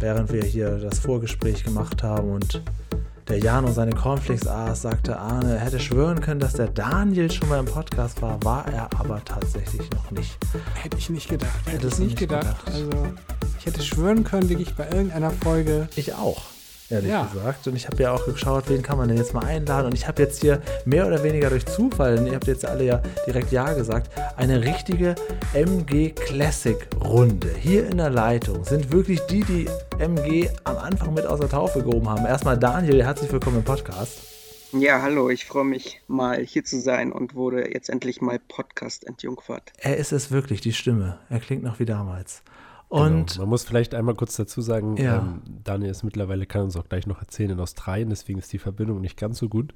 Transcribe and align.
während 0.00 0.32
wir 0.32 0.42
hier 0.42 0.78
das 0.78 0.98
Vorgespräch 0.98 1.64
gemacht 1.64 2.02
haben 2.02 2.30
und 2.30 2.62
der 3.28 3.38
Jano 3.38 3.70
seine 3.70 3.92
Cornflakes 3.92 4.46
aß, 4.46 4.82
sagte 4.82 5.18
Arne, 5.18 5.56
er 5.56 5.60
hätte 5.60 5.78
schwören 5.78 6.20
können, 6.20 6.40
dass 6.40 6.54
der 6.54 6.68
Daniel 6.68 7.30
schon 7.30 7.48
mal 7.50 7.58
im 7.58 7.66
Podcast 7.66 8.22
war, 8.22 8.42
war 8.42 8.66
er 8.72 8.88
aber 8.98 9.22
tatsächlich 9.24 9.90
noch 9.90 10.10
nicht. 10.10 10.38
Hätte 10.74 10.96
ich 10.96 11.10
nicht 11.10 11.28
gedacht. 11.28 11.50
Hätte 11.66 11.76
Hättest 11.76 11.98
ich 11.98 12.06
nicht 12.06 12.18
gedacht. 12.18 12.64
gedacht. 12.64 12.90
Also, 12.90 12.90
ich 13.58 13.66
hätte 13.66 13.82
schwören 13.82 14.24
können, 14.24 14.48
wirklich 14.48 14.74
bei 14.74 14.88
irgendeiner 14.88 15.30
Folge. 15.30 15.88
Ich 15.96 16.14
auch 16.14 16.42
ehrlich 16.90 17.10
ja. 17.10 17.24
gesagt. 17.24 17.66
Und 17.66 17.76
ich 17.76 17.86
habe 17.86 18.02
ja 18.02 18.12
auch 18.12 18.24
geschaut, 18.24 18.64
wen 18.68 18.82
kann 18.82 18.98
man 18.98 19.08
denn 19.08 19.18
jetzt 19.18 19.34
mal 19.34 19.44
einladen. 19.44 19.86
Und 19.86 19.94
ich 19.94 20.06
habe 20.06 20.22
jetzt 20.22 20.40
hier 20.40 20.60
mehr 20.84 21.06
oder 21.06 21.22
weniger 21.22 21.50
durch 21.50 21.66
Zufall, 21.66 22.16
denn 22.16 22.26
ihr 22.26 22.34
habt 22.34 22.46
jetzt 22.46 22.64
alle 22.64 22.84
ja 22.84 23.02
direkt 23.26 23.52
Ja 23.52 23.72
gesagt, 23.72 24.10
eine 24.36 24.62
richtige 24.62 25.14
MG 25.54 26.10
Classic 26.10 26.88
Runde. 27.02 27.48
Hier 27.58 27.88
in 27.88 27.98
der 27.98 28.10
Leitung 28.10 28.64
sind 28.64 28.92
wirklich 28.92 29.20
die, 29.26 29.44
die 29.44 29.68
MG 29.98 30.48
am 30.64 30.78
Anfang 30.78 31.14
mit 31.14 31.26
aus 31.26 31.40
der 31.40 31.48
Taufe 31.48 31.82
gehoben 31.82 32.08
haben. 32.08 32.26
Erstmal 32.26 32.58
Daniel, 32.58 33.04
herzlich 33.04 33.30
willkommen 33.32 33.58
im 33.58 33.64
Podcast. 33.64 34.20
Ja, 34.72 35.00
hallo, 35.00 35.30
ich 35.30 35.46
freue 35.46 35.64
mich 35.64 36.02
mal 36.08 36.44
hier 36.44 36.62
zu 36.62 36.78
sein 36.78 37.10
und 37.10 37.34
wurde 37.34 37.72
jetzt 37.72 37.88
endlich 37.88 38.20
mal 38.20 38.38
Podcast 38.38 39.06
entjungfert. 39.06 39.72
Er 39.78 39.96
ist 39.96 40.12
es 40.12 40.30
wirklich, 40.30 40.60
die 40.60 40.74
Stimme. 40.74 41.18
Er 41.30 41.40
klingt 41.40 41.62
noch 41.62 41.78
wie 41.78 41.86
damals. 41.86 42.42
Und 42.88 43.32
genau. 43.32 43.42
man 43.42 43.48
muss 43.50 43.64
vielleicht 43.64 43.94
einmal 43.94 44.14
kurz 44.14 44.36
dazu 44.36 44.62
sagen, 44.62 44.96
ja. 44.96 45.18
ähm, 45.18 45.42
Daniel 45.64 45.90
ist 45.90 46.04
mittlerweile, 46.04 46.46
kann 46.46 46.62
uns 46.62 46.76
auch 46.76 46.88
gleich 46.88 47.06
noch 47.06 47.20
erzählen, 47.20 47.50
in 47.50 47.60
Australien, 47.60 48.08
deswegen 48.08 48.38
ist 48.38 48.52
die 48.52 48.58
Verbindung 48.58 49.00
nicht 49.00 49.18
ganz 49.18 49.38
so 49.38 49.48
gut. 49.48 49.74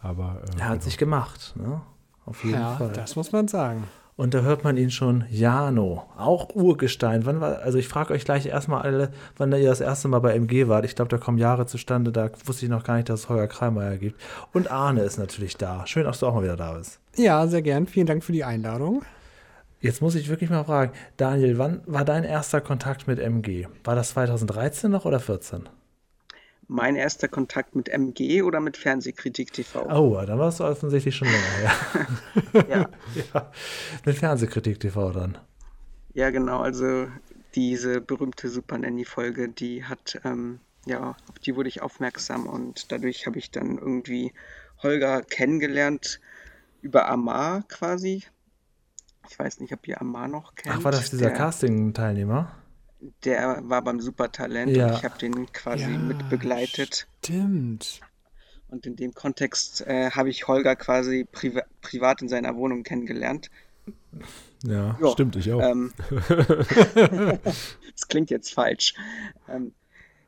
Aber 0.00 0.42
äh, 0.42 0.60
er 0.60 0.68
hat 0.68 0.72
genau. 0.72 0.84
sich 0.84 0.98
gemacht, 0.98 1.54
ne? 1.56 1.82
Auf 2.26 2.44
jeden 2.44 2.60
ja, 2.60 2.76
Fall. 2.76 2.92
Das 2.92 3.16
muss 3.16 3.32
man 3.32 3.48
sagen. 3.48 3.84
Und 4.16 4.32
da 4.32 4.42
hört 4.42 4.62
man 4.62 4.76
ihn 4.76 4.92
schon, 4.92 5.24
Jano, 5.28 6.04
auch 6.16 6.54
Urgestein. 6.54 7.26
Wann 7.26 7.40
war, 7.40 7.58
also 7.58 7.78
ich 7.78 7.88
frage 7.88 8.14
euch 8.14 8.24
gleich 8.24 8.46
erstmal 8.46 8.82
alle, 8.82 9.10
wann 9.36 9.50
ihr 9.52 9.68
das 9.68 9.80
erste 9.80 10.06
Mal 10.06 10.20
bei 10.20 10.34
MG 10.34 10.68
wart. 10.68 10.84
Ich 10.84 10.94
glaube, 10.94 11.08
da 11.08 11.18
kommen 11.18 11.36
Jahre 11.36 11.66
zustande, 11.66 12.12
da 12.12 12.30
wusste 12.44 12.64
ich 12.64 12.70
noch 12.70 12.84
gar 12.84 12.94
nicht, 12.94 13.08
dass 13.08 13.20
es 13.20 13.28
Holger 13.28 13.48
Kreimeier 13.48 13.98
gibt. 13.98 14.20
Und 14.52 14.70
Arne 14.70 15.00
ist 15.02 15.18
natürlich 15.18 15.56
da. 15.56 15.84
Schön, 15.86 16.04
dass 16.04 16.20
du 16.20 16.28
auch 16.28 16.34
mal 16.34 16.44
wieder 16.44 16.56
da 16.56 16.74
bist. 16.74 17.00
Ja, 17.16 17.46
sehr 17.48 17.62
gern. 17.62 17.86
Vielen 17.88 18.06
Dank 18.06 18.22
für 18.22 18.32
die 18.32 18.44
Einladung. 18.44 19.02
Jetzt 19.84 20.00
muss 20.00 20.14
ich 20.14 20.30
wirklich 20.30 20.48
mal 20.48 20.64
fragen, 20.64 20.92
Daniel, 21.18 21.58
wann 21.58 21.82
war 21.84 22.06
dein 22.06 22.24
erster 22.24 22.62
Kontakt 22.62 23.06
mit 23.06 23.18
MG? 23.18 23.66
War 23.84 23.94
das 23.94 24.12
2013 24.12 24.90
noch 24.90 25.04
oder 25.04 25.20
14? 25.20 25.68
Mein 26.68 26.96
erster 26.96 27.28
Kontakt 27.28 27.76
mit 27.76 27.90
MG 27.90 28.40
oder 28.40 28.60
mit 28.60 28.78
Fernsehkritik 28.78 29.52
TV? 29.52 29.84
Oh, 29.94 30.18
dann 30.24 30.38
war 30.38 30.48
es 30.48 30.62
offensichtlich 30.62 31.14
schon 31.14 31.28
länger, 31.28 31.62
ja. 31.62 32.66
ja. 32.70 32.90
ja. 33.34 33.52
Mit 34.06 34.16
Fernsehkritik 34.16 34.80
TV 34.80 35.10
dann. 35.10 35.36
Ja, 36.14 36.30
genau. 36.30 36.60
Also 36.60 37.08
diese 37.54 38.00
berühmte 38.00 38.48
Super 38.48 38.78
Nanny-Folge, 38.78 39.50
die 39.50 39.84
hat, 39.84 40.18
ähm, 40.24 40.60
ja, 40.86 41.14
auf 41.28 41.38
die 41.40 41.56
wurde 41.56 41.68
ich 41.68 41.82
aufmerksam 41.82 42.46
und 42.46 42.90
dadurch 42.90 43.26
habe 43.26 43.38
ich 43.38 43.50
dann 43.50 43.76
irgendwie 43.76 44.32
Holger 44.82 45.20
kennengelernt 45.20 46.20
über 46.80 47.06
Amar 47.06 47.64
quasi. 47.68 48.22
Ich 49.28 49.38
weiß 49.38 49.60
nicht, 49.60 49.72
ob 49.72 49.86
ihr 49.88 50.00
Amar 50.00 50.28
noch 50.28 50.54
kennt. 50.54 50.76
Ach, 50.78 50.84
war 50.84 50.92
das 50.92 51.10
dieser 51.10 51.30
Casting-Teilnehmer? 51.30 52.54
Der 53.24 53.60
war 53.64 53.82
beim 53.82 54.00
Supertalent 54.00 54.74
ja. 54.74 54.86
und 54.86 54.94
ich 54.94 55.04
habe 55.04 55.18
den 55.18 55.52
quasi 55.52 55.84
ja, 55.84 55.98
mit 55.98 56.28
begleitet. 56.30 57.06
Stimmt. 57.18 58.00
Und 58.68 58.86
in 58.86 58.96
dem 58.96 59.14
Kontext 59.14 59.82
äh, 59.86 60.10
habe 60.10 60.30
ich 60.30 60.48
Holger 60.48 60.74
quasi 60.74 61.26
priva 61.30 61.62
privat 61.80 62.22
in 62.22 62.28
seiner 62.28 62.56
Wohnung 62.56 62.82
kennengelernt. 62.82 63.50
Ja, 64.64 64.96
jo, 65.00 65.12
stimmt, 65.12 65.36
ich 65.36 65.52
auch. 65.52 65.60
Ähm, 65.60 65.92
das 67.92 68.08
klingt 68.08 68.30
jetzt 68.30 68.54
falsch. 68.54 68.94
Ähm, 69.48 69.72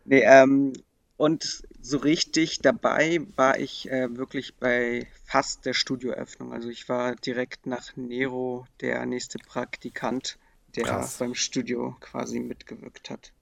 nee, 0.05 0.22
ähm, 0.22 0.75
und 1.16 1.62
so 1.86 1.98
richtig 1.98 2.58
dabei 2.60 3.20
war 3.36 3.58
ich 3.58 3.88
äh, 3.90 4.16
wirklich 4.16 4.56
bei 4.56 5.06
fast 5.24 5.64
der 5.66 5.72
Studioöffnung. 5.72 6.52
Also 6.52 6.68
ich 6.68 6.88
war 6.88 7.14
direkt 7.14 7.66
nach 7.66 7.97
Nero 7.97 8.66
der 8.80 9.06
nächste 9.06 9.38
Praktikant, 9.38 10.36
der 10.75 10.84
Krass. 10.84 11.19
beim 11.19 11.34
Studio 11.34 11.96
quasi 12.00 12.41
mitgewirkt 12.41 13.10
hat. 13.10 13.32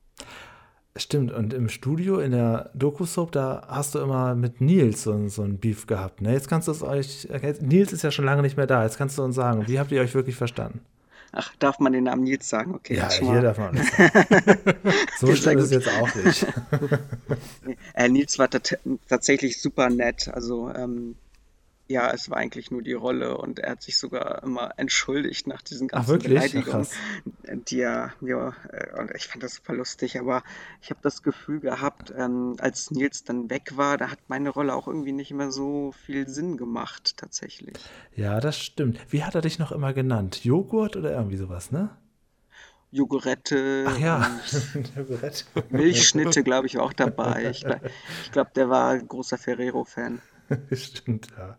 Stimmt, 0.97 1.33
und 1.33 1.53
im 1.55 1.69
Studio, 1.69 2.21
in 2.21 2.31
der 2.33 2.71
Doku-Soap, 2.75 3.33
da 3.33 3.67
hast 3.69 3.97
du 3.97 3.99
immer 3.99 4.37
mit 4.37 4.61
Nils 4.61 5.03
so, 5.03 5.29
so 5.29 5.43
ein 5.43 5.59
Beef 5.59 5.87
gehabt. 5.87 6.21
Ne? 6.21 6.33
Jetzt 6.33 6.49
kannst 6.49 6.69
du 6.69 6.73
es 6.73 6.83
euch, 6.83 7.27
Nils 7.63 7.93
ist 7.93 8.03
ja 8.03 8.13
schon 8.13 8.27
lange 8.27 8.43
nicht 8.43 8.57
mehr 8.57 8.69
da, 8.69 8.85
jetzt 8.85 8.99
kannst 8.99 9.19
du 9.19 9.23
uns 9.23 9.35
sagen, 9.35 9.67
wie 9.67 9.81
habt 9.81 9.91
ihr 9.91 10.01
euch 10.01 10.15
wirklich 10.15 10.37
verstanden? 10.37 10.83
Ach, 11.37 11.53
darf 11.59 11.81
man 11.81 11.93
den 11.93 12.05
Namen 12.05 12.23
Nils 12.23 12.49
sagen? 12.49 12.75
Okay. 12.75 12.95
Ja, 12.97 13.11
hier 13.11 13.41
darf 13.41 13.59
man 13.59 13.75
nicht 13.75 13.93
sagen. 13.97 14.79
so 15.19 15.35
schlimm 15.35 15.59
ist 15.59 15.65
es 15.65 15.71
jetzt 15.73 15.89
auch 15.89 16.15
nicht. 16.15 16.47
äh, 17.95 18.09
Nils 18.09 18.39
war 18.39 18.49
tatsächlich 19.09 19.61
super 19.61 19.91
nett. 19.91 20.29
Also 20.33 20.71
ähm, 20.71 21.17
ja, 21.87 22.11
es 22.11 22.31
war 22.31 22.39
eigentlich 22.39 22.71
nur 22.71 22.83
die 22.83 22.95
Rolle 22.95 23.37
und 23.37 23.59
er 23.59 23.73
hat 23.73 23.83
sich 23.83 23.99
sogar 23.99 24.43
immer 24.43 24.73
entschuldigt 24.79 25.47
nach 25.47 25.61
diesen 25.61 25.89
ganzen 25.89 26.17
Ach, 26.17 26.23
Beleidigungen, 26.23 26.87
die 27.69 27.81
er, 27.81 28.15
ja, 28.23 28.55
äh, 28.71 28.99
und 28.99 29.11
ich 29.15 29.27
fand 29.27 29.43
das 29.43 29.57
super 29.57 29.75
lustig, 29.75 30.19
aber 30.19 30.43
ich 30.81 30.91
habe 30.91 31.01
das 31.03 31.23
Gefühl 31.23 31.61
gehabt, 31.61 32.13
ähm, 32.17 32.57
als 32.59 32.91
Nils 32.91 33.25
dann 33.25 33.51
weg 33.51 33.77
war, 33.77 33.99
da 33.99 34.11
hat 34.11 34.19
meine 34.29 34.49
Rolle 34.49 34.75
auch 34.75 34.89
irgendwie 34.89 35.13
nicht 35.13 35.33
mehr 35.33 35.51
so 35.51 35.93
viel 36.07 36.27
Sinn 36.27 36.57
gemacht, 36.57 37.19
tatsächlich. 37.19 37.77
Ja, 38.17 38.41
das 38.41 38.59
stimmt. 38.59 38.99
Wie 39.11 39.23
hat 39.23 39.35
er 39.35 39.43
dich 39.43 39.59
noch 39.59 39.71
immer 39.71 39.93
genannt? 39.93 40.45
Joghurt 40.45 40.97
oder 40.97 41.13
irgendwie 41.13 41.37
sowas, 41.37 41.71
ne? 41.71 41.91
Jogurette. 42.93 43.87
Ach 43.89 43.99
ja, 43.99 44.41
Milchschnitte, 45.71 46.45
glaube 46.45 46.69
ich, 46.69 46.79
auch 46.79 46.93
dabei. 46.93 47.51
Ich, 47.51 47.67
ich 48.25 48.33
glaube, 48.33 48.53
der 48.55 48.71
war 48.71 48.91
ein 48.91 49.09
großer 49.09 49.37
Ferrero-Fan. 49.37 50.23
Stimmt, 50.73 51.29
ja. 51.37 51.59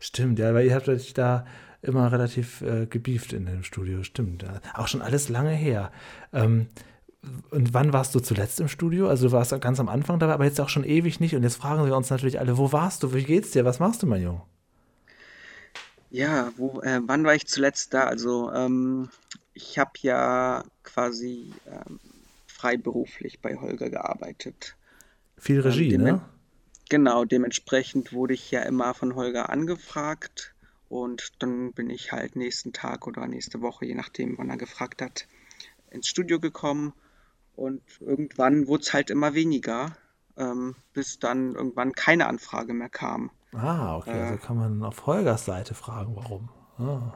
Stimmt, 0.00 0.38
ja, 0.38 0.54
weil 0.54 0.66
ihr 0.66 0.74
habt 0.74 0.88
euch 0.88 1.14
da 1.14 1.44
immer 1.82 2.12
relativ 2.12 2.60
äh, 2.62 2.86
gebieft 2.86 3.32
in 3.32 3.46
dem 3.46 3.64
Studio. 3.64 4.02
Stimmt, 4.02 4.42
ja. 4.42 4.60
Auch 4.74 4.88
schon 4.88 5.02
alles 5.02 5.28
lange 5.28 5.50
her. 5.50 5.90
Ähm, 6.32 6.68
und 7.50 7.72
wann 7.74 7.92
warst 7.92 8.14
du 8.14 8.20
zuletzt 8.20 8.60
im 8.60 8.68
Studio? 8.68 9.08
Also 9.08 9.28
du 9.28 9.32
warst 9.32 9.58
ganz 9.60 9.78
am 9.78 9.88
Anfang 9.88 10.18
dabei, 10.18 10.34
aber 10.34 10.44
jetzt 10.44 10.60
auch 10.60 10.68
schon 10.68 10.84
ewig 10.84 11.20
nicht. 11.20 11.34
Und 11.34 11.42
jetzt 11.42 11.56
fragen 11.56 11.84
wir 11.84 11.96
uns 11.96 12.10
natürlich 12.10 12.40
alle, 12.40 12.58
wo 12.58 12.72
warst 12.72 13.02
du? 13.02 13.14
Wie 13.14 13.24
geht's 13.24 13.52
dir? 13.52 13.64
Was 13.64 13.78
machst 13.78 14.02
du, 14.02 14.06
mein 14.06 14.22
Junge? 14.22 14.42
Ja, 16.10 16.52
wo, 16.56 16.80
äh, 16.82 17.00
wann 17.06 17.24
war 17.24 17.34
ich 17.34 17.46
zuletzt 17.46 17.94
da? 17.94 18.04
Also 18.04 18.52
ähm, 18.52 19.08
ich 19.54 19.78
habe 19.78 19.92
ja 20.02 20.64
quasi 20.82 21.52
ähm, 21.66 22.00
freiberuflich 22.46 23.40
bei 23.40 23.56
Holger 23.56 23.88
gearbeitet. 23.88 24.76
Viel 25.38 25.60
Regie, 25.60 25.94
ähm, 25.94 26.02
ne? 26.02 26.20
Genau, 26.88 27.24
dementsprechend 27.24 28.12
wurde 28.12 28.34
ich 28.34 28.50
ja 28.50 28.62
immer 28.62 28.94
von 28.94 29.14
Holger 29.14 29.50
angefragt 29.50 30.54
und 30.88 31.32
dann 31.38 31.72
bin 31.72 31.88
ich 31.90 32.12
halt 32.12 32.36
nächsten 32.36 32.72
Tag 32.72 33.06
oder 33.06 33.26
nächste 33.26 33.62
Woche, 33.62 33.86
je 33.86 33.94
nachdem, 33.94 34.36
wann 34.36 34.50
er 34.50 34.58
gefragt 34.58 35.00
hat, 35.00 35.26
ins 35.90 36.06
Studio 36.06 36.38
gekommen 36.38 36.92
und 37.56 37.82
irgendwann 38.00 38.66
wurde 38.66 38.82
es 38.82 38.92
halt 38.92 39.10
immer 39.10 39.34
weniger, 39.34 39.96
ähm, 40.36 40.76
bis 40.92 41.18
dann 41.18 41.54
irgendwann 41.54 41.92
keine 41.92 42.26
Anfrage 42.26 42.74
mehr 42.74 42.90
kam. 42.90 43.30
Ah, 43.52 43.96
okay, 43.96 44.18
äh, 44.18 44.22
also 44.22 44.36
kann 44.36 44.56
man 44.56 44.82
auf 44.82 45.06
Holgers 45.06 45.44
Seite 45.44 45.74
fragen, 45.74 46.16
warum. 46.16 46.48
Ah 46.78 47.12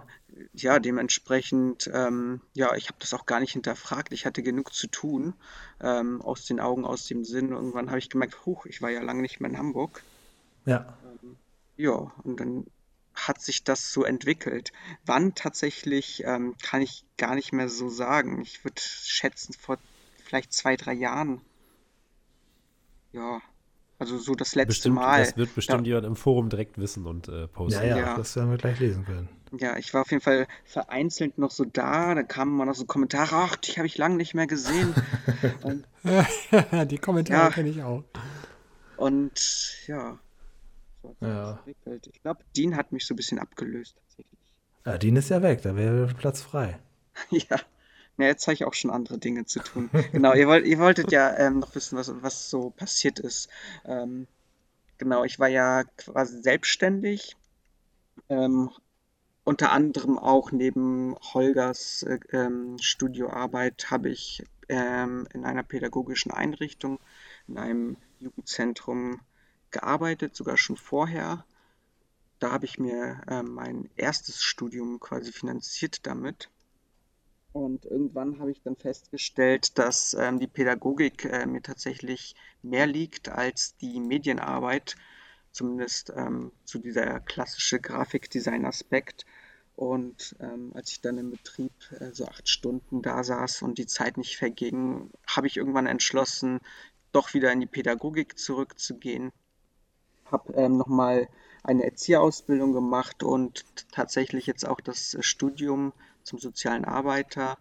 ja, 0.52 0.78
dementsprechend, 0.78 1.90
ähm, 1.92 2.40
ja, 2.54 2.74
ich 2.74 2.88
habe 2.88 2.98
das 2.98 3.14
auch 3.14 3.26
gar 3.26 3.40
nicht 3.40 3.52
hinterfragt. 3.52 4.12
Ich 4.12 4.26
hatte 4.26 4.42
genug 4.42 4.72
zu 4.74 4.86
tun, 4.86 5.34
ähm, 5.80 6.22
aus 6.22 6.44
den 6.44 6.60
Augen, 6.60 6.84
aus 6.84 7.06
dem 7.06 7.24
Sinn. 7.24 7.52
Irgendwann 7.52 7.88
habe 7.88 7.98
ich 7.98 8.10
gemerkt, 8.10 8.44
huch, 8.46 8.66
ich 8.66 8.82
war 8.82 8.90
ja 8.90 9.02
lange 9.02 9.22
nicht 9.22 9.40
mehr 9.40 9.50
in 9.50 9.58
Hamburg. 9.58 10.02
Ja. 10.64 10.96
Ähm, 11.04 11.36
ja, 11.76 12.12
und 12.22 12.40
dann 12.40 12.66
hat 13.14 13.40
sich 13.40 13.64
das 13.64 13.92
so 13.92 14.04
entwickelt. 14.04 14.72
Wann 15.06 15.34
tatsächlich, 15.34 16.22
ähm, 16.24 16.54
kann 16.62 16.82
ich 16.82 17.04
gar 17.16 17.34
nicht 17.34 17.52
mehr 17.52 17.68
so 17.68 17.88
sagen. 17.88 18.42
Ich 18.42 18.62
würde 18.64 18.80
schätzen, 18.80 19.54
vor 19.54 19.78
vielleicht 20.24 20.52
zwei, 20.52 20.76
drei 20.76 20.92
Jahren. 20.92 21.40
Ja, 23.12 23.40
also 23.98 24.18
so 24.18 24.34
das 24.34 24.54
letzte 24.54 24.68
bestimmt, 24.68 24.94
Mal. 24.96 25.20
Das 25.20 25.36
wird 25.36 25.54
bestimmt 25.54 25.86
ja. 25.86 25.94
jemand 25.94 26.06
im 26.06 26.16
Forum 26.16 26.48
direkt 26.48 26.78
wissen 26.78 27.06
und 27.06 27.28
äh, 27.28 27.48
posten. 27.48 27.82
Ja, 27.82 27.88
ja, 27.88 27.98
ja, 27.98 28.16
das 28.16 28.36
werden 28.36 28.50
wir 28.50 28.58
gleich 28.58 28.78
lesen 28.78 29.04
können. 29.04 29.28
Ja, 29.58 29.76
ich 29.76 29.94
war 29.94 30.02
auf 30.02 30.10
jeden 30.10 30.22
Fall 30.22 30.46
vereinzelt 30.64 31.38
noch 31.38 31.50
so 31.50 31.64
da. 31.64 32.14
Da 32.14 32.22
kamen 32.22 32.56
mal 32.56 32.66
noch 32.66 32.74
so 32.74 32.84
Kommentare, 32.84 33.34
ach, 33.36 33.56
die 33.56 33.72
habe 33.72 33.86
ich 33.86 33.96
lange 33.96 34.16
nicht 34.16 34.34
mehr 34.34 34.46
gesehen. 34.46 34.94
und, 35.62 35.86
die 36.90 36.98
Kommentare 36.98 37.44
ja, 37.44 37.50
kenne 37.50 37.68
ich 37.70 37.82
auch. 37.82 38.04
Und 38.96 39.84
ja, 39.86 40.18
so 41.02 41.16
ja. 41.20 41.58
Ich 42.12 42.22
glaube, 42.22 42.40
Dean 42.56 42.76
hat 42.76 42.92
mich 42.92 43.06
so 43.06 43.14
ein 43.14 43.16
bisschen 43.16 43.38
abgelöst 43.38 43.96
tatsächlich. 43.96 44.38
Ja, 44.84 44.98
Dean 44.98 45.16
ist 45.16 45.28
ja 45.30 45.42
weg, 45.42 45.62
da 45.62 45.76
wäre 45.76 46.06
Platz 46.14 46.42
frei. 46.42 46.78
ja. 47.30 47.58
Ja, 48.18 48.26
jetzt 48.26 48.46
habe 48.46 48.54
ich 48.54 48.64
auch 48.64 48.74
schon 48.74 48.90
andere 48.90 49.18
Dinge 49.18 49.44
zu 49.44 49.60
tun. 49.60 49.90
genau, 50.12 50.34
ihr, 50.34 50.48
wollt, 50.48 50.66
ihr 50.66 50.78
wolltet 50.78 51.12
ja 51.12 51.36
ähm, 51.36 51.58
noch 51.58 51.74
wissen, 51.74 51.98
was, 51.98 52.10
was 52.22 52.48
so 52.48 52.70
passiert 52.70 53.18
ist. 53.18 53.48
Ähm, 53.84 54.26
genau, 54.98 55.24
ich 55.24 55.38
war 55.38 55.48
ja 55.48 55.84
quasi 55.96 56.40
selbstständig. 56.40 57.36
Ähm, 58.28 58.70
unter 59.44 59.70
anderem 59.70 60.18
auch 60.18 60.50
neben 60.50 61.14
Holgers 61.34 62.02
äh, 62.02 62.18
ähm, 62.32 62.78
Studioarbeit 62.80 63.90
habe 63.90 64.08
ich 64.08 64.42
ähm, 64.68 65.28
in 65.32 65.44
einer 65.44 65.62
pädagogischen 65.62 66.32
Einrichtung, 66.32 66.98
in 67.46 67.58
einem 67.58 67.96
Jugendzentrum 68.18 69.20
gearbeitet, 69.70 70.34
sogar 70.34 70.56
schon 70.56 70.76
vorher. 70.76 71.44
Da 72.38 72.50
habe 72.50 72.64
ich 72.64 72.78
mir 72.78 73.20
äh, 73.28 73.42
mein 73.42 73.88
erstes 73.96 74.42
Studium 74.42 75.00
quasi 75.00 75.32
finanziert 75.32 76.06
damit. 76.06 76.50
Und 77.56 77.86
irgendwann 77.86 78.38
habe 78.38 78.50
ich 78.50 78.60
dann 78.60 78.76
festgestellt, 78.76 79.78
dass 79.78 80.12
ähm, 80.12 80.38
die 80.38 80.46
Pädagogik 80.46 81.24
äh, 81.24 81.46
mir 81.46 81.62
tatsächlich 81.62 82.34
mehr 82.60 82.86
liegt 82.86 83.30
als 83.30 83.78
die 83.78 83.98
Medienarbeit, 83.98 84.94
zumindest 85.52 86.12
ähm, 86.14 86.52
zu 86.66 86.78
dieser 86.78 87.18
klassische 87.20 87.80
Grafikdesign-Aspekt. 87.80 89.24
Und 89.74 90.36
ähm, 90.38 90.72
als 90.74 90.90
ich 90.90 91.00
dann 91.00 91.16
im 91.16 91.30
Betrieb 91.30 91.72
äh, 91.98 92.12
so 92.12 92.26
acht 92.26 92.46
Stunden 92.46 93.00
da 93.00 93.24
saß 93.24 93.62
und 93.62 93.78
die 93.78 93.86
Zeit 93.86 94.18
nicht 94.18 94.36
verging, 94.36 95.10
habe 95.26 95.46
ich 95.46 95.56
irgendwann 95.56 95.86
entschlossen, 95.86 96.60
doch 97.12 97.32
wieder 97.32 97.50
in 97.52 97.60
die 97.60 97.66
Pädagogik 97.66 98.38
zurückzugehen. 98.38 99.32
Habe 100.26 100.52
ähm, 100.52 100.76
nochmal 100.76 101.26
eine 101.62 101.84
Erzieherausbildung 101.84 102.74
gemacht 102.74 103.22
und 103.22 103.64
tatsächlich 103.92 104.46
jetzt 104.46 104.68
auch 104.68 104.82
das 104.82 105.16
Studium 105.20 105.94
zum 106.26 106.38
sozialen 106.38 106.84
Arbeiter. 106.84 107.56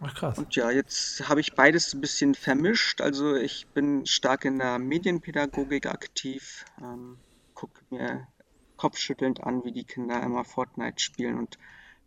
Ach 0.00 0.14
krass. 0.14 0.38
Und 0.38 0.54
ja, 0.54 0.70
jetzt 0.70 1.28
habe 1.28 1.40
ich 1.40 1.54
beides 1.54 1.92
ein 1.94 2.00
bisschen 2.00 2.34
vermischt. 2.34 3.00
Also 3.00 3.34
ich 3.34 3.66
bin 3.68 4.06
stark 4.06 4.44
in 4.44 4.58
der 4.58 4.78
Medienpädagogik 4.78 5.86
aktiv, 5.86 6.64
ähm, 6.80 7.18
gucke 7.54 7.82
mir 7.90 8.28
kopfschüttelnd 8.76 9.42
an, 9.42 9.64
wie 9.64 9.72
die 9.72 9.84
Kinder 9.84 10.22
immer 10.22 10.44
Fortnite 10.44 11.00
spielen 11.00 11.38
und 11.38 11.58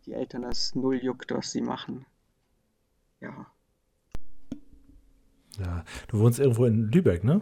die 0.06 0.12
Eltern 0.12 0.42
das 0.42 0.74
null 0.74 0.96
juckt, 0.96 1.32
was 1.32 1.52
sie 1.52 1.60
machen. 1.60 2.06
Ja. 3.20 3.46
Ja, 5.58 5.84
du 6.08 6.18
wohnst 6.18 6.40
irgendwo 6.40 6.64
in 6.64 6.90
Lübeck, 6.90 7.22
ne? 7.22 7.40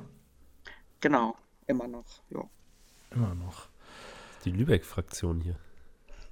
Genau, 1.01 1.35
immer 1.67 1.89
noch, 1.89 2.23
ja. 2.29 2.45
Immer 3.11 3.35
noch. 3.35 3.69
Die 4.45 4.51
Lübeck-Fraktion 4.51 5.41
hier. 5.41 5.57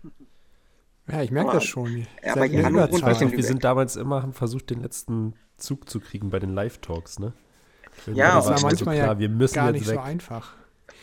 Ja, 1.11 1.23
ich 1.23 1.31
merke 1.31 1.53
das 1.53 1.65
schon. 1.65 2.07
Ja, 2.23 2.33
aber 2.33 2.47
ja, 2.47 2.73
weiß 2.73 3.21
noch, 3.21 3.33
wir 3.33 3.43
sind 3.43 3.65
damals 3.65 3.97
immer, 3.97 4.23
haben 4.23 4.33
versucht, 4.33 4.71
den 4.71 4.83
letzten 4.83 5.35
Zug 5.57 5.89
zu 5.89 6.01
kriegen 6.01 6.31
bei 6.31 6.39
den 6.39 6.55
Live-Talks, 6.55 7.19
ne? 7.19 7.33
ja, 8.07 8.37
das 8.37 8.47
war 8.47 8.53
manchmal 8.53 8.77
so 8.77 8.85
klar, 8.85 9.19
wir 9.19 9.29
müssen 9.29 9.55
gar 9.55 9.73
nicht 9.73 9.87
weg. 9.87 9.95
so 9.95 10.01
einfach. 10.01 10.55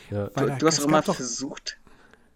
Ja. 0.10 0.28
Du, 0.28 0.58
du 0.58 0.68
hast 0.68 0.80
auch 0.80 0.86
immer 0.86 1.04
versucht, 1.04 1.78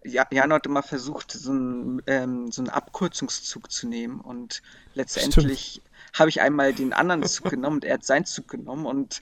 ja, 0.04 0.26
Jan 0.32 0.52
hat 0.54 0.66
immer 0.66 0.84
versucht, 0.84 1.32
so 1.32 1.52
einen, 1.52 2.02
ähm, 2.08 2.52
so 2.52 2.62
einen 2.62 2.70
Abkürzungszug 2.70 3.72
zu 3.72 3.88
nehmen 3.88 4.20
und 4.20 4.62
letztendlich 4.94 5.82
habe 6.14 6.30
ich 6.30 6.42
einmal 6.42 6.74
den 6.74 6.94
anderen 6.94 7.24
Zug 7.24 7.50
genommen 7.50 7.78
und 7.78 7.86
er 7.86 7.96
hat 7.96 8.06
seinen 8.06 8.26
Zug 8.26 8.48
genommen 8.48 8.86
und 8.86 9.22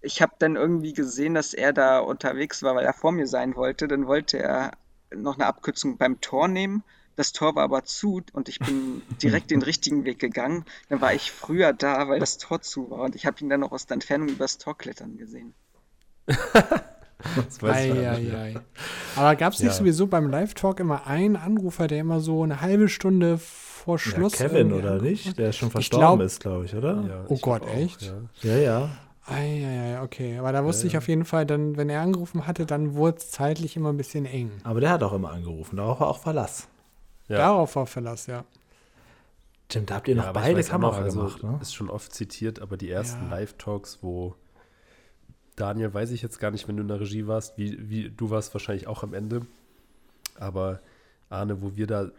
ich 0.00 0.20
habe 0.20 0.32
dann 0.38 0.56
irgendwie 0.56 0.92
gesehen, 0.92 1.34
dass 1.34 1.54
er 1.54 1.72
da 1.72 2.00
unterwegs 2.00 2.62
war, 2.62 2.74
weil 2.74 2.84
er 2.84 2.92
vor 2.92 3.12
mir 3.12 3.28
sein 3.28 3.54
wollte. 3.54 3.86
Dann 3.86 4.08
wollte 4.08 4.38
er 4.38 4.72
noch 5.14 5.36
eine 5.36 5.46
Abkürzung 5.46 5.96
beim 5.96 6.20
Tor 6.20 6.48
nehmen 6.48 6.82
das 7.16 7.32
Tor 7.32 7.54
war 7.54 7.64
aber 7.64 7.84
zu 7.84 8.22
und 8.32 8.48
ich 8.48 8.58
bin 8.58 9.02
direkt 9.22 9.50
den 9.50 9.62
richtigen 9.62 10.04
Weg 10.04 10.18
gegangen. 10.18 10.64
Dann 10.88 11.00
war 11.00 11.14
ich 11.14 11.30
früher 11.30 11.72
da, 11.72 12.08
weil 12.08 12.20
das 12.20 12.38
Tor 12.38 12.60
zu 12.60 12.90
war 12.90 13.00
und 13.00 13.14
ich 13.14 13.26
habe 13.26 13.36
ihn 13.40 13.48
dann 13.48 13.60
noch 13.60 13.72
aus 13.72 13.86
der 13.86 13.94
Entfernung 13.94 14.28
übers 14.28 14.58
Tor 14.58 14.76
klettern 14.76 15.16
gesehen. 15.16 15.54
ei, 17.62 17.92
ei, 17.92 18.36
ei. 18.36 18.54
Aber 19.16 19.36
gab 19.36 19.52
es 19.52 19.60
nicht 19.60 19.72
ja. 19.72 19.78
sowieso 19.78 20.06
beim 20.06 20.30
Live-Talk 20.30 20.80
immer 20.80 21.06
einen 21.06 21.36
Anrufer, 21.36 21.86
der 21.86 22.00
immer 22.00 22.20
so 22.20 22.42
eine 22.42 22.60
halbe 22.60 22.88
Stunde 22.88 23.38
vor 23.38 23.98
Schluss. 23.98 24.38
Ja, 24.38 24.48
Kevin, 24.48 24.72
oder 24.72 25.00
nicht? 25.00 25.38
Der 25.38 25.52
schon 25.52 25.70
verstorben 25.70 26.18
glaub, 26.18 26.20
ist, 26.26 26.40
glaube 26.40 26.64
ich, 26.64 26.74
oder? 26.74 27.04
Ja, 27.06 27.24
oh 27.28 27.38
Gott, 27.38 27.62
auch, 27.62 27.74
echt? 27.74 28.12
Ja, 28.42 28.56
ja. 28.56 28.58
ja. 28.58 28.90
Eieiei, 29.26 30.02
okay. 30.02 30.38
Aber 30.38 30.52
da 30.52 30.64
wusste 30.64 30.84
ja, 30.84 30.88
ich 30.88 30.98
auf 30.98 31.06
jeden 31.06 31.24
Fall, 31.24 31.46
dann, 31.46 31.76
wenn 31.76 31.88
er 31.88 32.00
angerufen 32.00 32.46
hatte, 32.46 32.66
dann 32.66 32.94
wurde 32.94 33.18
es 33.18 33.30
zeitlich 33.30 33.76
immer 33.76 33.90
ein 33.90 33.96
bisschen 33.96 34.24
eng. 34.24 34.50
Aber 34.64 34.80
der 34.80 34.90
hat 34.90 35.02
auch 35.02 35.12
immer 35.12 35.30
angerufen, 35.30 35.76
darauf 35.76 36.00
war 36.00 36.08
auch 36.08 36.18
Verlass. 36.18 36.68
Ja. 37.32 37.38
Darauf 37.38 37.76
war 37.76 37.86
Verlass, 37.86 38.26
ja. 38.26 38.44
Stimmt, 39.70 39.90
da 39.90 39.94
habt 39.94 40.08
ihr 40.08 40.16
noch 40.16 40.24
ja, 40.24 40.32
beide 40.32 40.62
Kameras 40.62 40.98
also, 40.98 41.20
gemacht, 41.20 41.42
ne? 41.42 41.58
Ist 41.62 41.74
schon 41.74 41.88
oft 41.88 42.12
zitiert, 42.12 42.60
aber 42.60 42.76
die 42.76 42.90
ersten 42.90 43.24
ja. 43.24 43.30
Live-Talks, 43.30 44.00
wo 44.02 44.34
Daniel, 45.56 45.94
weiß 45.94 46.10
ich 46.10 46.20
jetzt 46.20 46.38
gar 46.38 46.50
nicht, 46.50 46.68
wenn 46.68 46.76
du 46.76 46.82
in 46.82 46.88
der 46.88 47.00
Regie 47.00 47.26
warst, 47.26 47.56
wie, 47.56 47.88
wie 47.88 48.10
du 48.10 48.28
warst 48.28 48.52
wahrscheinlich 48.54 48.86
auch 48.86 49.02
am 49.02 49.14
Ende. 49.14 49.46
Aber 50.38 50.80
Arne, 51.30 51.62
wo 51.62 51.74
wir 51.74 51.86
da 51.86 52.10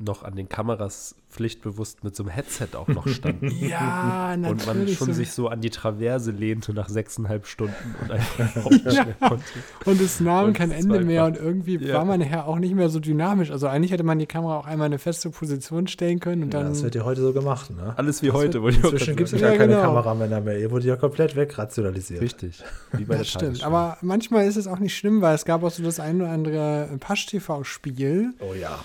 noch 0.00 0.22
an 0.22 0.36
den 0.36 0.48
Kameras 0.48 1.16
pflichtbewusst 1.28 2.04
mit 2.04 2.16
so 2.16 2.22
einem 2.22 2.30
Headset 2.30 2.68
auch 2.74 2.88
noch 2.88 3.06
standen. 3.08 3.50
ja, 3.60 4.36
natürlich. 4.36 4.66
Und 4.66 4.66
man 4.66 4.88
schon 4.88 5.06
so. 5.08 5.12
sich 5.12 5.32
so 5.32 5.48
an 5.48 5.60
die 5.60 5.70
Traverse 5.70 6.30
lehnte 6.30 6.72
nach 6.72 6.88
sechseinhalb 6.88 7.46
Stunden 7.46 7.94
und 8.00 8.10
einfach 8.10 8.70
nicht 8.70 8.84
mehr 8.84 9.16
konnte. 9.20 9.44
Und 9.84 10.00
es 10.00 10.20
nahm 10.20 10.46
und 10.46 10.52
kein 10.54 10.70
Ende 10.70 11.00
mehr 11.00 11.24
und 11.26 11.36
irgendwie 11.36 11.76
ja. 11.76 11.94
war 11.94 12.04
man 12.04 12.20
nachher 12.20 12.46
auch 12.46 12.58
nicht 12.58 12.74
mehr 12.74 12.88
so 12.88 13.00
dynamisch. 13.00 13.50
Also 13.50 13.66
eigentlich 13.66 13.92
hätte 13.92 14.04
man 14.04 14.18
die 14.18 14.26
Kamera 14.26 14.58
auch 14.58 14.66
einmal 14.66 14.86
in 14.86 14.92
eine 14.92 14.98
feste 14.98 15.30
Position 15.30 15.86
stellen 15.86 16.20
können 16.20 16.44
und 16.44 16.54
dann. 16.54 16.62
Ja, 16.62 16.68
das 16.70 16.82
wird 16.82 16.94
ja 16.94 17.04
heute 17.04 17.20
so 17.20 17.32
gemacht, 17.32 17.70
ne? 17.70 17.94
Alles 17.96 18.22
wie 18.22 18.28
das 18.28 18.36
heute. 18.36 18.62
Wird, 18.62 18.76
inzwischen 18.76 19.16
gibt 19.16 19.32
es 19.32 19.40
ja, 19.40 19.48
gar 19.48 19.56
keine 19.56 19.74
genau. 19.74 19.86
Kameramänner 19.86 20.40
mehr. 20.40 20.58
Ihr 20.58 20.70
wurde 20.70 20.86
ja 20.86 20.96
komplett 20.96 21.36
wegrationalisiert. 21.36 22.20
Richtig. 22.20 22.62
Wie 22.92 23.04
bei 23.04 23.18
das 23.18 23.28
stimmt. 23.28 23.64
Aber 23.64 23.98
manchmal 24.00 24.46
ist 24.46 24.56
es 24.56 24.66
auch 24.66 24.78
nicht 24.78 24.96
schlimm, 24.96 25.20
weil 25.20 25.34
es 25.34 25.44
gab 25.44 25.62
auch 25.62 25.70
so 25.70 25.82
das 25.82 26.00
ein 26.00 26.20
oder 26.20 26.30
andere 26.30 26.88
Pasch-TV-Spiel. 26.98 28.34
Oh 28.40 28.54
ja 28.54 28.78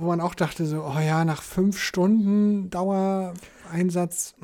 wo 0.00 0.06
man 0.06 0.20
auch 0.20 0.34
dachte, 0.34 0.66
so, 0.66 0.82
oh 0.82 0.98
ja, 0.98 1.24
nach 1.24 1.42
fünf 1.42 1.78
Stunden 1.78 2.70
Dauer 2.70 3.34
Einsatz. 3.70 4.34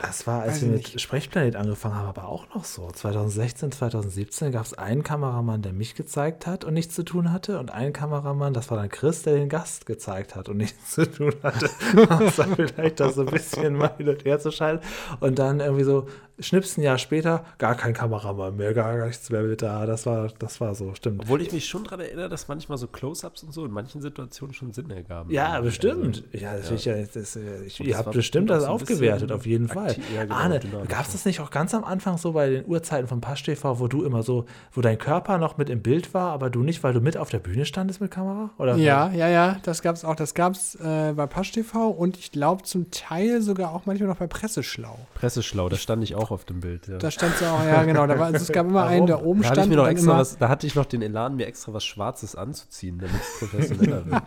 Das 0.00 0.26
war, 0.26 0.42
als 0.42 0.60
wir 0.60 0.68
mit 0.68 0.78
nicht. 0.78 1.00
Sprechplanet 1.00 1.56
angefangen 1.56 1.94
haben, 1.94 2.08
aber 2.08 2.28
auch 2.28 2.54
noch 2.54 2.64
so. 2.64 2.90
2016, 2.90 3.72
2017 3.72 4.52
gab 4.52 4.64
es 4.64 4.74
einen 4.74 5.02
Kameramann, 5.02 5.62
der 5.62 5.72
mich 5.72 5.94
gezeigt 5.94 6.46
hat 6.46 6.64
und 6.64 6.74
nichts 6.74 6.94
zu 6.94 7.02
tun 7.02 7.32
hatte, 7.32 7.58
und 7.58 7.70
einen 7.70 7.92
Kameramann, 7.92 8.52
das 8.52 8.70
war 8.70 8.78
dann 8.78 8.88
Chris, 8.88 9.22
der 9.22 9.34
den 9.34 9.48
Gast 9.48 9.86
gezeigt 9.86 10.36
hat 10.36 10.48
und 10.48 10.58
nichts 10.58 10.90
zu 10.94 11.10
tun 11.10 11.32
hatte. 11.42 11.70
das 11.94 12.38
war 12.38 12.48
vielleicht 12.54 13.00
das 13.00 13.14
so 13.14 13.22
ein 13.22 13.28
bisschen 13.28 13.74
mal 13.76 13.94
hin 13.96 14.08
und 14.08 14.24
her 14.24 14.38
zu 14.38 14.50
schalten. 14.50 14.84
Und 15.20 15.38
dann 15.38 15.60
irgendwie 15.60 15.84
so, 15.84 16.06
schnips 16.40 16.76
ein 16.76 16.82
Jahr 16.82 16.98
später, 16.98 17.44
gar 17.58 17.74
kein 17.74 17.94
Kameramann 17.94 18.56
mehr, 18.56 18.74
gar 18.74 19.06
nichts 19.06 19.30
mehr 19.30 19.42
mit 19.42 19.62
da. 19.62 19.86
Das 19.86 20.06
war, 20.06 20.28
das 20.38 20.60
war 20.60 20.74
so, 20.74 20.94
stimmt. 20.94 21.22
Obwohl 21.22 21.42
ich 21.42 21.52
mich 21.52 21.66
schon 21.66 21.84
daran 21.84 22.00
erinnere, 22.00 22.28
dass 22.28 22.48
manchmal 22.48 22.78
so 22.78 22.86
Close-Ups 22.86 23.42
und 23.42 23.52
so 23.52 23.64
in 23.64 23.72
manchen 23.72 24.00
Situationen 24.00 24.54
schon 24.54 24.72
Sinn 24.72 24.90
ergaben. 24.90 25.30
Ja, 25.30 25.60
bestimmt. 25.60 26.24
Also, 26.32 26.44
ja, 26.44 26.56
das 26.56 26.84
ja. 26.84 26.96
Ich, 26.96 27.10
das, 27.10 27.36
ich, 27.36 27.80
ihr 27.80 27.98
habt 27.98 28.12
bestimmt 28.12 28.50
das 28.50 28.64
aufgewertet, 28.64 29.32
auf 29.32 29.46
jeden 29.46 29.68
Fall. 29.68 29.96
Ja, 30.14 30.24
genau, 30.24 30.34
Arne, 30.34 30.60
gab 30.88 31.06
es 31.06 31.12
das 31.12 31.24
nicht 31.24 31.40
auch 31.40 31.50
ganz 31.50 31.74
am 31.74 31.84
Anfang 31.84 32.18
so 32.18 32.32
bei 32.32 32.48
den 32.48 32.66
Uhrzeiten 32.66 33.08
von 33.08 33.20
Pasch 33.20 33.42
TV, 33.42 33.80
wo 33.80 33.88
du 33.88 34.04
immer 34.04 34.22
so, 34.22 34.46
wo 34.72 34.80
dein 34.80 34.98
Körper 34.98 35.38
noch 35.38 35.58
mit 35.58 35.70
im 35.70 35.82
Bild 35.82 36.14
war, 36.14 36.32
aber 36.32 36.50
du 36.50 36.62
nicht, 36.62 36.82
weil 36.82 36.92
du 36.92 37.00
mit 37.00 37.16
auf 37.16 37.30
der 37.30 37.38
Bühne 37.38 37.64
standest 37.64 38.00
mit 38.00 38.10
Kamera? 38.10 38.50
Oder 38.58 38.76
ja, 38.76 39.10
ja, 39.12 39.28
ja, 39.28 39.58
das 39.62 39.82
gab 39.82 39.96
es 39.96 40.04
auch. 40.04 40.16
Das 40.16 40.34
gab 40.34 40.54
es 40.54 40.74
äh, 40.76 41.12
bei 41.14 41.26
Pasch 41.26 41.52
TV 41.52 41.88
und 41.88 42.16
ich 42.16 42.32
glaube 42.32 42.62
zum 42.62 42.90
Teil 42.90 43.42
sogar 43.42 43.74
auch 43.74 43.86
manchmal 43.86 44.08
noch 44.08 44.16
bei 44.16 44.26
Presseschlau. 44.26 44.98
Presseschlau, 45.14 45.68
da 45.68 45.76
stand 45.76 46.02
ich 46.04 46.14
auch 46.14 46.27
auf 46.30 46.44
dem 46.44 46.60
Bild, 46.60 46.86
ja. 46.88 46.98
Da 46.98 47.10
stand 47.10 47.34
es 47.34 47.42
auch, 47.42 47.64
ja, 47.64 47.82
genau. 47.84 48.06
Da 48.06 48.18
war, 48.18 48.26
also 48.26 48.36
es 48.36 48.52
gab 48.52 48.66
immer 48.66 48.80
Warum? 48.80 48.92
einen, 48.92 49.06
der 49.06 49.24
oben 49.24 49.42
da 49.42 49.52
stand. 49.52 49.68
Mir 49.68 49.76
noch 49.76 49.88
extra 49.88 50.18
was, 50.18 50.38
da 50.38 50.48
hatte 50.48 50.66
ich 50.66 50.74
noch 50.74 50.86
den 50.86 51.02
Elan, 51.02 51.36
mir 51.36 51.46
extra 51.46 51.72
was 51.72 51.84
Schwarzes 51.84 52.36
anzuziehen, 52.36 52.98
damit 52.98 53.20
es 53.20 53.38
professioneller 53.38 54.06
wird. 54.10 54.22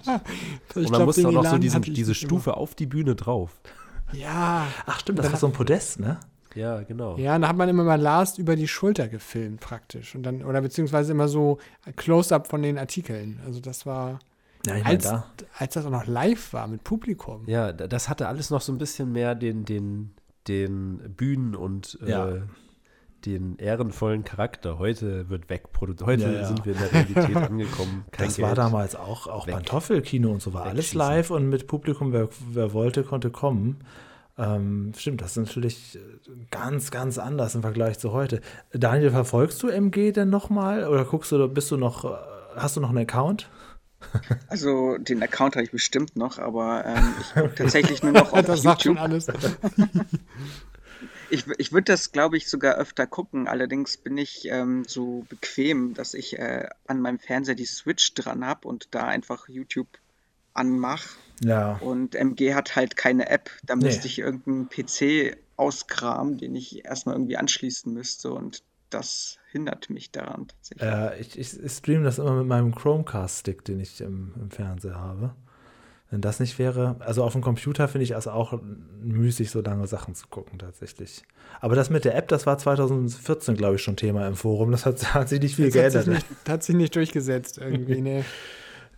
und 0.76 0.92
man 0.92 1.06
musste 1.06 1.28
auch 1.28 1.32
noch 1.32 1.46
so 1.46 1.58
diesen, 1.58 1.82
diese 1.82 2.16
Stufe 2.16 2.52
immer. 2.52 2.58
auf 2.58 2.76
die 2.76 2.86
Bühne 2.86 3.16
drauf. 3.16 3.62
Ja. 4.14 4.68
Ach 4.86 5.00
stimmt, 5.00 5.20
das 5.20 5.32
war 5.32 5.40
so 5.40 5.48
ein 5.48 5.54
Podest, 5.54 6.00
ne? 6.00 6.20
Ja, 6.56 6.82
genau. 6.82 7.18
Ja, 7.18 7.38
da 7.40 7.48
hat 7.48 7.56
man 7.56 7.70
immer 7.70 7.84
mal 7.84 8.00
Last 8.00 8.38
über 8.38 8.56
die 8.56 8.68
Schulter 8.68 9.08
gefilmt 9.08 9.62
praktisch. 9.62 10.16
Und 10.16 10.24
dann, 10.24 10.44
oder 10.44 10.62
beziehungsweise 10.62 11.12
immer 11.14 11.28
so 11.28 11.60
Close-up 11.96 12.48
von 12.48 12.62
den 12.62 12.78
Artikeln. 12.78 13.40
Also 13.46 13.60
das 13.60 13.86
war. 13.86 14.20
Ja, 14.66 14.76
ich 14.76 14.86
als, 14.86 15.04
da. 15.04 15.26
als 15.58 15.74
das 15.74 15.86
auch 15.86 15.92
noch 15.92 16.06
live 16.06 16.54
war 16.54 16.68
mit 16.68 16.84
Publikum. 16.84 17.44
Ja, 17.48 17.72
das 17.74 18.10
hatte 18.10 18.28
alles 18.28 18.52
noch 18.52 18.62
so 18.62 18.72
ein 18.72 18.78
bisschen 18.78 19.12
mehr 19.12 19.34
den, 19.34 19.66
den, 19.66 20.12
den 20.48 21.14
Bühnen- 21.16 21.56
und 21.56 22.00
ja. 22.06 22.30
äh, 22.30 22.42
den 23.26 23.58
ehrenvollen 23.58 24.24
Charakter. 24.24 24.80
Heute 24.80 25.30
wird 25.30 25.50
wegproduziert. 25.50 26.08
Heute 26.08 26.24
ja, 26.24 26.32
ja. 26.32 26.46
sind 26.46 26.66
wir 26.66 26.74
in 26.74 26.80
der 26.80 26.92
Realität 26.92 27.36
angekommen. 27.52 28.06
Kein 28.12 28.28
das 28.28 28.36
Geld. 28.38 28.48
war 28.48 28.56
damals 28.56 28.96
auch, 28.96 29.28
auch 29.28 29.48
Pantoffelkino 29.48 30.32
und 30.32 30.42
so 30.42 30.54
war 30.54 30.66
alles 30.66 30.94
live 30.94 31.30
und 31.30 31.50
mit 31.50 31.68
Publikum, 31.68 32.14
wer, 32.14 32.30
wer 32.52 32.74
wollte, 32.74 33.04
konnte 33.04 33.30
kommen. 33.30 33.78
Ähm, 34.38 34.94
stimmt, 34.98 35.22
das 35.22 35.38
ist 35.38 35.48
natürlich 35.48 36.00
ganz, 36.50 36.90
ganz 36.90 37.18
anders 37.18 37.54
im 37.54 37.62
Vergleich 37.62 38.00
zu 38.00 38.12
heute. 38.12 38.42
Daniel, 38.72 39.12
verfolgst 39.12 39.62
du 39.62 39.68
MG 39.68 40.12
denn 40.12 40.30
nochmal 40.30 40.88
oder 40.88 41.06
guckst 41.06 41.32
du, 41.32 41.48
bist 41.48 41.70
du 41.70 41.78
noch, 41.78 42.06
hast 42.56 42.76
du 42.76 42.82
noch 42.82 42.90
einen 42.90 43.00
Account? 43.00 43.50
Also 44.48 44.98
den 44.98 45.24
Account 45.24 45.56
habe 45.56 45.64
ich 45.64 45.72
bestimmt 45.72 46.16
noch, 46.16 46.40
aber 46.40 46.86
ähm, 46.86 47.14
ich 47.22 47.34
gucke 47.34 47.56
tatsächlich 47.56 48.04
nur 48.04 48.12
noch 48.12 48.34
auf 48.34 48.46
das 48.46 48.64
YouTube. 48.64 48.64
Sagt 48.64 48.82
schon 48.84 48.98
alles. 48.98 49.28
Ich, 51.30 51.48
ich 51.58 51.72
würde 51.72 51.86
das, 51.86 52.12
glaube 52.12 52.36
ich, 52.36 52.50
sogar 52.50 52.76
öfter 52.76 53.08
gucken. 53.08 53.48
Allerdings 53.48 53.96
bin 53.96 54.18
ich 54.18 54.50
ähm, 54.50 54.84
so 54.86 55.26
bequem, 55.30 55.94
dass 55.94 56.14
ich 56.14 56.38
äh, 56.38 56.68
an 56.88 57.00
meinem 57.00 57.20
Fernseher 57.20 57.56
die 57.56 57.66
Switch 57.66 58.14
dran 58.14 58.46
habe 58.46 58.68
und 58.68 58.90
da 58.92 59.06
einfach 59.06 59.48
YouTube 59.48 59.88
anmache. 60.54 61.10
Ja. 61.42 61.78
Und 61.78 62.16
MG 62.16 62.54
hat 62.54 62.76
halt 62.76 62.98
keine 62.98 63.30
App. 63.30 63.50
Da 63.64 63.76
nee. 63.76 63.86
müsste 63.86 64.08
ich 64.08 64.20
irgendeinen 64.20 64.68
PC 64.68 65.38
auskramen, 65.56 66.38
den 66.38 66.56
ich 66.56 66.84
erstmal 66.84 67.16
irgendwie 67.16 67.38
anschließen 67.38 67.94
müsste 67.94 68.34
und 68.34 68.62
das 68.94 69.40
hindert 69.52 69.90
mich 69.90 70.12
daran 70.12 70.48
tatsächlich. 70.48 70.90
Äh, 70.90 71.20
ich, 71.20 71.40
ich, 71.40 71.64
ich 71.64 71.72
streame 71.72 72.04
das 72.04 72.20
immer 72.20 72.34
mit 72.34 72.48
meinem 72.48 72.76
Chromecast-Stick, 72.76 73.66
den 73.66 73.80
ich 73.80 74.02
im, 74.02 74.34
im 74.40 74.52
Fernseher 74.52 74.96
habe. 74.96 75.36
Wenn 76.10 76.20
das 76.20 76.42
nicht 76.42 76.60
wäre, 76.60 76.98
also 77.00 77.24
auf 77.24 77.32
dem 77.32 77.42
Computer 77.42 77.88
finde 77.88 78.04
ich 78.04 78.12
es 78.12 78.28
auch 78.28 78.60
müßig, 79.02 79.50
so 79.50 79.62
lange 79.62 79.88
Sachen 79.88 80.14
zu 80.14 80.28
gucken 80.28 80.60
tatsächlich. 80.60 81.24
Aber 81.62 81.76
das 81.76 81.90
mit 81.90 82.04
der 82.04 82.16
App, 82.16 82.28
das 82.28 82.46
war 82.46 82.58
2014, 82.58 83.56
glaube 83.56 83.76
ich, 83.76 83.82
schon 83.82 83.96
Thema 83.96 84.28
im 84.28 84.36
Forum. 84.36 84.72
Das 84.72 84.86
hat, 84.86 85.14
hat 85.14 85.30
sich 85.30 85.40
nicht 85.40 85.56
viel 85.56 85.72
das 85.72 85.74
geändert. 85.74 85.96
Hat 85.96 86.06
sich 86.06 86.14
nicht, 86.14 86.50
hat 86.50 86.64
sich 86.64 86.76
nicht 86.76 86.96
durchgesetzt 86.98 87.58
irgendwie, 87.60 88.02
ne. 88.02 88.26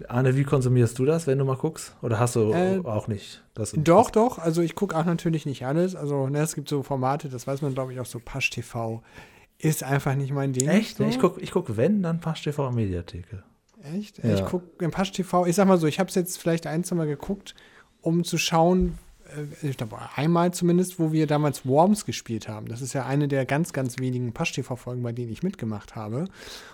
Arne, 0.08 0.36
wie 0.36 0.44
konsumierst 0.44 0.98
du 0.98 1.06
das, 1.06 1.28
wenn 1.28 1.38
du 1.38 1.46
mal 1.46 1.56
guckst? 1.56 1.96
Oder 2.02 2.20
hast 2.20 2.36
du 2.36 2.52
äh, 2.52 2.82
auch 2.84 3.08
nicht? 3.08 3.44
Das 3.54 3.74
doch, 3.78 4.10
doch. 4.10 4.40
Also 4.40 4.62
ich 4.62 4.74
gucke 4.74 4.98
auch 4.98 5.06
natürlich 5.06 5.46
nicht 5.46 5.66
alles. 5.66 5.96
Also 5.96 6.28
ne, 6.28 6.40
es 6.40 6.56
gibt 6.56 6.68
so 6.68 6.82
Formate, 6.82 7.30
das 7.30 7.46
weiß 7.46 7.62
man, 7.62 7.74
glaube 7.76 7.94
ich, 7.94 8.00
auch 8.00 8.06
so 8.06 8.20
Pasch 8.20 8.50
TV. 8.50 9.04
Ist 9.64 9.82
einfach 9.82 10.16
nicht 10.16 10.34
mein 10.34 10.52
Ding. 10.52 10.68
Echt? 10.68 10.98
So. 10.98 11.06
Ich 11.06 11.20
gucke, 11.20 11.40
ich 11.40 11.52
guck, 11.52 11.78
wenn, 11.78 12.04
dann 12.04 12.20
Pasch 12.20 12.44
TV 12.44 12.70
Mediatheke. 12.72 13.44
Echt? 13.96 14.22
Ja. 14.22 14.36
Ich 14.36 14.46
gucke 14.46 14.90
Pasch 14.90 15.14
TV, 15.14 15.46
ich 15.46 15.56
sag 15.56 15.68
mal 15.68 15.78
so, 15.78 15.88
ich 15.88 16.00
habe 16.00 16.10
es 16.10 16.16
jetzt 16.16 16.38
vielleicht 16.38 16.68
ein, 16.68 16.84
zwei 16.84 16.98
Mal 16.98 17.08
geguckt, 17.08 17.56
um 18.02 18.26
zu 18.26 18.38
schauen, 18.38 18.98
äh, 19.36 19.66
ich 19.66 19.78
glaube 19.78 19.98
einmal 20.18 20.54
zumindest, 20.54 21.00
wo 21.00 21.14
wir 21.14 21.28
damals 21.28 21.66
Worms 21.66 22.06
gespielt 22.06 22.50
haben. 22.50 22.68
Das 22.68 22.82
ist 22.82 22.92
ja 22.92 23.06
eine 23.06 23.30
der 23.30 23.46
ganz, 23.46 23.72
ganz 23.72 24.00
wenigen 24.00 24.34
Pasch-TV-Folgen, 24.34 25.02
bei 25.02 25.14
denen 25.14 25.32
ich 25.32 25.44
mitgemacht 25.44 25.96
habe. 25.96 26.26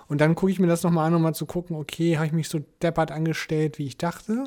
Und 0.07 0.19
dann 0.19 0.33
gucke 0.33 0.51
ich 0.51 0.59
mir 0.59 0.67
das 0.67 0.81
nochmal 0.81 1.05
an, 1.05 1.13
um 1.13 1.21
mal 1.21 1.35
zu 1.35 1.45
gucken, 1.45 1.75
okay, 1.75 2.17
habe 2.17 2.25
ich 2.25 2.33
mich 2.33 2.49
so 2.49 2.59
deppert 2.81 3.11
angestellt, 3.11 3.77
wie 3.77 3.85
ich 3.85 3.97
dachte. 3.97 4.45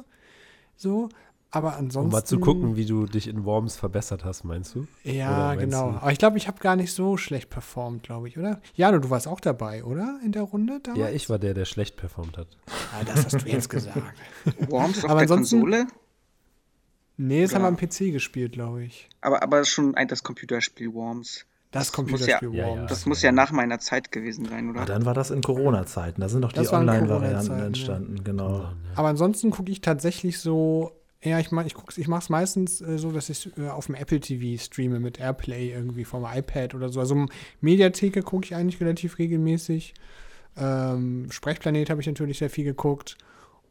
So, 0.75 1.11
aber 1.55 1.77
ansonsten. 1.77 2.07
Um 2.07 2.13
mal 2.13 2.25
zu 2.25 2.41
gucken, 2.41 2.77
wie 2.77 2.87
du 2.87 3.05
dich 3.05 3.29
in 3.29 3.45
Worms 3.45 3.77
verbessert 3.77 4.25
hast, 4.25 4.43
meinst 4.43 4.75
du? 4.75 4.87
Ja, 5.05 5.55
genau. 5.55 5.93
Du? 5.93 5.99
Aber 5.99 6.11
ich 6.11 6.19
glaube, 6.19 6.39
ich 6.39 6.49
habe 6.49 6.59
gar 6.61 6.77
nicht 6.77 6.93
so 6.95 7.19
schlecht 7.19 7.51
performt, 7.51 8.03
glaube 8.03 8.27
ich, 8.27 8.39
oder? 8.39 8.61
Jano, 8.75 8.99
du 8.99 9.11
warst 9.11 9.29
auch 9.29 9.39
dabei, 9.39 9.85
oder? 9.85 10.19
In 10.25 10.33
der 10.33 10.43
Runde 10.43 10.81
damals? 10.83 10.99
Ja, 10.99 11.11
ich 11.11 11.29
war 11.29 11.39
der, 11.39 11.53
der 11.53 11.67
schlecht 11.67 11.97
performt 11.97 12.39
hat. 12.39 12.49
Ah, 12.67 13.05
das 13.05 13.27
hast 13.27 13.45
du 13.45 13.49
jetzt 13.49 13.69
gesagt. 13.69 14.03
Worms 14.71 15.05
auf 15.05 15.11
aber 15.11 15.21
der 15.21 15.29
Konsole? 15.29 15.87
Nee, 17.19 17.43
das 17.43 17.51
ja. 17.51 17.57
haben 17.57 17.65
wir 17.65 17.69
am 17.69 17.77
PC 17.77 18.13
gespielt, 18.13 18.53
glaube 18.53 18.85
ich. 18.85 19.11
Aber, 19.21 19.43
aber 19.43 19.65
schon 19.67 19.95
ein, 19.95 20.09
das 20.09 20.23
Computerspiel 20.23 20.95
Worms. 20.95 21.45
Das 21.71 21.93
Computerspiel 21.93 22.55
ja, 22.55 22.67
Worms. 22.67 22.89
das 22.89 23.05
muss 23.05 23.21
ja 23.21 23.31
nach 23.31 23.53
meiner 23.53 23.79
Zeit 23.79 24.11
gewesen 24.11 24.47
sein, 24.47 24.71
oder? 24.71 24.81
Ja, 24.81 24.87
dann 24.87 25.05
war 25.05 25.13
das 25.13 25.31
in 25.31 25.43
Corona-Zeiten. 25.43 26.23
Da 26.23 26.31
sind 26.31 26.41
doch 26.43 26.53
die 26.53 26.67
Online-Varianten 26.67 27.61
entstanden, 27.61 28.25
genau. 28.25 28.71
Aber 28.95 29.09
ansonsten 29.09 29.51
gucke 29.51 29.71
ich 29.71 29.83
tatsächlich 29.83 30.39
so 30.39 30.93
ja, 31.23 31.39
ich 31.39 31.53
ich 31.53 31.99
ich 31.99 32.09
mache 32.09 32.23
es 32.23 32.29
meistens 32.29 32.81
äh, 32.81 32.99
so, 32.99 33.13
dass 33.13 33.29
ich 33.31 33.57
äh, 33.57 33.69
auf 33.69 33.87
dem 33.87 33.95
Apple 33.95 34.21
TV 34.21 34.63
streame 34.63 34.99
mit 34.99 35.21
Airplay 35.21 35.71
irgendwie 35.71 36.05
vom 36.05 36.25
iPad 36.25 36.75
oder 36.75 36.89
so. 36.89 37.01
Also 37.01 37.27
Mediatheke 37.61 38.23
gucke 38.23 38.47
ich 38.47 38.55
eigentlich 38.55 38.81
relativ 38.81 39.19
regelmäßig. 39.19 39.95
Ähm, 40.57 41.29
Sprechplanet 41.31 41.91
habe 41.91 42.01
ich 42.01 42.07
natürlich 42.07 42.39
sehr 42.39 42.51
viel 42.51 42.65
geguckt. 42.65 43.17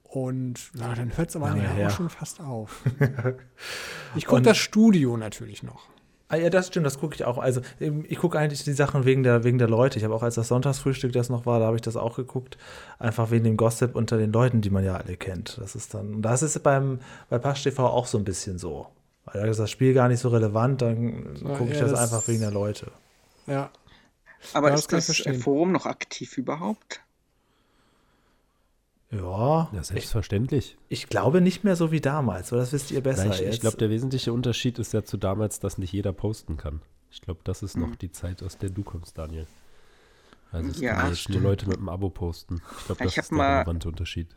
Und 0.04 0.72
ja, 0.76 0.94
dann 0.94 1.16
hört 1.18 1.30
es 1.30 1.36
aber 1.38 1.56
ja, 1.56 1.88
auch 1.88 1.92
schon 1.92 2.10
fast 2.10 2.42
auf. 2.42 2.84
ich 4.16 4.26
gucke 4.26 4.42
das 4.42 4.58
Studio 4.58 5.16
natürlich 5.16 5.64
noch. 5.64 5.91
Ah, 6.32 6.38
ja, 6.38 6.50
das 6.50 6.68
stimmt, 6.68 6.86
das 6.86 6.98
gucke 6.98 7.14
ich 7.14 7.26
auch. 7.26 7.38
Also 7.38 7.60
ich 7.80 8.18
gucke 8.18 8.40
eigentlich 8.40 8.64
die 8.64 8.72
Sachen 8.72 9.04
wegen 9.04 9.22
der, 9.24 9.44
wegen 9.44 9.58
der 9.58 9.68
Leute. 9.68 9.98
Ich 9.98 10.06
habe 10.06 10.14
auch 10.14 10.24
als 10.24 10.36
das 10.36 10.48
Sonntagsfrühstück 10.48 11.12
das 11.12 11.28
noch 11.28 11.46
war, 11.46 11.60
da 11.60 11.66
habe 11.66 11.76
ich 11.76 11.82
das 11.82 11.98
auch 11.98 12.16
geguckt. 12.16 12.58
Einfach 13.00 13.32
wegen 13.32 13.44
dem 13.44 13.58
Gossip 13.58 13.96
unter 13.96 14.18
den 14.18 14.32
Leuten, 14.32 14.62
die 14.62 14.70
man 14.70 14.86
ja 14.86 14.96
alle 14.96 15.18
kennt. 15.18 15.58
Das 15.60 15.76
ist 15.76 15.94
dann, 15.94 16.22
das 16.22 16.42
ist 16.42 16.58
beim, 16.64 17.00
bei 17.30 17.38
Pasch 17.38 17.64
TV 17.64 17.86
auch 17.86 18.08
so 18.08 18.18
ein 18.18 18.24
bisschen 18.24 18.58
so. 18.60 18.88
Weil 19.26 19.42
da 19.42 19.48
ist 19.50 19.60
das 19.60 19.70
Spiel 19.70 19.94
gar 19.94 20.08
nicht 20.08 20.22
so 20.22 20.30
relevant, 20.30 20.82
dann 20.82 21.34
gucke 21.44 21.72
ich 21.72 21.76
ja, 21.76 21.82
das, 21.82 21.92
das, 21.92 22.00
einfach 22.00 22.26
wegen 22.30 22.40
der 22.40 22.52
Leute. 22.52 22.88
Ja. 23.46 23.70
Aber 24.54 24.70
ja, 24.70 24.76
ist 24.76 24.94
das, 24.94 25.08
das 25.08 25.38
Forum 25.44 25.74
noch 25.74 25.86
aktiv 25.86 26.38
überhaupt? 26.38 27.02
Ja. 29.12 29.70
Ja, 29.74 29.84
selbstverständlich. 29.84 30.78
Ich, 30.88 31.04
ich, 31.04 31.10
glaube 31.10 31.42
nicht 31.42 31.64
mehr 31.64 31.76
so 31.76 31.92
wie 31.92 32.00
damals, 32.00 32.52
oder 32.54 32.62
das 32.62 32.72
wisst 32.72 32.92
ihr 32.92 33.02
besser. 33.02 33.26
Nein, 33.26 33.42
ich, 33.42 33.48
ich 33.48 33.60
glaube, 33.60 33.78
der 33.78 33.90
wesentliche 33.90 34.32
Unterschied 34.32 34.80
ist 34.80 34.94
ja 34.94 35.04
zu 35.04 35.18
damals, 35.18 35.60
dass 35.60 35.78
nicht 35.78 35.92
jeder 35.92 36.14
posten 36.14 36.58
kann. 36.58 36.82
Ich 37.12 37.22
glaube, 37.22 37.42
das 37.44 37.62
ist 37.62 37.76
noch 37.76 37.96
die 37.98 38.12
Zeit, 38.12 38.42
aus 38.42 38.58
der 38.58 38.70
du 38.70 38.84
kommst, 38.84 39.18
Daniel. 39.18 39.48
Also 40.52 40.70
es 40.70 40.80
ja, 40.80 40.96
können 40.96 41.14
jetzt 41.14 41.30
nur 41.30 41.42
Leute 41.42 41.68
mit 41.68 41.78
einem 41.78 41.90
Abo 41.90 42.10
posten. 42.10 42.62
Ich 42.80 42.86
glaube, 42.86 43.04
das 43.04 43.12
ich 43.12 43.18
ist 43.18 43.32
der 43.32 43.38
mal, 43.38 43.54
relevante 43.58 43.90
Unterschied. 43.90 44.28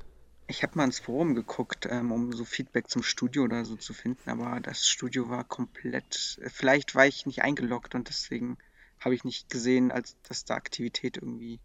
Ich 0.47 0.63
habe 0.63 0.77
mal 0.77 0.85
ins 0.85 0.99
Forum 0.99 1.35
geguckt, 1.35 1.87
ähm, 1.89 2.13
um 2.13 2.33
so 2.33 2.45
Feedback 2.45 2.89
zum 2.89 3.03
Studio 3.03 3.45
oder 3.45 3.65
so 3.65 3.77
zu 3.77 3.95
finden, 3.95 4.29
aber 4.29 4.61
das 4.61 4.87
Studio 4.87 5.29
war 5.29 5.45
komplett. 5.45 6.39
Vielleicht 6.53 6.95
war 6.95 7.07
ich 7.07 7.27
nicht 7.27 7.43
eingeloggt 7.43 7.95
und 7.95 8.09
deswegen 8.09 8.59
habe 9.01 9.15
ich 9.15 9.25
nicht 9.25 9.51
gesehen, 9.51 9.91
als 9.91 10.17
dass 10.29 10.45
da 10.45 10.55
Aktivität 10.55 11.17
irgendwie 11.17 11.61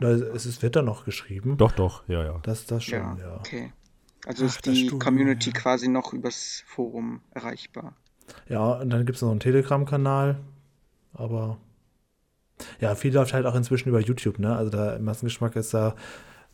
es 0.00 0.46
ist, 0.46 0.62
wird 0.62 0.76
da 0.76 0.82
noch 0.82 1.04
geschrieben. 1.04 1.56
Doch, 1.56 1.72
doch, 1.72 2.08
ja, 2.08 2.24
ja. 2.24 2.38
Das, 2.42 2.66
das 2.66 2.84
schon, 2.84 2.98
ja. 2.98 3.16
ja. 3.18 3.36
Okay. 3.36 3.72
Also 4.26 4.44
Ach, 4.44 4.48
ist 4.48 4.66
die 4.66 4.76
Studio, 4.76 4.98
Community 4.98 5.50
ja. 5.50 5.60
quasi 5.60 5.88
noch 5.88 6.12
übers 6.12 6.62
Forum 6.66 7.20
erreichbar. 7.32 7.94
Ja, 8.48 8.74
und 8.74 8.90
dann 8.90 9.04
gibt 9.04 9.16
es 9.16 9.22
noch 9.22 9.30
einen 9.30 9.40
Telegram-Kanal, 9.40 10.38
aber 11.12 11.58
ja, 12.80 12.94
viel 12.94 13.12
läuft 13.12 13.34
halt 13.34 13.46
auch 13.46 13.54
inzwischen 13.54 13.88
über 13.88 14.00
YouTube, 14.00 14.38
ne? 14.38 14.56
Also 14.56 14.70
da 14.70 14.94
im 14.96 15.04
Massengeschmack 15.04 15.56
ist 15.56 15.74
da 15.74 15.94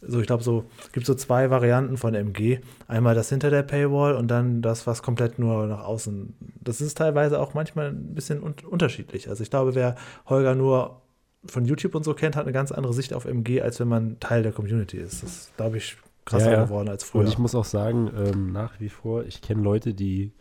so, 0.02 0.18
ich 0.20 0.26
glaube, 0.26 0.42
so 0.42 0.64
gibt 0.92 1.04
so 1.04 1.14
zwei 1.14 1.50
Varianten 1.50 1.98
von 1.98 2.14
MG. 2.14 2.60
Einmal 2.88 3.14
das 3.14 3.28
hinter 3.28 3.50
der 3.50 3.62
Paywall 3.62 4.14
und 4.14 4.28
dann 4.28 4.62
das, 4.62 4.86
was 4.86 5.02
komplett 5.02 5.38
nur 5.38 5.66
nach 5.66 5.84
außen. 5.84 6.34
Das 6.60 6.80
ist 6.80 6.96
teilweise 6.96 7.38
auch 7.38 7.52
manchmal 7.52 7.88
ein 7.90 8.14
bisschen 8.14 8.42
un 8.42 8.54
unterschiedlich. 8.68 9.28
Also 9.28 9.42
ich 9.42 9.50
glaube, 9.50 9.74
wer 9.74 9.96
Holger 10.26 10.54
nur 10.54 11.02
von 11.44 11.64
YouTube 11.64 11.94
und 11.94 12.04
so 12.04 12.14
kennt, 12.14 12.36
hat 12.36 12.44
eine 12.44 12.52
ganz 12.52 12.72
andere 12.72 12.92
Sicht 12.92 13.14
auf 13.14 13.24
MG, 13.24 13.62
als 13.62 13.80
wenn 13.80 13.88
man 13.88 14.20
Teil 14.20 14.42
der 14.42 14.52
Community 14.52 14.98
ist. 14.98 15.22
Das 15.22 15.30
ist, 15.30 15.56
glaube 15.56 15.78
ich, 15.78 15.96
krasser 16.24 16.52
ja, 16.52 16.64
geworden 16.64 16.88
als 16.88 17.04
früher. 17.04 17.22
Und 17.22 17.28
ich 17.28 17.38
muss 17.38 17.54
auch 17.54 17.64
sagen, 17.64 18.10
ähm, 18.16 18.52
nach 18.52 18.78
wie 18.80 18.88
vor, 18.88 19.24
ich 19.24 19.40
kenne 19.40 19.62
Leute, 19.62 19.94
die 19.94 20.32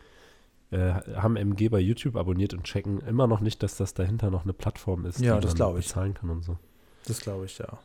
äh, 0.70 0.92
haben 1.16 1.36
MG 1.36 1.68
bei 1.68 1.80
YouTube 1.80 2.16
abonniert 2.16 2.54
und 2.54 2.64
checken 2.64 3.00
immer 3.00 3.26
noch 3.26 3.40
nicht, 3.40 3.62
dass 3.62 3.76
das 3.76 3.94
dahinter 3.94 4.30
noch 4.30 4.44
eine 4.44 4.52
Plattform 4.52 5.06
ist, 5.06 5.20
ja, 5.20 5.38
die 5.38 5.46
man 5.58 5.74
bezahlen 5.74 6.14
kann 6.14 6.30
und 6.30 6.42
so. 6.42 6.58
Das 7.06 7.20
glaube 7.20 7.46
ich, 7.46 7.58
ja. 7.58 7.78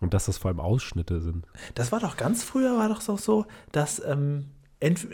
Und 0.00 0.14
dass 0.14 0.26
das 0.26 0.38
vor 0.38 0.50
allem 0.50 0.60
Ausschnitte 0.60 1.20
sind. 1.20 1.46
Das 1.74 1.92
war 1.92 2.00
doch 2.00 2.16
ganz 2.16 2.42
früher, 2.42 2.76
war 2.76 2.88
doch 2.88 3.00
so, 3.00 3.46
dass 3.70 4.02
ähm, 4.04 4.46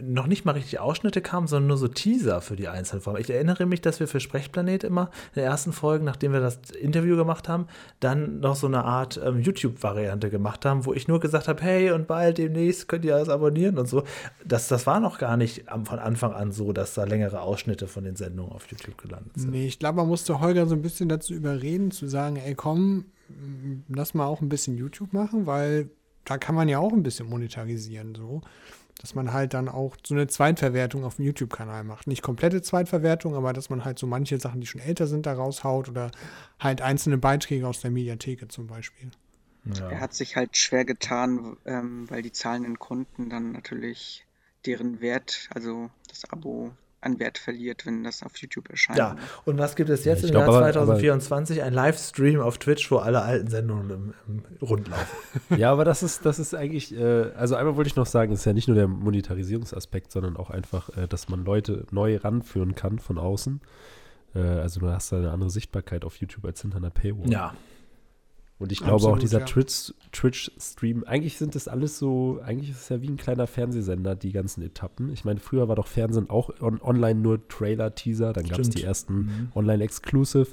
noch 0.02 0.26
nicht 0.26 0.44
mal 0.44 0.52
richtig 0.52 0.80
Ausschnitte 0.80 1.20
kamen, 1.20 1.46
sondern 1.46 1.68
nur 1.68 1.76
so 1.76 1.88
Teaser 1.88 2.40
für 2.40 2.56
die 2.56 2.68
einzelnen 2.68 3.02
Folgen. 3.02 3.20
Ich 3.20 3.30
erinnere 3.30 3.66
mich, 3.66 3.80
dass 3.80 4.00
wir 4.00 4.08
für 4.08 4.20
Sprechplanet 4.20 4.82
immer 4.82 5.10
in 5.34 5.42
den 5.42 5.44
ersten 5.44 5.72
Folgen, 5.72 6.04
nachdem 6.04 6.32
wir 6.32 6.40
das 6.40 6.58
Interview 6.80 7.16
gemacht 7.16 7.48
haben, 7.48 7.66
dann 8.00 8.40
noch 8.40 8.56
so 8.56 8.66
eine 8.66 8.84
Art 8.84 9.20
ähm, 9.22 9.40
YouTube-Variante 9.40 10.30
gemacht 10.30 10.64
haben, 10.64 10.86
wo 10.86 10.94
ich 10.94 11.06
nur 11.06 11.20
gesagt 11.20 11.48
habe, 11.48 11.62
hey, 11.62 11.90
und 11.90 12.06
bald 12.06 12.38
demnächst 12.38 12.88
könnt 12.88 13.04
ihr 13.04 13.14
alles 13.14 13.28
abonnieren 13.28 13.78
und 13.78 13.88
so. 13.88 14.04
Das, 14.44 14.68
das 14.68 14.86
war 14.86 15.00
noch 15.00 15.18
gar 15.18 15.36
nicht 15.36 15.64
von 15.84 15.98
Anfang 15.98 16.32
an 16.32 16.50
so, 16.52 16.72
dass 16.72 16.94
da 16.94 17.04
längere 17.04 17.42
Ausschnitte 17.42 17.86
von 17.88 18.04
den 18.04 18.16
Sendungen 18.16 18.52
auf 18.52 18.66
YouTube 18.70 18.96
gelandet 18.96 19.32
sind. 19.36 19.50
Nee, 19.50 19.66
ich 19.66 19.78
glaube, 19.78 19.96
man 19.96 20.08
musste 20.08 20.40
Holger 20.40 20.66
so 20.66 20.74
ein 20.74 20.82
bisschen 20.82 21.08
dazu 21.08 21.34
überreden, 21.34 21.90
zu 21.90 22.06
sagen, 22.08 22.36
ey, 22.36 22.54
komm, 22.54 23.04
lass 23.88 24.14
mal 24.14 24.26
auch 24.26 24.40
ein 24.40 24.48
bisschen 24.48 24.78
YouTube 24.78 25.12
machen, 25.12 25.46
weil 25.46 25.90
da 26.24 26.38
kann 26.38 26.54
man 26.54 26.68
ja 26.68 26.78
auch 26.78 26.92
ein 26.92 27.02
bisschen 27.02 27.28
monetarisieren, 27.28 28.14
so 28.14 28.42
dass 28.98 29.14
man 29.14 29.32
halt 29.32 29.54
dann 29.54 29.68
auch 29.68 29.96
so 30.04 30.14
eine 30.14 30.26
Zweitverwertung 30.26 31.04
auf 31.04 31.16
dem 31.16 31.24
YouTube-Kanal 31.24 31.84
macht. 31.84 32.06
Nicht 32.06 32.22
komplette 32.22 32.62
Zweitverwertung, 32.62 33.34
aber 33.34 33.52
dass 33.52 33.70
man 33.70 33.84
halt 33.84 33.98
so 33.98 34.06
manche 34.06 34.38
Sachen, 34.38 34.60
die 34.60 34.66
schon 34.66 34.80
älter 34.80 35.06
sind, 35.06 35.26
da 35.26 35.34
raushaut 35.34 35.88
oder 35.88 36.10
halt 36.58 36.82
einzelne 36.82 37.18
Beiträge 37.18 37.66
aus 37.66 37.80
der 37.80 37.90
Mediatheke 37.90 38.48
zum 38.48 38.66
Beispiel. 38.66 39.10
Ja. 39.64 39.90
Er 39.90 40.00
hat 40.00 40.14
sich 40.14 40.36
halt 40.36 40.56
schwer 40.56 40.84
getan, 40.84 41.56
ähm, 41.64 42.08
weil 42.10 42.22
die 42.22 42.32
zahlenden 42.32 42.78
Kunden 42.78 43.28
dann 43.30 43.52
natürlich 43.52 44.24
deren 44.66 45.00
Wert, 45.00 45.48
also 45.54 45.90
das 46.08 46.24
Abo 46.30 46.72
an 47.00 47.20
Wert 47.20 47.38
verliert, 47.38 47.86
wenn 47.86 48.02
das 48.02 48.22
auf 48.22 48.36
YouTube 48.36 48.70
erscheint. 48.70 48.98
Ja, 48.98 49.16
und 49.44 49.58
was 49.58 49.76
gibt 49.76 49.88
es 49.90 50.04
jetzt 50.04 50.22
ja, 50.22 50.28
im 50.28 50.32
glaub, 50.32 50.48
Jahr 50.52 50.72
2024? 50.72 51.62
ein 51.62 51.72
Livestream 51.72 52.40
auf 52.40 52.58
Twitch, 52.58 52.90
wo 52.90 52.96
alle 52.96 53.22
alten 53.22 53.48
Sendungen 53.48 53.90
im, 53.90 54.14
im 54.26 54.66
Rund 54.66 54.88
laufen. 54.88 55.06
Ja, 55.56 55.72
aber 55.72 55.84
das 55.84 56.02
ist, 56.02 56.26
das 56.26 56.38
ist 56.38 56.54
eigentlich, 56.54 56.94
äh, 56.94 57.30
also 57.36 57.54
einmal 57.54 57.76
wollte 57.76 57.88
ich 57.88 57.96
noch 57.96 58.06
sagen, 58.06 58.32
es 58.32 58.40
ist 58.40 58.44
ja 58.44 58.52
nicht 58.52 58.68
nur 58.68 58.76
der 58.76 58.88
Monetarisierungsaspekt, 58.88 60.12
sondern 60.12 60.36
auch 60.36 60.50
einfach, 60.50 60.96
äh, 60.96 61.06
dass 61.06 61.28
man 61.28 61.44
Leute 61.44 61.86
neu 61.90 62.16
ranführen 62.16 62.74
kann 62.74 62.98
von 62.98 63.18
außen. 63.18 63.60
Äh, 64.34 64.40
also 64.40 64.80
du 64.80 64.88
hast 64.88 65.12
da 65.12 65.18
eine 65.18 65.30
andere 65.30 65.50
Sichtbarkeit 65.50 66.04
auf 66.04 66.16
YouTube 66.16 66.44
als 66.44 66.62
hinter 66.62 66.78
einer 66.78 66.90
Paywall. 66.90 67.30
Ja, 67.30 67.54
und 68.58 68.72
ich 68.72 68.78
glaube 68.78 68.94
Absolut, 68.94 69.16
auch 69.16 69.20
dieser 69.20 69.40
ja. 69.40 69.44
Twitch-Stream, 70.12 71.04
eigentlich 71.04 71.38
sind 71.38 71.54
das 71.54 71.68
alles 71.68 71.98
so, 71.98 72.40
eigentlich 72.42 72.70
ist 72.70 72.82
es 72.82 72.88
ja 72.88 73.00
wie 73.00 73.08
ein 73.08 73.16
kleiner 73.16 73.46
Fernsehsender, 73.46 74.16
die 74.16 74.32
ganzen 74.32 74.62
Etappen. 74.62 75.12
Ich 75.12 75.24
meine, 75.24 75.38
früher 75.38 75.68
war 75.68 75.76
doch 75.76 75.86
Fernsehen 75.86 76.28
auch 76.28 76.50
on 76.60 76.80
online 76.82 77.20
nur 77.20 77.46
Trailer, 77.48 77.94
Teaser, 77.94 78.32
dann 78.32 78.48
gab 78.48 78.58
es 78.58 78.70
die 78.70 78.82
ersten 78.82 79.14
mhm. 79.14 79.52
Online-Exclusive. 79.54 80.48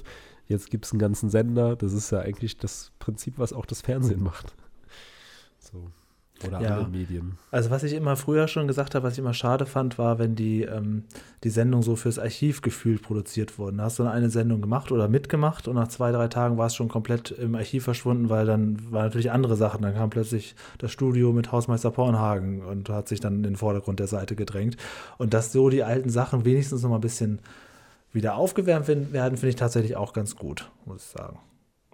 Jetzt 0.48 0.70
gibt 0.70 0.86
es 0.86 0.92
einen 0.92 1.00
ganzen 1.00 1.28
Sender. 1.28 1.74
Das 1.74 1.92
ist 1.92 2.12
ja 2.12 2.20
eigentlich 2.20 2.56
das 2.56 2.92
Prinzip, 3.00 3.38
was 3.38 3.52
auch 3.52 3.66
das 3.66 3.80
Fernsehen 3.80 4.22
macht. 4.22 4.54
So. 5.58 5.90
Oder 6.44 6.60
ja. 6.60 6.76
alle 6.76 6.88
Medien. 6.88 7.38
Also 7.50 7.70
was 7.70 7.82
ich 7.82 7.94
immer 7.94 8.16
früher 8.16 8.46
schon 8.48 8.66
gesagt 8.66 8.94
habe, 8.94 9.06
was 9.06 9.14
ich 9.14 9.20
immer 9.20 9.32
schade 9.32 9.64
fand, 9.64 9.98
war, 9.98 10.18
wenn 10.18 10.34
die, 10.34 10.62
ähm, 10.62 11.04
die 11.44 11.50
Sendung 11.50 11.82
so 11.82 11.96
fürs 11.96 12.18
Archiv 12.18 12.60
gefühlt 12.62 13.02
produziert 13.02 13.58
wurden. 13.58 13.78
Da 13.78 13.84
hast 13.84 13.98
du 13.98 14.02
dann 14.02 14.12
eine 14.12 14.28
Sendung 14.28 14.60
gemacht 14.60 14.92
oder 14.92 15.08
mitgemacht 15.08 15.66
und 15.66 15.76
nach 15.76 15.88
zwei, 15.88 16.12
drei 16.12 16.28
Tagen 16.28 16.58
war 16.58 16.66
es 16.66 16.74
schon 16.74 16.88
komplett 16.88 17.30
im 17.30 17.54
Archiv 17.54 17.84
verschwunden, 17.84 18.28
weil 18.28 18.44
dann 18.44 18.92
waren 18.92 19.04
natürlich 19.04 19.30
andere 19.30 19.56
Sachen. 19.56 19.82
Dann 19.82 19.94
kam 19.94 20.10
plötzlich 20.10 20.54
das 20.78 20.92
Studio 20.92 21.32
mit 21.32 21.52
Hausmeister 21.52 21.90
Pornhagen 21.90 22.62
und 22.62 22.88
hat 22.90 23.08
sich 23.08 23.20
dann 23.20 23.36
in 23.36 23.42
den 23.42 23.56
Vordergrund 23.56 23.98
der 23.98 24.08
Seite 24.08 24.36
gedrängt. 24.36 24.76
Und 25.18 25.32
dass 25.32 25.52
so 25.52 25.70
die 25.70 25.84
alten 25.84 26.10
Sachen 26.10 26.44
wenigstens 26.44 26.82
noch 26.82 26.90
mal 26.90 26.96
ein 26.96 27.00
bisschen 27.00 27.40
wieder 28.12 28.36
aufgewärmt 28.36 28.88
werden, 28.88 29.36
finde 29.36 29.48
ich 29.48 29.56
tatsächlich 29.56 29.96
auch 29.96 30.12
ganz 30.12 30.36
gut, 30.36 30.70
muss 30.84 31.02
ich 31.02 31.10
sagen. 31.10 31.38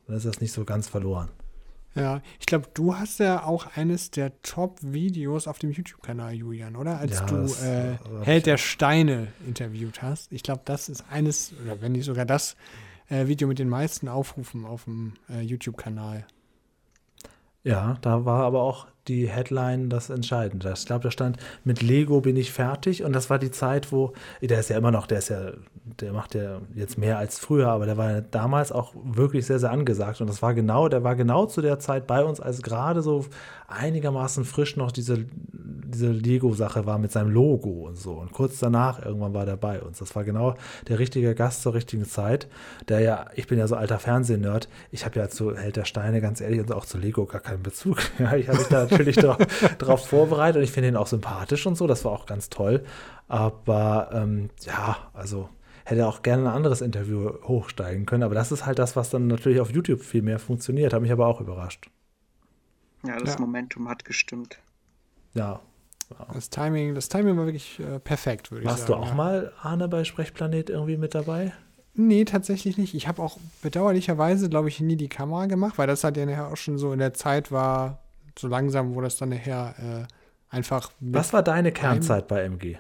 Dann 0.07 0.17
ist 0.17 0.27
das 0.27 0.41
nicht 0.41 0.53
so 0.53 0.65
ganz 0.65 0.89
verloren. 0.89 1.29
Ja, 1.95 2.23
ich 2.41 2.47
glaube, 2.47 2.69
du 2.73 2.97
hast 2.97 3.19
ja 3.19 3.45
auch 3.45 3.77
eines 3.77 4.11
der 4.11 4.41
Top-Videos 4.43 5.47
auf 5.47 5.59
dem 5.59 5.73
YouTube-Kanal, 5.73 6.33
Julian, 6.33 6.77
oder? 6.77 6.99
Als 6.99 7.21
ja, 7.21 7.27
du 7.27 7.45
äh, 7.65 8.25
Held 8.25 8.47
der 8.47 8.57
Steine 8.57 9.29
interviewt 9.47 10.01
hast. 10.01 10.33
Ich 10.33 10.43
glaube, 10.43 10.63
das 10.65 10.89
ist 10.89 11.05
eines, 11.11 11.53
oder 11.63 11.83
wenn 11.83 11.93
nicht 11.93 12.07
sogar 12.07 12.25
das 12.25 12.57
äh, 13.11 13.27
Video 13.27 13.47
mit 13.47 13.59
den 13.59 13.69
meisten 13.69 14.09
Aufrufen 14.09 14.65
auf 14.65 14.85
dem 14.85 15.15
äh, 15.29 15.43
YouTube-Kanal. 15.43 16.27
Ja, 17.63 17.99
da 18.01 18.25
war 18.25 18.43
aber 18.45 18.63
auch 18.63 18.87
die 19.09 19.29
Headline 19.29 19.89
das 19.89 20.11
Entscheidende. 20.11 20.73
Ich 20.77 20.87
glaube, 20.87 21.03
da 21.05 21.11
stand, 21.11 21.37
mit 21.65 21.83
Lego 21.83 22.21
bin 22.21 22.37
ich 22.37 22.53
fertig. 22.53 23.03
Und 23.03 23.13
das 23.13 23.31
war 23.31 23.39
die 23.39 23.51
Zeit, 23.51 23.91
wo, 23.91 24.13
der 24.41 24.61
ist 24.61 24.71
ja 24.71 24.79
immer 24.79 24.91
noch, 24.91 25.07
der 25.07 25.19
ist 25.19 25.29
ja, 25.29 25.53
der 26.01 26.13
macht 26.13 26.35
ja 26.35 26.61
jetzt 26.75 26.99
mehr 26.99 27.19
als 27.19 27.39
früher, 27.39 27.69
aber 27.69 27.87
der 27.87 27.97
war 27.97 28.11
ja 28.11 28.21
damals 28.21 28.71
auch 28.71 28.95
wirklich 29.03 29.47
sehr, 29.47 29.59
sehr 29.59 29.73
angesagt. 29.73 30.21
Und 30.21 30.29
das 30.29 30.43
war 30.43 30.55
genau, 30.55 30.89
der 30.89 31.03
war 31.03 31.17
genau 31.17 31.47
zu 31.47 31.61
der 31.61 31.79
Zeit 31.79 32.07
bei 32.07 32.25
uns, 32.25 32.41
als 32.41 32.63
gerade 32.63 33.03
so 33.03 33.27
einigermaßen 33.73 34.45
frisch 34.45 34.77
noch 34.77 34.93
diese, 34.93 35.25
diese 35.53 36.11
Lego-Sache 36.11 36.87
war 36.87 36.99
mit 36.99 37.13
seinem 37.13 37.31
Logo 37.31 37.87
und 37.87 37.97
so. 37.97 38.13
Und 38.13 38.33
kurz 38.33 38.59
danach 38.59 39.05
irgendwann 39.05 39.35
war 39.35 39.47
der 39.47 39.57
bei 39.57 39.81
uns. 39.81 39.99
Das 39.99 40.15
war 40.15 40.25
genau 40.25 40.55
der 40.89 40.99
richtige 40.99 41.35
Gast 41.35 41.63
zur 41.63 41.75
richtigen 41.75 42.05
Zeit. 42.05 42.49
Der 42.89 43.01
ja, 43.01 43.27
ich 43.35 43.47
bin 43.47 43.59
ja 43.59 43.67
so 43.67 43.77
alter 43.77 43.99
Fernsehnerd. 43.99 44.69
Ich 44.91 45.05
habe 45.05 45.19
ja 45.19 45.29
zu 45.29 45.57
Held 45.57 45.77
der 45.77 45.85
Steine, 45.85 46.21
ganz 46.21 46.41
ehrlich, 46.41 46.61
und 46.61 46.73
auch 46.73 46.87
zu 46.87 46.99
Lego 46.99 47.27
gar 47.27 47.41
keinen 47.41 47.63
Bezug. 47.63 47.99
Ja, 48.19 48.37
ich 48.37 48.49
habe 48.49 48.65
da 48.71 48.87
natürlich 48.93 49.17
darauf 49.17 50.07
vorbereitet 50.07 50.59
und 50.59 50.63
ich 50.63 50.73
finde 50.73 50.89
ihn 50.89 50.97
auch 50.97 51.07
sympathisch 51.07 51.67
und 51.67 51.77
so. 51.77 51.87
Das 51.87 52.05
war 52.05 52.13
auch 52.13 52.27
ganz 52.27 52.49
toll. 52.49 52.85
Aber 53.29 54.11
ähm, 54.13 54.51
ja, 54.65 54.97
also 55.13 55.49
hätte 55.85 56.07
auch 56.07 56.23
gerne 56.23 56.45
ein 56.45 56.55
anderes 56.55 56.81
Interview 56.81 57.33
hochsteigen 57.45 58.07
können. 58.07 58.23
Aber 58.23 58.35
das 58.35 58.53
ist 58.53 58.67
halt 58.67 58.79
das, 58.79 58.97
was 58.97 59.11
dann 59.11 59.27
natürlich 59.27 59.61
auf 59.61 59.71
YouTube 59.71 60.03
viel 60.03 60.23
mehr 60.23 60.39
funktioniert. 60.39 60.93
Hat 60.93 61.03
mich 61.03 61.13
aber 61.13 61.27
auch 61.27 61.41
überrascht. 61.41 61.91
Ja, 63.05 63.19
das 63.19 63.35
ja. 63.35 63.41
Momentum 63.41 63.89
hat 63.89 64.05
gestimmt. 64.05 64.59
Ja. 65.35 65.61
Wow. 66.11 66.29
Das 66.35 66.51
Timing, 66.51 66.95
das 66.95 67.09
Timing 67.09 67.37
war 67.37 67.47
wirklich 67.47 67.81
äh, 67.81 67.99
perfekt, 67.99 68.51
würde 68.51 68.65
ich 68.65 68.69
sagen. 68.69 68.79
Warst 68.79 68.89
du 68.89 68.95
auch 68.95 69.09
ja. 69.09 69.15
mal, 69.15 69.53
Arne, 69.63 69.89
bei 69.89 70.05
Sprechplanet 70.05 70.71
irgendwie 70.71 70.99
mit 70.99 71.15
dabei? 71.15 71.53
Nee, 71.95 72.25
tatsächlich 72.25 72.79
nicht. 72.79 72.95
Ich 72.95 73.09
habe 73.09 73.23
auch 73.23 73.39
bedauerlicherweise, 73.63 74.49
glaube 74.49 74.69
ich, 74.69 74.81
nie 74.81 74.97
die 74.97 75.09
Kamera 75.09 75.47
gemacht, 75.47 75.79
weil 75.79 75.87
das 75.87 76.05
halt 76.05 76.17
ja 76.17 76.27
nachher 76.27 76.49
auch 76.49 76.57
schon 76.57 76.79
so 76.79 76.93
in 76.93 76.99
der 76.99 77.13
Zeit 77.13 77.53
war, 77.53 78.02
so 78.39 78.49
langsam, 78.49 78.95
wo 78.95 79.01
das 79.01 79.17
dann 79.17 79.31
nachher 79.31 79.75
äh, 79.79 80.55
einfach. 80.55 80.93
Was 81.01 81.33
war 81.33 81.43
deine 81.43 81.73
Kernzeit 81.73 82.29
bei 82.29 82.43
MG? 82.43 82.77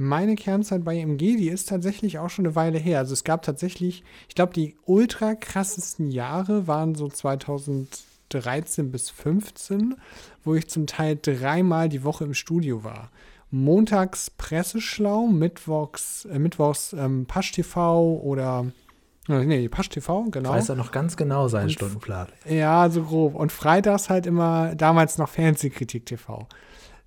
Meine 0.00 0.36
Kernzeit 0.36 0.84
bei 0.84 0.96
MG, 0.96 1.36
die 1.36 1.48
ist 1.48 1.68
tatsächlich 1.68 2.20
auch 2.20 2.30
schon 2.30 2.46
eine 2.46 2.54
Weile 2.54 2.78
her. 2.78 2.98
Also 2.98 3.14
es 3.14 3.24
gab 3.24 3.42
tatsächlich, 3.42 4.04
ich 4.28 4.36
glaube, 4.36 4.52
die 4.54 4.76
ultra 4.86 5.34
krassesten 5.34 6.08
Jahre 6.12 6.68
waren 6.68 6.94
so 6.94 7.08
2013 7.08 8.92
bis 8.92 9.10
15, 9.10 9.96
wo 10.44 10.54
ich 10.54 10.68
zum 10.68 10.86
Teil 10.86 11.18
dreimal 11.20 11.88
die 11.88 12.04
Woche 12.04 12.24
im 12.24 12.34
Studio 12.34 12.84
war. 12.84 13.10
Montags 13.50 14.30
Presseschlau, 14.30 15.26
Mittwochs, 15.26 16.26
äh, 16.26 16.38
Mittwochs 16.38 16.92
ähm, 16.92 17.26
Pasch 17.26 17.50
TV 17.52 18.20
oder 18.22 18.66
Nee, 19.28 19.68
Pasch 19.68 19.90
TV, 19.90 20.24
genau. 20.30 20.50
Weiß 20.50 20.70
er 20.70 20.74
noch 20.74 20.90
ganz 20.90 21.16
genau 21.16 21.48
seinen 21.48 21.64
und, 21.64 21.70
Stundenplan. 21.72 22.28
Ja, 22.48 22.88
so 22.88 23.02
grob. 23.02 23.34
Und 23.34 23.52
freitags 23.52 24.08
halt 24.08 24.26
immer, 24.26 24.74
damals 24.74 25.18
noch 25.18 25.28
Fernsehkritik 25.28 26.06
TV. 26.06 26.46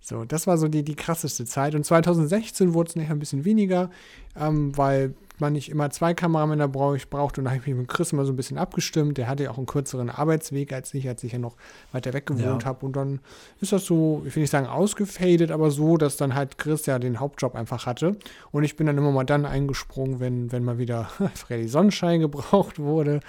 So, 0.04 0.26
das 0.26 0.48
war 0.48 0.58
so 0.58 0.68
die, 0.68 0.84
die 0.84 0.96
krasseste 0.96 1.46
Zeit. 1.46 1.76
Und 1.76 1.86
2016 1.86 2.74
wurde 2.74 2.90
es 2.90 2.96
nachher 2.96 3.12
ein 3.12 3.20
bisschen 3.20 3.46
weniger, 3.46 3.92
ähm, 4.36 4.76
weil 4.76 5.14
man 5.38 5.54
nicht 5.54 5.70
immer 5.70 5.92
zwei 5.92 6.16
Kameramänner 6.16 6.68
braucht. 6.68 7.38
Und 7.38 7.46
da 7.46 7.52
habe 7.52 7.60
ich 7.60 7.68
mich 7.68 7.76
mit 7.76 7.88
Chris 7.88 8.12
immer 8.12 8.26
so 8.26 8.34
ein 8.34 8.36
bisschen 8.36 8.58
abgestimmt. 8.58 9.20
Der 9.20 9.28
hatte 9.28 9.44
ja 9.44 9.52
auch 9.52 9.58
einen 9.58 9.68
kürzeren 9.68 10.10
Arbeitsweg 10.10 10.74
als 10.74 10.94
ich, 10.96 11.08
als 11.08 11.24
ich 11.24 11.34
ja 11.34 11.40
noch 11.40 11.56
weiter 11.92 12.14
weg 12.14 12.26
gewohnt 12.26 12.64
ja. 12.64 12.70
habe. 12.70 12.84
Und 12.84 12.96
dann 12.96 13.20
ist 13.60 13.74
das 13.74 13.86
so, 13.86 14.24
ich 14.26 14.36
will 14.36 14.42
nicht 14.42 14.50
sagen 14.50 14.68
ausgefadet, 14.68 15.52
aber 15.52 15.70
so, 15.70 15.98
dass 15.98 16.18
dann 16.18 16.34
halt 16.34 16.58
Chris 16.58 16.88
ja 16.88 16.98
den 16.98 17.20
Hauptjob 17.20 17.54
einfach 17.54 17.86
hatte. 17.86 18.18
Und 18.52 18.64
ich 18.64 18.76
bin 18.76 18.88
dann 18.88 18.98
immer 18.98 19.12
mal 19.12 19.24
dann 19.24 19.46
eingesprungen, 19.46 20.20
wenn, 20.20 20.52
wenn 20.52 20.64
mal 20.64 20.80
wieder 20.80 21.10
Freddy 21.36 21.68
Sonnenschein 21.68 22.22
gebraucht 22.22 22.80
wurde 22.80 23.20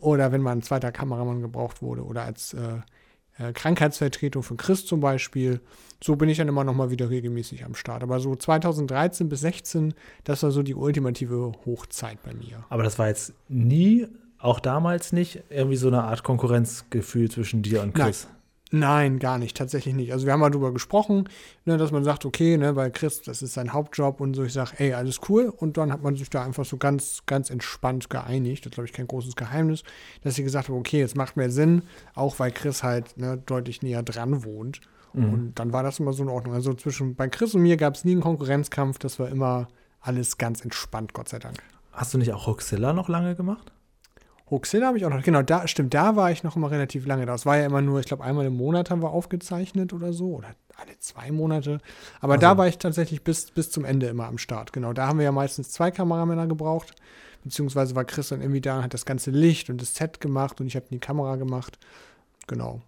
oder 0.00 0.32
wenn 0.32 0.42
mal 0.42 0.52
ein 0.52 0.62
zweiter 0.62 0.90
Kameramann 0.90 1.40
gebraucht 1.40 1.82
wurde 1.82 2.04
oder 2.04 2.22
als 2.22 2.54
äh, 2.54 2.80
äh, 3.38 3.52
Krankheitsvertretung 3.52 4.42
für 4.42 4.56
Chris 4.56 4.86
zum 4.86 5.00
Beispiel. 5.00 5.60
So 6.02 6.16
bin 6.16 6.28
ich 6.28 6.38
dann 6.38 6.48
immer 6.48 6.64
noch 6.64 6.74
mal 6.74 6.90
wieder 6.90 7.10
regelmäßig 7.10 7.64
am 7.64 7.74
Start. 7.74 8.02
Aber 8.02 8.20
so 8.20 8.36
2013 8.36 9.28
bis 9.28 9.40
16, 9.40 9.94
das 10.24 10.42
war 10.42 10.50
so 10.50 10.62
die 10.62 10.74
ultimative 10.74 11.52
Hochzeit 11.64 12.22
bei 12.22 12.34
mir. 12.34 12.64
Aber 12.68 12.82
das 12.82 12.98
war 12.98 13.08
jetzt 13.08 13.32
nie, 13.48 14.06
auch 14.38 14.60
damals 14.60 15.12
nicht, 15.12 15.42
irgendwie 15.48 15.76
so 15.76 15.88
eine 15.88 16.04
Art 16.04 16.22
Konkurrenzgefühl 16.22 17.30
zwischen 17.30 17.62
dir 17.62 17.82
und 17.82 17.94
Chris? 17.94 18.24
Nein. 18.24 18.35
Nein, 18.72 19.20
gar 19.20 19.38
nicht, 19.38 19.56
tatsächlich 19.56 19.94
nicht. 19.94 20.12
Also 20.12 20.26
wir 20.26 20.32
haben 20.32 20.40
mal 20.40 20.50
darüber 20.50 20.72
gesprochen, 20.72 21.28
ne, 21.66 21.76
dass 21.76 21.92
man 21.92 22.02
sagt, 22.02 22.24
okay, 22.24 22.56
ne, 22.56 22.72
bei 22.72 22.90
Chris, 22.90 23.22
das 23.22 23.40
ist 23.40 23.54
sein 23.54 23.72
Hauptjob 23.72 24.20
und 24.20 24.34
so, 24.34 24.42
ich 24.42 24.52
sage, 24.52 24.72
ey, 24.78 24.92
alles 24.92 25.20
cool. 25.28 25.52
Und 25.56 25.76
dann 25.76 25.92
hat 25.92 26.02
man 26.02 26.16
sich 26.16 26.30
da 26.30 26.44
einfach 26.44 26.64
so 26.64 26.76
ganz, 26.76 27.22
ganz 27.26 27.50
entspannt 27.50 28.10
geeinigt. 28.10 28.66
Das 28.66 28.70
ist, 28.70 28.74
glaube 28.74 28.88
ich, 28.88 28.92
kein 28.92 29.06
großes 29.06 29.36
Geheimnis, 29.36 29.84
dass 30.22 30.34
sie 30.34 30.42
gesagt 30.42 30.68
haben, 30.68 30.76
okay, 30.76 31.00
es 31.00 31.14
macht 31.14 31.36
mehr 31.36 31.50
Sinn, 31.50 31.82
auch 32.14 32.40
weil 32.40 32.50
Chris 32.50 32.82
halt 32.82 33.16
ne, 33.16 33.40
deutlich 33.46 33.82
näher 33.82 34.02
dran 34.02 34.44
wohnt. 34.44 34.80
Mhm. 35.12 35.32
Und 35.32 35.54
dann 35.60 35.72
war 35.72 35.84
das 35.84 36.00
immer 36.00 36.12
so 36.12 36.24
in 36.24 36.28
Ordnung. 36.28 36.54
Also 36.54 36.74
zwischen 36.74 37.14
bei 37.14 37.28
Chris 37.28 37.54
und 37.54 37.62
mir 37.62 37.76
gab 37.76 37.94
es 37.94 38.04
nie 38.04 38.12
einen 38.12 38.20
Konkurrenzkampf, 38.20 38.98
das 38.98 39.20
war 39.20 39.28
immer 39.28 39.68
alles 40.00 40.38
ganz 40.38 40.60
entspannt, 40.62 41.12
Gott 41.12 41.28
sei 41.28 41.38
Dank. 41.38 41.56
Hast 41.92 42.14
du 42.14 42.18
nicht 42.18 42.32
auch 42.32 42.48
Roxilla 42.48 42.92
noch 42.92 43.08
lange 43.08 43.36
gemacht? 43.36 43.72
Hoaxilla 44.50 44.86
habe 44.86 44.98
ich 44.98 45.04
auch 45.04 45.10
noch, 45.10 45.22
genau, 45.22 45.42
da, 45.42 45.66
stimmt, 45.66 45.92
da 45.92 46.14
war 46.14 46.30
ich 46.30 46.44
noch 46.44 46.54
immer 46.54 46.70
relativ 46.70 47.04
lange 47.04 47.26
da. 47.26 47.34
Es 47.34 47.46
war 47.46 47.56
ja 47.56 47.66
immer 47.66 47.82
nur, 47.82 47.98
ich 47.98 48.06
glaube, 48.06 48.22
einmal 48.22 48.46
im 48.46 48.56
Monat 48.56 48.90
haben 48.90 49.02
wir 49.02 49.10
aufgezeichnet 49.10 49.92
oder 49.92 50.12
so, 50.12 50.36
oder 50.36 50.48
alle 50.76 50.96
zwei 51.00 51.32
Monate. 51.32 51.78
Aber 52.20 52.34
also. 52.34 52.40
da 52.42 52.56
war 52.56 52.68
ich 52.68 52.78
tatsächlich 52.78 53.24
bis, 53.24 53.50
bis 53.50 53.70
zum 53.70 53.84
Ende 53.84 54.06
immer 54.06 54.26
am 54.26 54.38
Start, 54.38 54.72
genau. 54.72 54.92
Da 54.92 55.08
haben 55.08 55.18
wir 55.18 55.24
ja 55.24 55.32
meistens 55.32 55.70
zwei 55.70 55.90
Kameramänner 55.90 56.46
gebraucht, 56.46 56.94
beziehungsweise 57.42 57.96
war 57.96 58.04
Chris 58.04 58.28
dann 58.28 58.40
irgendwie 58.40 58.60
da 58.60 58.78
und 58.78 58.84
hat 58.84 58.94
das 58.94 59.04
ganze 59.04 59.32
Licht 59.32 59.68
und 59.68 59.80
das 59.82 59.94
Set 59.94 60.20
gemacht 60.20 60.60
und 60.60 60.68
ich 60.68 60.76
habe 60.76 60.86
die 60.90 61.00
Kamera 61.00 61.36
gemacht. 61.36 61.78
Genau. 62.46 62.82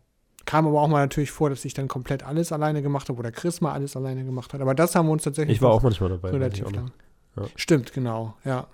Kam 0.45 0.67
aber 0.67 0.81
auch 0.81 0.89
mal 0.89 1.01
natürlich 1.01 1.31
vor, 1.31 1.51
dass 1.51 1.65
ich 1.65 1.75
dann 1.75 1.89
komplett 1.89 2.23
alles 2.23 2.53
alleine 2.53 2.83
gemacht 2.83 3.09
habe 3.09 3.19
oder 3.19 3.33
Chris 3.33 3.61
mal 3.61 3.73
alles 3.73 3.97
alleine 3.97 4.25
gemacht 4.25 4.55
hat. 4.55 4.61
Aber 4.61 4.75
das 4.75 4.95
haben 4.95 5.07
wir 5.07 5.13
uns 5.13 5.25
tatsächlich. 5.25 5.57
Ich 5.57 5.63
war 5.63 5.71
auch 5.71 5.83
manchmal 5.83 6.09
dabei. 6.09 6.31
Relativ 6.31 6.71
lang. 6.71 6.93
Ja. 7.37 7.43
Stimmt, 7.55 7.93
genau, 7.93 8.35
ja. 8.45 8.67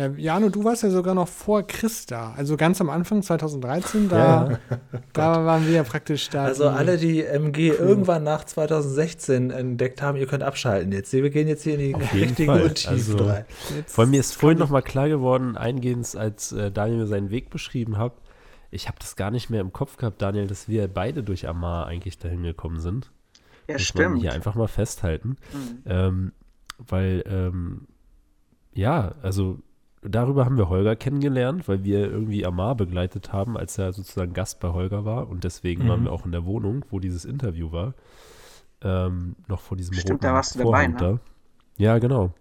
Ja, 0.00 0.08
Jano, 0.16 0.48
du 0.48 0.64
warst 0.64 0.82
ja 0.82 0.88
sogar 0.88 1.14
noch 1.14 1.28
vor 1.28 1.66
Christa, 1.66 2.32
also 2.34 2.56
ganz 2.56 2.80
am 2.80 2.88
Anfang 2.88 3.22
2013, 3.22 4.08
da, 4.08 4.18
ja. 4.50 4.58
da 5.12 5.44
waren 5.44 5.66
wir 5.66 5.74
ja 5.74 5.82
praktisch 5.82 6.30
da. 6.30 6.44
Also 6.44 6.68
alle, 6.68 6.96
die 6.96 7.22
MG 7.22 7.72
Crew. 7.72 7.84
irgendwann 7.84 8.22
nach 8.22 8.44
2016 8.44 9.50
entdeckt 9.50 10.00
haben, 10.00 10.16
ihr 10.16 10.26
könnt 10.26 10.42
abschalten 10.42 10.90
jetzt. 10.92 11.12
Wir 11.12 11.28
gehen 11.28 11.48
jetzt 11.48 11.64
hier 11.64 11.78
in 11.78 11.80
die 11.80 11.92
richtige 12.18 12.50
Untiefe 12.50 12.88
also, 12.88 13.26
rein. 13.26 13.44
Vor 13.86 14.06
mir 14.06 14.20
ist 14.20 14.34
vorhin 14.34 14.58
noch 14.58 14.70
mal 14.70 14.80
klar 14.80 15.10
geworden, 15.10 15.58
eingehend, 15.58 16.16
als 16.16 16.52
äh, 16.52 16.70
Daniel 16.70 17.00
mir 17.00 17.06
seinen 17.06 17.30
Weg 17.30 17.50
beschrieben 17.50 17.98
hat, 17.98 18.14
ich 18.70 18.88
habe 18.88 18.96
das 19.00 19.16
gar 19.16 19.30
nicht 19.30 19.50
mehr 19.50 19.60
im 19.60 19.72
Kopf 19.72 19.98
gehabt, 19.98 20.22
Daniel, 20.22 20.46
dass 20.46 20.66
wir 20.66 20.88
beide 20.88 21.22
durch 21.22 21.46
Amar 21.46 21.86
eigentlich 21.86 22.18
dahin 22.18 22.42
gekommen 22.42 22.80
sind. 22.80 23.10
Ja, 23.68 23.74
Muss 23.74 23.82
stimmt. 23.82 24.12
Man 24.12 24.20
hier 24.20 24.32
einfach 24.32 24.54
mal 24.54 24.68
festhalten. 24.68 25.36
Mhm. 25.52 25.82
Ähm, 25.84 26.32
weil, 26.78 27.22
ähm, 27.26 27.88
ja, 28.72 29.14
also 29.20 29.58
darüber 30.02 30.44
haben 30.44 30.56
wir 30.56 30.68
Holger 30.68 30.96
kennengelernt, 30.96 31.68
weil 31.68 31.84
wir 31.84 32.10
irgendwie 32.10 32.44
Amar 32.46 32.74
begleitet 32.74 33.32
haben, 33.32 33.56
als 33.56 33.78
er 33.78 33.92
sozusagen 33.92 34.32
Gast 34.32 34.60
bei 34.60 34.68
Holger 34.68 35.04
war. 35.04 35.28
Und 35.28 35.44
deswegen 35.44 35.84
mhm. 35.84 35.88
waren 35.88 36.04
wir 36.04 36.12
auch 36.12 36.24
in 36.24 36.32
der 36.32 36.44
Wohnung, 36.44 36.84
wo 36.90 37.00
dieses 37.00 37.24
Interview 37.24 37.72
war. 37.72 37.94
Ähm, 38.82 39.36
noch 39.46 39.60
vor 39.60 39.76
diesem 39.76 39.94
Stimmt, 39.94 40.10
roten 40.10 40.22
da 40.22 40.32
warst 40.34 40.54
du 40.54 40.60
dabei, 40.60 40.86
ne? 40.86 41.20
Ja, 41.76 41.98
genau. 41.98 42.32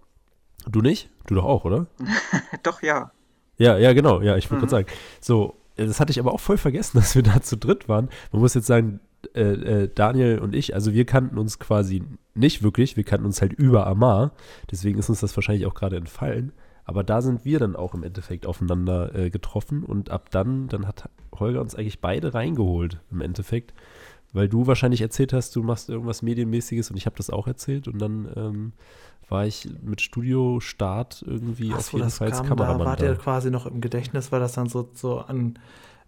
Du 0.68 0.82
nicht? 0.82 1.10
Du 1.28 1.36
doch 1.36 1.46
auch, 1.46 1.66
oder? 1.66 1.88
doch, 2.64 2.82
ja. 2.82 3.12
Ja, 3.58 3.78
ja, 3.78 3.94
genau. 3.94 4.22
Ja, 4.22 4.38
ich 4.38 4.50
wollte 4.50 4.66
mhm. 4.66 4.70
gerade 4.70 4.86
sagen. 4.86 4.98
So, 5.20 5.56
das 5.76 6.00
hatte 6.00 6.12
ich 6.12 6.20
aber 6.20 6.34
auch 6.34 6.40
voll 6.40 6.58
vergessen, 6.58 6.98
dass 7.00 7.16
wir 7.16 7.24
da 7.24 7.42
zu 7.42 7.58
dritt 7.58 7.90
waren. 7.90 8.10
Man 8.32 8.42
muss 8.42 8.54
jetzt 8.54 8.68
sagen, 8.68 9.02
äh, 9.36 9.42
äh, 9.84 9.90
Daniel 9.94 10.40
und 10.40 10.56
ich, 10.56 10.74
also 10.76 10.94
wir 10.94 11.06
kannten 11.06 11.38
uns 11.38 11.60
quasi 11.60 12.04
nicht 12.36 12.64
wirklich, 12.64 12.96
wir 12.96 13.04
kannten 13.04 13.26
uns 13.26 13.42
halt 13.42 13.54
über 13.54 13.86
Amar. 13.86 14.32
Deswegen 14.72 14.98
ist 14.98 15.10
uns 15.10 15.20
das 15.20 15.36
wahrscheinlich 15.36 15.66
auch 15.66 15.74
gerade 15.74 15.98
entfallen. 15.98 16.54
Aber 16.90 17.04
da 17.04 17.22
sind 17.22 17.46
wir 17.46 17.60
dann 17.60 17.76
auch 17.76 17.94
im 17.94 18.02
Endeffekt 18.02 18.48
aufeinander 18.48 19.14
äh, 19.14 19.30
getroffen 19.30 19.84
und 19.84 20.10
ab 20.10 20.32
dann, 20.32 20.70
dann 20.70 20.88
hat 20.88 21.08
Holger 21.32 21.62
uns 21.62 21.76
eigentlich 21.76 22.02
beide 22.02 22.34
reingeholt 22.34 23.00
im 23.12 23.22
Endeffekt, 23.22 23.76
weil 24.34 24.50
du 24.50 24.66
wahrscheinlich 24.66 25.02
erzählt 25.02 25.32
hast, 25.32 25.56
du 25.56 25.62
machst 25.62 25.88
irgendwas 25.90 26.24
Medienmäßiges 26.24 26.90
und 26.90 26.98
ich 26.98 27.06
habe 27.06 27.16
das 27.16 27.30
auch 27.30 27.46
erzählt 27.46 27.88
und 27.88 28.00
dann 28.00 28.28
ähm, 28.36 28.74
war 29.28 29.46
ich 29.46 29.70
mit 29.84 30.02
Studio-Start 30.02 31.24
irgendwie 31.28 31.70
Ach, 31.76 31.78
auf 31.78 31.94
jeden 31.94 32.10
Fall 32.10 32.30
als 32.30 32.42
Kameramann. 32.42 32.80
Da 32.80 32.86
wart 32.86 33.02
ihr 33.04 33.14
quasi 33.18 33.52
noch 33.52 33.68
im 33.68 33.82
Gedächtnis, 33.82 34.32
weil 34.32 34.40
das 34.40 34.54
dann 34.54 34.68
so, 34.68 34.90
so 34.96 35.20
an 35.20 35.60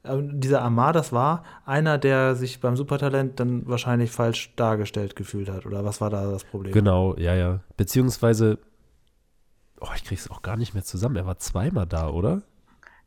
ähm, 0.04 0.40
dieser 0.40 0.64
Amar, 0.64 0.94
das 0.94 1.14
war 1.14 1.44
einer, 1.64 2.00
der 2.00 2.36
sich 2.36 2.60
beim 2.60 2.76
Supertalent 2.76 3.40
dann 3.40 3.68
wahrscheinlich 3.68 4.10
falsch 4.10 4.52
dargestellt 4.56 5.16
gefühlt 5.16 5.48
hat. 5.48 5.68
Oder 5.68 5.86
was 5.86 6.02
war 6.02 6.10
da 6.10 6.32
das 6.32 6.44
Problem? 6.44 6.74
Genau, 6.74 7.16
ja, 7.18 7.36
ja. 7.36 7.60
Beziehungsweise, 7.78 8.58
oh, 9.82 9.90
ich 9.96 10.04
krieg's 10.04 10.30
auch 10.30 10.42
gar 10.42 10.58
nicht 10.58 10.74
mehr 10.74 10.84
zusammen. 10.84 11.16
Er 11.16 11.26
war 11.26 11.38
zweimal 11.38 11.86
da, 11.86 12.10
oder? 12.10 12.44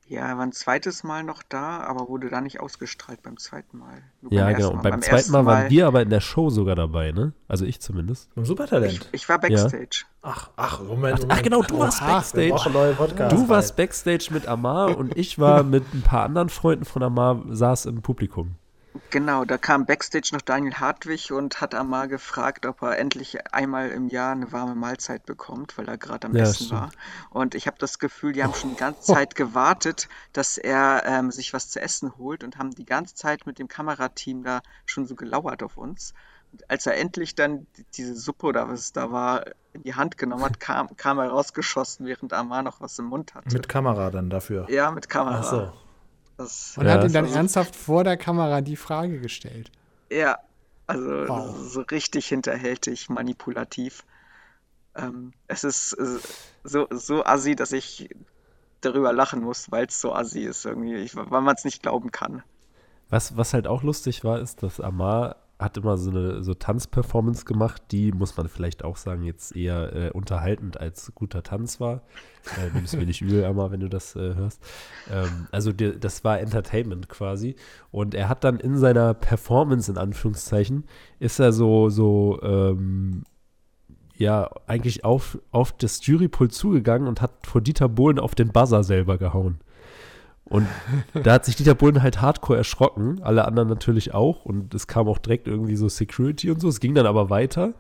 Ja, 0.07 0.29
er 0.29 0.37
war 0.37 0.45
ein 0.45 0.53
zweites 0.53 1.03
Mal 1.03 1.23
noch 1.23 1.43
da, 1.43 1.81
aber 1.81 2.09
wurde 2.09 2.29
da 2.29 2.43
nicht 2.43 2.61
ausgestrahlt 2.61 3.23
beim 3.23 3.39
zweiten 3.39 3.79
Mal. 3.79 4.03
Nur 4.21 4.33
ja, 4.33 4.53
genau. 4.53 4.73
Und 4.73 4.83
beim, 4.83 4.93
beim 4.93 5.03
zweiten 5.03 5.33
Mal, 5.33 5.43
Mal 5.43 5.63
waren 5.63 5.71
wir 5.71 5.87
aber 5.87 6.03
in 6.03 6.11
der 6.11 6.21
Show 6.21 6.51
sogar 6.51 6.75
dabei, 6.75 7.13
ne? 7.13 7.33
Also 7.49 7.65
ich 7.65 7.81
zumindest. 7.81 8.35
Beim 8.35 8.45
Supertalent. 8.45 9.09
Ich, 9.13 9.23
ich 9.23 9.29
war 9.31 9.39
Backstage. 9.39 10.05
Ja. 10.05 10.31
Ach, 10.31 10.51
ach, 10.57 10.81
Moment, 10.81 11.21
Moment. 11.21 11.33
Ach, 11.33 11.43
genau, 11.43 11.63
du 11.63 11.79
warst 11.79 12.03
Oha, 12.03 12.17
Backstage. 12.17 13.31
Du 13.31 13.49
warst 13.49 13.77
Backstage 13.77 14.29
mit 14.31 14.47
Amar 14.47 14.97
und 14.99 15.17
ich 15.17 15.39
war 15.39 15.63
mit 15.63 15.85
ein 15.95 16.03
paar 16.03 16.25
anderen 16.25 16.51
Freunden 16.51 16.85
von 16.85 17.03
Amar, 17.03 17.43
saß 17.49 17.87
im 17.87 18.03
Publikum. 18.03 18.57
Genau, 19.11 19.45
da 19.45 19.59
kam 19.59 19.87
Backstage 19.87 20.31
noch 20.33 20.41
Daniel 20.41 20.75
Hartwig 20.75 21.33
und 21.33 21.61
hat 21.61 21.75
Amar 21.75 22.07
gefragt, 22.07 22.65
ob 22.65 22.83
er 22.83 22.97
endlich 22.99 23.53
einmal 23.53 23.91
im 23.91 24.09
Jahr 24.09 24.33
eine 24.33 24.53
warme 24.53 24.77
Mahlzeit 24.77 25.27
bekommt, 25.27 25.77
weil 25.77 25.89
er 25.89 25.99
gerade 25.99 26.29
am 26.29 26.37
ja, 26.37 26.45
Essen 26.45 26.67
stimmt. 26.67 26.81
war. 26.81 26.91
Und 27.31 27.57
ich 27.57 27.67
habe 27.67 27.77
das 27.79 27.99
Gefühl, 27.99 28.33
die 28.33 28.45
haben 28.45 28.55
schon 28.55 28.71
die 28.71 28.77
ganze 28.77 29.13
Zeit 29.13 29.35
gewartet, 29.35 30.09
dass 30.33 30.59
er 30.59 31.03
ähm, 31.07 31.33
sich 31.33 31.53
was 31.53 31.71
zu 31.71 31.81
essen 31.81 32.17
holt 32.19 32.45
und 32.45 32.57
haben 32.57 32.71
die 32.71 32.85
ganze 32.85 33.17
Zeit 33.17 33.47
mit 33.47 33.59
dem 33.59 33.67
Kamerateam 33.67 34.45
da 34.45 34.63
schon 34.87 35.07
so 35.07 35.17
gelauert 35.17 35.65
auf 35.65 35.77
uns. 35.77 36.15
Und 36.53 36.71
als 36.71 36.87
er 36.87 36.97
endlich 36.97 37.35
dann 37.35 37.67
diese 37.95 38.15
Suppe 38.15 38.47
oder 38.47 38.69
was 38.69 38.79
es 38.79 38.93
da 38.93 39.11
war, 39.11 39.45
in 39.73 39.83
die 39.83 39.97
Hand 39.97 40.19
genommen 40.19 40.45
hat, 40.45 40.61
kam, 40.61 40.97
kam 40.97 41.19
er 41.19 41.31
rausgeschossen, 41.31 42.07
während 42.07 42.33
Amar 42.33 42.63
noch 42.63 42.81
was 42.81 42.97
im 43.01 43.07
Mund 43.07 43.35
hatte. 43.35 43.53
Mit 43.53 43.69
Kamera 43.69 44.11
dann 44.11 44.31
dafür? 44.31 44.71
Ja, 44.71 44.93
mit 44.93 45.09
Kamera. 45.09 45.41
Ach 45.41 45.45
so. 45.45 45.84
Das, 46.37 46.77
und 46.77 46.87
ja, 46.87 46.93
hat 46.93 47.05
ihm 47.05 47.13
dann 47.13 47.27
ernsthaft 47.27 47.77
vor 47.77 48.05
der 48.05 48.17
Kamera 48.17 48.61
die 48.61 48.77
Frage 48.77 49.21
gestellt. 49.21 49.71
Ja, 50.11 50.39
also 50.87 51.09
wow. 51.29 51.57
so 51.57 51.81
richtig 51.83 52.27
hinterhältig, 52.27 53.09
manipulativ. 53.09 54.05
Ähm, 54.97 55.33
es 55.47 55.65
ist 55.65 55.93
äh, 55.95 56.19
so, 56.65 56.87
so 56.91 57.25
assi, 57.25 57.57
dass 57.57 57.73
ich 57.73 58.09
darüber 58.81 59.13
lachen 59.13 59.43
muss, 59.43 59.71
weil 59.71 59.87
es 59.87 60.01
so 60.01 60.13
assi 60.15 60.41
ist 60.41 60.65
irgendwie, 60.65 60.95
ich, 60.97 61.17
weil 61.17 61.41
man 61.41 61.55
es 61.55 61.65
nicht 61.65 61.83
glauben 61.83 62.11
kann. 62.11 62.43
Was, 63.11 63.37
was 63.37 63.55
halt 63.55 63.67
auch 63.67 63.83
lustig 63.83 64.25
war, 64.25 64.41
ist, 64.41 64.63
dass 64.63 64.81
Amar 64.81 65.37
hat 65.59 65.77
immer 65.77 65.97
so 65.97 66.11
eine 66.11 66.43
so 66.43 66.53
Tanzperformance 66.55 67.45
gemacht, 67.45 67.83
die, 67.91 68.13
muss 68.13 68.37
man 68.37 68.49
vielleicht 68.49 68.85
auch 68.85 68.97
sagen, 68.97 69.23
jetzt 69.23 69.55
eher 69.55 69.95
äh, 69.95 70.11
unterhaltend 70.11 70.81
als 70.81 71.13
guter 71.15 71.43
Tanz 71.43 71.81
war. 71.81 72.03
Äh, 72.59 72.71
Nimm 72.75 72.85
es 72.85 72.97
mir 72.97 73.07
nicht 73.07 73.23
übel, 73.23 73.45
Amma, 73.45 73.71
wenn 73.71 73.81
du 73.81 73.89
das 73.89 74.17
äh, 74.17 74.35
hörst. 74.35 74.61
Ähm, 75.11 75.47
also 75.53 75.73
die, 75.73 75.99
das 75.99 76.25
war 76.25 76.41
Entertainment 76.41 77.09
quasi. 77.09 77.55
Und 77.93 78.15
er 78.15 78.29
hat 78.29 78.43
dann 78.43 78.59
in 78.59 78.79
seiner 78.79 79.15
Performance, 79.15 79.91
in 79.91 79.97
Anführungszeichen, 79.97 80.85
ist 81.21 81.39
er 81.39 81.53
so, 81.53 81.89
so, 81.89 82.41
ähm, 82.43 83.23
ja, 84.17 84.51
eigentlich 84.67 85.05
auf, 85.05 85.39
auf 85.51 85.73
das 85.73 86.05
Jurypult 86.07 86.53
zugegangen 86.53 87.09
und 87.09 87.21
hat 87.21 87.47
vor 87.47 87.61
Dieter 87.61 87.89
Bohlen 87.89 88.19
auf 88.19 88.35
den 88.35 88.49
Buzzer 88.53 88.85
selber 88.85 89.19
gehauen. 89.19 89.59
Und 90.47 90.69
da 91.15 91.33
hat 91.33 91.45
sich 91.45 91.57
Dieter 91.57 91.75
Bohlen 91.75 92.03
halt 92.03 92.21
hardcore 92.21 92.59
erschrocken, 92.59 93.23
alle 93.23 93.47
anderen 93.47 93.69
natürlich 93.69 94.13
auch. 94.13 94.45
Und 94.45 94.75
es 94.75 94.87
kam 94.87 95.09
auch 95.09 95.19
direkt 95.19 95.49
irgendwie 95.49 95.77
so 95.77 95.89
Security 95.89 96.51
und 96.51 96.61
so. 96.61 96.69
Es 96.69 96.81
ging 96.81 96.95
dann 96.95 97.07
aber 97.07 97.31
weiter. 97.31 97.75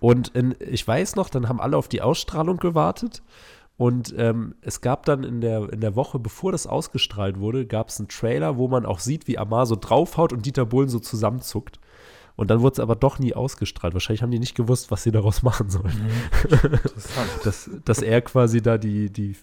Und 0.00 0.28
in, 0.28 0.54
ich 0.58 0.86
weiß 0.86 1.16
noch, 1.16 1.30
dann 1.30 1.48
haben 1.48 1.60
alle 1.60 1.76
auf 1.76 1.88
die 1.88 2.02
Ausstrahlung 2.02 2.58
gewartet. 2.58 3.22
Und 3.78 4.14
ähm, 4.18 4.54
es 4.60 4.80
gab 4.80 5.06
dann 5.06 5.24
in 5.24 5.40
der, 5.40 5.72
in 5.72 5.80
der 5.80 5.96
Woche, 5.96 6.18
bevor 6.18 6.52
das 6.52 6.66
ausgestrahlt 6.66 7.40
wurde, 7.40 7.66
gab 7.66 7.88
es 7.88 7.98
einen 7.98 8.08
Trailer, 8.08 8.58
wo 8.58 8.68
man 8.68 8.84
auch 8.84 8.98
sieht, 8.98 9.26
wie 9.26 9.38
Amar 9.38 9.66
so 9.66 9.76
draufhaut 9.76 10.32
und 10.32 10.44
Dieter 10.44 10.66
Bohlen 10.66 10.88
so 10.88 10.98
zusammenzuckt. 10.98 11.80
Und 12.36 12.50
dann 12.50 12.60
wurde 12.60 12.74
es 12.74 12.80
aber 12.80 12.96
doch 12.96 13.18
nie 13.18 13.34
ausgestrahlt. 13.34 13.94
Wahrscheinlich 13.94 14.22
haben 14.22 14.30
die 14.30 14.38
nicht 14.38 14.54
gewusst, 14.54 14.90
was 14.90 15.02
sie 15.02 15.10
daraus 15.10 15.42
machen 15.42 15.70
sollen. 15.70 16.10
Mhm. 16.50 16.78
dass, 17.44 17.70
dass 17.84 18.02
er 18.02 18.20
quasi 18.22 18.62
da 18.62 18.78
die, 18.78 19.10
die 19.10 19.36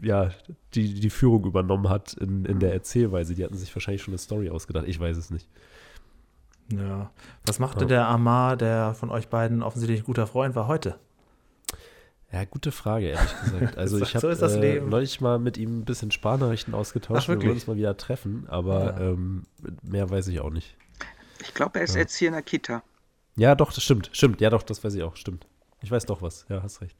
ja, 0.00 0.30
die, 0.74 0.94
die 0.94 1.10
Führung 1.10 1.44
übernommen 1.44 1.88
hat 1.88 2.14
in, 2.14 2.44
in 2.44 2.60
der 2.60 2.72
Erzählweise. 2.72 3.34
Die 3.34 3.44
hatten 3.44 3.56
sich 3.56 3.74
wahrscheinlich 3.74 4.02
schon 4.02 4.12
eine 4.12 4.18
Story 4.18 4.50
ausgedacht. 4.50 4.86
Ich 4.86 4.98
weiß 4.98 5.16
es 5.16 5.30
nicht. 5.30 5.48
Ja. 6.72 7.10
Was 7.46 7.58
machte 7.58 7.80
ja. 7.80 7.88
der 7.88 8.08
Amar, 8.08 8.56
der 8.56 8.94
von 8.94 9.10
euch 9.10 9.28
beiden 9.28 9.62
offensichtlich 9.62 10.00
ein 10.00 10.06
guter 10.06 10.26
Freund 10.26 10.54
war, 10.54 10.66
heute? 10.66 10.98
Ja, 12.30 12.44
gute 12.44 12.72
Frage, 12.72 13.08
ehrlich 13.08 13.40
gesagt. 13.40 13.76
Also 13.78 13.98
ich 14.00 14.14
habe 14.14 14.34
so 14.34 14.46
äh, 14.46 14.80
neulich 14.80 15.20
mal 15.20 15.38
mit 15.38 15.56
ihm 15.56 15.80
ein 15.80 15.84
bisschen 15.84 16.10
Sparnachrichten 16.10 16.74
ausgetauscht. 16.74 17.24
Ach, 17.24 17.28
wir 17.28 17.40
wollen 17.40 17.52
uns 17.52 17.66
mal 17.66 17.76
wieder 17.76 17.96
treffen, 17.96 18.46
aber 18.48 18.84
ja. 18.84 19.00
ähm, 19.00 19.44
mehr 19.82 20.10
weiß 20.10 20.28
ich 20.28 20.40
auch 20.40 20.50
nicht. 20.50 20.76
Ich 21.40 21.54
glaube, 21.54 21.78
er 21.78 21.84
ist 21.84 21.94
ja. 21.94 22.02
jetzt 22.02 22.16
hier 22.16 22.28
in 22.28 22.34
der 22.34 22.42
Kita. 22.42 22.82
Ja, 23.36 23.54
doch, 23.54 23.72
das 23.72 23.82
stimmt. 23.82 24.10
Stimmt, 24.12 24.40
ja 24.40 24.50
doch, 24.50 24.62
das 24.62 24.82
weiß 24.84 24.94
ich 24.94 25.02
auch. 25.02 25.16
Stimmt. 25.16 25.46
Ich 25.80 25.90
weiß 25.90 26.04
doch 26.06 26.20
was. 26.20 26.44
Ja, 26.48 26.62
hast 26.62 26.82
recht. 26.82 26.96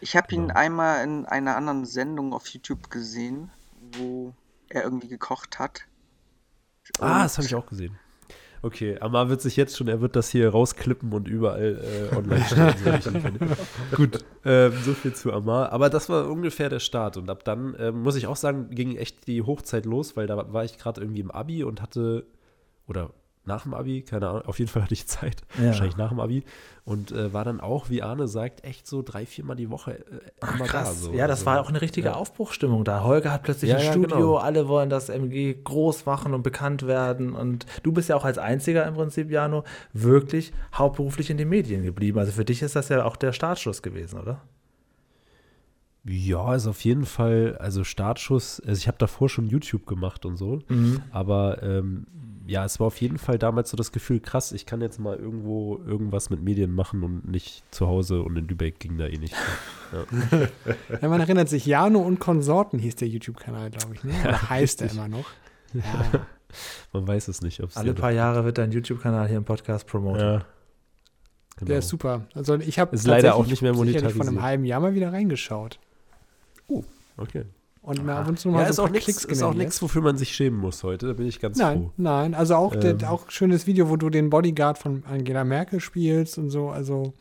Ich 0.00 0.16
habe 0.16 0.34
ihn 0.34 0.48
genau. 0.48 0.54
einmal 0.54 1.04
in 1.04 1.26
einer 1.26 1.56
anderen 1.56 1.84
Sendung 1.84 2.32
auf 2.32 2.46
YouTube 2.48 2.90
gesehen, 2.90 3.50
wo 3.98 4.34
er 4.68 4.84
irgendwie 4.84 5.08
gekocht 5.08 5.58
hat. 5.58 5.82
ah, 7.00 7.22
das 7.22 7.38
habe 7.38 7.46
ich 7.46 7.54
auch 7.54 7.66
gesehen. 7.66 7.98
Okay, 8.62 8.98
Amar 9.00 9.28
wird 9.28 9.42
sich 9.42 9.56
jetzt 9.56 9.76
schon, 9.76 9.86
er 9.86 10.00
wird 10.00 10.16
das 10.16 10.28
hier 10.28 10.48
rausklippen 10.48 11.12
und 11.12 11.28
überall 11.28 12.10
äh, 12.12 12.16
online 12.16 12.44
stellen. 12.44 13.38
Gut, 13.94 14.24
ähm, 14.44 14.72
so 14.82 14.94
viel 14.94 15.14
zu 15.14 15.32
Amar. 15.32 15.72
Aber 15.72 15.90
das 15.90 16.08
war 16.08 16.28
ungefähr 16.28 16.68
der 16.68 16.80
Start. 16.80 17.16
Und 17.16 17.30
ab 17.30 17.44
dann, 17.44 17.76
ähm, 17.78 18.02
muss 18.02 18.16
ich 18.16 18.26
auch 18.26 18.36
sagen, 18.36 18.70
ging 18.70 18.96
echt 18.96 19.26
die 19.28 19.42
Hochzeit 19.42 19.84
los, 19.86 20.16
weil 20.16 20.26
da 20.26 20.52
war 20.52 20.64
ich 20.64 20.78
gerade 20.78 21.00
irgendwie 21.00 21.20
im 21.20 21.30
Abi 21.30 21.64
und 21.64 21.82
hatte, 21.82 22.26
oder 22.88 23.10
nach 23.46 23.62
dem 23.62 23.74
Abi, 23.74 24.02
keine 24.02 24.28
Ahnung, 24.28 24.42
auf 24.42 24.58
jeden 24.58 24.70
Fall 24.70 24.82
hatte 24.82 24.94
ich 24.94 25.06
Zeit, 25.06 25.42
ja. 25.58 25.66
wahrscheinlich 25.66 25.96
nach 25.96 26.10
dem 26.10 26.20
Abi 26.20 26.44
und 26.84 27.12
äh, 27.12 27.32
war 27.32 27.44
dann 27.44 27.60
auch, 27.60 27.90
wie 27.90 28.02
Arne 28.02 28.28
sagt, 28.28 28.64
echt 28.64 28.86
so 28.86 29.02
drei, 29.02 29.26
viermal 29.26 29.56
die 29.56 29.70
Woche 29.70 29.98
äh, 29.98 30.02
Ach, 30.40 30.58
krass. 30.58 30.88
Da, 30.88 30.92
so. 30.92 31.12
Ja, 31.12 31.26
das 31.26 31.40
also, 31.40 31.46
war 31.46 31.60
auch 31.60 31.68
eine 31.68 31.80
richtige 31.80 32.08
ja. 32.08 32.14
Aufbruchstimmung 32.14 32.84
da. 32.84 33.02
Holger 33.02 33.32
hat 33.32 33.42
plötzlich 33.42 33.70
ja, 33.70 33.78
ein 33.78 33.90
Studio, 33.90 34.16
genau. 34.16 34.36
alle 34.36 34.68
wollen 34.68 34.90
das 34.90 35.08
MG 35.08 35.54
groß 35.64 36.06
machen 36.06 36.34
und 36.34 36.42
bekannt 36.42 36.86
werden 36.86 37.34
und 37.34 37.66
du 37.82 37.92
bist 37.92 38.08
ja 38.08 38.16
auch 38.16 38.24
als 38.24 38.38
einziger 38.38 38.86
im 38.86 38.94
Prinzip, 38.94 39.30
Jano, 39.30 39.64
wirklich 39.92 40.52
hauptberuflich 40.74 41.30
in 41.30 41.38
den 41.38 41.48
Medien 41.48 41.82
geblieben. 41.82 42.18
Also 42.18 42.32
für 42.32 42.44
dich 42.44 42.62
ist 42.62 42.76
das 42.76 42.88
ja 42.88 43.04
auch 43.04 43.16
der 43.16 43.32
Startschuss 43.32 43.82
gewesen, 43.82 44.20
oder? 44.20 44.40
Ja, 46.08 46.44
also 46.44 46.70
auf 46.70 46.82
jeden 46.82 47.04
Fall, 47.04 47.56
also 47.58 47.82
Startschuss, 47.82 48.60
also 48.60 48.78
ich 48.78 48.86
habe 48.86 48.98
davor 48.98 49.28
schon 49.28 49.48
YouTube 49.48 49.86
gemacht 49.86 50.24
und 50.24 50.36
so, 50.36 50.60
mhm. 50.68 51.02
aber 51.10 51.62
ähm, 51.64 52.06
ja, 52.46 52.64
es 52.64 52.78
war 52.80 52.86
auf 52.86 53.00
jeden 53.00 53.18
Fall 53.18 53.38
damals 53.38 53.70
so 53.70 53.76
das 53.76 53.92
Gefühl, 53.92 54.20
krass, 54.20 54.52
ich 54.52 54.66
kann 54.66 54.80
jetzt 54.80 54.98
mal 54.98 55.16
irgendwo 55.16 55.80
irgendwas 55.86 56.30
mit 56.30 56.42
Medien 56.42 56.72
machen 56.72 57.02
und 57.02 57.28
nicht 57.28 57.64
zu 57.74 57.86
Hause 57.86 58.22
und 58.22 58.36
in 58.36 58.46
Lübeck 58.46 58.78
ging 58.78 58.98
da 58.98 59.06
eh 59.06 59.18
nicht. 59.18 59.34
Ja. 59.92 60.48
ja 61.00 61.08
man 61.08 61.20
erinnert 61.20 61.48
sich, 61.48 61.64
Jano 61.64 62.00
und 62.00 62.18
Konsorten 62.18 62.80
hieß 62.80 62.96
der 62.96 63.06
YouTube-Kanal, 63.06 63.70
glaube 63.70 63.94
ich, 63.94 64.02
ne? 64.02 64.14
Oder 64.24 64.32
ja, 64.32 64.50
heißt 64.50 64.82
er 64.82 64.90
immer 64.90 65.08
noch. 65.08 65.26
Ja. 65.74 66.26
Man 66.92 67.06
weiß 67.06 67.28
es 67.28 67.42
nicht. 67.42 67.62
Alle 67.76 67.94
paar 67.94 68.10
Jahre 68.10 68.44
wird 68.44 68.58
dein 68.58 68.72
YouTube-Kanal 68.72 69.28
hier 69.28 69.36
im 69.36 69.44
Podcast 69.44 69.86
promotet. 69.86 70.22
Ja. 70.22 70.46
Genau. 71.56 71.68
Der 71.68 71.78
ist 71.78 71.88
super. 71.88 72.26
Also 72.34 72.56
ich 72.56 72.78
habe 72.78 72.96
leider 73.04 73.34
auch 73.34 73.46
nicht 73.46 73.62
mehr 73.62 73.74
monetarisiert. 73.74 74.12
vor 74.12 74.26
einem 74.26 74.42
halben 74.42 74.64
Jahr 74.64 74.80
mal 74.80 74.94
wieder 74.94 75.12
reingeschaut. 75.12 75.78
Oh, 76.68 76.82
okay. 77.16 77.44
Und 77.86 78.04
mal 78.04 78.16
ab 78.16 78.28
und 78.28 78.36
zu 78.36 78.48
mal 78.48 78.62
ja, 78.62 78.66
so 78.66 78.70
ist, 78.72 78.78
auch 78.80 78.90
nix, 78.90 79.06
ist 79.24 79.42
auch 79.44 79.54
nichts, 79.54 79.80
wofür 79.80 80.02
man 80.02 80.16
sich 80.16 80.34
schämen 80.34 80.58
muss 80.58 80.82
heute. 80.82 81.06
Da 81.06 81.12
bin 81.12 81.28
ich 81.28 81.38
ganz 81.38 81.56
nein, 81.56 81.78
froh. 81.78 81.92
Nein, 81.96 82.34
also 82.34 82.56
auch, 82.56 82.74
ähm. 82.74 82.98
der, 82.98 83.12
auch 83.12 83.30
schönes 83.30 83.68
Video, 83.68 83.88
wo 83.88 83.94
du 83.94 84.10
den 84.10 84.28
Bodyguard 84.28 84.76
von 84.76 85.04
Angela 85.08 85.44
Merkel 85.44 85.78
spielst 85.78 86.36
und 86.36 86.50
so. 86.50 86.68
Also 86.68 87.14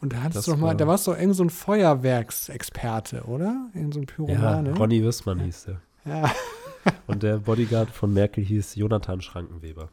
und 0.00 0.14
da 0.14 0.22
hattest 0.22 0.46
du 0.46 0.52
doch 0.52 0.58
mal, 0.58 0.68
war, 0.68 0.74
da 0.74 0.86
warst 0.86 1.06
du 1.06 1.12
irgend 1.12 1.36
so 1.36 1.44
ein 1.44 1.50
Feuerwerksexperte, 1.50 3.24
oder? 3.24 3.68
Irgend 3.74 3.92
so 3.92 4.00
ein 4.00 4.06
Pyromane. 4.06 4.70
Ja, 4.70 4.76
Ronny 4.76 5.04
Wissmann 5.04 5.40
hieß 5.40 5.66
der. 5.66 5.80
Ja. 6.06 6.32
und 7.06 7.22
der 7.22 7.36
Bodyguard 7.36 7.90
von 7.90 8.14
Merkel 8.14 8.44
hieß 8.44 8.76
Jonathan 8.76 9.20
Schrankenweber. 9.20 9.90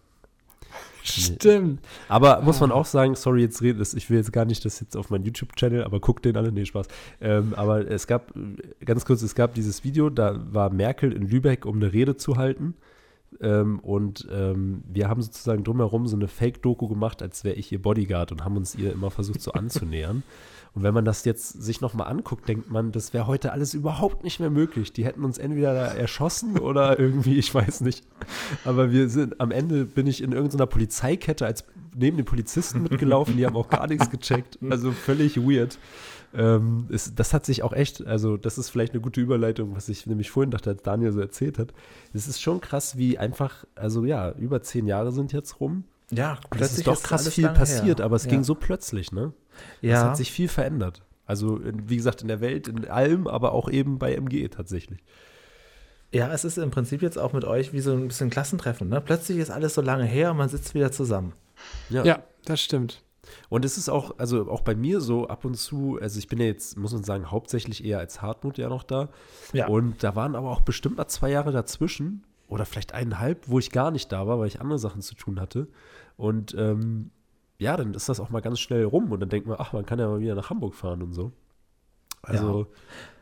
Stimmt. 1.03 1.81
Aber 2.07 2.41
muss 2.41 2.59
man 2.59 2.71
auch 2.71 2.85
sagen, 2.85 3.15
sorry, 3.15 3.41
jetzt 3.41 3.61
rede 3.61 3.83
ich 3.93 4.09
will 4.09 4.17
jetzt 4.17 4.31
gar 4.31 4.45
nicht 4.45 4.63
das 4.63 4.79
jetzt 4.79 4.95
auf 4.95 5.09
meinen 5.09 5.25
YouTube-Channel, 5.25 5.83
aber 5.83 5.99
guckt 5.99 6.25
den 6.25 6.37
alle, 6.37 6.51
nee, 6.51 6.65
Spaß. 6.65 6.87
Ähm, 7.21 7.53
aber 7.55 7.89
es 7.89 8.07
gab, 8.07 8.33
ganz 8.85 9.05
kurz, 9.05 9.21
es 9.21 9.35
gab 9.35 9.53
dieses 9.53 9.83
Video, 9.83 10.09
da 10.09 10.41
war 10.51 10.69
Merkel 10.69 11.11
in 11.11 11.27
Lübeck, 11.27 11.65
um 11.65 11.75
eine 11.75 11.91
Rede 11.91 12.15
zu 12.15 12.37
halten. 12.37 12.75
Ähm, 13.43 13.79
und 13.79 14.27
ähm, 14.31 14.83
wir 14.87 15.09
haben 15.09 15.21
sozusagen 15.21 15.63
drumherum 15.63 16.07
so 16.07 16.15
eine 16.15 16.27
Fake-Doku 16.27 16.87
gemacht, 16.87 17.21
als 17.21 17.43
wäre 17.43 17.55
ich 17.55 17.71
ihr 17.71 17.81
Bodyguard 17.81 18.31
und 18.31 18.43
haben 18.45 18.57
uns 18.57 18.73
ihr 18.75 18.93
immer 18.93 19.11
versucht 19.11 19.41
so 19.41 19.51
anzunähern. 19.51 20.23
Und 20.75 20.81
wenn 20.81 20.93
man 20.93 21.05
das 21.05 21.23
jetzt 21.23 21.61
sich 21.61 21.81
nochmal 21.81 22.07
anguckt, 22.07 22.47
denkt 22.47 22.71
man, 22.71 22.91
das 22.91 23.13
wäre 23.13 23.27
heute 23.27 23.51
alles 23.51 23.75
überhaupt 23.75 24.23
nicht 24.23 24.39
mehr 24.39 24.49
möglich. 24.49 24.91
Die 24.91 25.05
hätten 25.05 25.23
uns 25.23 25.37
entweder 25.37 25.71
erschossen 25.71 26.57
oder 26.59 26.97
irgendwie, 26.97 27.37
ich 27.37 27.53
weiß 27.53 27.81
nicht. 27.81 28.03
Aber 28.65 28.91
wir 28.91 29.07
sind, 29.07 29.39
am 29.39 29.51
Ende 29.51 29.85
bin 29.85 30.07
ich 30.07 30.23
in 30.23 30.31
irgendeiner 30.31 30.65
Polizeikette 30.65 31.45
als 31.45 31.63
neben 31.95 32.17
den 32.17 32.25
Polizisten 32.25 32.81
mitgelaufen, 32.83 33.37
die 33.37 33.45
haben 33.45 33.55
auch 33.55 33.69
gar 33.69 33.87
nichts 33.87 34.09
gecheckt. 34.09 34.57
Also 34.73 34.91
völlig 34.91 35.37
weird. 35.37 35.77
Ähm, 36.35 36.87
ist, 36.89 37.19
das 37.19 37.33
hat 37.33 37.45
sich 37.45 37.61
auch 37.63 37.73
echt, 37.73 38.05
also 38.07 38.37
das 38.37 38.57
ist 38.57 38.69
vielleicht 38.69 38.93
eine 38.93 39.01
gute 39.01 39.21
Überleitung, 39.21 39.75
was 39.75 39.87
ich 39.89 40.07
nämlich 40.07 40.31
vorhin 40.31 40.51
dachte, 40.51 40.71
als 40.71 40.81
Daniel 40.81 41.11
so 41.11 41.19
erzählt 41.19 41.59
hat. 41.59 41.73
Es 42.13 42.27
ist 42.27 42.41
schon 42.41 42.59
krass, 42.59 42.97
wie 42.97 43.17
einfach, 43.17 43.65
also 43.75 44.03
ja, 44.05 44.31
über 44.31 44.61
zehn 44.61 44.87
Jahre 44.87 45.11
sind 45.11 45.31
jetzt 45.31 45.59
rum. 45.59 45.83
Ja, 46.09 46.39
plötzlich 46.49 46.79
ist 46.79 46.87
doch 46.87 47.01
krass 47.01 47.27
viel 47.29 47.49
passiert, 47.49 47.99
her. 47.99 48.05
aber 48.05 48.15
es 48.15 48.25
ja. 48.25 48.31
ging 48.31 48.43
so 48.43 48.55
plötzlich, 48.55 49.11
ne? 49.11 49.33
Ja. 49.81 49.97
Es 49.97 50.03
hat 50.03 50.17
sich 50.17 50.31
viel 50.31 50.47
verändert. 50.47 51.03
Also, 51.25 51.59
wie 51.63 51.95
gesagt, 51.95 52.21
in 52.21 52.27
der 52.27 52.41
Welt, 52.41 52.67
in 52.67 52.87
allem, 52.87 53.27
aber 53.27 53.53
auch 53.53 53.69
eben 53.69 53.97
bei 53.97 54.13
MG 54.13 54.49
tatsächlich. 54.49 54.99
Ja, 56.11 56.31
es 56.31 56.43
ist 56.43 56.57
im 56.57 56.69
Prinzip 56.69 57.01
jetzt 57.01 57.17
auch 57.17 57.33
mit 57.33 57.45
euch 57.45 57.73
wie 57.73 57.79
so 57.79 57.91
ein 57.93 58.07
bisschen 58.07 58.29
Klassentreffen. 58.29 58.89
Ne? 58.89 59.01
Plötzlich 59.01 59.37
ist 59.37 59.49
alles 59.49 59.73
so 59.73 59.81
lange 59.81 60.05
her 60.05 60.31
und 60.31 60.37
man 60.37 60.49
sitzt 60.49 60.75
wieder 60.75 60.91
zusammen. 60.91 61.33
Ja, 61.89 62.03
ja 62.03 62.23
das 62.45 62.61
stimmt. 62.61 63.01
Und 63.49 63.65
es 63.65 63.77
ist 63.77 63.89
auch, 63.89 64.17
also 64.17 64.49
auch 64.49 64.61
bei 64.61 64.75
mir 64.75 65.01
so 65.01 65.27
ab 65.27 65.45
und 65.45 65.55
zu, 65.55 65.97
also 66.01 66.19
ich 66.19 66.27
bin 66.27 66.39
ja 66.39 66.45
jetzt, 66.45 66.77
muss 66.77 66.93
man 66.93 67.03
sagen, 67.03 67.31
hauptsächlich 67.31 67.83
eher 67.83 67.99
als 67.99 68.21
Hartmut 68.21 68.57
ja 68.57 68.69
noch 68.69 68.83
da. 68.83 69.09
Ja. 69.53 69.67
Und 69.67 70.03
da 70.03 70.15
waren 70.15 70.35
aber 70.35 70.51
auch 70.51 70.61
bestimmt 70.61 70.97
mal 70.97 71.07
zwei 71.07 71.29
Jahre 71.29 71.51
dazwischen 71.51 72.23
oder 72.47 72.65
vielleicht 72.65 72.93
eineinhalb, 72.93 73.47
wo 73.47 73.59
ich 73.59 73.71
gar 73.71 73.91
nicht 73.91 74.11
da 74.11 74.27
war, 74.27 74.39
weil 74.39 74.47
ich 74.47 74.61
andere 74.61 74.79
Sachen 74.79 75.01
zu 75.01 75.15
tun 75.15 75.39
hatte. 75.39 75.67
Und 76.17 76.53
ähm, 76.57 77.11
ja, 77.57 77.77
dann 77.77 77.93
ist 77.93 78.09
das 78.09 78.19
auch 78.19 78.29
mal 78.29 78.41
ganz 78.41 78.59
schnell 78.59 78.83
rum 78.83 79.11
und 79.11 79.19
dann 79.19 79.29
denkt 79.29 79.47
man, 79.47 79.57
ach, 79.59 79.73
man 79.73 79.85
kann 79.85 79.99
ja 79.99 80.07
mal 80.07 80.19
wieder 80.19 80.35
nach 80.35 80.49
Hamburg 80.49 80.75
fahren 80.75 81.01
und 81.01 81.13
so. 81.13 81.31
Also, 82.21 82.61
ja. 82.61 82.67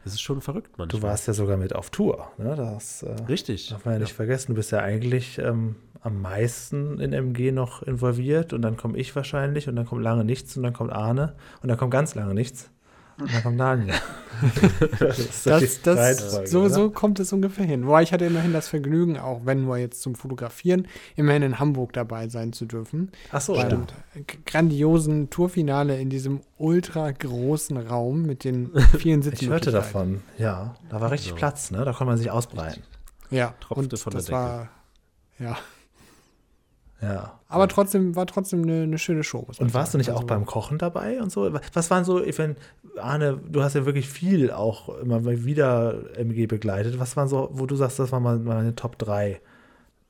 das 0.04 0.14
ist 0.14 0.22
schon 0.22 0.42
verrückt 0.42 0.78
manchmal. 0.78 1.00
Du 1.00 1.08
warst 1.08 1.28
ja 1.28 1.34
sogar 1.34 1.58
mit 1.58 1.74
auf 1.74 1.90
Tour. 1.90 2.32
Ne? 2.38 2.56
Das, 2.56 3.04
äh, 3.04 3.14
Richtig. 3.28 3.70
Darf 3.70 3.86
man 3.86 3.96
ja 3.96 4.00
nicht 4.00 4.14
vergessen. 4.14 4.52
Du 4.52 4.56
bist 4.56 4.72
ja 4.72 4.80
eigentlich 4.80 5.40
ähm, 5.40 5.76
am 6.02 6.22
meisten 6.22 7.00
in 7.00 7.14
MG 7.14 7.52
noch 7.52 7.84
involviert 7.84 8.54
und 8.54 8.62
dann 8.62 8.78
komme 8.78 8.98
ich 8.98 9.16
wahrscheinlich 9.16 9.68
und 9.68 9.76
dann 9.76 9.86
kommt 9.86 10.04
lange 10.04 10.26
nichts 10.26 10.58
und 10.58 10.64
dann 10.64 10.74
kommt 10.74 10.92
Arne 10.92 11.36
und 11.62 11.70
dann 11.70 11.78
kommt 11.78 11.92
ganz 11.92 12.16
lange 12.16 12.34
nichts. 12.34 12.72
Und 13.20 13.32
dann 13.32 13.44
kommt 13.44 13.60
Daniel. 13.60 13.94
das, 15.00 15.44
das, 15.44 15.82
das 15.84 16.50
so, 16.50 16.68
so 16.70 16.90
kommt 16.90 17.20
es 17.20 17.32
ungefähr 17.32 17.66
hin. 17.66 17.86
Wobei 17.86 18.02
ich 18.02 18.14
hatte 18.14 18.26
immerhin 18.26 18.52
das 18.54 18.68
Vergnügen, 18.68 19.20
auch 19.20 19.42
wenn 19.46 19.64
nur 19.64 19.78
jetzt 19.78 20.02
zum 20.02 20.16
Fotografieren, 20.16 20.88
immerhin 21.16 21.44
in 21.44 21.60
Hamburg 21.60 21.94
dabei 21.94 22.30
sein 22.30 22.52
zu 22.52 22.66
dürfen. 22.66 23.12
Ach 23.32 23.42
so, 23.42 23.60
stimmt. 23.60 23.94
Grandiosen 24.48 25.30
Tourfinale 25.30 26.00
in 26.00 26.10
diesem 26.10 26.42
ultra 26.58 27.12
großen 27.12 27.78
Raum 27.78 28.24
mit 28.24 28.44
den 28.44 28.72
vielen 28.98 29.22
Sitzen. 29.22 29.46
ich 29.46 29.50
hörte 29.52 29.72
davon, 29.72 30.22
ja. 30.40 30.76
Da 30.90 31.00
war 31.00 31.12
richtig 31.12 31.32
so. 31.32 31.36
Platz, 31.36 31.70
ne? 31.70 31.80
Da 31.80 31.92
konnte 31.92 32.06
man 32.06 32.18
sich 32.18 32.32
ausbreiten. 32.32 32.82
Ja, 33.30 33.54
Tropfte 33.60 33.96
und 33.96 34.00
von 34.00 34.14
das 34.14 34.26
der 34.26 34.38
Decke. 34.38 34.48
war, 34.48 34.70
ja. 35.38 35.58
Ja. 37.02 37.40
Aber 37.48 37.68
trotzdem 37.68 38.16
war 38.16 38.28
trotzdem 38.28 38.64
eine, 38.64 38.84
eine 38.84 38.98
schöne 38.98 39.24
Show. 39.24 39.40
Und 39.40 39.74
warst 39.74 39.92
sagen. 39.92 39.92
du 39.92 39.98
nicht 39.98 40.10
also, 40.10 40.22
auch 40.22 40.24
beim 40.24 40.46
Kochen 40.46 40.78
dabei 40.78 41.22
und 41.22 41.32
so? 41.32 41.52
Was 41.74 41.90
waren 41.90 42.06
so, 42.06 42.22
wenn, 42.38 42.56
Arne, 42.98 43.40
du 43.50 43.64
hast 43.64 43.76
ja 43.76 43.86
wirklich 43.86 44.08
viel 44.08 44.52
auch 44.52 44.90
immer 45.00 45.26
wieder 45.26 46.16
MG 46.16 46.46
begleitet. 46.46 47.00
Was 47.00 47.18
waren 47.18 47.28
so, 47.28 47.50
wo 47.54 47.66
du 47.66 47.76
sagst, 47.76 48.00
das 48.00 48.12
waren 48.12 48.24
mal 48.24 48.40
meine 48.40 48.76
Top 48.76 48.98
3 49.00 49.42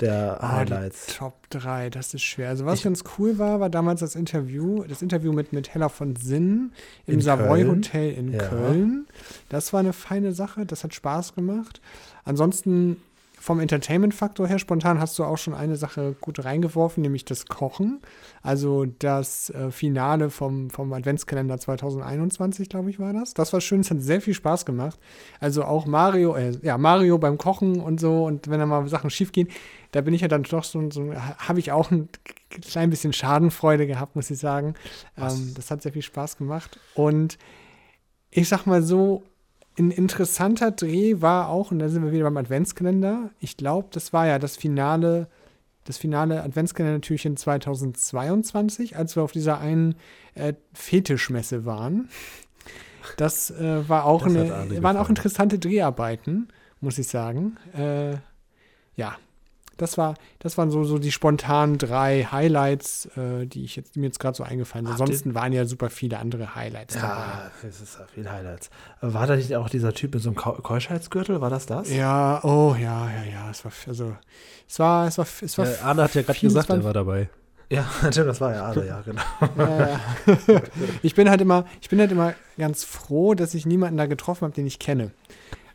der 0.01 0.43
ah, 0.43 0.57
Highlights? 0.57 1.15
Top 1.17 1.49
3, 1.49 1.89
das 1.89 2.13
ist 2.13 2.23
schwer. 2.23 2.49
Also 2.49 2.65
was 2.65 2.79
ich, 2.79 2.83
ganz 2.83 3.03
cool 3.17 3.37
war, 3.39 3.59
war 3.59 3.69
damals 3.69 4.01
das 4.01 4.15
Interview, 4.15 4.83
das 4.83 5.01
Interview 5.01 5.31
mit, 5.31 5.53
mit 5.53 5.73
Hella 5.73 5.89
von 5.89 6.15
Sinn 6.15 6.73
im 7.05 7.21
Savoy 7.21 7.63
Köln. 7.63 7.69
Hotel 7.69 8.11
in 8.11 8.33
ja. 8.33 8.39
Köln. 8.39 9.07
Das 9.49 9.71
war 9.71 9.79
eine 9.79 9.93
feine 9.93 10.33
Sache, 10.33 10.65
das 10.65 10.83
hat 10.83 10.93
Spaß 10.93 11.35
gemacht. 11.35 11.81
Ansonsten 12.25 12.97
vom 13.41 13.59
Entertainment-Faktor 13.59 14.47
her 14.47 14.59
spontan 14.59 14.99
hast 14.99 15.17
du 15.17 15.23
auch 15.23 15.39
schon 15.39 15.55
eine 15.55 15.75
Sache 15.75 16.15
gut 16.21 16.45
reingeworfen, 16.45 17.01
nämlich 17.01 17.25
das 17.25 17.47
Kochen. 17.47 17.99
Also 18.43 18.85
das 18.85 19.49
äh, 19.49 19.71
Finale 19.71 20.29
vom, 20.29 20.69
vom 20.69 20.93
Adventskalender 20.93 21.57
2021, 21.57 22.69
glaube 22.69 22.91
ich, 22.91 22.99
war 22.99 23.13
das. 23.13 23.33
Das 23.33 23.51
war 23.51 23.59
schön, 23.59 23.81
es 23.81 23.89
hat 23.89 23.99
sehr 23.99 24.21
viel 24.21 24.35
Spaß 24.35 24.63
gemacht. 24.63 24.99
Also 25.39 25.63
auch 25.63 25.87
Mario, 25.87 26.35
äh, 26.35 26.51
ja, 26.61 26.77
Mario 26.77 27.17
beim 27.17 27.39
Kochen 27.39 27.81
und 27.81 27.99
so 27.99 28.25
und 28.25 28.47
wenn 28.47 28.59
da 28.59 28.67
mal 28.67 28.87
Sachen 28.87 29.09
schief 29.09 29.31
gehen, 29.31 29.47
da 29.91 30.01
bin 30.01 30.13
ich 30.13 30.21
ja 30.21 30.27
dann 30.27 30.43
doch 30.43 30.63
so, 30.63 30.91
so 30.91 31.11
habe 31.15 31.59
ich 31.59 31.71
auch 31.71 31.89
ein 31.89 32.09
klein 32.61 32.91
bisschen 32.91 33.11
Schadenfreude 33.11 33.87
gehabt, 33.87 34.15
muss 34.15 34.29
ich 34.29 34.37
sagen. 34.37 34.75
Ähm, 35.17 35.53
das 35.55 35.71
hat 35.71 35.81
sehr 35.81 35.93
viel 35.93 36.03
Spaß 36.03 36.37
gemacht. 36.37 36.79
Und 36.93 37.39
ich 38.29 38.47
sag 38.47 38.67
mal 38.67 38.83
so, 38.83 39.23
ein 39.77 39.91
interessanter 39.91 40.71
Dreh 40.71 41.21
war 41.21 41.49
auch, 41.49 41.71
und 41.71 41.79
da 41.79 41.89
sind 41.89 42.03
wir 42.03 42.11
wieder 42.11 42.25
beim 42.25 42.37
Adventskalender. 42.37 43.29
Ich 43.39 43.57
glaube, 43.57 43.87
das 43.91 44.13
war 44.13 44.27
ja 44.27 44.37
das 44.37 44.57
Finale, 44.57 45.27
das 45.85 45.97
finale 45.97 46.43
Adventskalender-Türchen 46.43 47.37
2022, 47.37 48.97
als 48.97 49.15
wir 49.15 49.23
auf 49.23 49.31
dieser 49.31 49.59
einen 49.59 49.95
äh, 50.35 50.53
Fetischmesse 50.73 51.65
waren. 51.65 52.09
Das 53.17 53.49
äh, 53.51 53.87
war 53.87 54.05
auch 54.05 54.23
das 54.23 54.35
eine, 54.35 54.83
waren 54.83 54.97
auch 54.97 55.09
interessante 55.09 55.57
Dreharbeiten, 55.57 56.49
muss 56.81 56.97
ich 56.97 57.07
sagen. 57.07 57.57
Äh, 57.73 58.17
ja, 58.95 59.15
das 59.81 59.97
war, 59.97 60.13
das 60.39 60.57
waren 60.57 60.69
so, 60.69 60.83
so 60.83 60.99
die 60.99 61.11
spontanen 61.11 61.77
drei 61.77 62.27
Highlights, 62.31 63.07
äh, 63.17 63.47
die 63.47 63.65
ich 63.65 63.75
jetzt, 63.75 63.95
die 63.95 63.99
mir 63.99 64.05
jetzt 64.05 64.19
gerade 64.19 64.37
so 64.37 64.43
eingefallen 64.43 64.85
sind. 64.85 64.93
Ansonsten 64.93 65.33
waren 65.33 65.53
ja 65.53 65.65
super 65.65 65.89
viele 65.89 66.19
andere 66.19 66.55
Highlights 66.55 66.95
ja, 66.95 67.01
dabei. 67.01 67.67
es 67.67 67.81
ist 67.81 67.97
ja 67.99 68.05
viel 68.05 68.29
Highlights. 68.29 68.69
War 69.01 69.25
da 69.25 69.35
nicht 69.35 69.55
auch 69.55 69.69
dieser 69.69 69.93
Typ 69.93 70.13
mit 70.13 70.23
so 70.23 70.29
einem 70.29 70.35
Keuschheitsgürtel? 70.35 71.41
War 71.41 71.49
das 71.49 71.65
das? 71.65 71.89
Ja, 71.89 72.43
oh 72.43 72.75
ja, 72.79 73.09
ja, 73.09 73.23
ja. 73.23 73.49
Es 73.49 73.65
war, 73.65 73.71
also, 73.87 74.15
es 74.69 74.79
war, 74.79 75.07
es 75.07 75.17
war, 75.17 75.25
es 75.41 75.57
war. 75.57 75.67
Ja, 75.67 75.81
Arne 75.83 76.03
hat 76.03 76.13
ja 76.13 76.21
gerade 76.21 76.39
gesagt, 76.39 76.69
er 76.69 76.83
war 76.83 76.93
dabei. 76.93 77.29
Ja, 77.71 77.85
das 78.03 78.41
war 78.41 78.53
ja 78.53 78.65
Arne, 78.65 78.85
ja, 78.85 79.01
genau. 79.01 79.21
Ja, 79.57 79.99
ich 81.01 81.15
bin 81.15 81.29
halt 81.29 81.41
immer, 81.41 81.65
ich 81.81 81.89
bin 81.89 81.99
halt 81.99 82.11
immer 82.11 82.35
ganz 82.57 82.83
froh, 82.83 83.33
dass 83.33 83.53
ich 83.53 83.65
niemanden 83.65 83.97
da 83.97 84.05
getroffen 84.05 84.43
habe, 84.43 84.53
den 84.53 84.67
ich 84.67 84.77
kenne. 84.77 85.11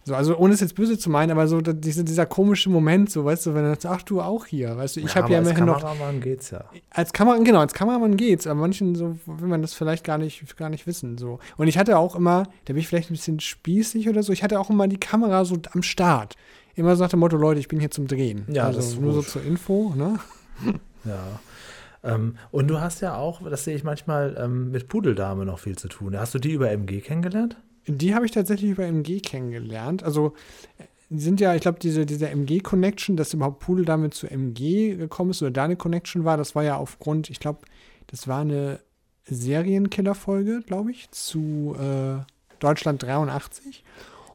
So, 0.06 0.14
also 0.14 0.36
ohne 0.36 0.54
es 0.54 0.60
jetzt 0.60 0.76
böse 0.76 0.96
zu 0.96 1.10
meinen, 1.10 1.32
aber 1.32 1.48
so 1.48 1.60
diese, 1.60 2.04
dieser 2.04 2.26
komische 2.26 2.70
Moment, 2.70 3.10
so, 3.10 3.24
weißt 3.24 3.46
du, 3.46 3.54
wenn 3.54 3.64
du 3.64 3.70
sagst, 3.70 3.86
ach 3.86 4.02
du 4.02 4.20
auch 4.20 4.46
hier, 4.46 4.76
weißt 4.76 4.94
du, 4.94 5.00
ich 5.00 5.14
ja, 5.14 5.16
habe 5.16 5.32
ja 5.32 5.40
immerhin 5.40 5.64
noch. 5.64 5.82
Als 5.82 5.82
Kameramann 5.82 6.20
geht's 6.20 6.50
ja. 6.50 6.64
Als 6.90 7.12
Kameramann, 7.12 7.44
genau, 7.44 7.58
als 7.58 7.74
Kameramann 7.74 8.16
geht's, 8.16 8.46
aber 8.46 8.60
manchen 8.60 8.94
so 8.94 9.18
will 9.26 9.48
man 9.48 9.62
das 9.62 9.74
vielleicht 9.74 10.04
gar 10.04 10.16
nicht, 10.16 10.56
gar 10.56 10.68
nicht 10.70 10.86
wissen, 10.86 11.18
so. 11.18 11.40
Und 11.56 11.66
ich 11.66 11.76
hatte 11.76 11.98
auch 11.98 12.14
immer, 12.14 12.44
da 12.66 12.72
bin 12.72 12.76
ich 12.76 12.86
vielleicht 12.86 13.10
ein 13.10 13.14
bisschen 13.14 13.40
spießig 13.40 14.08
oder 14.08 14.22
so, 14.22 14.32
ich 14.32 14.44
hatte 14.44 14.60
auch 14.60 14.70
immer 14.70 14.86
die 14.86 15.00
Kamera 15.00 15.44
so 15.44 15.56
am 15.72 15.82
Start. 15.82 16.36
Immer 16.76 16.94
so 16.94 17.02
nach 17.02 17.10
dem 17.10 17.18
Motto, 17.18 17.36
Leute, 17.36 17.58
ich 17.58 17.66
bin 17.66 17.80
hier 17.80 17.90
zum 17.90 18.06
Drehen. 18.06 18.44
Ja, 18.46 18.66
also 18.66 18.78
das 18.78 18.90
ist 18.90 19.00
nur 19.00 19.12
so 19.12 19.22
zur 19.22 19.42
Info, 19.42 19.92
ne? 19.96 20.20
Ja. 21.04 21.40
Ähm, 22.02 22.36
und 22.50 22.68
du 22.68 22.80
hast 22.80 23.00
ja 23.00 23.16
auch, 23.16 23.48
das 23.48 23.64
sehe 23.64 23.74
ich 23.74 23.84
manchmal, 23.84 24.36
ähm, 24.38 24.70
mit 24.70 24.88
Pudeldame 24.88 25.44
noch 25.44 25.58
viel 25.60 25.76
zu 25.76 25.88
tun. 25.88 26.18
Hast 26.18 26.34
du 26.34 26.38
die 26.38 26.52
über 26.52 26.70
MG 26.70 27.00
kennengelernt? 27.00 27.56
Die 27.86 28.14
habe 28.14 28.26
ich 28.26 28.32
tatsächlich 28.32 28.70
über 28.70 28.84
MG 28.84 29.20
kennengelernt. 29.20 30.02
Also 30.02 30.34
die 31.08 31.20
sind 31.20 31.40
ja, 31.40 31.54
ich 31.54 31.60
glaube, 31.60 31.78
diese, 31.78 32.04
diese 32.04 32.28
MG-Connection, 32.28 33.16
dass 33.16 33.32
überhaupt 33.32 33.60
Pudel 33.60 33.84
damit 33.84 34.14
zu 34.14 34.28
MG 34.28 34.96
gekommen 34.96 35.30
ist 35.30 35.42
oder 35.42 35.52
da 35.52 35.64
eine 35.64 35.76
Connection 35.76 36.24
war, 36.24 36.36
das 36.36 36.54
war 36.54 36.64
ja 36.64 36.76
aufgrund, 36.76 37.30
ich 37.30 37.38
glaube, 37.38 37.60
das 38.08 38.26
war 38.26 38.40
eine 38.40 38.80
Serienkiller-Folge, 39.24 40.62
glaube 40.66 40.90
ich, 40.90 41.10
zu 41.10 41.76
äh, 41.78 42.22
Deutschland 42.58 43.02
83. 43.02 43.84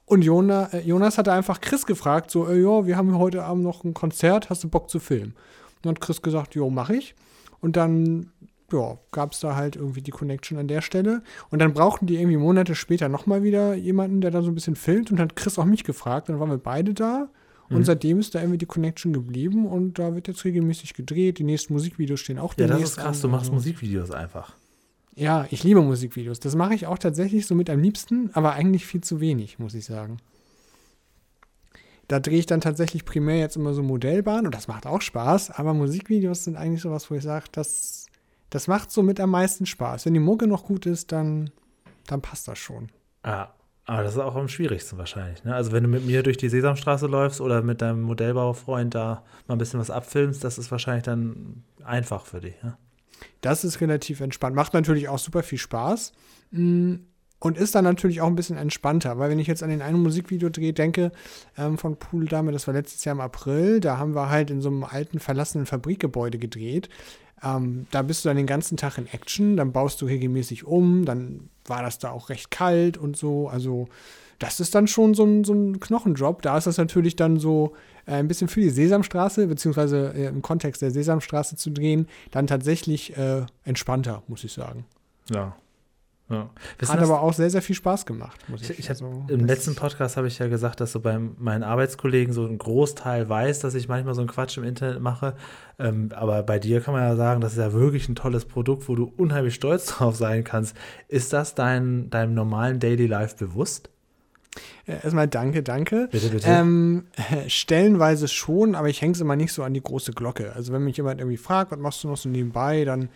Und 0.06 0.24
Jonas, 0.24 0.74
äh, 0.74 0.82
Jonas 0.82 1.18
hatte 1.18 1.34
einfach 1.34 1.62
Chris 1.62 1.86
gefragt, 1.86 2.32
so, 2.32 2.48
äh, 2.48 2.62
ja, 2.62 2.86
wir 2.86 2.98
haben 2.98 3.18
heute 3.18 3.44
Abend 3.44 3.64
noch 3.64 3.84
ein 3.84 3.94
Konzert, 3.94 4.50
hast 4.50 4.64
du 4.64 4.70
Bock 4.70 4.90
zu 4.90 5.00
filmen? 5.00 5.34
Und 5.78 5.86
dann 5.86 5.96
hat 5.96 6.02
Chris 6.02 6.22
gesagt, 6.22 6.56
jo, 6.56 6.70
mach 6.70 6.90
ich. 6.90 7.16
Und 7.60 7.76
dann 7.76 8.32
ja, 8.74 8.98
gab 9.12 9.34
es 9.34 9.40
da 9.40 9.56
halt 9.56 9.76
irgendwie 9.76 10.02
die 10.02 10.12
Connection 10.12 10.58
an 10.58 10.68
der 10.68 10.82
Stelle. 10.82 11.24
Und 11.50 11.60
dann 11.60 11.74
brauchten 11.74 12.08
die 12.08 12.16
irgendwie 12.16 12.38
Monate 12.38 12.76
später 12.76 13.10
nochmal 13.10 13.44
wieder 13.44 13.74
jemanden, 13.76 14.22
der 14.22 14.32
da 14.32 14.42
so 14.42 14.50
ein 14.50 14.56
bisschen 14.56 14.76
filmt 14.76 15.12
und 15.12 15.20
hat 15.20 15.36
Chris 15.36 15.60
auch 15.60 15.66
mich 15.66 15.84
gefragt. 15.84 16.30
Dann 16.30 16.40
waren 16.40 16.50
wir 16.50 16.58
beide 16.58 16.94
da. 16.94 17.30
Und 17.70 17.80
mhm. 17.80 17.84
seitdem 17.86 18.20
ist 18.20 18.36
da 18.36 18.40
irgendwie 18.40 18.58
die 18.58 18.66
Connection 18.66 19.14
geblieben 19.14 19.66
und 19.66 19.98
da 19.98 20.14
wird 20.14 20.28
jetzt 20.28 20.44
regelmäßig 20.44 20.94
gedreht. 20.94 21.40
Die 21.40 21.46
nächsten 21.46 21.74
Musikvideos 21.74 22.20
stehen 22.20 22.38
auch 22.38 22.54
Ja, 22.58 22.68
das 22.68 22.82
ist 22.82 22.98
krass, 22.98 23.22
du 23.22 23.30
machst. 23.30 23.52
Musikvideos 23.52 24.12
einfach. 24.12 24.56
Ja, 25.16 25.46
ich 25.52 25.64
liebe 25.64 25.82
Musikvideos. 25.82 26.40
Das 26.40 26.56
mache 26.56 26.74
ich 26.74 26.88
auch 26.88 26.98
tatsächlich 26.98 27.46
so 27.46 27.56
mit 27.56 27.70
am 27.70 27.80
liebsten, 27.80 28.30
aber 28.34 28.54
eigentlich 28.54 28.86
viel 28.86 29.02
zu 29.02 29.22
wenig, 29.22 29.60
muss 29.60 29.74
ich 29.74 29.86
sagen. 29.86 30.18
Da 32.08 32.20
drehe 32.20 32.40
ich 32.40 32.46
dann 32.46 32.60
tatsächlich 32.60 33.06
primär 33.06 33.40
jetzt 33.40 33.56
immer 33.56 33.74
so 33.74 33.84
Modellbahn 33.84 34.46
und 34.46 34.54
das 34.54 34.68
macht 34.68 34.86
auch 34.86 35.02
Spaß, 35.02 35.52
aber 35.52 35.74
Musikvideos 35.74 36.44
sind 36.44 36.58
eigentlich 36.58 36.82
sowas, 36.82 37.10
wo 37.10 37.16
ich 37.16 37.24
sage, 37.24 37.46
das 37.54 38.01
das 38.52 38.68
macht 38.68 38.92
so 38.92 39.02
mit 39.02 39.20
am 39.20 39.32
meisten 39.32 39.66
Spaß. 39.66 40.06
Wenn 40.06 40.14
die 40.14 40.20
Mucke 40.20 40.46
noch 40.46 40.66
gut 40.66 40.86
ist, 40.86 41.12
dann, 41.12 41.50
dann 42.06 42.22
passt 42.22 42.48
das 42.48 42.60
schon. 42.60 42.90
Ah, 43.24 43.48
aber 43.86 44.04
das 44.04 44.14
ist 44.14 44.20
auch 44.20 44.36
am 44.36 44.48
schwierigsten 44.48 44.98
wahrscheinlich. 44.98 45.44
Ne? 45.44 45.56
Also 45.56 45.72
wenn 45.72 45.84
du 45.84 45.90
mit 45.90 46.06
mir 46.06 46.22
durch 46.22 46.38
die 46.38 46.50
Sesamstraße 46.50 47.08
läufst 47.08 47.42
oder 47.42 47.64
mit 47.64 47.82
deinem 47.82 48.02
Modellbaufreund 48.02 48.94
da 48.94 49.24
mal 49.48 49.56
ein 49.56 49.58
bisschen 49.58 49.80
was 49.80 49.90
abfilmst, 49.90 50.44
das 50.44 50.58
ist 50.58 50.70
wahrscheinlich 50.70 51.04
dann 51.04 51.64
einfach 51.84 52.26
für 52.26 52.42
dich. 52.42 52.62
Ne? 52.62 52.78
Das 53.40 53.64
ist 53.64 53.82
relativ 53.82 54.20
entspannt. 54.20 54.56
Macht 54.56 54.74
natürlich 54.74 55.10
auch 55.10 55.20
super 55.20 55.44
viel 55.44 55.58
Spaß. 55.58 56.12
Mm, 56.52 56.96
und 57.44 57.58
ist 57.58 57.74
dann 57.74 57.86
natürlich 57.86 58.22
auch 58.22 58.28
ein 58.28 58.36
bisschen 58.36 58.58
entspannter, 58.58 59.18
weil 59.18 59.32
wenn 59.32 59.40
ich 59.40 59.48
jetzt 59.48 59.64
an 59.64 59.72
den 59.72 59.82
einen 59.82 60.04
Musikvideo 60.04 60.50
drehe, 60.50 60.74
denke, 60.74 61.12
ähm, 61.58 61.80
von 61.80 61.98
Pool 61.98 62.26
Dame, 62.26 62.52
das 62.52 62.68
war 62.68 62.76
letztes 62.76 63.04
Jahr 63.04 63.16
im 63.16 63.22
April, 63.22 63.80
da 63.80 63.98
haben 63.98 64.14
wir 64.14 64.30
halt 64.30 64.52
in 64.52 64.62
so 64.62 64.70
einem 64.70 64.84
alten 64.84 65.20
verlassenen 65.20 65.66
Fabrikgebäude 65.66 66.38
gedreht. 66.38 66.88
Ähm, 67.44 67.88
da 67.92 68.02
bist 68.02 68.24
du 68.24 68.30
dann 68.30 68.38
den 68.38 68.48
ganzen 68.48 68.78
Tag 68.78 68.98
in 68.98 69.08
Action, 69.08 69.58
dann 69.58 69.72
baust 69.72 70.02
du 70.02 70.06
regelmäßig 70.06 70.66
um, 70.66 71.06
dann 71.06 71.50
war 71.66 71.82
das 71.82 72.00
da 72.00 72.12
auch 72.12 72.30
recht 72.30 72.52
kalt 72.52 72.98
und 72.98 73.18
so. 73.18 73.48
Also, 73.48 73.88
das 74.40 74.60
ist 74.60 74.74
dann 74.74 74.88
schon 74.88 75.14
so 75.14 75.24
ein, 75.24 75.44
so 75.44 75.54
ein 75.54 75.80
Knochenjob. 75.80 76.42
Da 76.42 76.58
ist 76.58 76.68
das 76.68 76.78
natürlich 76.78 77.16
dann 77.16 77.40
so 77.40 77.74
äh, 78.06 78.14
ein 78.14 78.28
bisschen 78.28 78.48
für 78.48 78.62
die 78.62 78.70
Sesamstraße, 78.70 79.48
beziehungsweise 79.48 80.14
äh, 80.16 80.28
im 80.28 80.42
Kontext 80.42 80.82
der 80.82 80.92
Sesamstraße 80.92 81.56
zu 81.56 81.70
drehen, 81.70 82.08
dann 82.32 82.48
tatsächlich 82.48 83.16
äh, 83.18 83.46
entspannter, 83.64 84.24
muss 84.28 84.44
ich 84.44 84.54
sagen. 84.54 84.86
Ja. 85.30 85.56
Ja. 86.32 86.50
Hat 86.88 87.00
aber 87.00 87.22
auch 87.22 87.34
sehr, 87.34 87.50
sehr 87.50 87.62
viel 87.62 87.76
Spaß 87.76 88.06
gemacht. 88.06 88.40
ich, 88.56 88.70
ich, 88.70 88.80
ich 88.80 88.90
hab, 88.90 88.98
so. 88.98 89.26
Im 89.28 89.46
letzten 89.46 89.76
Podcast 89.76 90.18
habe 90.18 90.28
ich 90.28 90.40
ja 90.40 90.48
gesagt, 90.48 90.80
dass 90.80 90.94
so 90.94 91.00
bei 91.02 91.20
meinen 91.20 91.64
Arbeitskollegen 91.64 92.34
so 92.34 92.46
ein 92.46 92.58
Großteil 92.58 93.28
weiß, 93.28 93.60
dass 93.60 93.76
ich 93.76 93.88
manchmal 93.88 94.16
so 94.16 94.22
einen 94.22 94.30
Quatsch 94.30 94.58
im 94.58 94.64
Internet 94.64 95.02
mache. 95.02 95.36
Ähm, 95.78 96.10
aber 96.16 96.44
bei 96.44 96.58
dir 96.60 96.80
kann 96.80 96.94
man 96.94 97.04
ja 97.04 97.16
sagen, 97.16 97.42
das 97.42 97.54
ist 97.54 97.60
ja 97.60 97.74
wirklich 97.74 98.08
ein 98.08 98.16
tolles 98.16 98.46
Produkt, 98.46 98.88
wo 98.88 98.96
du 98.96 99.12
unheimlich 99.18 99.56
stolz 99.56 99.86
drauf 99.98 100.16
sein 100.16 100.44
kannst. 100.44 100.76
Ist 101.08 101.34
das 101.34 101.54
dein, 101.54 102.10
deinem 102.10 102.34
normalen 102.34 102.80
Daily 102.80 103.08
Life 103.08 103.36
bewusst? 103.38 103.90
Erstmal 104.86 105.28
danke, 105.28 105.64
danke. 105.64 106.10
Bitte, 106.12 106.30
bitte. 106.30 106.48
Ähm, 106.48 107.06
stellenweise 107.48 108.28
schon, 108.28 108.76
aber 108.76 108.90
ich 108.90 109.02
hänge 109.02 109.14
es 109.14 109.22
immer 109.22 109.36
nicht 109.36 109.54
so 109.54 109.64
an 109.64 109.74
die 109.74 109.82
große 109.82 110.12
Glocke. 110.12 110.54
Also 110.54 110.74
wenn 110.74 110.84
mich 110.84 110.98
jemand 110.98 111.20
irgendwie 111.20 111.38
fragt, 111.38 111.72
was 111.72 111.80
machst 111.80 112.04
du 112.04 112.10
noch 112.10 112.18
so 112.18 112.30
nebenbei, 112.30 112.84
dann 112.84 113.10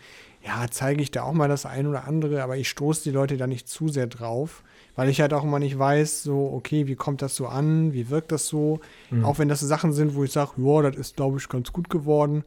ja, 0.46 0.66
zeige 0.70 1.02
ich 1.02 1.10
da 1.10 1.24
auch 1.24 1.32
mal 1.32 1.48
das 1.48 1.66
ein 1.66 1.86
oder 1.86 2.06
andere, 2.06 2.42
aber 2.42 2.56
ich 2.56 2.68
stoße 2.68 3.02
die 3.02 3.10
Leute 3.10 3.36
da 3.36 3.46
nicht 3.46 3.68
zu 3.68 3.88
sehr 3.88 4.06
drauf, 4.06 4.62
weil 4.94 5.08
ich 5.08 5.20
halt 5.20 5.34
auch 5.34 5.42
immer 5.42 5.58
nicht 5.58 5.78
weiß, 5.78 6.22
so, 6.22 6.52
okay, 6.52 6.86
wie 6.86 6.94
kommt 6.94 7.20
das 7.20 7.34
so 7.34 7.48
an, 7.48 7.92
wie 7.92 8.10
wirkt 8.10 8.30
das 8.30 8.46
so, 8.46 8.80
mhm. 9.10 9.24
auch 9.24 9.38
wenn 9.38 9.48
das 9.48 9.60
so 9.60 9.66
Sachen 9.66 9.92
sind, 9.92 10.14
wo 10.14 10.22
ich 10.22 10.32
sage, 10.32 10.52
ja, 10.58 10.82
das 10.82 10.96
ist, 10.96 11.16
glaube 11.16 11.38
ich, 11.38 11.48
ganz 11.48 11.72
gut 11.72 11.90
geworden, 11.90 12.44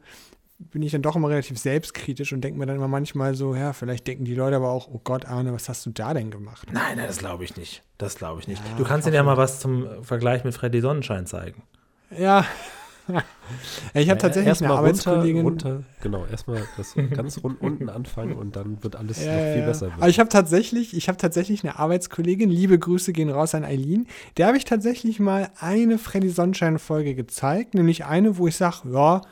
bin 0.58 0.82
ich 0.82 0.92
dann 0.92 1.02
doch 1.02 1.16
immer 1.16 1.28
relativ 1.28 1.58
selbstkritisch 1.58 2.32
und 2.32 2.42
denke 2.42 2.58
mir 2.58 2.66
dann 2.66 2.76
immer 2.76 2.88
manchmal 2.88 3.34
so, 3.34 3.54
ja, 3.54 3.72
vielleicht 3.72 4.06
denken 4.06 4.24
die 4.24 4.34
Leute 4.34 4.56
aber 4.56 4.70
auch, 4.70 4.88
oh 4.92 5.00
Gott, 5.02 5.26
Arne, 5.26 5.52
was 5.52 5.68
hast 5.68 5.84
du 5.84 5.90
da 5.90 6.14
denn 6.14 6.30
gemacht? 6.30 6.68
Nein, 6.72 6.96
nein, 6.96 7.06
das 7.06 7.18
glaube 7.18 7.44
ich 7.44 7.56
nicht. 7.56 7.82
Das 7.98 8.16
glaube 8.16 8.40
ich 8.40 8.48
nicht. 8.48 8.62
Ja, 8.64 8.76
du 8.76 8.84
kannst 8.84 9.06
ihnen 9.06 9.14
ja 9.14 9.22
mal 9.22 9.36
was 9.36 9.60
zum 9.60 9.86
Vergleich 10.02 10.44
mit 10.44 10.54
Freddy 10.54 10.80
Sonnenschein 10.80 11.26
zeigen. 11.26 11.62
Ja, 12.16 12.44
ich 13.94 14.10
habe 14.10 14.20
tatsächlich 14.20 14.62
eine 14.62 14.74
Arbeitskollegin. 14.74 15.42
Runter, 15.42 15.74
runter, 15.74 15.84
genau, 16.02 16.26
erstmal 16.26 16.62
das 16.76 16.94
ganz 17.14 17.42
rund 17.42 17.60
unten 17.60 17.88
anfangen 17.88 18.34
und 18.34 18.56
dann 18.56 18.82
wird 18.82 18.96
alles 18.96 19.24
ja, 19.24 19.32
noch 19.32 19.54
viel 19.54 19.62
besser. 19.62 19.90
Aber 19.96 20.08
ich 20.08 20.18
habe 20.18 20.28
tatsächlich, 20.28 20.96
ich 20.96 21.08
habe 21.08 21.18
tatsächlich 21.18 21.64
eine 21.64 21.78
Arbeitskollegin, 21.78 22.50
liebe 22.50 22.78
Grüße 22.78 23.12
gehen 23.12 23.30
raus 23.30 23.54
an 23.54 23.64
Eileen, 23.64 24.06
der 24.36 24.46
habe 24.46 24.56
ich 24.56 24.64
tatsächlich 24.64 25.20
mal 25.20 25.50
eine 25.58 25.98
Freddy 25.98 26.28
Sonnenschein-Folge 26.28 27.14
gezeigt, 27.14 27.74
nämlich 27.74 28.04
eine, 28.04 28.38
wo 28.38 28.46
ich 28.46 28.56
sage, 28.56 28.90
ja, 28.92 29.22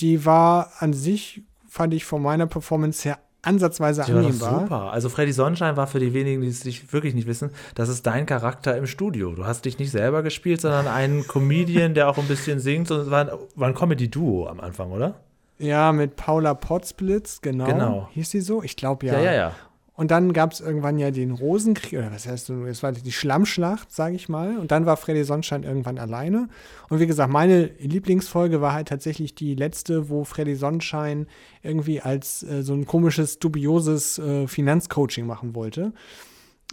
die 0.00 0.24
war 0.24 0.72
an 0.78 0.92
sich, 0.92 1.42
fand 1.68 1.94
ich 1.94 2.04
von 2.04 2.22
meiner 2.22 2.46
Performance 2.46 3.08
her 3.08 3.18
ansatzweise 3.42 4.02
die 4.06 4.12
annehmbar. 4.12 4.60
super. 4.60 4.92
Also 4.92 5.08
Freddy 5.08 5.32
Sonnenschein 5.32 5.76
war 5.76 5.86
für 5.86 6.00
die 6.00 6.12
wenigen, 6.14 6.42
die 6.42 6.48
es 6.48 6.60
dich 6.60 6.92
wirklich 6.92 7.14
nicht 7.14 7.26
wissen, 7.26 7.50
das 7.74 7.88
ist 7.88 8.06
dein 8.06 8.26
Charakter 8.26 8.76
im 8.76 8.86
Studio. 8.86 9.32
Du 9.32 9.46
hast 9.46 9.64
dich 9.64 9.78
nicht 9.78 9.90
selber 9.90 10.22
gespielt, 10.22 10.60
sondern 10.60 10.86
einen 10.86 11.26
Comedian, 11.26 11.94
der 11.94 12.08
auch 12.08 12.18
ein 12.18 12.28
bisschen 12.28 12.60
singt. 12.60 12.90
Und 12.90 13.00
es 13.00 13.10
war 13.10 13.20
ein, 13.22 13.30
war 13.54 13.68
ein 13.68 13.74
Comedy-Duo 13.74 14.46
am 14.46 14.60
Anfang, 14.60 14.90
oder? 14.92 15.14
Ja, 15.58 15.92
mit 15.92 16.16
Paula 16.16 16.54
Potzblitz, 16.54 17.40
genau. 17.42 17.66
Genau. 17.66 18.08
Hieß 18.12 18.30
sie 18.30 18.40
so? 18.40 18.62
Ich 18.62 18.76
glaube 18.76 19.06
ja. 19.06 19.14
Ja, 19.14 19.20
ja, 19.20 19.32
ja. 19.32 19.52
Und 20.00 20.10
dann 20.10 20.32
gab 20.32 20.52
es 20.52 20.60
irgendwann 20.60 20.98
ja 20.98 21.10
den 21.10 21.30
Rosenkrieg, 21.30 21.98
oder 21.98 22.10
was 22.10 22.26
heißt 22.26 22.48
du, 22.48 22.64
es 22.64 22.82
war 22.82 22.90
die 22.92 23.12
Schlammschlacht, 23.12 23.92
sage 23.92 24.16
ich 24.16 24.30
mal. 24.30 24.56
Und 24.56 24.70
dann 24.70 24.86
war 24.86 24.96
Freddy 24.96 25.24
Sonnenschein 25.24 25.62
irgendwann 25.62 25.98
alleine. 25.98 26.48
Und 26.88 27.00
wie 27.00 27.06
gesagt, 27.06 27.30
meine 27.30 27.66
Lieblingsfolge 27.78 28.62
war 28.62 28.72
halt 28.72 28.88
tatsächlich 28.88 29.34
die 29.34 29.54
letzte, 29.54 30.08
wo 30.08 30.24
Freddy 30.24 30.54
Sonnenschein 30.54 31.26
irgendwie 31.62 32.00
als 32.00 32.42
äh, 32.44 32.62
so 32.62 32.72
ein 32.72 32.86
komisches, 32.86 33.40
dubioses 33.40 34.18
äh, 34.18 34.46
Finanzcoaching 34.46 35.26
machen 35.26 35.54
wollte. 35.54 35.92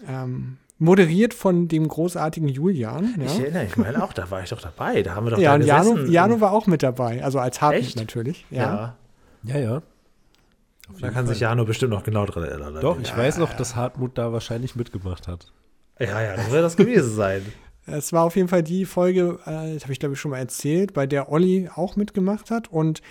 Ähm, 0.08 0.56
moderiert 0.78 1.34
von 1.34 1.68
dem 1.68 1.86
großartigen 1.90 2.48
Julian. 2.48 3.13
Ja? 3.20 3.26
Ich 3.26 3.40
erinnere 3.42 3.66
mich 3.66 3.76
mal 3.76 3.98
auch, 3.98 4.13
da 4.13 4.32
war 4.32 4.42
ich 4.42 4.52
doch 4.52 4.62
dabei. 4.62 5.04
Da 5.04 5.16
haben 5.16 5.26
wir 5.26 5.32
doch 5.32 5.38
Ja, 5.38 5.56
und 5.56 5.66
Jano, 5.66 5.98
Jano, 6.06 6.40
war 6.40 6.54
auch 6.54 6.66
mit 6.66 6.82
dabei, 6.82 7.22
also 7.22 7.40
als 7.40 7.60
Hartmut 7.60 7.98
natürlich. 7.98 8.46
Ja, 8.52 8.96
ja. 9.44 9.54
ja. 9.54 9.60
ja. 9.60 9.82
Da 11.00 11.10
kann 11.10 11.26
Fall. 11.26 11.28
sich 11.28 11.41
Jano 11.41 11.65
bestimmt 11.65 11.91
noch 11.91 12.04
genau 12.04 12.26
dran 12.26 12.43
erinnern. 12.43 12.78
Doch, 12.82 13.00
ich 13.00 13.10
ja, 13.10 13.17
weiß 13.17 13.38
noch, 13.38 13.54
dass 13.54 13.76
Hartmut 13.76 14.17
da 14.17 14.32
wahrscheinlich 14.32 14.76
mitgemacht 14.76 15.28
hat. 15.28 15.52
Ja, 16.00 16.21
ja, 16.21 16.36
das 16.36 16.52
wird 16.52 16.63
das 16.63 16.78
gewesen 16.78 17.15
sein. 17.15 17.45
Es 17.89 18.12
war 18.12 18.23
auf 18.23 18.36
jeden 18.36 18.50
Fall 18.50 18.63
die 18.63 18.84
Folge, 18.84 19.39
äh, 19.45 19.73
das 19.73 19.84
habe 19.84 19.93
ich 19.93 20.00
glaube 20.00 20.13
ich 20.13 20.19
schon 20.19 20.32
mal 20.32 20.39
erzählt, 20.39 20.93
bei 20.93 21.08
der 21.08 21.32
Olli 21.32 21.69
auch 21.73 21.95
mitgemacht 21.95 22.52
hat. 22.52 22.69
Und 22.69 23.02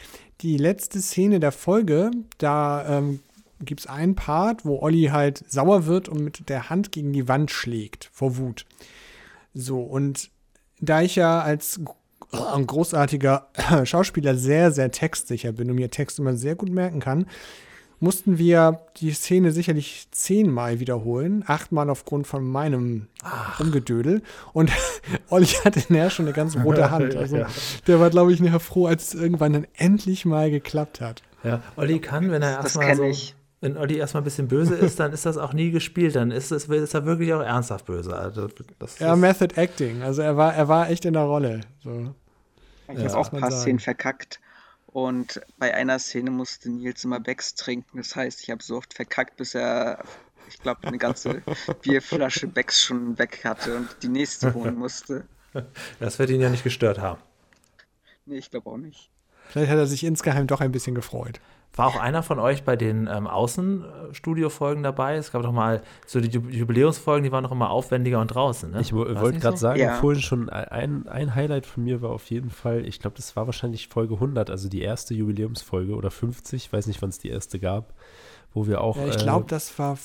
die 0.43 0.59
letzte 0.59 1.01
Szene 1.01 1.41
der 1.41 1.51
Folge, 1.51 2.11
da 2.37 2.99
ähm, 2.99 3.21
gibt 3.61 3.81
es 3.81 3.87
einen 3.87 4.15
Part, 4.17 4.67
wo 4.67 4.81
Olli 4.81 5.05
halt 5.05 5.43
sauer 5.51 5.87
wird 5.87 6.11
und 6.11 6.23
mit 6.23 6.51
der 6.51 6.69
Hand 6.69 6.93
gegen 6.93 7.15
die 7.15 7.27
Wand 7.27 7.51
schlägt, 7.51 8.11
vor 8.13 8.37
Wut. 8.37 8.67
So, 9.55 9.81
und 9.81 10.29
da 10.81 11.01
ich 11.01 11.17
ja 11.17 11.41
als 11.41 11.81
großartiger 12.31 13.49
Schauspieler 13.85 14.35
sehr, 14.35 14.73
sehr 14.73 14.91
textsicher 14.91 15.53
bin 15.53 15.71
und 15.71 15.77
mir 15.77 15.91
Text 15.91 16.19
immer 16.19 16.37
sehr 16.37 16.55
gut 16.55 16.69
merken 16.69 17.01
kann, 17.01 17.27
mussten 18.01 18.39
wir 18.39 18.81
die 18.99 19.11
Szene 19.13 19.53
sicherlich 19.53 20.09
zehnmal 20.11 20.81
wiederholen, 20.81 21.45
achtmal 21.47 21.89
aufgrund 21.91 22.27
von 22.27 22.45
meinem 22.45 23.09
Ach. 23.23 23.61
Umgedödel. 23.61 24.23
Und 24.53 24.71
Olli 25.31 25.47
hatte 25.47 25.81
nachher 25.89 26.11
schon 26.11 26.27
eine 26.27 26.35
ganz 26.35 26.57
rote 26.57 26.91
Hand. 26.91 27.17
Also 27.17 27.39
ja. 27.39 27.47
der 27.87 28.01
war, 28.01 28.11
glaube 28.11 28.33
ich, 28.33 28.41
nachher 28.41 28.61
froh, 28.61 28.87
als 28.87 29.15
es 29.15 29.21
irgendwann 29.21 29.53
dann 29.53 29.67
endlich 29.75 30.25
mal 30.25 30.51
geklappt 30.51 31.01
hat. 31.01 31.23
Ja, 31.43 31.63
Olli 31.77 32.01
kann, 32.01 32.31
wenn 32.31 32.43
er 32.43 32.63
erstmal 32.63 32.97
so. 32.97 33.05
Ich. 33.05 33.35
Wenn 33.63 33.79
Olli 33.79 33.97
erstmal 33.97 34.21
ein 34.21 34.25
bisschen 34.25 34.49
böse 34.49 34.75
ist, 34.75 35.01
dann 35.01 35.13
ist 35.15 35.25
das 35.25 35.39
auch 35.39 35.55
nie 35.55 35.71
gespielt, 35.71 36.15
dann 36.15 36.31
ist, 36.31 36.53
es, 36.53 36.67
ist 36.67 36.95
er 36.95 37.07
wirklich 37.07 37.33
auch 37.33 37.41
ernsthaft 37.41 37.87
böse. 37.87 38.15
Also 38.15 38.49
ja, 38.99 39.17
Method 39.17 39.59
Acting. 39.59 40.03
Also 40.03 40.21
er 40.21 40.37
war, 40.37 40.55
er 40.55 40.69
war 40.69 40.91
echt 40.91 41.07
in 41.07 41.15
der 41.15 41.23
Rolle. 41.23 41.63
So. 41.83 42.15
Ich 42.93 42.99
ja, 42.99 43.09
habe 43.09 43.17
auch 43.17 43.33
ein 43.33 43.41
paar 43.41 43.51
Szenen 43.51 43.79
verkackt. 43.79 44.41
Und 44.97 45.43
bei 45.59 45.75
einer 45.75 45.99
Szene 45.99 46.31
musste 46.31 46.71
Nils 46.71 47.05
immer 47.05 47.21
Becks 47.21 47.55
trinken. 47.55 47.99
Das 47.99 48.17
heißt, 48.17 48.43
ich 48.43 48.49
habe 48.49 48.63
so 48.63 48.79
oft 48.79 48.95
verkackt, 48.95 49.37
bis 49.37 49.55
er, 49.55 50.03
ich 50.49 50.59
glaube, 50.59 50.89
eine 50.89 50.97
ganze 50.97 51.43
Bierflasche 51.83 52.47
Becks 52.47 52.83
schon 52.83 53.19
weg 53.19 53.45
hatte 53.45 53.77
und 53.77 53.91
die 54.03 54.09
nächste 54.09 54.55
holen 54.55 54.75
musste. 54.79 55.27
Das 56.01 56.19
wird 56.19 56.31
ihn 56.31 56.41
ja 56.41 56.49
nicht 56.49 56.65
gestört 56.65 56.99
haben. 56.99 57.21
Nee, 58.25 58.39
ich 58.39 58.51
glaube 58.51 58.71
auch 58.71 58.79
nicht. 58.79 59.11
Vielleicht 59.51 59.71
hat 59.71 59.77
er 59.77 59.87
sich 59.87 60.03
insgeheim 60.03 60.47
doch 60.47 60.63
ein 60.63 60.73
bisschen 60.73 60.95
gefreut. 60.95 61.41
War 61.77 61.89
auch 61.89 62.01
einer 62.01 62.23
von 62.23 62.39
euch 62.39 62.65
bei 62.65 62.75
den 62.75 63.07
ähm, 63.07 63.27
Außenstudio-Folgen 63.27 64.83
dabei? 64.83 65.17
Es 65.17 65.31
gab 65.31 65.43
doch 65.43 65.53
mal 65.53 65.83
so 66.07 66.21
die 66.21 66.31
Jubiläumsfolgen, 66.31 67.23
die 67.23 67.33
waren 67.33 67.45
noch 67.45 67.53
immer 67.53 67.69
aufwendiger 67.69 68.19
und 68.21 68.29
draußen. 68.29 68.71
Ne? 68.71 68.81
Ich 68.81 68.95
wollte 68.95 69.39
gerade 69.39 69.59
so? 69.59 69.63
sagen, 69.63 69.81
ja. 69.81 69.97
vorhin 69.97 70.23
schon 70.23 70.49
ein, 70.49 71.07
ein 71.07 71.35
Highlight 71.35 71.67
von 71.67 71.85
mir 71.85 72.01
war 72.01 72.11
auf 72.11 72.31
jeden 72.31 72.51
Fall, 72.51 72.87
ich 72.87 72.99
glaube, 72.99 73.17
das 73.17 73.37
war 73.37 73.45
wahrscheinlich 73.45 73.89
Folge 73.89 74.15
100, 74.15 74.49
also 74.49 74.71
die 74.71 74.81
erste 74.81 75.13
Jubiläumsfolge 75.13 75.95
oder 75.95 76.11
50, 76.11 76.65
ich 76.65 76.73
weiß 76.73 76.87
nicht, 76.87 77.03
wann 77.03 77.11
es 77.11 77.19
die 77.19 77.29
erste 77.29 77.59
gab, 77.59 77.93
wo 78.55 78.67
wir 78.67 78.81
auch. 78.81 78.97
Ja, 78.97 79.09
ich 79.09 79.19
glaube, 79.19 79.45
äh, 79.45 79.49
das 79.49 79.79
war 79.79 79.99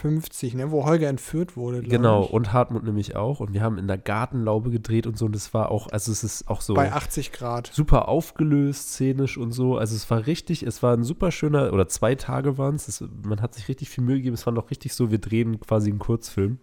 50, 0.00 0.54
ne, 0.54 0.70
wo 0.70 0.84
Holger 0.84 1.08
entführt 1.08 1.56
wurde. 1.56 1.82
Genau, 1.82 2.24
ich. 2.24 2.30
und 2.30 2.52
Hartmut 2.52 2.84
nämlich 2.84 3.16
auch. 3.16 3.40
Und 3.40 3.52
wir 3.52 3.62
haben 3.62 3.78
in 3.78 3.88
der 3.88 3.98
Gartenlaube 3.98 4.70
gedreht 4.70 5.06
und 5.06 5.18
so. 5.18 5.26
Und 5.26 5.34
es 5.34 5.52
war 5.52 5.70
auch, 5.70 5.88
also 5.90 6.12
es 6.12 6.22
ist 6.22 6.48
auch 6.48 6.60
so. 6.60 6.74
Bei 6.74 6.92
80 6.92 7.32
Grad. 7.32 7.70
Super 7.72 8.08
aufgelöst, 8.08 8.92
szenisch 8.92 9.36
und 9.36 9.52
so. 9.52 9.76
Also 9.76 9.96
es 9.96 10.08
war 10.10 10.26
richtig, 10.26 10.62
es 10.62 10.82
war 10.82 10.94
ein 10.94 11.02
super 11.02 11.32
schöner, 11.32 11.72
oder 11.72 11.88
zwei 11.88 12.14
Tage 12.14 12.58
waren 12.58 12.76
es. 12.76 13.04
Man 13.24 13.42
hat 13.42 13.54
sich 13.54 13.68
richtig 13.68 13.90
viel 13.90 14.04
Mühe 14.04 14.16
gegeben. 14.16 14.34
Es 14.34 14.46
war 14.46 14.52
noch 14.52 14.70
richtig 14.70 14.94
so, 14.94 15.10
wir 15.10 15.18
drehen 15.18 15.58
quasi 15.60 15.90
einen 15.90 15.98
Kurzfilm 15.98 16.58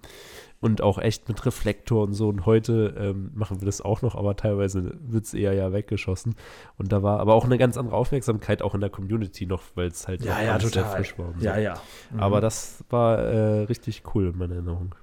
und 0.65 0.81
auch 0.81 0.97
echt 0.97 1.29
mit 1.29 1.45
Reflektor 1.45 2.03
und 2.03 2.13
so. 2.13 2.27
Und 2.27 2.47
heute 2.47 2.95
ähm, 2.97 3.29
machen 3.35 3.61
wir 3.61 3.67
das 3.67 3.81
auch 3.81 4.01
noch, 4.01 4.15
aber 4.15 4.35
teilweise 4.35 4.97
wird 4.99 5.25
es 5.25 5.35
eher 5.35 5.53
ja 5.53 5.71
weggeschossen. 5.71 6.33
Und 6.77 6.91
da 6.91 7.03
war 7.03 7.19
aber 7.19 7.35
auch 7.35 7.45
eine 7.45 7.59
ganz 7.59 7.77
andere 7.77 7.95
Aufmerksamkeit 7.95 8.63
auch 8.63 8.73
in 8.73 8.81
der 8.81 8.89
Community 8.89 9.45
noch, 9.45 9.61
weil 9.75 9.87
es 9.89 10.07
halt 10.07 10.25
ja, 10.25 10.41
ja, 10.41 10.57
total. 10.57 10.95
frisch 10.95 11.17
war. 11.19 11.33
So. 11.37 11.45
Ja, 11.45 11.57
ja. 11.57 11.75
Mhm. 12.11 12.19
Aber 12.19 12.41
das 12.41 12.83
war 12.89 13.19
äh, 13.19 13.59
richtig 13.65 14.01
cool 14.15 14.29
in 14.29 14.37
meiner 14.39 14.55
Erinnerung. 14.55 14.95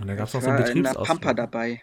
Und 0.00 0.06
da 0.06 0.14
gab 0.14 0.28
es 0.28 0.34
noch 0.34 0.42
so 0.42 0.48
einen 0.48 0.62
Betriebsausflug. 0.62 1.06
Pampa 1.06 1.34
dabei. 1.34 1.82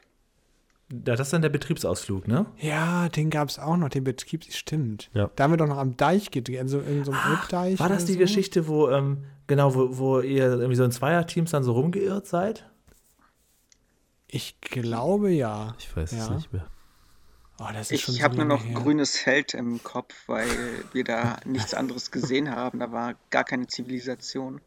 Das 0.88 1.20
ist 1.20 1.34
dann 1.34 1.42
der 1.42 1.50
Betriebsausflug, 1.50 2.30
ne? 2.30 2.46
Ja, 2.60 3.10
den 3.10 3.30
gab 3.30 3.50
es 3.50 3.60
auch 3.60 3.76
noch, 3.76 3.90
den 3.90 4.06
Betriebs, 4.06 4.56
stimmt. 4.56 5.10
Ja. 5.14 5.32
Da 5.36 5.44
haben 5.44 5.52
wir 5.52 5.58
doch 5.58 5.68
noch 5.68 5.80
am 5.80 5.98
Deich 5.98 6.32
gedreht, 6.32 6.60
also 6.60 6.80
in 6.80 7.04
so 7.04 7.12
einem 7.12 7.22
Ach, 7.24 7.52
War 7.52 7.90
das 7.90 8.06
die 8.06 8.14
so? 8.14 8.20
Geschichte, 8.20 8.68
wo, 8.68 8.90
ähm, 8.90 9.26
genau, 9.48 9.76
wo, 9.76 9.98
wo 9.98 10.20
ihr 10.20 10.46
irgendwie 10.46 10.76
so 10.76 10.84
in 10.84 10.92
Zweierteams 10.92 11.52
dann 11.52 11.64
so 11.64 11.74
rumgeirrt 11.74 12.28
seid? 12.28 12.70
Ich 14.28 14.60
glaube 14.62 15.32
ja. 15.32 15.76
Ich 15.80 15.96
weiß 15.96 16.12
ja. 16.12 16.24
es 16.24 16.30
nicht 16.30 16.54
mehr. 16.54 16.68
Oh, 17.58 17.70
ich 17.90 18.22
habe 18.22 18.36
nur 18.36 18.46
noch 18.46 18.66
her. 18.66 18.74
grünes 18.74 19.18
Feld 19.18 19.54
im 19.54 19.82
Kopf, 19.82 20.14
weil 20.28 20.50
wir 20.92 21.06
da 21.06 21.38
nichts 21.46 21.74
anderes 21.74 22.12
gesehen 22.12 22.54
haben. 22.54 22.80
Da 22.80 22.92
war 22.92 23.16
gar 23.30 23.46
keine 23.46 23.68
Zivilisation. 23.68 24.60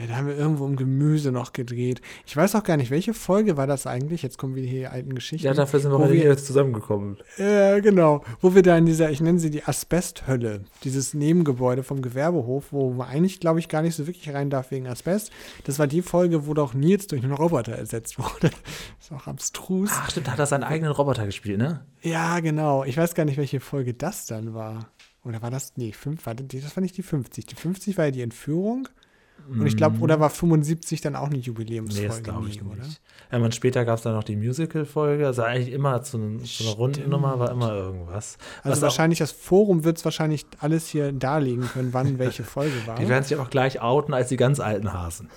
Ja, 0.00 0.06
da 0.06 0.16
haben 0.16 0.28
wir 0.28 0.36
irgendwo 0.36 0.64
im 0.64 0.76
Gemüse 0.76 1.30
noch 1.30 1.52
gedreht. 1.52 2.00
Ich 2.24 2.34
weiß 2.34 2.54
auch 2.54 2.64
gar 2.64 2.78
nicht, 2.78 2.90
welche 2.90 3.12
Folge 3.12 3.58
war 3.58 3.66
das 3.66 3.86
eigentlich? 3.86 4.22
Jetzt 4.22 4.38
kommen 4.38 4.54
wieder 4.54 4.66
hier 4.66 4.78
die 4.80 4.86
alten 4.86 5.14
Geschichten. 5.14 5.46
Ja, 5.46 5.52
dafür 5.52 5.78
sind 5.78 5.92
wir 5.92 5.98
heute 5.98 6.14
hier 6.14 6.38
zusammengekommen. 6.38 7.18
Ja, 7.36 7.76
äh, 7.76 7.80
genau. 7.82 8.24
Wo 8.40 8.54
wir 8.54 8.62
da 8.62 8.78
in 8.78 8.86
dieser, 8.86 9.10
ich 9.10 9.20
nenne 9.20 9.38
sie 9.38 9.50
die 9.50 9.62
Asbesthölle, 9.62 10.64
dieses 10.84 11.12
Nebengebäude 11.12 11.82
vom 11.82 12.00
Gewerbehof, 12.00 12.72
wo 12.72 12.94
man 12.94 13.08
eigentlich, 13.08 13.40
glaube 13.40 13.58
ich, 13.58 13.68
gar 13.68 13.82
nicht 13.82 13.94
so 13.94 14.06
wirklich 14.06 14.32
rein 14.34 14.48
darf 14.48 14.70
wegen 14.70 14.86
Asbest. 14.86 15.32
Das 15.64 15.78
war 15.78 15.86
die 15.86 16.00
Folge, 16.00 16.46
wo 16.46 16.54
doch 16.54 16.72
Nils 16.72 17.06
durch 17.06 17.22
einen 17.22 17.34
Roboter 17.34 17.72
ersetzt 17.72 18.18
wurde. 18.18 18.50
ist 19.00 19.12
auch 19.12 19.26
abstrus. 19.26 19.90
Ach, 19.92 20.10
stimmt, 20.10 20.28
da 20.28 20.32
hat 20.32 20.38
er 20.38 20.46
seinen 20.46 20.64
eigenen 20.64 20.92
Roboter 20.92 21.26
gespielt, 21.26 21.58
ne? 21.58 21.84
Ja, 22.00 22.40
genau. 22.40 22.84
Ich 22.84 22.96
weiß 22.96 23.14
gar 23.14 23.26
nicht, 23.26 23.36
welche 23.36 23.60
Folge 23.60 23.92
das 23.92 24.24
dann 24.24 24.54
war. 24.54 24.88
Oder 25.24 25.42
war 25.42 25.50
das, 25.50 25.76
nee, 25.76 25.92
fünf, 25.92 26.24
war, 26.24 26.34
das 26.34 26.74
war 26.74 26.80
nicht 26.80 26.96
die 26.96 27.02
50. 27.02 27.44
Die 27.44 27.54
50 27.54 27.98
war 27.98 28.06
ja 28.06 28.10
die 28.10 28.22
Entführung. 28.22 28.88
Und 29.50 29.66
ich 29.66 29.76
glaube, 29.76 29.98
oder 29.98 30.20
war 30.20 30.30
75 30.30 31.00
dann 31.00 31.16
auch 31.16 31.26
eine 31.26 31.38
Jubiläumsfolge? 31.38 32.02
Nee, 32.02 32.08
das 32.08 32.22
glaube 32.22 32.48
ich 32.48 32.62
nie, 32.62 32.74
nicht. 32.76 33.00
Ja, 33.32 33.38
man, 33.38 33.50
später 33.52 33.84
gab 33.84 33.96
es 33.96 34.02
dann 34.02 34.14
noch 34.14 34.22
die 34.22 34.36
Musical-Folge. 34.36 35.26
Also 35.26 35.42
eigentlich 35.42 35.72
immer 35.72 36.02
zu, 36.02 36.38
so 36.44 36.64
einer 36.64 36.72
Rundennummer 36.74 37.38
war 37.38 37.50
immer 37.50 37.72
irgendwas. 37.72 38.38
Also 38.62 38.76
Was 38.76 38.82
wahrscheinlich, 38.82 39.18
das 39.18 39.32
Forum 39.32 39.82
wird 39.82 39.98
es 39.98 40.04
wahrscheinlich 40.04 40.46
alles 40.60 40.86
hier 40.86 41.12
darlegen 41.12 41.68
können, 41.68 41.92
wann 41.92 42.18
welche 42.18 42.44
Folge 42.44 42.74
war. 42.86 42.96
Die 42.96 43.08
werden 43.08 43.24
sich 43.24 43.36
auch 43.38 43.50
gleich 43.50 43.80
outen 43.80 44.14
als 44.14 44.28
die 44.28 44.36
ganz 44.36 44.60
alten 44.60 44.92
Hasen. 44.92 45.28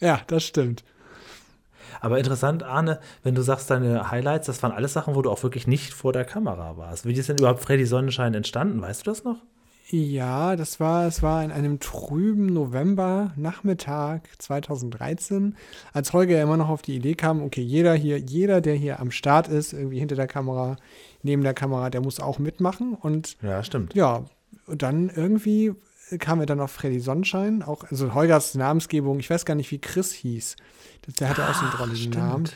Ja, 0.00 0.20
das 0.26 0.42
stimmt. 0.42 0.82
Aber 2.00 2.18
interessant, 2.18 2.64
Arne, 2.64 2.98
wenn 3.22 3.36
du 3.36 3.42
sagst, 3.42 3.70
deine 3.70 4.10
Highlights, 4.10 4.46
das 4.46 4.60
waren 4.64 4.72
alles 4.72 4.92
Sachen, 4.92 5.14
wo 5.14 5.22
du 5.22 5.30
auch 5.30 5.42
wirklich 5.44 5.68
nicht 5.68 5.94
vor 5.94 6.12
der 6.12 6.24
Kamera 6.24 6.76
warst. 6.76 7.06
Wie 7.06 7.12
ist 7.12 7.28
denn 7.28 7.38
überhaupt 7.38 7.60
Freddy 7.60 7.86
Sonnenschein 7.86 8.34
entstanden? 8.34 8.82
Weißt 8.82 9.06
du 9.06 9.10
das 9.10 9.22
noch? 9.22 9.36
Ja, 9.94 10.56
das 10.56 10.80
war, 10.80 11.06
es 11.06 11.22
war 11.22 11.44
in 11.44 11.52
einem 11.52 11.78
trüben 11.78 12.46
November-Nachmittag 12.46 14.26
2013, 14.38 15.54
als 15.92 16.14
Holger 16.14 16.40
immer 16.40 16.56
noch 16.56 16.70
auf 16.70 16.80
die 16.80 16.96
Idee 16.96 17.14
kam, 17.14 17.42
okay, 17.42 17.60
jeder 17.60 17.92
hier, 17.92 18.16
jeder, 18.18 18.62
der 18.62 18.74
hier 18.74 19.00
am 19.00 19.10
Start 19.10 19.48
ist, 19.48 19.74
irgendwie 19.74 19.98
hinter 19.98 20.16
der 20.16 20.28
Kamera, 20.28 20.76
neben 21.22 21.42
der 21.42 21.52
Kamera, 21.52 21.90
der 21.90 22.00
muss 22.00 22.20
auch 22.20 22.38
mitmachen. 22.38 22.94
Und 22.94 23.36
ja, 23.42 23.62
stimmt. 23.62 23.92
Ja, 23.92 24.24
und 24.64 24.80
dann 24.80 25.10
irgendwie 25.10 25.74
kam 26.18 26.40
er 26.40 26.46
dann 26.46 26.60
auf 26.60 26.70
Freddy 26.70 26.98
Sonnenschein, 26.98 27.62
auch, 27.62 27.84
also 27.84 28.14
Holgers 28.14 28.54
Namensgebung, 28.54 29.20
ich 29.20 29.28
weiß 29.28 29.44
gar 29.44 29.56
nicht, 29.56 29.70
wie 29.72 29.78
Chris 29.78 30.10
hieß. 30.12 30.56
Der 31.20 31.28
hatte 31.28 31.46
auch 31.46 31.54
so 31.54 31.66
einen 31.66 31.72
drolligen 31.72 32.12
Namen. 32.12 32.48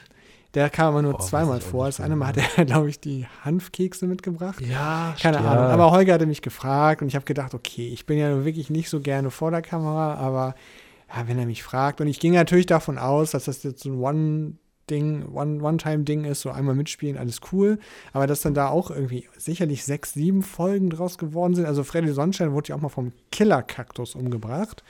Der 0.57 0.70
kam 0.70 0.88
aber 0.88 1.02
nur 1.02 1.12
Boah, 1.12 1.20
zweimal 1.20 1.61
vor. 1.61 1.84
Das 1.84 2.00
eine 2.00 2.16
Mal 2.16 2.28
hat 2.28 2.38
er, 2.38 2.64
glaube 2.64 2.88
ich, 2.88 2.98
die 2.98 3.26
Hanfkekse 3.44 4.07
mitgebracht. 4.07 4.59
Ja, 4.62 5.14
Keine 5.20 5.36
ja. 5.36 5.44
Ahnung. 5.44 5.64
Aber 5.66 5.90
Holger 5.90 6.14
hatte 6.14 6.24
mich 6.24 6.40
gefragt 6.40 7.02
und 7.02 7.09
ich 7.09 7.14
habe 7.14 7.26
gedacht, 7.26 7.52
okay, 7.52 7.88
ich 7.92 8.07
bin 8.07 8.16
ja 8.16 8.42
wirklich 8.44 8.70
nicht 8.70 8.88
so 8.88 9.00
gerne 9.00 9.30
vor 9.30 9.50
der 9.50 9.61
Kamera, 9.61 10.14
aber 10.14 10.54
ja, 11.14 11.28
wenn 11.28 11.38
er 11.38 11.44
mich 11.44 11.62
fragt. 11.62 12.00
Und 12.00 12.07
ich 12.09 12.18
ging 12.20 12.32
natürlich 12.32 12.64
davon 12.64 12.96
aus, 12.96 13.32
dass 13.32 13.44
das 13.44 13.62
jetzt 13.62 13.82
so 13.82 13.90
ein 13.90 14.00
One- 14.00 14.52
Ding, 14.88 15.26
One-Time-Ding 15.34 16.24
ist, 16.24 16.42
so 16.42 16.50
einmal 16.50 16.74
mitspielen, 16.76 17.18
alles 17.18 17.40
cool. 17.52 17.78
Aber 18.12 18.26
dass 18.26 18.42
dann 18.42 18.54
da 18.54 18.68
auch 18.68 18.90
irgendwie 18.90 19.28
sicherlich 19.36 19.84
sechs, 19.84 20.12
sieben 20.12 20.42
Folgen 20.42 20.90
draus 20.90 21.18
geworden 21.18 21.54
sind. 21.54 21.66
Also 21.66 21.82
Freddy 21.82 22.12
Sonnenschein 22.12 22.52
wurde 22.52 22.68
ja 22.68 22.76
auch 22.76 22.80
mal 22.80 22.88
vom 22.88 23.12
Killer-Kaktus 23.32 24.14
umgebracht. 24.14 24.84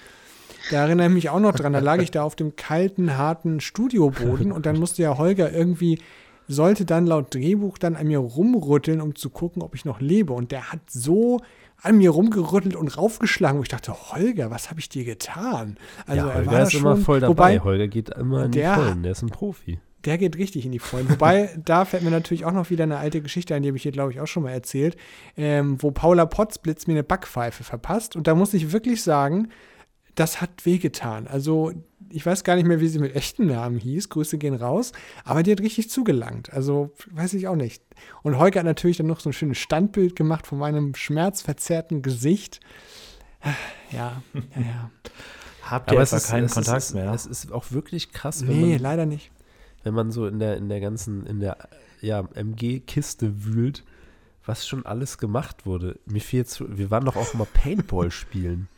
Da 0.71 0.83
erinnere 0.83 1.07
ich 1.07 1.13
mich 1.13 1.31
auch 1.31 1.41
noch 1.41 1.55
dran. 1.55 1.73
Da 1.73 1.79
lag 1.79 1.99
ich 2.01 2.11
da 2.11 2.23
auf 2.23 2.37
dem 2.37 2.57
kalten, 2.57 3.17
harten 3.17 3.61
Studioboden 3.61 4.53
und 4.53 4.67
dann 4.67 4.79
musste 4.79 5.03
ja 5.03 5.17
Holger 5.17 5.53
irgendwie, 5.53 6.01
sollte 6.49 6.85
dann 6.85 7.07
laut 7.07 7.35
Drehbuch 7.35 7.79
dann 7.79 7.97
an 7.97 8.07
mir 8.07 8.19
rumrütteln, 8.19 9.01
um 9.01 9.15
zu 9.15 9.31
gucken, 9.31 9.63
ob 9.63 9.75
ich 9.75 9.85
noch 9.85 10.01
lebe. 10.01 10.33
Und 10.33 10.53
der 10.53 10.73
hat 10.73 10.81
so 10.89 11.41
an 11.83 11.99
mir 11.99 12.11
rumgerüttelt 12.11 12.75
und 12.75 12.97
raufgeschlagen. 12.97 13.59
Und 13.59 13.65
ich 13.65 13.69
dachte, 13.69 13.93
Holger, 13.93 14.51
was 14.51 14.71
habe 14.71 14.81
ich 14.81 14.89
dir 14.89 15.05
getan? 15.05 15.77
Also 16.07 16.27
ja, 16.27 16.35
Holger 16.35 16.51
er 16.51 16.53
war 16.53 16.63
ist 16.63 16.73
schon, 16.73 16.81
immer 16.81 16.97
voll 16.97 17.21
dabei. 17.21 17.31
Wobei, 17.31 17.61
Holger 17.61 17.89
geht 17.89 18.11
immer 18.11 18.45
in 18.45 18.53
die 18.53 18.63
Vollen, 18.63 19.03
der 19.03 19.13
ist 19.13 19.23
ein 19.23 19.31
Profi. 19.31 19.79
Der 20.05 20.19
geht 20.19 20.37
richtig 20.37 20.65
in 20.65 20.73
die 20.73 20.79
Vollen. 20.79 21.11
Wobei, 21.11 21.51
da 21.65 21.85
fällt 21.85 22.03
mir 22.03 22.11
natürlich 22.11 22.45
auch 22.45 22.53
noch 22.53 22.71
wieder 22.71 22.85
eine 22.85 22.99
alte 22.99 23.21
Geschichte 23.21 23.55
ein, 23.55 23.63
die 23.63 23.69
habe 23.69 23.77
ich 23.77 23.83
hier, 23.83 23.93
glaube 23.93 24.13
ich, 24.13 24.21
auch 24.21 24.27
schon 24.27 24.45
mal 24.45 24.53
erzählt, 24.53 24.97
ähm, 25.37 25.83
wo 25.83 25.91
Paula 25.91 26.27
Potzblitz 26.27 26.87
mir 26.87 26.95
eine 26.95 27.03
Backpfeife 27.03 27.65
verpasst. 27.65 28.17
Und 28.17 28.27
da 28.27 28.35
muss 28.35 28.55
ich 28.55 28.73
wirklich 28.73 29.03
sagen, 29.03 29.49
das 30.17 30.41
hat 30.41 30.67
wehgetan. 30.67 31.29
Also, 31.29 31.73
ich 32.09 32.25
weiß 32.25 32.43
gar 32.43 32.57
nicht 32.57 32.67
mehr, 32.67 32.81
wie 32.81 32.89
sie 32.89 32.99
mit 32.99 33.15
echten 33.15 33.47
Namen 33.47 33.79
hieß. 33.79 34.09
Grüße 34.09 34.39
gehen 34.39 34.55
raus. 34.55 34.93
Aber 35.25 35.43
die 35.43 35.53
hat 35.53 35.61
richtig 35.61 35.91
zugelangt. 35.91 36.53
Also, 36.53 36.93
weiß 37.13 37.35
ich 37.35 37.47
auch 37.47 37.57
nicht. 37.57 37.83
Und 38.23 38.39
Holger 38.39 38.61
hat 38.61 38.67
natürlich 38.67 38.97
dann 38.97 39.07
noch 39.07 39.21
so 39.21 39.31
ein 39.31 39.35
schönes 39.35 39.59
Standbild 39.59 40.17
gemacht 40.17 40.47
von 40.47 40.59
meinem 40.59 40.95
schmerzverzerrten 40.95 42.03
Gesicht. 42.03 42.61
Ja, 43.45 43.55
ja, 43.93 44.23
ja. 44.57 44.91
Habt 45.63 45.93
ihr 45.93 46.01
aber 46.01 46.21
keinen 46.21 46.47
ist, 46.47 46.55
Kontakt 46.55 46.79
ist, 46.79 46.95
mehr? 46.95 47.13
Es 47.13 47.27
ist 47.27 47.53
auch 47.53 47.73
wirklich 47.73 48.13
krass. 48.13 48.43
nee, 48.43 48.73
man, 48.73 48.79
leider 48.79 49.07
nicht. 49.07 49.31
Wenn 49.83 49.95
man 49.95 50.11
so 50.11 50.27
in 50.27 50.39
der, 50.39 50.57
in 50.57 50.69
der 50.69 50.81
ganzen, 50.81 51.27
in 51.27 51.41
der 51.41 51.69
ja, 52.01 52.21
MG-Kiste 52.35 53.45
wühlt, 53.45 53.85
was 54.45 54.67
schon 54.67 54.87
alles 54.87 55.19
gemacht 55.19 55.67
wurde. 55.67 55.99
Mir 56.07 56.21
fehlt 56.21 56.63
wir 56.69 56.91
waren 56.91 57.05
doch 57.05 57.17
auch 57.17 57.35
mal 57.35 57.47
Paintball 57.53 58.11
spielen. 58.11 58.69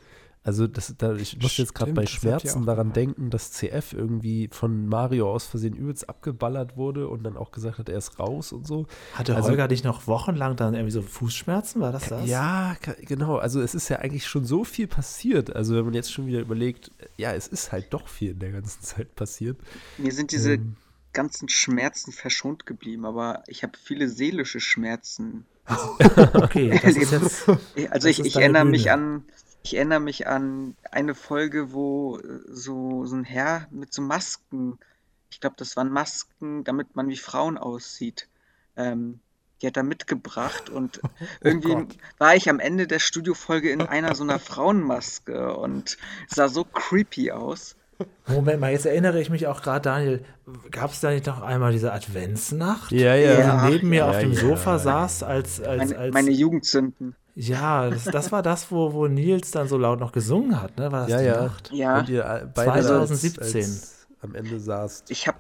Also 0.49 0.67
das, 0.67 0.95
da, 0.97 1.15
ich 1.15 1.39
muss 1.43 1.59
jetzt 1.59 1.75
gerade 1.75 1.93
bei 1.93 2.07
Schmerzen 2.07 2.65
daran 2.65 2.95
denken, 2.95 3.29
dass 3.29 3.53
CF 3.53 3.93
irgendwie 3.93 4.49
von 4.51 4.87
Mario 4.87 5.31
aus 5.31 5.45
Versehen 5.45 5.75
übelst 5.77 6.09
abgeballert 6.09 6.79
wurde 6.79 7.07
und 7.07 7.23
dann 7.23 7.37
auch 7.37 7.51
gesagt 7.51 7.77
hat, 7.77 7.91
er 7.91 7.99
ist 7.99 8.19
raus 8.19 8.51
und 8.53 8.67
so. 8.67 8.87
Hatte 9.13 9.37
also, 9.37 9.51
Holger 9.51 9.69
dich 9.69 9.85
noch 9.85 10.07
wochenlang 10.07 10.57
dann 10.57 10.73
irgendwie 10.73 10.93
so 10.93 11.03
Fußschmerzen? 11.03 11.83
War 11.83 11.93
das 11.93 12.09
das? 12.09 12.27
Ja, 12.27 12.77
genau. 13.03 13.37
Also 13.37 13.61
es 13.61 13.75
ist 13.75 13.91
ja 13.91 13.99
eigentlich 13.99 14.27
schon 14.27 14.47
so 14.47 14.65
viel 14.65 14.87
passiert. 14.87 15.55
Also 15.55 15.77
wenn 15.77 15.85
man 15.85 15.93
jetzt 15.93 16.11
schon 16.11 16.27
wieder 16.27 16.41
überlegt, 16.41 16.93
ja, 17.19 17.35
es 17.35 17.47
ist 17.47 17.71
halt 17.71 17.93
doch 17.93 18.09
viel 18.09 18.31
in 18.31 18.39
der 18.39 18.53
ganzen 18.53 18.81
Zeit 18.83 19.15
passiert. 19.17 19.59
Mir 19.99 20.13
sind 20.13 20.33
diese 20.33 20.55
ähm, 20.55 20.77
ganzen 21.13 21.51
Schmerzen 21.51 22.11
verschont 22.11 22.65
geblieben, 22.65 23.05
aber 23.05 23.43
ich 23.49 23.63
habe 23.65 23.77
viele 23.77 24.09
seelische 24.09 24.61
Schmerzen. 24.61 25.45
okay, 26.33 26.71
das 26.83 26.97
ist 26.97 27.13
jetzt, 27.77 27.91
also 27.91 28.09
ich, 28.09 28.21
ich 28.21 28.37
erinnere 28.37 28.63
Bühne. 28.63 28.71
mich 28.71 28.91
an 28.91 29.25
ich 29.63 29.77
erinnere 29.77 30.01
mich 30.01 30.27
an 30.27 30.77
eine 30.91 31.15
Folge, 31.15 31.73
wo 31.73 32.19
äh, 32.19 32.41
so, 32.49 33.05
so 33.07 33.17
ein 33.17 33.25
Herr 33.25 33.67
mit 33.71 33.93
so 33.93 34.03
Masken, 34.03 34.79
ich 35.31 35.41
glaube, 35.41 35.57
das 35.59 35.77
waren 35.77 35.91
Masken, 35.91 36.65
damit 36.65 36.97
man 36.97 37.09
wie 37.09 37.17
Frauen 37.17 37.59
aussieht. 37.59 38.29
Ähm, 38.77 39.21
die 39.61 39.67
hat 39.67 39.77
er 39.77 39.83
mitgebracht 39.83 40.71
und 40.71 41.01
oh 41.05 41.09
irgendwie 41.41 41.73
oh 41.73 41.87
war 42.19 42.37
ich 42.37 42.49
am 42.49 42.61
Ende 42.61 42.87
der 42.87 43.01
Studiofolge 43.01 43.71
in 43.71 43.83
einer 43.83 44.15
so 44.15 44.23
einer 44.23 44.39
Frauenmaske 44.39 45.57
und 45.57 45.99
sah 46.29 46.49
so 46.49 46.65
creepy 46.65 47.33
aus. 47.33 47.77
Moment 48.29 48.61
mal, 48.61 48.71
jetzt 48.71 48.87
erinnere 48.87 49.21
ich 49.21 49.29
mich 49.29 49.49
auch 49.49 49.61
gerade, 49.61 49.83
Daniel, 49.83 50.25
gab 50.71 50.93
es 50.93 51.01
da 51.01 51.11
nicht 51.11 51.27
noch 51.27 51.43
einmal 51.43 51.73
diese 51.73 51.93
Adventsnacht? 51.93 52.93
Ja, 52.93 53.17
ja. 53.17 53.37
Wo 53.37 53.67
du 53.67 53.73
neben 53.73 53.89
mir 53.89 53.97
ja, 53.97 54.11
auf 54.11 54.21
dem 54.21 54.33
ja, 54.33 54.41
Sofa 54.41 54.79
saß 54.79 55.25
als, 55.25 55.61
als, 55.61 55.91
meine, 55.91 55.99
als 55.99 56.15
meine 56.15 56.31
Jugendzünden. 56.31 57.17
Ja, 57.41 57.89
das, 57.89 58.03
das, 58.03 58.33
war 58.33 58.43
das, 58.43 58.73
wo, 58.73 58.93
wo 58.93 59.07
Nils 59.07 59.53
dann 59.53 59.69
so 59.69 59.79
laut 59.79 60.01
noch 60.01 60.11
gesungen 60.11 60.61
hat, 60.61 60.77
ne? 60.77 60.91
War 60.91 61.03
das 61.07 61.11
ja, 61.11 61.19
die 61.19 61.25
ja. 61.25 61.43
Nacht? 61.43 61.71
Ja. 61.73 61.99
Und 62.01 62.09
ihr 62.09 62.53
beide 62.53 62.73
2017. 62.73 63.41
Als, 63.45 63.55
als 63.55 64.07
am 64.23 64.35
Ende 64.35 64.59
saßt. 64.59 65.09
Ich 65.09 65.29
habe 65.29 65.39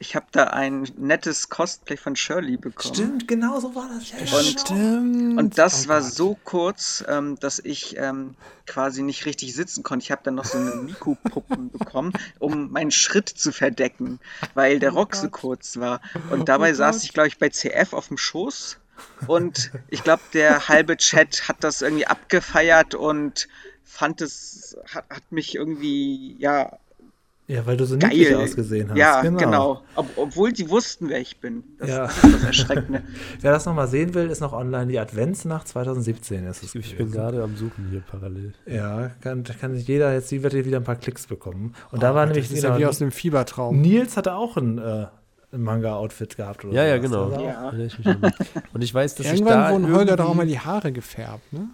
ich 0.00 0.14
habe 0.14 0.26
da 0.30 0.44
ein 0.44 0.86
nettes 0.98 1.48
Cosplay 1.48 1.96
von 1.96 2.14
Shirley 2.14 2.58
bekommen. 2.58 2.94
Stimmt, 2.94 3.26
genau 3.26 3.58
so 3.58 3.74
war 3.74 3.88
das. 3.88 4.10
Ja, 4.10 4.38
und, 4.38 4.60
Stimmt. 4.60 5.38
Und 5.38 5.58
das 5.58 5.86
oh 5.86 5.88
war 5.88 6.02
Gott. 6.02 6.12
so 6.12 6.38
kurz, 6.44 7.04
ähm, 7.08 7.36
dass 7.40 7.58
ich 7.58 7.96
ähm, 7.96 8.36
quasi 8.66 9.02
nicht 9.02 9.24
richtig 9.24 9.54
sitzen 9.54 9.82
konnte. 9.82 10.04
Ich 10.04 10.10
habe 10.10 10.20
dann 10.24 10.34
noch 10.34 10.44
so 10.44 10.58
eine 10.58 10.74
Miku-Puppen 10.76 11.70
bekommen, 11.78 12.12
um 12.38 12.70
meinen 12.70 12.90
Schritt 12.90 13.30
zu 13.30 13.50
verdecken, 13.50 14.20
weil 14.54 14.78
der 14.78 14.92
oh 14.92 14.98
Rock 14.98 15.12
Gott. 15.12 15.20
so 15.22 15.30
kurz 15.30 15.78
war. 15.78 16.00
Und 16.30 16.50
dabei 16.50 16.72
oh 16.72 16.74
saß 16.74 17.02
ich, 17.02 17.14
glaube 17.14 17.28
ich, 17.28 17.38
bei 17.38 17.48
CF 17.48 17.94
auf 17.94 18.08
dem 18.08 18.18
Schoß 18.18 18.78
und 19.26 19.70
ich 19.88 20.02
glaube, 20.02 20.22
der 20.32 20.68
halbe 20.68 20.96
Chat 20.96 21.48
hat 21.48 21.56
das 21.60 21.82
irgendwie 21.82 22.06
abgefeiert 22.06 22.94
und 22.94 23.48
fand 23.84 24.20
es, 24.20 24.76
hat, 24.92 25.04
hat 25.10 25.32
mich 25.32 25.54
irgendwie, 25.54 26.36
ja. 26.38 26.78
Ja, 27.46 27.64
weil 27.64 27.78
du 27.78 27.86
so 27.86 27.96
geil. 27.96 28.10
niedlich 28.10 28.36
ausgesehen 28.36 28.90
hast. 28.90 28.98
Ja, 28.98 29.22
genau. 29.22 29.38
genau. 29.38 29.82
Ob, 29.96 30.06
obwohl 30.16 30.52
die 30.52 30.68
wussten, 30.68 31.08
wer 31.08 31.18
ich 31.18 31.40
bin. 31.40 31.64
Das, 31.78 31.88
ja. 31.88 32.04
ist 32.04 32.22
das 32.22 32.44
Erschreckende. 32.44 33.02
wer 33.40 33.52
das 33.52 33.64
nochmal 33.64 33.88
sehen 33.88 34.12
will, 34.12 34.28
ist 34.28 34.40
noch 34.40 34.52
online. 34.52 34.88
Die 34.88 34.98
Adventsnacht 34.98 35.66
2017 35.66 36.46
ist 36.46 36.62
es. 36.62 36.74
Ich 36.74 36.98
bin 36.98 37.10
gerade 37.10 37.42
am 37.42 37.56
Suchen 37.56 37.88
hier 37.90 38.00
parallel. 38.00 38.52
Ja, 38.66 39.12
kann, 39.22 39.44
kann 39.44 39.74
jeder 39.74 40.12
jetzt, 40.12 40.30
die 40.30 40.42
wird 40.42 40.52
hier 40.52 40.66
wieder 40.66 40.76
ein 40.76 40.84
paar 40.84 40.96
Klicks 40.96 41.26
bekommen. 41.26 41.74
Und 41.90 41.98
oh, 41.98 42.00
da 42.02 42.14
war 42.14 42.26
nämlich. 42.26 42.48
Das 42.48 42.58
ist 42.58 42.64
ja 42.64 42.78
wie 42.78 42.84
aus 42.84 43.00
einem 43.00 43.12
Fiebertraum. 43.12 43.80
Nils 43.80 44.18
hatte 44.18 44.34
auch 44.34 44.58
ein. 44.58 44.76
Äh, 44.76 45.06
Manga-Outfit 45.50 46.36
gehabt 46.36 46.64
oder 46.64 46.74
Ja, 46.74 46.84
ja, 46.84 46.98
genau. 46.98 47.30
Ja. 47.40 47.70
Und 48.72 48.82
ich 48.82 48.92
weiß, 48.92 49.14
dass 49.14 49.26
Irgendwann 49.26 49.60
ich 49.60 49.66
da 49.66 49.72
wurden 49.72 49.94
Holger 49.94 50.16
doch 50.16 50.28
auch 50.28 50.34
mal 50.34 50.46
die 50.46 50.60
Haare 50.60 50.92
gefärbt, 50.92 51.52
ne? 51.52 51.68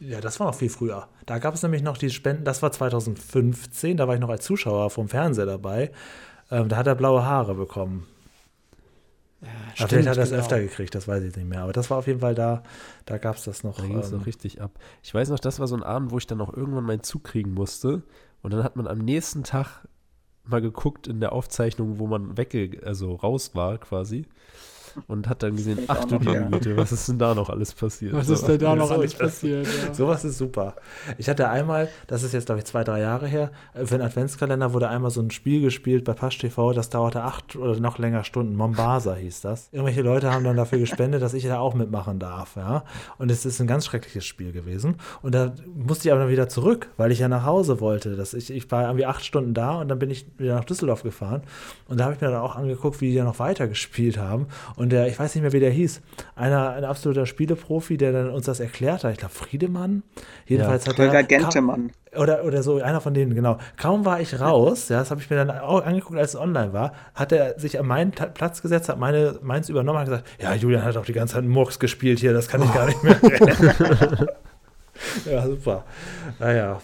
Ja, 0.00 0.20
das 0.20 0.40
war 0.40 0.46
noch 0.46 0.54
viel 0.54 0.70
früher. 0.70 1.08
Da 1.26 1.38
gab 1.38 1.54
es 1.54 1.62
nämlich 1.62 1.82
noch 1.82 1.98
die 1.98 2.08
Spenden, 2.10 2.44
das 2.44 2.62
war 2.62 2.72
2015, 2.72 3.98
da 3.98 4.08
war 4.08 4.14
ich 4.14 4.20
noch 4.20 4.30
als 4.30 4.44
Zuschauer 4.44 4.88
vom 4.88 5.08
Fernseher 5.08 5.44
dabei. 5.44 5.92
Ähm, 6.50 6.68
da 6.68 6.76
hat 6.76 6.86
er 6.86 6.94
blaue 6.94 7.24
Haare 7.24 7.54
bekommen. 7.54 8.06
Ja, 9.42 9.48
stimmt, 9.74 9.90
vielleicht 9.90 10.08
hat 10.08 10.16
er 10.16 10.22
es 10.22 10.30
genau. 10.30 10.42
öfter 10.42 10.60
gekriegt, 10.60 10.94
das 10.94 11.06
weiß 11.06 11.22
ich 11.22 11.36
nicht 11.36 11.48
mehr. 11.48 11.62
Aber 11.62 11.72
das 11.72 11.90
war 11.90 11.98
auf 11.98 12.06
jeden 12.06 12.20
Fall 12.20 12.34
da, 12.34 12.62
da 13.04 13.18
gab 13.18 13.36
es 13.36 13.44
das 13.44 13.62
noch. 13.62 13.76
Da 13.76 13.86
ging 13.86 13.98
es 13.98 14.10
ähm, 14.10 14.18
noch 14.18 14.26
richtig 14.26 14.60
ab. 14.60 14.72
Ich 15.02 15.14
weiß 15.14 15.28
noch, 15.28 15.38
das 15.38 15.60
war 15.60 15.66
so 15.66 15.76
ein 15.76 15.82
Abend, 15.82 16.10
wo 16.10 16.18
ich 16.18 16.26
dann 16.26 16.40
auch 16.40 16.52
irgendwann 16.52 16.84
meinen 16.84 17.02
Zug 17.02 17.24
kriegen 17.24 17.52
musste 17.52 18.02
Und 18.42 18.52
dann 18.52 18.64
hat 18.64 18.76
man 18.76 18.86
am 18.86 18.98
nächsten 18.98 19.44
Tag 19.44 19.86
mal 20.50 20.60
geguckt 20.60 21.06
in 21.06 21.20
der 21.20 21.32
Aufzeichnung, 21.32 21.98
wo 21.98 22.06
man 22.06 22.36
wegge 22.36 22.80
also 22.84 23.14
raus 23.14 23.54
war 23.54 23.78
quasi 23.78 24.26
und 25.06 25.28
hat 25.28 25.42
dann 25.42 25.56
gesehen, 25.56 25.78
ach 25.88 26.04
du 26.04 26.18
liebe 26.18 26.48
Güte, 26.50 26.76
was 26.76 26.92
ist 26.92 27.08
denn 27.08 27.18
da 27.18 27.34
noch 27.34 27.50
alles 27.50 27.72
passiert? 27.72 28.12
Was 28.12 28.28
ist 28.28 28.46
denn 28.46 28.58
da 28.58 28.74
noch 28.74 28.90
alles 28.90 29.14
passiert? 29.18 29.66
Ja. 29.66 29.94
Sowas 29.94 30.24
ist 30.24 30.38
super. 30.38 30.74
Ich 31.18 31.28
hatte 31.28 31.48
einmal, 31.48 31.88
das 32.06 32.22
ist 32.22 32.32
jetzt 32.32 32.46
glaube 32.46 32.60
ich 32.60 32.64
zwei, 32.64 32.84
drei 32.84 33.00
Jahre 33.00 33.26
her, 33.26 33.50
für 33.84 33.94
einen 33.94 34.04
Adventskalender 34.04 34.72
wurde 34.72 34.88
einmal 34.88 35.10
so 35.10 35.20
ein 35.20 35.30
Spiel 35.30 35.60
gespielt 35.60 36.04
bei 36.04 36.12
Pasch 36.12 36.38
TV, 36.38 36.72
das 36.72 36.90
dauerte 36.90 37.22
acht 37.22 37.56
oder 37.56 37.78
noch 37.78 37.98
länger 37.98 38.24
Stunden. 38.24 38.56
Mombasa 38.56 39.14
hieß 39.14 39.40
das. 39.40 39.68
Irgendwelche 39.72 40.02
Leute 40.02 40.32
haben 40.32 40.44
dann 40.44 40.56
dafür 40.56 40.78
gespendet, 40.78 41.22
dass 41.22 41.34
ich 41.34 41.44
da 41.44 41.58
auch 41.58 41.74
mitmachen 41.74 42.18
darf. 42.18 42.56
Ja? 42.56 42.84
Und 43.18 43.30
es 43.30 43.46
ist 43.46 43.60
ein 43.60 43.66
ganz 43.66 43.86
schreckliches 43.86 44.24
Spiel 44.24 44.52
gewesen. 44.52 44.96
Und 45.22 45.34
da 45.34 45.52
musste 45.74 46.08
ich 46.08 46.12
aber 46.12 46.22
dann 46.22 46.30
wieder 46.30 46.48
zurück, 46.48 46.88
weil 46.96 47.12
ich 47.12 47.18
ja 47.18 47.28
nach 47.28 47.44
Hause 47.44 47.80
wollte. 47.80 48.16
Dass 48.16 48.34
ich, 48.34 48.50
ich 48.50 48.70
war 48.70 48.84
irgendwie 48.84 49.06
acht 49.06 49.24
Stunden 49.24 49.54
da 49.54 49.80
und 49.80 49.88
dann 49.88 49.98
bin 49.98 50.10
ich 50.10 50.26
wieder 50.38 50.54
nach 50.54 50.64
Düsseldorf 50.64 51.02
gefahren. 51.02 51.42
Und 51.88 51.98
da 51.98 52.04
habe 52.04 52.14
ich 52.14 52.20
mir 52.20 52.28
dann 52.28 52.40
auch 52.40 52.56
angeguckt, 52.56 53.00
wie 53.00 53.08
die 53.08 53.14
ja 53.14 53.24
noch 53.24 53.38
weiter 53.38 53.68
gespielt 53.68 54.18
haben. 54.18 54.46
Und 54.80 54.92
der, 54.92 55.08
ich 55.08 55.18
weiß 55.18 55.34
nicht 55.34 55.42
mehr, 55.42 55.52
wie 55.52 55.60
der 55.60 55.70
hieß, 55.70 56.00
einer, 56.34 56.70
ein 56.70 56.84
absoluter 56.84 57.26
Spieleprofi, 57.26 57.98
der 57.98 58.12
dann 58.12 58.30
uns 58.30 58.46
das 58.46 58.60
erklärt 58.60 59.04
hat. 59.04 59.12
Ich 59.12 59.18
glaube, 59.18 59.34
Friedemann. 59.34 60.02
Jedenfalls 60.46 60.86
ja. 60.86 60.92
hat 60.92 60.98
Holger 60.98 61.22
Gentemann. 61.22 61.92
Oder, 62.16 62.46
oder 62.46 62.62
so, 62.62 62.80
einer 62.80 63.02
von 63.02 63.12
denen, 63.12 63.34
genau. 63.34 63.58
Kaum 63.76 64.06
war 64.06 64.22
ich 64.22 64.40
raus, 64.40 64.88
ja, 64.88 65.00
das 65.00 65.10
habe 65.10 65.20
ich 65.20 65.28
mir 65.28 65.36
dann 65.36 65.50
auch 65.50 65.84
angeguckt, 65.84 66.18
als 66.18 66.32
es 66.32 66.40
online 66.40 66.72
war, 66.72 66.94
hat 67.14 67.30
er 67.30 67.60
sich 67.60 67.78
an 67.78 67.86
meinen 67.88 68.12
Platz 68.12 68.62
gesetzt, 68.62 68.88
hat 68.88 68.98
meine, 68.98 69.38
meins 69.42 69.68
übernommen 69.68 69.98
und 69.98 70.06
gesagt, 70.06 70.26
ja, 70.40 70.54
Julian 70.54 70.82
hat 70.82 70.96
auch 70.96 71.04
die 71.04 71.12
ganze 71.12 71.34
Zeit 71.34 71.44
Murks 71.44 71.78
gespielt 71.78 72.18
hier, 72.18 72.32
das 72.32 72.48
kann 72.48 72.62
ich 72.62 72.70
oh. 72.70 72.72
gar 72.72 72.86
nicht 72.86 73.04
mehr. 73.04 73.20
ja, 75.30 75.46
super. 75.46 75.84
Naja. 76.38 76.80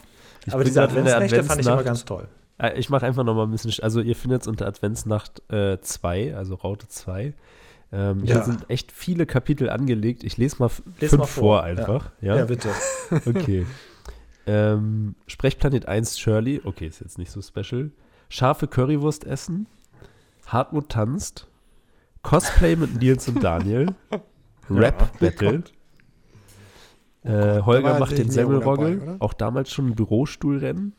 Aber 0.50 0.64
diese 0.64 0.82
Adventsnächte 0.82 1.42
fand 1.44 1.62
ich 1.62 1.66
immer 1.66 1.82
ganz 1.82 2.04
toll. 2.04 2.28
Äh, 2.58 2.78
ich 2.78 2.90
mache 2.90 3.06
einfach 3.06 3.24
noch 3.24 3.34
mal 3.34 3.44
ein 3.44 3.52
bisschen, 3.52 3.72
also 3.82 4.02
ihr 4.02 4.16
findet 4.16 4.42
es 4.42 4.48
unter 4.48 4.66
Adventsnacht 4.66 5.40
2, 5.48 6.20
äh, 6.20 6.34
also 6.34 6.56
Raute 6.56 6.88
2. 6.88 7.32
Ähm, 7.92 8.24
ja. 8.24 8.34
Hier 8.34 8.44
sind 8.44 8.68
echt 8.68 8.92
viele 8.92 9.26
Kapitel 9.26 9.70
angelegt. 9.70 10.24
Ich 10.24 10.36
lese 10.36 10.56
mal 10.58 10.70
lese 11.00 11.10
fünf 11.10 11.20
mal 11.20 11.26
vor. 11.26 11.42
vor. 11.42 11.62
einfach. 11.62 12.12
Ja, 12.20 12.34
ja? 12.34 12.36
ja 12.40 12.44
bitte. 12.46 12.70
Okay. 13.26 13.66
ähm, 14.46 15.14
Sprechplanet 15.26 15.86
1 15.86 16.18
Shirley. 16.18 16.60
Okay, 16.64 16.86
ist 16.86 17.00
jetzt 17.00 17.18
nicht 17.18 17.30
so 17.30 17.40
special. 17.40 17.90
Scharfe 18.28 18.66
Currywurst 18.66 19.24
essen. 19.24 19.66
Hartmut 20.46 20.88
tanzt. 20.88 21.46
Cosplay 22.22 22.74
mit 22.74 23.00
Nils 23.00 23.28
und 23.28 23.42
Daniel. 23.42 23.94
Rap 24.70 25.18
Battle. 25.20 25.62
Oh 27.24 27.28
äh, 27.28 27.62
Holger 27.62 27.98
macht 27.98 28.18
den 28.18 28.30
Semmelrogel. 28.30 29.16
Auch 29.20 29.32
damals 29.32 29.72
schon 29.72 29.88
ein 29.88 29.94
Bürostuhlrennen. 29.94 30.92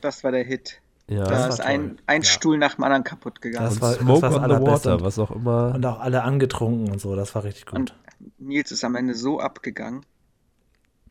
Das 0.00 0.24
war 0.24 0.32
der 0.32 0.44
Hit. 0.44 0.80
Ja, 1.08 1.24
da 1.24 1.46
ist 1.46 1.60
ein, 1.60 1.98
ein 2.06 2.22
ja. 2.22 2.28
Stuhl 2.28 2.58
nach 2.58 2.74
dem 2.74 2.84
anderen 2.84 3.02
kaputt 3.02 3.40
gegangen. 3.40 3.64
Das 3.64 3.80
war, 3.80 3.94
Smoke 3.94 4.20
das 4.20 4.34
on 4.34 4.42
the 4.42 4.66
Water, 4.66 5.00
was 5.00 5.18
auch 5.18 5.30
immer. 5.30 5.74
Und 5.74 5.86
auch 5.86 6.00
alle 6.00 6.22
angetrunken 6.22 6.92
und 6.92 7.00
so, 7.00 7.16
das 7.16 7.34
war 7.34 7.44
richtig 7.44 7.66
gut. 7.66 7.78
Und 7.78 7.94
Nils 8.38 8.70
ist 8.72 8.84
am 8.84 8.94
Ende 8.94 9.14
so 9.14 9.40
abgegangen. 9.40 10.04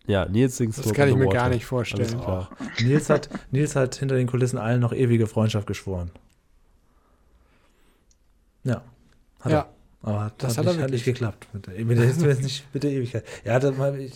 Ja, 0.05 0.25
Nils 0.25 0.57
singt 0.57 0.77
Das 0.77 0.93
kann 0.93 1.09
ich 1.09 1.15
mir 1.15 1.25
Water. 1.25 1.35
gar 1.35 1.49
nicht 1.49 1.65
vorstellen. 1.65 2.21
Nils, 2.79 3.09
hat, 3.09 3.29
Nils 3.51 3.75
hat 3.75 3.95
hinter 3.95 4.15
den 4.15 4.27
Kulissen 4.27 4.57
allen 4.57 4.79
noch 4.79 4.93
ewige 4.93 5.25
Freundschaft 5.25 5.67
geschworen. 5.67 6.11
Ja. 8.63 8.83
Hat 9.41 9.51
ja. 9.51 9.57
Er. 9.59 9.69
Aber 10.03 10.31
das 10.37 10.57
hat, 10.57 10.67
hat, 10.67 10.75
nicht, 10.75 10.83
hat 10.83 10.91
nicht 10.91 11.05
geklappt. 11.05 11.47
Mit 11.53 11.67
der, 11.67 11.85
mit, 11.85 11.97
der, 11.97 12.37
mit 12.73 12.83
der 12.83 12.91
Ewigkeit. 12.91 13.25
Ja, 13.43 13.59
das, 13.59 13.73
ich, 13.97 14.13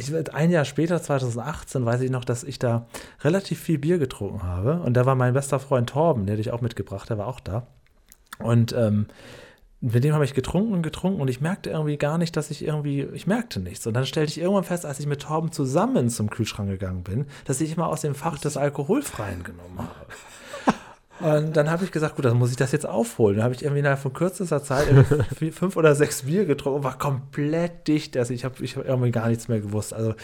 ich, 0.00 0.34
ein 0.34 0.50
Jahr 0.50 0.64
später, 0.64 1.00
2018, 1.00 1.84
weiß 1.84 2.00
ich 2.00 2.10
noch, 2.10 2.24
dass 2.24 2.44
ich 2.44 2.58
da 2.58 2.86
relativ 3.22 3.60
viel 3.60 3.78
Bier 3.78 3.98
getrunken 3.98 4.42
habe. 4.42 4.80
Und 4.80 4.94
da 4.94 5.06
war 5.06 5.14
mein 5.14 5.34
bester 5.34 5.60
Freund 5.60 5.90
Torben, 5.90 6.26
der 6.26 6.36
dich 6.36 6.50
auch 6.50 6.60
mitgebracht, 6.60 7.08
der 7.10 7.18
war 7.18 7.26
auch 7.26 7.40
da. 7.40 7.66
Und 8.38 8.72
ähm, 8.72 9.06
mit 9.80 10.04
dem 10.04 10.12
habe 10.12 10.24
ich 10.24 10.34
getrunken 10.34 10.74
und 10.74 10.82
getrunken 10.82 11.22
und 11.22 11.28
ich 11.28 11.40
merkte 11.40 11.70
irgendwie 11.70 11.96
gar 11.96 12.18
nicht, 12.18 12.36
dass 12.36 12.50
ich 12.50 12.64
irgendwie, 12.64 13.02
ich 13.14 13.26
merkte 13.26 13.60
nichts. 13.60 13.86
Und 13.86 13.94
dann 13.94 14.04
stellte 14.04 14.30
ich 14.30 14.38
irgendwann 14.38 14.64
fest, 14.64 14.84
als 14.84 15.00
ich 15.00 15.06
mit 15.06 15.22
Torben 15.22 15.52
zusammen 15.52 16.10
zum 16.10 16.28
Kühlschrank 16.28 16.68
gegangen 16.68 17.02
bin, 17.02 17.26
dass 17.46 17.60
ich 17.60 17.72
immer 17.72 17.88
aus 17.88 18.02
dem 18.02 18.14
Fach 18.14 18.38
des 18.38 18.56
Alkoholfreien 18.56 19.42
genommen 19.42 19.78
habe. 19.78 20.12
Und 21.20 21.54
dann 21.56 21.70
habe 21.70 21.84
ich 21.84 21.92
gesagt, 21.92 22.16
gut, 22.16 22.24
dann 22.24 22.38
muss 22.38 22.50
ich 22.50 22.56
das 22.56 22.72
jetzt 22.72 22.86
aufholen. 22.86 23.36
Dann 23.36 23.44
habe 23.44 23.54
ich 23.54 23.62
irgendwie 23.62 23.80
innerhalb 23.80 24.00
von 24.00 24.12
kürzester 24.12 24.62
Zeit 24.62 24.86
fünf 25.52 25.76
oder 25.76 25.94
sechs 25.94 26.22
Bier 26.22 26.46
getrunken 26.46 26.78
und 26.78 26.84
war 26.84 26.98
komplett 26.98 27.88
dicht. 27.88 28.16
Also 28.16 28.32
ich 28.32 28.44
habe 28.44 28.62
ich 28.64 28.76
hab 28.76 28.86
irgendwie 28.86 29.10
gar 29.10 29.28
nichts 29.28 29.48
mehr 29.48 29.60
gewusst. 29.60 29.92
Also 29.92 30.14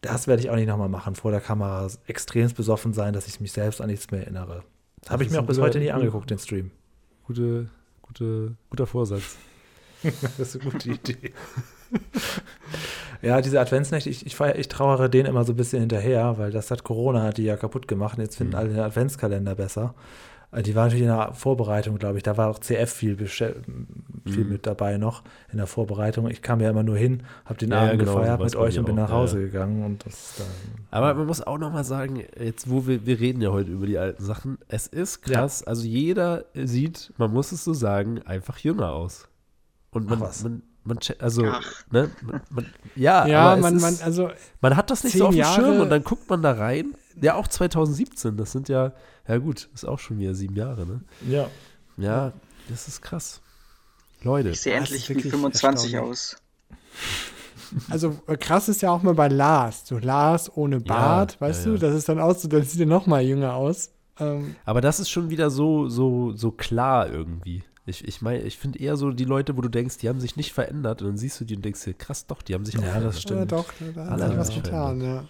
das 0.00 0.26
werde 0.26 0.42
ich 0.42 0.50
auch 0.50 0.56
nicht 0.56 0.68
nochmal 0.68 0.88
machen, 0.88 1.14
vor 1.14 1.30
der 1.30 1.40
Kamera 1.40 1.88
extrem 2.06 2.52
besoffen 2.52 2.92
sein, 2.92 3.12
dass 3.12 3.26
ich 3.26 3.40
mich 3.40 3.52
selbst 3.52 3.80
an 3.80 3.88
nichts 3.88 4.10
mehr 4.10 4.22
erinnere. 4.22 4.62
Das 5.02 5.10
habe 5.10 5.24
ich 5.24 5.30
mir 5.30 5.40
auch 5.40 5.46
bis 5.46 5.58
heute 5.58 5.78
nie 5.78 5.90
angeguckt, 5.90 6.30
den 6.30 6.38
Stream. 6.38 6.70
Gute, 7.26 7.68
gute, 8.02 8.54
guter 8.70 8.86
Vorsatz. 8.86 9.36
das 10.02 10.54
ist 10.54 10.60
eine 10.60 10.70
gute 10.70 10.90
Idee. 10.90 11.32
ja, 13.22 13.40
diese 13.40 13.60
Adventsnächte, 13.60 14.08
ich, 14.08 14.24
ich, 14.26 14.36
feier, 14.36 14.56
ich 14.56 14.68
trauere 14.68 15.08
denen 15.08 15.26
immer 15.26 15.44
so 15.44 15.52
ein 15.52 15.56
bisschen 15.56 15.80
hinterher, 15.80 16.38
weil 16.38 16.50
das 16.52 16.70
hat 16.70 16.84
Corona 16.84 17.22
hat 17.22 17.38
die 17.38 17.44
ja 17.44 17.56
kaputt 17.56 17.88
gemacht 17.88 18.18
und 18.18 18.24
jetzt 18.24 18.36
finden 18.36 18.52
mhm. 18.52 18.58
alle 18.58 18.68
den 18.68 18.80
Adventskalender 18.80 19.54
besser. 19.54 19.94
Äh, 20.50 20.62
die 20.62 20.74
war 20.74 20.84
natürlich 20.84 21.02
in 21.02 21.08
der 21.08 21.32
Vorbereitung, 21.34 21.98
glaube 21.98 22.16
ich. 22.16 22.22
Da 22.22 22.36
war 22.36 22.48
auch 22.48 22.58
CF 22.58 22.90
viel, 22.90 23.16
viel 23.26 23.54
mhm. 24.24 24.48
mit 24.48 24.66
dabei 24.66 24.96
noch 24.96 25.22
in 25.50 25.58
der 25.58 25.66
Vorbereitung. 25.66 26.28
Ich 26.28 26.42
kam 26.42 26.60
ja 26.60 26.70
immer 26.70 26.82
nur 26.82 26.96
hin, 26.96 27.22
habe 27.44 27.58
den 27.58 27.70
ja, 27.70 27.80
Abend 27.80 27.98
genau, 28.00 28.16
gefeiert 28.16 28.40
mit 28.40 28.56
euch 28.56 28.78
und 28.78 28.84
bin 28.86 28.96
nach 28.96 29.10
Hause 29.10 29.40
ja. 29.40 29.46
gegangen. 29.46 29.84
Und 29.84 30.06
das 30.06 30.34
dann, 30.38 30.46
Aber 30.90 31.14
man 31.14 31.26
muss 31.26 31.42
auch 31.42 31.58
noch 31.58 31.72
mal 31.72 31.84
sagen, 31.84 32.22
jetzt 32.38 32.70
wo 32.70 32.86
wir, 32.86 33.04
wir 33.06 33.20
reden 33.20 33.42
ja 33.42 33.50
heute 33.50 33.70
über 33.70 33.86
die 33.86 33.98
alten 33.98 34.24
Sachen, 34.24 34.58
es 34.68 34.86
ist 34.86 35.22
krass. 35.22 35.60
Ja. 35.60 35.66
Also 35.66 35.86
jeder 35.86 36.44
sieht, 36.54 37.12
man 37.18 37.32
muss 37.32 37.52
es 37.52 37.64
so 37.64 37.74
sagen, 37.74 38.22
einfach 38.22 38.58
jünger 38.58 38.92
aus. 38.92 39.28
Und 39.90 40.08
man, 40.08 40.22
Ach, 40.22 40.42
man, 40.42 40.62
man 40.84 40.98
also, 41.18 41.42
ne, 41.90 42.10
man, 42.22 42.40
man, 42.50 42.66
ja, 42.94 43.26
ja 43.26 43.56
man, 43.56 43.76
ist, 43.76 43.82
man, 43.82 43.96
also 44.02 44.30
man 44.60 44.76
hat 44.76 44.90
das 44.90 45.04
nicht 45.04 45.16
so 45.16 45.26
auf 45.26 45.34
dem 45.34 45.44
Schirm 45.44 45.80
und 45.80 45.90
dann 45.90 46.04
guckt 46.04 46.28
man 46.28 46.42
da 46.42 46.52
rein. 46.52 46.94
Ja, 47.20 47.34
auch 47.34 47.48
2017, 47.48 48.36
das 48.36 48.52
sind 48.52 48.68
ja 48.68 48.92
ja, 49.28 49.36
gut, 49.36 49.68
ist 49.74 49.84
auch 49.84 49.98
schon 49.98 50.18
wieder 50.18 50.34
sieben 50.34 50.56
Jahre, 50.56 50.86
ne? 50.86 51.00
Ja. 51.28 51.50
Ja, 51.98 52.32
das 52.68 52.88
ist 52.88 53.02
krass. 53.02 53.42
Leute. 54.22 54.48
Ich 54.48 54.62
sehe 54.62 54.74
endlich 54.74 55.08
wie 55.10 55.20
25 55.20 55.98
aus. 55.98 56.36
Also 57.90 58.18
äh, 58.26 58.38
krass 58.38 58.70
ist 58.70 58.80
ja 58.80 58.90
auch 58.90 59.02
mal 59.02 59.12
bei 59.12 59.28
Lars. 59.28 59.86
So 59.86 59.98
Lars 59.98 60.50
ohne 60.56 60.80
Bart, 60.80 61.34
ja, 61.34 61.40
weißt 61.42 61.66
ja, 61.66 61.72
du? 61.72 61.78
Das 61.78 61.94
ist 61.94 62.08
dann 62.08 62.18
aus, 62.18 62.40
so, 62.40 62.48
das 62.48 62.72
sieht 62.72 62.80
ja 62.80 62.86
noch 62.86 63.06
mal 63.06 63.22
jünger 63.22 63.54
aus. 63.54 63.90
Ähm, 64.18 64.56
Aber 64.64 64.80
das 64.80 64.98
ist 64.98 65.10
schon 65.10 65.28
wieder 65.28 65.50
so, 65.50 65.88
so, 65.90 66.32
so 66.34 66.50
klar 66.50 67.10
irgendwie. 67.10 67.62
Ich, 67.84 68.08
ich 68.08 68.22
meine, 68.22 68.42
ich 68.42 68.56
finde 68.56 68.78
eher 68.78 68.96
so 68.96 69.10
die 69.10 69.24
Leute, 69.24 69.56
wo 69.58 69.60
du 69.60 69.68
denkst, 69.68 69.98
die 69.98 70.08
haben 70.08 70.20
sich 70.20 70.36
nicht 70.36 70.54
verändert 70.54 71.02
und 71.02 71.08
dann 71.08 71.18
siehst 71.18 71.38
du 71.40 71.44
die 71.44 71.56
und 71.56 71.64
denkst 71.64 71.84
dir, 71.84 71.94
krass, 71.94 72.26
doch, 72.26 72.40
die 72.40 72.54
haben 72.54 72.64
sich 72.64 72.78
auch 72.78 72.82
ja, 72.82 72.88
verändert. 72.88 73.14
Das 73.14 73.22
stimmt. 73.22 73.40
Ja, 73.40 73.58
doch, 73.58 73.66
da 73.94 74.06
hat 74.06 74.28
sich 74.28 74.38
was 74.38 74.54
getan, 74.54 75.00
ja. 75.02 75.24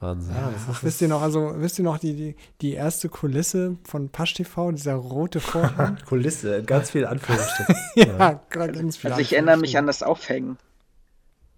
Wahnsinn. 0.00 0.34
Ja, 0.34 0.50
Ach, 0.70 0.82
wisst 0.82 1.02
ihr 1.02 1.08
noch, 1.08 1.20
also 1.20 1.52
wisst 1.56 1.78
ihr 1.78 1.84
noch 1.84 1.98
die, 1.98 2.14
die, 2.14 2.36
die 2.62 2.72
erste 2.72 3.10
Kulisse 3.10 3.76
von 3.84 4.08
Pasch 4.08 4.32
TV, 4.32 4.72
dieser 4.72 4.94
rote 4.94 5.40
Vorhang? 5.40 5.98
Kulisse, 6.08 6.62
ganz 6.62 6.90
viel 6.90 7.04
Anführungsstrichen. 7.04 7.76
ja, 7.94 8.06
ja, 8.06 8.40
ganz 8.48 8.96
viel. 8.96 9.10
Also 9.10 9.20
ich 9.20 9.34
erinnere 9.34 9.58
mich 9.58 9.76
an 9.76 9.86
das 9.86 10.02
Aufhängen. 10.02 10.56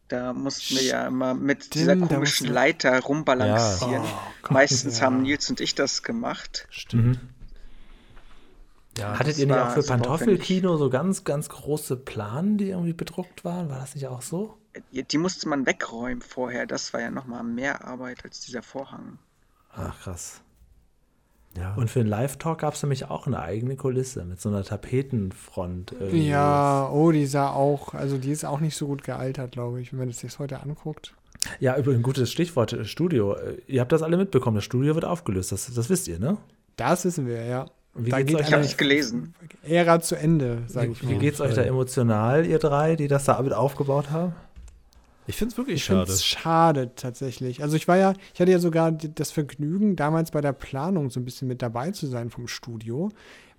Da 0.08 0.32
mussten 0.32 0.74
wir 0.74 0.82
ja 0.82 1.06
immer 1.06 1.34
mit 1.34 1.66
Stimmt, 1.66 1.74
dieser 1.74 1.96
komischen 1.96 2.48
Leiter 2.48 3.00
rumbalancieren. 3.00 4.02
Ja. 4.02 4.20
Oh, 4.50 4.52
Meistens 4.52 4.98
ja. 4.98 5.06
haben 5.06 5.22
Nils 5.22 5.48
und 5.48 5.60
ich 5.60 5.74
das 5.74 6.02
gemacht. 6.02 6.66
Stimmt. 6.68 7.04
Mhm. 7.04 7.20
Ja, 8.98 9.18
Hattet 9.18 9.38
ihr 9.38 9.46
nicht 9.46 9.56
auch 9.56 9.70
für 9.70 9.82
Pantoffelkino 9.82 10.76
so 10.76 10.90
ganz, 10.90 11.24
ganz 11.24 11.48
große 11.48 11.96
Planen, 11.96 12.58
die 12.58 12.70
irgendwie 12.70 12.92
bedruckt 12.92 13.44
waren? 13.44 13.70
War 13.70 13.78
das 13.78 13.94
nicht 13.94 14.06
auch 14.06 14.20
so? 14.20 14.58
Die 14.92 15.18
musste 15.18 15.48
man 15.48 15.66
wegräumen 15.66 16.22
vorher. 16.22 16.66
Das 16.66 16.92
war 16.92 17.00
ja 17.00 17.10
nochmal 17.10 17.44
mehr 17.44 17.84
Arbeit 17.84 18.24
als 18.24 18.40
dieser 18.40 18.62
Vorhang. 18.62 19.18
Ach, 19.74 19.98
krass. 20.00 20.40
Ja. 21.56 21.74
Und 21.74 21.90
für 21.90 21.98
den 21.98 22.08
Live-Talk 22.08 22.60
gab 22.60 22.74
es 22.74 22.82
nämlich 22.82 23.10
auch 23.10 23.26
eine 23.26 23.40
eigene 23.40 23.76
Kulisse 23.76 24.24
mit 24.24 24.40
so 24.40 24.48
einer 24.48 24.64
Tapetenfront. 24.64 25.92
Irgendwie. 25.92 26.28
Ja, 26.28 26.88
oh, 26.90 27.12
die 27.12 27.26
sah 27.26 27.50
auch, 27.50 27.92
also 27.94 28.16
die 28.16 28.30
ist 28.30 28.44
auch 28.44 28.60
nicht 28.60 28.76
so 28.76 28.86
gut 28.86 29.04
gealtert, 29.04 29.52
glaube 29.52 29.80
ich, 29.80 29.92
wenn 29.92 29.98
man 29.98 30.08
das 30.08 30.20
sich 30.20 30.38
heute 30.38 30.60
anguckt. 30.60 31.14
Ja, 31.60 31.76
übrigens 31.76 32.00
ein 32.00 32.04
gutes 32.04 32.30
Stichwort, 32.30 32.72
äh, 32.72 32.84
Studio. 32.84 33.36
Ihr 33.66 33.80
habt 33.80 33.92
das 33.92 34.02
alle 34.02 34.16
mitbekommen, 34.16 34.56
das 34.56 34.64
Studio 34.64 34.94
wird 34.94 35.04
aufgelöst, 35.04 35.52
das, 35.52 35.72
das 35.74 35.90
wisst 35.90 36.08
ihr, 36.08 36.18
ne? 36.18 36.38
Das 36.76 37.04
wissen 37.04 37.26
wir, 37.26 37.44
ja. 37.44 37.66
Wie 37.94 38.10
da 38.10 38.22
geht 38.22 38.36
euch, 38.36 38.46
ich 38.46 38.52
habe 38.52 38.62
nicht 38.62 38.78
gelesen. 38.78 39.34
Ära 39.62 40.00
zuEnde, 40.00 40.62
sage 40.66 40.92
ich 40.92 41.02
mal. 41.02 41.10
Wie 41.10 41.18
geht 41.18 41.34
es 41.34 41.40
euch 41.42 41.54
da 41.54 41.62
emotional, 41.62 42.46
ihr 42.46 42.58
drei, 42.58 42.96
die 42.96 43.08
das 43.08 43.24
da 43.24 43.42
mit 43.42 43.52
aufgebaut 43.52 44.10
haben? 44.10 44.34
Ich 45.26 45.36
finde 45.36 45.52
es 45.52 45.58
wirklich 45.58 45.76
ich 45.76 45.84
schade. 45.84 46.12
schade 46.16 46.90
tatsächlich. 46.96 47.62
Also 47.62 47.76
ich 47.76 47.86
war 47.86 47.96
ja, 47.96 48.14
ich 48.34 48.40
hatte 48.40 48.50
ja 48.50 48.58
sogar 48.58 48.90
das 48.92 49.30
Vergnügen, 49.30 49.94
damals 49.94 50.30
bei 50.32 50.40
der 50.40 50.52
Planung 50.52 51.10
so 51.10 51.20
ein 51.20 51.24
bisschen 51.24 51.48
mit 51.48 51.62
dabei 51.62 51.92
zu 51.92 52.06
sein 52.06 52.30
vom 52.30 52.48
Studio, 52.48 53.10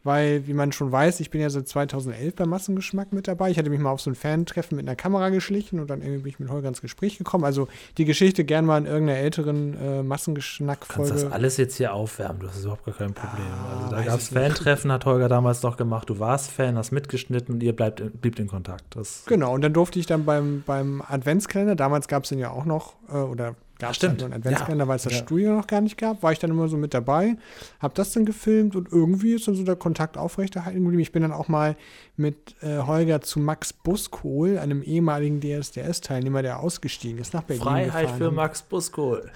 weil, 0.03 0.47
wie 0.47 0.53
man 0.53 0.71
schon 0.71 0.91
weiß, 0.91 1.19
ich 1.21 1.29
bin 1.29 1.41
ja 1.41 1.49
seit 1.49 1.67
2011 1.67 2.35
bei 2.35 2.45
Massengeschmack 2.45 3.13
mit 3.13 3.27
dabei. 3.27 3.51
Ich 3.51 3.57
hatte 3.57 3.69
mich 3.69 3.79
mal 3.79 3.91
auf 3.91 4.01
so 4.01 4.11
ein 4.11 4.15
Fan-Treffen 4.15 4.75
mit 4.75 4.85
einer 4.87 4.95
Kamera 4.95 5.29
geschlichen 5.29 5.79
und 5.79 5.89
dann 5.89 6.01
irgendwie 6.01 6.23
bin 6.23 6.29
ich 6.29 6.39
mit 6.39 6.49
Holger 6.49 6.67
ins 6.67 6.81
Gespräch 6.81 7.17
gekommen. 7.17 7.45
Also 7.45 7.67
die 7.97 8.05
Geschichte 8.05 8.43
gern 8.43 8.65
mal 8.65 8.77
in 8.77 8.85
irgendeiner 8.85 9.19
älteren 9.19 9.77
äh, 9.81 10.03
Massengeschmack-Folge. 10.03 11.03
Du 11.03 11.09
kannst 11.09 11.25
das 11.25 11.31
alles 11.31 11.57
jetzt 11.57 11.77
hier 11.77 11.93
aufwärmen, 11.93 12.41
du 12.41 12.47
hast 12.47 12.61
überhaupt 12.61 12.85
gar 12.85 12.95
kein 12.95 13.13
Problem. 13.13 13.47
Ah, 13.47 13.83
also 13.83 13.95
da 13.95 14.03
gab 14.03 14.19
es 14.19 14.29
Fan-Treffen, 14.29 14.91
hat 14.91 15.05
Holger 15.05 15.29
damals 15.29 15.61
doch 15.61 15.77
gemacht. 15.77 16.09
Du 16.09 16.19
warst 16.19 16.51
Fan, 16.51 16.77
hast 16.77 16.91
mitgeschnitten 16.91 17.55
und 17.55 17.63
ihr 17.63 17.75
bleibt, 17.75 18.21
bliebt 18.21 18.39
in 18.39 18.47
Kontakt. 18.47 18.83
Das 18.95 19.23
genau, 19.25 19.53
und 19.53 19.61
dann 19.61 19.73
durfte 19.73 19.99
ich 19.99 20.05
dann 20.05 20.25
beim, 20.25 20.63
beim 20.65 21.01
Adventskalender, 21.07 21.75
damals 21.75 22.07
gab 22.07 22.23
es 22.23 22.29
den 22.29 22.39
ja 22.39 22.51
auch 22.51 22.65
noch, 22.65 22.95
äh, 23.09 23.17
oder 23.17 23.55
gab 23.79 23.91
es 23.91 23.97
Stimmt. 23.97 24.23
einen 24.23 24.33
Adventskalender, 24.33 24.85
ja. 24.85 24.87
weil 24.87 24.95
es 24.97 25.03
das 25.03 25.13
ja. 25.13 25.19
Studio 25.19 25.53
noch 25.53 25.67
gar 25.67 25.81
nicht 25.81 25.97
gab, 25.97 26.23
war 26.23 26.31
ich 26.31 26.39
dann 26.39 26.51
immer 26.51 26.67
so 26.67 26.77
mit 26.77 26.93
dabei, 26.93 27.35
habe 27.79 27.93
das 27.95 28.11
dann 28.13 28.25
gefilmt 28.25 28.75
und 28.75 28.91
irgendwie 28.91 29.33
ist 29.33 29.47
dann 29.47 29.55
so 29.55 29.63
der 29.63 29.75
Kontakt 29.75 30.17
aufrechterhalten 30.17 30.81
geblieben. 30.81 31.01
Ich 31.01 31.11
bin 31.11 31.21
dann 31.21 31.31
auch 31.31 31.47
mal 31.47 31.75
mit 32.15 32.55
äh, 32.61 32.79
Holger 32.79 33.21
zu 33.21 33.39
Max 33.39 33.73
Buskohl, 33.73 34.59
einem 34.59 34.83
ehemaligen 34.83 35.41
DSDS-Teilnehmer, 35.41 36.43
der 36.43 36.59
ausgestiegen 36.59 37.19
ist 37.19 37.33
nach 37.33 37.43
Berlin 37.43 37.63
Freiheit 37.63 38.03
gefahren. 38.03 38.17
für 38.17 38.31
Max 38.31 38.61
Buskohl. 38.61 39.31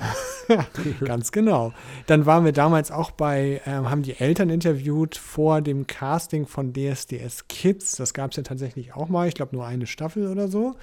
Ganz 1.04 1.32
genau. 1.32 1.74
Dann 2.06 2.26
waren 2.26 2.46
wir 2.46 2.52
damals 2.52 2.92
auch 2.92 3.12
bei, 3.12 3.62
ähm, 3.66 3.90
haben 3.90 4.04
die 4.04 4.20
Eltern 4.20 4.50
interviewt 4.50 5.16
vor 5.16 5.62
dem 5.62 5.88
Casting 5.88 6.46
von 6.46 6.74
DSDS 6.74 7.48
Kids. 7.50 7.96
Das 7.96 8.14
gab 8.14 8.32
es 8.32 8.38
ja 8.38 8.44
tatsächlich 8.44 8.94
auch 8.94 9.10
mal, 9.10 9.28
ich 9.28 9.34
glaube 9.34 9.56
nur 9.56 9.66
eine 9.66 9.88
Staffel 9.88 10.28
oder 10.28 10.48
so. 10.48 10.76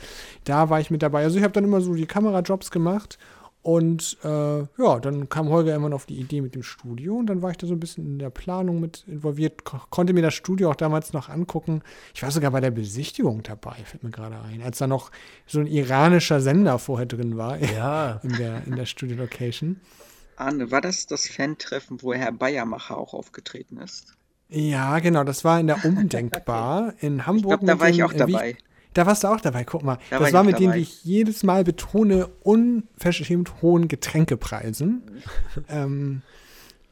Da 0.42 0.68
war 0.70 0.80
ich 0.80 0.90
mit 0.90 1.02
dabei. 1.02 1.22
Also 1.22 1.38
ich 1.38 1.44
habe 1.44 1.52
dann 1.52 1.64
immer 1.64 1.80
so 1.80 1.94
die 1.94 2.06
Kamerajobs 2.06 2.72
gemacht 2.72 3.18
und 3.64 4.18
äh, 4.22 4.58
ja, 4.58 5.00
dann 5.00 5.30
kam 5.30 5.48
Holger 5.48 5.72
irgendwann 5.72 5.94
auf 5.94 6.04
die 6.04 6.20
Idee 6.20 6.42
mit 6.42 6.54
dem 6.54 6.62
Studio 6.62 7.16
und 7.16 7.26
dann 7.26 7.40
war 7.40 7.50
ich 7.50 7.56
da 7.56 7.66
so 7.66 7.72
ein 7.72 7.80
bisschen 7.80 8.04
in 8.04 8.18
der 8.18 8.28
Planung 8.28 8.78
mit 8.78 9.04
involviert, 9.06 9.64
ko 9.64 9.80
konnte 9.88 10.12
mir 10.12 10.20
das 10.20 10.34
Studio 10.34 10.70
auch 10.70 10.76
damals 10.76 11.14
noch 11.14 11.30
angucken. 11.30 11.80
Ich 12.14 12.22
war 12.22 12.30
sogar 12.30 12.50
bei 12.50 12.60
der 12.60 12.70
Besichtigung 12.70 13.42
dabei, 13.42 13.76
fällt 13.86 14.04
mir 14.04 14.10
gerade 14.10 14.38
ein, 14.42 14.60
als 14.60 14.76
da 14.76 14.86
noch 14.86 15.10
so 15.46 15.60
ein 15.60 15.66
iranischer 15.66 16.42
Sender 16.42 16.78
vorher 16.78 17.06
drin 17.06 17.38
war 17.38 17.58
ja. 17.58 18.20
in 18.22 18.36
der, 18.36 18.66
in 18.66 18.76
der 18.76 18.84
Studio-Location. 18.84 19.80
Arne, 20.36 20.70
war 20.70 20.82
das 20.82 21.06
das 21.06 21.26
Fan-Treffen, 21.26 22.02
wo 22.02 22.12
Herr 22.12 22.32
Bayermacher 22.32 22.98
auch 22.98 23.14
aufgetreten 23.14 23.78
ist? 23.78 24.12
Ja, 24.50 24.98
genau, 24.98 25.24
das 25.24 25.42
war 25.42 25.58
in 25.58 25.68
der 25.68 25.86
Umdenkbar 25.86 26.92
in 27.00 27.26
Hamburg. 27.26 27.60
Ich 27.62 27.66
glaube, 27.66 27.78
da 27.78 27.80
war 27.80 27.88
ich 27.88 28.04
auch 28.04 28.12
dabei. 28.12 28.58
Da 28.94 29.06
warst 29.06 29.24
du 29.24 29.28
auch 29.28 29.40
dabei, 29.40 29.64
guck 29.64 29.82
mal. 29.82 29.98
Da 30.10 30.18
das 30.18 30.32
war, 30.32 30.38
war 30.38 30.44
mit 30.44 30.58
denen, 30.58 30.74
wie 30.74 30.80
ich 30.80 31.04
jedes 31.04 31.42
Mal 31.42 31.64
betone, 31.64 32.28
unverschämt 32.42 33.60
hohen 33.60 33.88
Getränkepreisen. 33.88 35.02
ähm, 35.68 36.22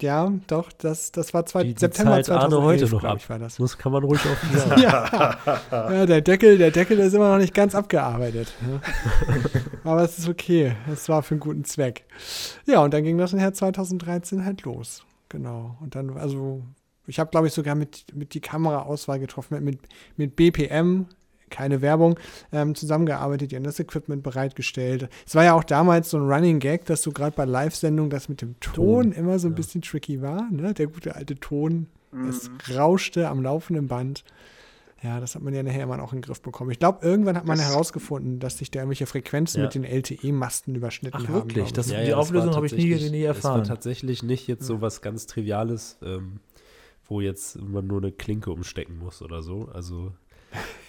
ja, 0.03 0.33
doch, 0.49 0.73
das, 0.73 1.13
das 1.13 1.33
war 1.33 1.47
zwei, 1.47 1.63
die, 1.63 1.75
die 1.75 1.79
September 1.81 2.15
Zeit 2.17 2.27
2011, 2.27 2.55
Arne 2.55 2.67
heute 2.67 2.91
noch 2.91 3.05
ab. 3.05 3.19
Ich, 3.19 3.31
war 3.31 3.39
das. 3.39 3.57
das 3.57 3.79
kann 3.79 3.93
man 3.93 4.03
ruhig 4.03 4.21
auch 4.21 4.59
sagen. 4.59 4.83
ja. 4.83 5.39
ja, 5.71 6.07
der 6.07 6.21
Deckel, 6.21 6.59
der 6.59 6.73
Deckel 6.73 6.99
ist 6.99 7.15
immer 7.15 7.31
noch 7.31 7.39
nicht 7.39 7.55
ganz 7.55 7.77
abgearbeitet. 7.77 8.53
Ne? 8.67 8.81
Aber 9.85 10.03
es 10.03 10.19
ist 10.19 10.29
okay. 10.29 10.75
Es 10.93 11.09
war 11.09 11.23
für 11.23 11.35
einen 11.35 11.41
guten 11.41 11.65
Zweck. 11.65 12.05
Ja, 12.67 12.81
und 12.81 12.93
dann 12.93 13.05
ging 13.05 13.17
das 13.17 13.33
nachher 13.33 13.55
2013 13.55 14.45
halt 14.45 14.63
los. 14.63 15.05
Genau. 15.29 15.77
Und 15.81 15.95
dann, 15.95 16.19
also, 16.19 16.65
ich 17.07 17.21
habe, 17.21 17.31
glaube 17.31 17.47
ich, 17.47 17.53
sogar 17.53 17.77
mit, 17.77 18.05
mit 18.13 18.35
die 18.35 18.41
Kameraauswahl 18.41 19.21
getroffen, 19.21 19.63
mit, 19.63 19.79
mit 20.17 20.35
BPM, 20.35 21.07
keine 21.53 21.83
Werbung, 21.83 22.19
ähm, 22.51 22.75
zusammengearbeitet, 22.75 23.53
die 23.53 23.57
haben 23.57 23.63
das 23.63 23.79
Equipment 23.79 24.25
bereitgestellt. 24.25 25.09
Es 25.25 25.37
war 25.37 25.45
ja 25.45 25.55
auch 25.55 25.65
damals 25.65 26.11
so 26.11 26.19
ein 26.19 26.29
Running 26.29 26.59
Gag, 26.59 26.87
dass 26.87 27.03
so 27.03 27.13
gerade 27.13 27.37
bei 27.37 27.45
Live-Sendungen 27.45 28.11
das 28.11 28.29
mit 28.29 28.43
dem 28.43 28.59
Ton, 28.59 28.75
Ton 28.75 29.13
immer 29.13 29.39
so 29.39 29.47
ein 29.47 29.53
ja. 29.53 29.57
bisschen 29.57 29.83
tricky 29.83 30.21
war. 30.21 30.51
Ne? 30.51 30.75
Der 30.75 30.89
gute 30.89 31.15
alte 31.15 31.37
Ton, 31.37 31.87
mhm. 32.11 32.29
es 32.29 32.51
rauschte 32.75 33.29
am 33.29 33.43
laufenden 33.43 33.87
Band. 33.87 34.25
Ja, 35.03 35.19
das 35.19 35.35
hat 35.35 35.43
man 35.43 35.53
ja 35.53 35.65
nachher 35.65 35.83
immer 35.83 36.01
auch 36.01 36.13
in 36.13 36.19
den 36.19 36.23
Griff 36.23 36.41
bekommen. 36.43 36.71
Ich 36.71 36.79
glaube, 36.79 37.05
irgendwann 37.05 37.37
hat 37.37 37.45
man 37.45 37.59
das 37.59 37.67
herausgefunden, 37.67 38.39
dass 38.39 38.59
sich 38.59 38.71
da 38.71 38.81
irgendwelche 38.81 39.07
Frequenzen 39.07 39.59
ja. 39.59 39.65
mit 39.65 39.75
den 39.75 39.85
LTE-Masten 39.85 40.77
überschnitten 40.77 41.23
Ach, 41.25 41.29
haben. 41.29 41.35
Wirklich? 41.35 41.73
Das, 41.73 41.91
ja, 41.91 42.05
die 42.05 42.15
Auflösung 42.15 42.55
habe 42.55 42.67
ich 42.67 42.73
nie, 42.73 42.95
nie 43.11 43.23
erfahren. 43.23 43.61
Das 43.61 43.69
war 43.69 43.75
tatsächlich 43.75 44.23
nicht 44.23 44.47
jetzt 44.47 44.65
so 44.65 44.81
was 44.81 45.03
ganz 45.03 45.27
Triviales, 45.27 45.99
ähm, 46.03 46.39
wo 47.05 47.21
jetzt 47.21 47.61
man 47.61 47.89
nur 47.89 47.99
eine 47.99 48.13
Klinke 48.13 48.53
umstecken 48.53 48.99
muss 48.99 49.23
oder 49.23 49.43
so. 49.43 49.69
Also 49.73 50.13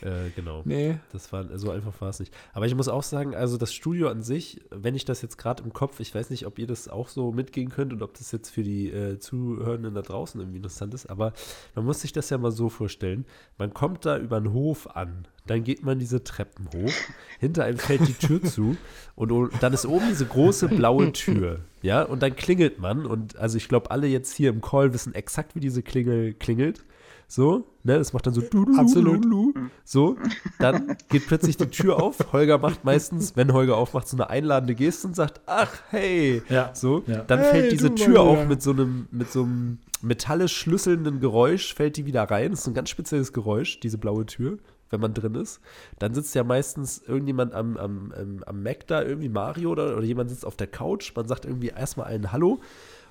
äh, 0.01 0.29
genau. 0.35 0.61
Nee. 0.65 0.97
Das 1.11 1.31
war, 1.31 1.45
so 1.57 1.71
einfach 1.71 1.99
war 2.01 2.09
es 2.09 2.19
nicht. 2.19 2.33
Aber 2.53 2.65
ich 2.65 2.75
muss 2.75 2.87
auch 2.87 3.03
sagen, 3.03 3.35
also 3.35 3.57
das 3.57 3.73
Studio 3.73 4.09
an 4.09 4.21
sich, 4.21 4.61
wenn 4.69 4.95
ich 4.95 5.05
das 5.05 5.21
jetzt 5.21 5.37
gerade 5.37 5.63
im 5.63 5.73
Kopf, 5.73 5.99
ich 5.99 6.13
weiß 6.13 6.29
nicht, 6.29 6.45
ob 6.45 6.59
ihr 6.59 6.67
das 6.67 6.87
auch 6.87 7.09
so 7.09 7.31
mitgehen 7.31 7.69
könnt 7.69 7.93
und 7.93 8.01
ob 8.01 8.13
das 8.17 8.31
jetzt 8.31 8.49
für 8.49 8.63
die 8.63 8.89
äh, 8.89 9.19
Zuhörenden 9.19 9.93
da 9.93 10.01
draußen 10.01 10.39
irgendwie 10.39 10.57
interessant 10.57 10.93
ist, 10.93 11.09
aber 11.09 11.33
man 11.75 11.85
muss 11.85 12.01
sich 12.01 12.13
das 12.13 12.29
ja 12.29 12.37
mal 12.37 12.51
so 12.51 12.69
vorstellen. 12.69 13.25
Man 13.57 13.73
kommt 13.73 14.05
da 14.05 14.17
über 14.17 14.39
den 14.39 14.53
Hof 14.53 14.95
an, 14.95 15.27
dann 15.47 15.63
geht 15.63 15.83
man 15.83 15.99
diese 15.99 16.23
Treppen 16.23 16.67
hoch, 16.73 16.93
hinter 17.39 17.65
einem 17.65 17.77
fällt 17.77 18.07
die 18.07 18.13
Tür 18.13 18.41
zu 18.41 18.77
und 19.15 19.51
dann 19.61 19.73
ist 19.73 19.85
oben 19.85 20.07
diese 20.09 20.25
große 20.25 20.67
blaue 20.69 21.11
Tür, 21.13 21.59
ja, 21.81 22.03
und 22.03 22.21
dann 22.21 22.35
klingelt 22.35 22.79
man 22.79 23.05
und 23.05 23.37
also 23.37 23.57
ich 23.57 23.67
glaube, 23.67 23.91
alle 23.91 24.07
jetzt 24.07 24.35
hier 24.35 24.49
im 24.49 24.61
Call 24.61 24.93
wissen 24.93 25.13
exakt, 25.13 25.55
wie 25.55 25.59
diese 25.59 25.83
Klingel 25.83 26.33
klingelt. 26.33 26.83
So, 27.27 27.65
ne, 27.83 27.97
das 27.97 28.13
macht 28.13 28.27
dann 28.27 28.33
so 28.33 28.41
du, 28.41 28.65
du, 28.65 28.79
Absolut. 28.79 29.23
Du, 29.23 29.53
so, 29.83 30.17
dann 30.59 30.97
geht 31.09 31.27
plötzlich 31.27 31.57
die 31.57 31.67
Tür 31.67 32.01
auf. 32.01 32.31
Holger 32.31 32.57
macht 32.57 32.83
meistens, 32.85 33.35
wenn 33.35 33.53
Holger 33.53 33.77
aufmacht, 33.77 34.07
so 34.07 34.17
eine 34.17 34.29
einladende 34.29 34.75
Geste 34.75 35.07
und 35.07 35.15
sagt, 35.15 35.41
ach, 35.45 35.71
hey. 35.89 36.43
Ja. 36.49 36.71
So, 36.73 37.03
ja. 37.07 37.23
dann 37.23 37.39
hey, 37.39 37.51
fällt 37.51 37.71
diese 37.71 37.95
Tür 37.95 38.21
auf 38.21 38.47
mit 38.47 38.61
so 38.61 38.71
einem, 38.71 39.07
mit 39.11 39.31
so 39.31 39.43
einem 39.43 39.79
metallisch 40.01 40.55
schlüsselnden 40.55 41.19
Geräusch, 41.19 41.73
fällt 41.73 41.97
die 41.97 42.05
wieder 42.05 42.23
rein. 42.23 42.51
Das 42.51 42.61
ist 42.61 42.67
ein 42.67 42.73
ganz 42.73 42.89
spezielles 42.89 43.33
Geräusch, 43.33 43.79
diese 43.79 43.97
blaue 43.97 44.25
Tür 44.25 44.57
wenn 44.93 45.01
man 45.01 45.13
drin 45.15 45.35
ist. 45.35 45.59
Dann 45.99 46.13
sitzt 46.13 46.35
ja 46.35 46.43
meistens 46.43 47.01
irgendjemand 47.05 47.53
am, 47.53 47.75
am, 47.77 48.41
am, 48.45 48.63
Mac 48.63 48.85
da, 48.87 49.01
irgendwie 49.01 49.27
Mario 49.27 49.71
oder, 49.71 49.97
oder 49.97 50.05
jemand 50.05 50.29
sitzt 50.29 50.45
auf 50.45 50.55
der 50.55 50.67
Couch. 50.67 51.11
Man 51.15 51.27
sagt 51.27 51.45
irgendwie 51.45 51.69
erstmal 51.69 52.05
allen 52.05 52.31
Hallo. 52.31 52.59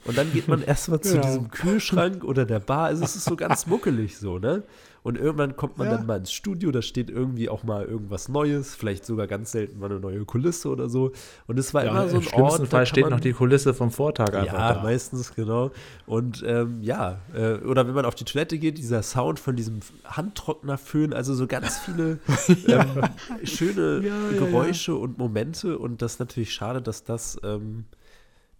Und 0.04 0.18
dann 0.18 0.32
geht 0.32 0.48
man 0.48 0.62
erstmal 0.66 1.00
zu 1.00 1.16
ja. 1.16 1.22
diesem 1.22 1.50
Kühlschrank 1.50 2.24
oder 2.24 2.44
der 2.44 2.60
Bar. 2.60 2.86
Also 2.86 3.04
es 3.04 3.16
ist 3.16 3.24
so 3.24 3.36
ganz 3.36 3.66
muckelig 3.66 4.18
so, 4.18 4.38
ne? 4.38 4.62
Und 5.04 5.18
irgendwann 5.18 5.56
kommt 5.56 5.78
man 5.78 5.88
ja. 5.88 5.96
dann 5.96 6.06
mal 6.06 6.18
ins 6.18 6.32
Studio, 6.32 6.70
da 6.70 6.80
steht 6.80 7.10
irgendwie 7.10 7.48
auch 7.48 7.64
mal 7.64 7.84
irgendwas 7.84 8.28
Neues, 8.28 8.76
vielleicht 8.76 9.04
sogar 9.04 9.26
ganz 9.26 9.50
selten 9.50 9.80
mal 9.80 9.90
eine 9.90 9.98
neue 9.98 10.24
Kulisse 10.24 10.68
oder 10.68 10.88
so. 10.88 11.10
Und 11.48 11.58
es 11.58 11.74
war 11.74 11.84
ja, 11.84 11.90
immer 11.90 12.08
so 12.08 12.18
ein 12.18 12.22
Im 12.22 12.28
schlimmsten 12.28 12.62
Ort, 12.62 12.68
Fall 12.68 12.86
steht 12.86 13.10
noch 13.10 13.18
die 13.18 13.32
Kulisse 13.32 13.74
vom 13.74 13.90
Vortag 13.90 14.32
einfach 14.32 14.52
Ja, 14.52 14.74
da. 14.74 14.82
meistens, 14.82 15.34
genau. 15.34 15.72
Und 16.06 16.44
ähm, 16.46 16.82
ja, 16.82 17.18
äh, 17.34 17.54
oder 17.54 17.88
wenn 17.88 17.94
man 17.94 18.04
auf 18.04 18.14
die 18.14 18.24
Toilette 18.24 18.58
geht, 18.58 18.78
dieser 18.78 19.02
Sound 19.02 19.40
von 19.40 19.56
diesem 19.56 19.80
Handtrocknerföhn, 20.04 21.12
also 21.12 21.34
so 21.34 21.48
ganz 21.48 21.80
viele 21.80 22.20
ähm, 22.68 22.86
schöne 23.42 24.02
Geräusche 24.38 24.94
und 24.94 25.18
Momente. 25.18 25.78
Und 25.78 26.00
das 26.00 26.12
ist 26.12 26.20
natürlich 26.20 26.52
schade, 26.52 26.80
dass 26.80 27.02
das 27.02 27.40
ähm, 27.42 27.86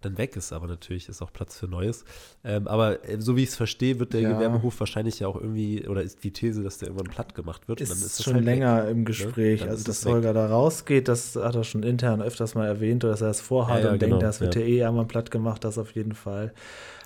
dann 0.05 0.17
weg 0.17 0.35
ist. 0.35 0.53
Aber 0.53 0.67
natürlich 0.67 1.09
ist 1.09 1.21
auch 1.21 1.31
Platz 1.31 1.57
für 1.57 1.67
Neues. 1.67 2.05
Ähm, 2.43 2.67
aber 2.67 3.07
äh, 3.07 3.19
so 3.19 3.35
wie 3.35 3.43
ich 3.43 3.49
es 3.49 3.55
verstehe, 3.55 3.99
wird 3.99 4.13
der 4.13 4.21
ja. 4.21 4.33
Gewerbehof 4.33 4.79
wahrscheinlich 4.79 5.19
ja 5.19 5.27
auch 5.27 5.35
irgendwie, 5.35 5.87
oder 5.87 6.01
ist 6.01 6.23
die 6.23 6.31
These, 6.31 6.63
dass 6.63 6.77
der 6.77 6.89
irgendwann 6.89 7.11
platt 7.11 7.35
gemacht 7.35 7.67
wird. 7.67 7.81
Ist, 7.81 7.91
ist 7.91 8.23
schon 8.23 8.35
halt 8.35 8.45
länger 8.45 8.83
weg, 8.83 8.91
im 8.91 8.97
ne? 8.99 9.03
Gespräch. 9.03 9.63
Ne? 9.63 9.69
Also, 9.69 9.83
dass 9.83 10.05
Holger 10.05 10.33
da 10.33 10.47
rausgeht, 10.47 11.07
das 11.07 11.35
hat 11.35 11.55
er 11.55 11.63
schon 11.63 11.83
intern 11.83 12.21
öfters 12.21 12.55
mal 12.55 12.67
erwähnt, 12.67 13.03
dass 13.03 13.21
er 13.21 13.29
es 13.29 13.41
vorhat 13.41 13.79
ja, 13.79 13.85
ja, 13.85 13.91
und 13.93 13.99
genau, 13.99 14.17
denkt, 14.17 14.23
das 14.23 14.41
wird 14.41 14.55
ja 14.55 14.61
eh 14.61 14.83
einmal 14.83 15.05
platt 15.05 15.31
gemacht, 15.31 15.63
das 15.63 15.77
auf 15.77 15.95
jeden 15.95 16.13
Fall. 16.13 16.53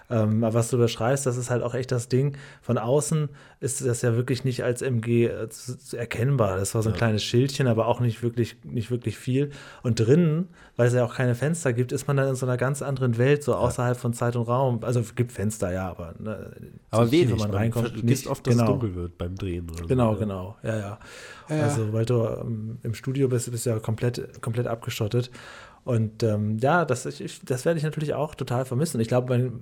Ähm, 0.09 0.43
aber 0.43 0.53
was 0.53 0.69
du 0.69 0.77
beschreibst, 0.77 1.25
das 1.25 1.37
ist 1.37 1.49
halt 1.49 1.63
auch 1.63 1.73
echt 1.73 1.91
das 1.91 2.07
Ding. 2.07 2.37
Von 2.61 2.77
außen 2.77 3.29
ist 3.59 3.85
das 3.85 4.01
ja 4.01 4.15
wirklich 4.15 4.45
nicht 4.45 4.63
als 4.63 4.81
MG 4.81 5.25
äh, 5.25 5.47
erkennbar. 5.95 6.57
Das 6.57 6.75
war 6.75 6.83
so 6.83 6.89
ein 6.89 6.93
ja. 6.93 6.97
kleines 6.97 7.23
Schildchen, 7.23 7.67
aber 7.67 7.87
auch 7.87 7.99
nicht 7.99 8.23
wirklich, 8.23 8.57
nicht 8.63 8.89
wirklich 8.89 9.17
viel. 9.17 9.51
Und 9.83 9.99
drinnen, 9.99 10.47
weil 10.77 10.87
es 10.87 10.93
ja 10.93 11.03
auch 11.03 11.13
keine 11.13 11.35
Fenster 11.35 11.73
gibt, 11.73 11.91
ist 11.91 12.07
man 12.07 12.15
dann 12.15 12.29
in 12.29 12.35
so 12.35 12.45
einer 12.45 12.55
ganz 12.55 12.81
anderen 12.81 13.17
Welt, 13.17 13.43
so 13.43 13.55
außerhalb 13.55 13.95
ja. 13.95 14.01
von 14.01 14.13
Zeit 14.13 14.35
und 14.35 14.43
Raum. 14.43 14.83
Also 14.83 15.01
es 15.01 15.15
gibt 15.15 15.31
Fenster, 15.33 15.73
ja, 15.73 15.89
aber 15.89 16.13
ne, 16.19 16.51
aber 16.89 17.11
wenig, 17.11 17.31
wenn 17.31 17.37
man 17.39 17.51
reinkommt. 17.51 17.97
Du 17.97 18.05
nicht 18.05 18.27
oft, 18.27 18.47
dass 18.47 18.53
genau. 18.53 18.63
es 18.63 18.69
dunkel 18.69 18.95
wird 18.95 19.17
beim 19.17 19.35
Drehen. 19.35 19.69
Oder 19.69 19.87
genau, 19.87 20.13
so, 20.13 20.19
genau, 20.19 20.55
ja, 20.63 20.77
ja. 20.77 20.99
ja. 21.49 21.63
Also 21.63 21.91
weil 21.91 22.05
du 22.05 22.23
ähm, 22.23 22.77
im 22.83 22.93
Studio 22.93 23.27
bist, 23.27 23.51
bist 23.51 23.65
du 23.65 23.71
ja 23.71 23.79
komplett, 23.79 24.41
komplett 24.41 24.67
abgeschottet. 24.67 25.31
Und 25.87 26.21
ähm, 26.21 26.57
ja, 26.57 26.83
das, 26.83 27.05
ich, 27.05 27.39
das 27.45 27.63
werde 27.63 27.77
ich 27.77 27.83
natürlich 27.85 28.13
auch 28.13 28.35
total 28.35 28.65
vermissen. 28.65 28.99
Ich 28.99 29.07
glaube, 29.07 29.53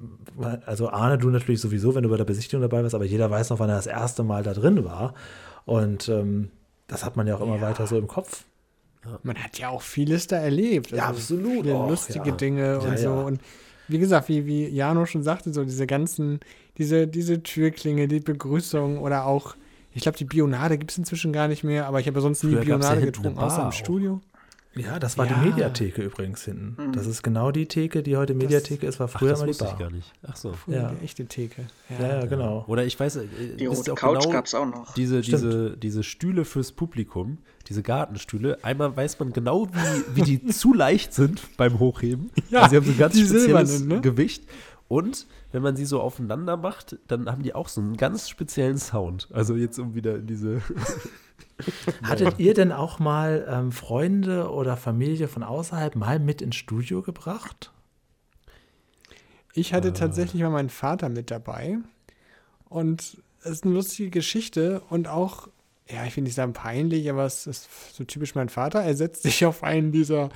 also 0.65 0.89
Arne, 0.89 1.19
du 1.19 1.29
natürlich 1.29 1.61
sowieso, 1.61 1.93
wenn 1.93 2.01
du 2.01 2.09
bei 2.09 2.17
der 2.17 2.25
Besichtigung 2.25 2.63
dabei 2.63 2.81
warst, 2.81 2.95
aber 2.95 3.05
jeder 3.05 3.29
weiß 3.29 3.51
noch, 3.51 3.59
wann 3.59 3.69
er 3.69 3.75
das 3.75 3.85
erste 3.85 4.23
Mal 4.23 4.41
da 4.41 4.55
drin 4.55 4.83
war. 4.83 5.13
Und 5.65 6.09
ähm, 6.09 6.49
das 6.87 7.05
hat 7.05 7.15
man 7.15 7.27
ja 7.27 7.35
auch 7.35 7.41
immer 7.41 7.57
ja. 7.57 7.61
weiter 7.61 7.85
so 7.85 7.99
im 7.99 8.07
Kopf. 8.07 8.43
Man 9.21 9.37
hat 9.37 9.59
ja 9.59 9.69
auch 9.69 9.83
vieles 9.83 10.25
da 10.25 10.37
erlebt. 10.37 10.93
Also 10.93 10.95
ja, 10.95 11.09
absolut. 11.09 11.61
Viele 11.61 11.75
Och, 11.75 11.89
lustige 11.91 12.29
ja. 12.29 12.35
Dinge 12.35 12.79
und 12.79 12.97
so. 12.97 13.11
Und 13.11 13.39
wie 13.87 13.99
gesagt, 13.99 14.27
wie, 14.27 14.47
wie 14.47 14.67
Jano 14.67 15.05
schon 15.05 15.21
sagte, 15.21 15.53
so 15.53 15.63
diese 15.63 15.85
ganzen, 15.85 16.39
diese, 16.79 17.07
diese 17.07 17.43
Türklinge, 17.43 18.07
die 18.07 18.19
Begrüßung 18.19 18.97
oder 18.97 19.27
auch, 19.27 19.55
ich 19.93 20.01
glaube, 20.01 20.17
die 20.17 20.25
Bionade 20.25 20.79
gibt 20.79 20.89
es 20.89 20.97
inzwischen 20.97 21.33
gar 21.33 21.47
nicht 21.47 21.63
mehr, 21.63 21.85
aber 21.85 21.99
ich 21.99 22.07
habe 22.07 22.19
sonst 22.19 22.43
nie 22.43 22.53
Früher 22.53 22.61
Bionade 22.61 23.01
getrunken, 23.01 23.37
außer 23.37 23.65
im 23.65 23.71
Studio. 23.71 24.21
Ja, 24.75 24.99
das 24.99 25.17
war 25.17 25.25
ja. 25.25 25.35
die 25.35 25.49
Mediatheke 25.49 26.01
übrigens 26.01 26.43
hinten. 26.43 26.75
Mhm. 26.81 26.91
Das 26.93 27.07
ist 27.07 27.23
genau 27.23 27.51
die 27.51 27.65
Theke, 27.65 28.03
die 28.03 28.17
heute 28.17 28.33
Mediatheke 28.33 28.85
ist, 28.85 28.99
war 28.99 29.07
früher 29.07 29.33
Ach, 29.35 29.39
mal 29.39 29.51
die 29.51 29.57
Bar. 29.57 29.71
Ich 29.71 29.79
gar 29.79 29.89
nicht. 29.89 30.11
Ach 30.27 30.35
so. 30.35 30.53
Früher 30.53 30.75
ja. 30.75 30.91
die 30.91 31.05
echte 31.05 31.25
Theke. 31.25 31.67
Ja, 31.89 32.07
ja, 32.07 32.19
ja 32.19 32.25
genau. 32.25 32.65
Oder 32.67 32.85
ich 32.85 32.99
weiß, 32.99 33.15
äh, 33.17 33.27
die 33.57 33.67
rote 33.67 33.93
Couch 33.93 34.23
genau 34.23 34.33
gab 34.33 34.45
es 34.45 34.53
auch 34.53 34.65
noch. 34.65 34.93
Diese, 34.93 35.21
diese, 35.21 35.77
diese 35.77 36.03
Stühle 36.03 36.43
fürs 36.43 36.73
Publikum, 36.73 37.37
diese 37.69 37.83
Gartenstühle. 37.83 38.63
Einmal 38.63 38.95
weiß 38.95 39.17
man 39.19 39.31
genau, 39.31 39.67
wie, 39.67 40.15
wie 40.15 40.21
die 40.23 40.45
zu 40.47 40.73
leicht 40.73 41.13
sind 41.13 41.41
beim 41.57 41.79
Hochheben. 41.79 42.31
Ja, 42.49 42.61
also 42.61 42.71
sie 42.71 42.77
haben 42.77 42.85
so 42.85 42.91
ein 42.91 42.97
ganz 42.97 43.19
spezielles 43.19 43.81
ne? 43.81 44.01
Gewicht. 44.01 44.43
Und 44.87 45.25
wenn 45.51 45.63
man 45.63 45.75
sie 45.75 45.85
so 45.85 46.01
aufeinander 46.01 46.57
macht, 46.57 46.97
dann 47.07 47.31
haben 47.31 47.41
die 47.41 47.55
auch 47.55 47.69
so 47.69 47.81
einen 47.81 47.97
ganz 47.97 48.29
speziellen 48.29 48.77
Sound. 48.77 49.29
Also 49.31 49.55
jetzt 49.55 49.79
um 49.79 49.95
wieder 49.95 50.17
in 50.17 50.27
diese 50.27 50.61
Hattet 52.03 52.39
ihr 52.39 52.53
denn 52.53 52.71
auch 52.71 52.99
mal 52.99 53.45
ähm, 53.49 53.71
Freunde 53.71 54.51
oder 54.51 54.77
Familie 54.77 55.27
von 55.27 55.43
außerhalb 55.43 55.95
mal 55.95 56.19
mit 56.19 56.41
ins 56.41 56.55
Studio 56.55 57.01
gebracht? 57.01 57.71
Ich 59.53 59.73
hatte 59.73 59.89
äh. 59.89 59.93
tatsächlich 59.93 60.41
mal 60.41 60.49
meinen 60.49 60.69
Vater 60.69 61.09
mit 61.09 61.31
dabei. 61.31 61.77
Und 62.67 63.21
es 63.43 63.51
ist 63.51 63.63
eine 63.63 63.73
lustige 63.73 64.09
Geschichte 64.09 64.81
und 64.89 65.07
auch, 65.07 65.47
ja, 65.87 66.05
ich 66.05 66.17
will 66.17 66.23
nicht 66.23 66.35
sagen 66.35 66.53
peinlich, 66.53 67.09
aber 67.09 67.25
es 67.25 67.47
ist 67.47 67.69
so 67.93 68.03
typisch 68.03 68.35
mein 68.35 68.49
Vater. 68.49 68.81
Er 68.81 68.95
setzt 68.95 69.23
sich 69.23 69.45
auf 69.45 69.63
einen 69.63 69.91
dieser 69.91 70.29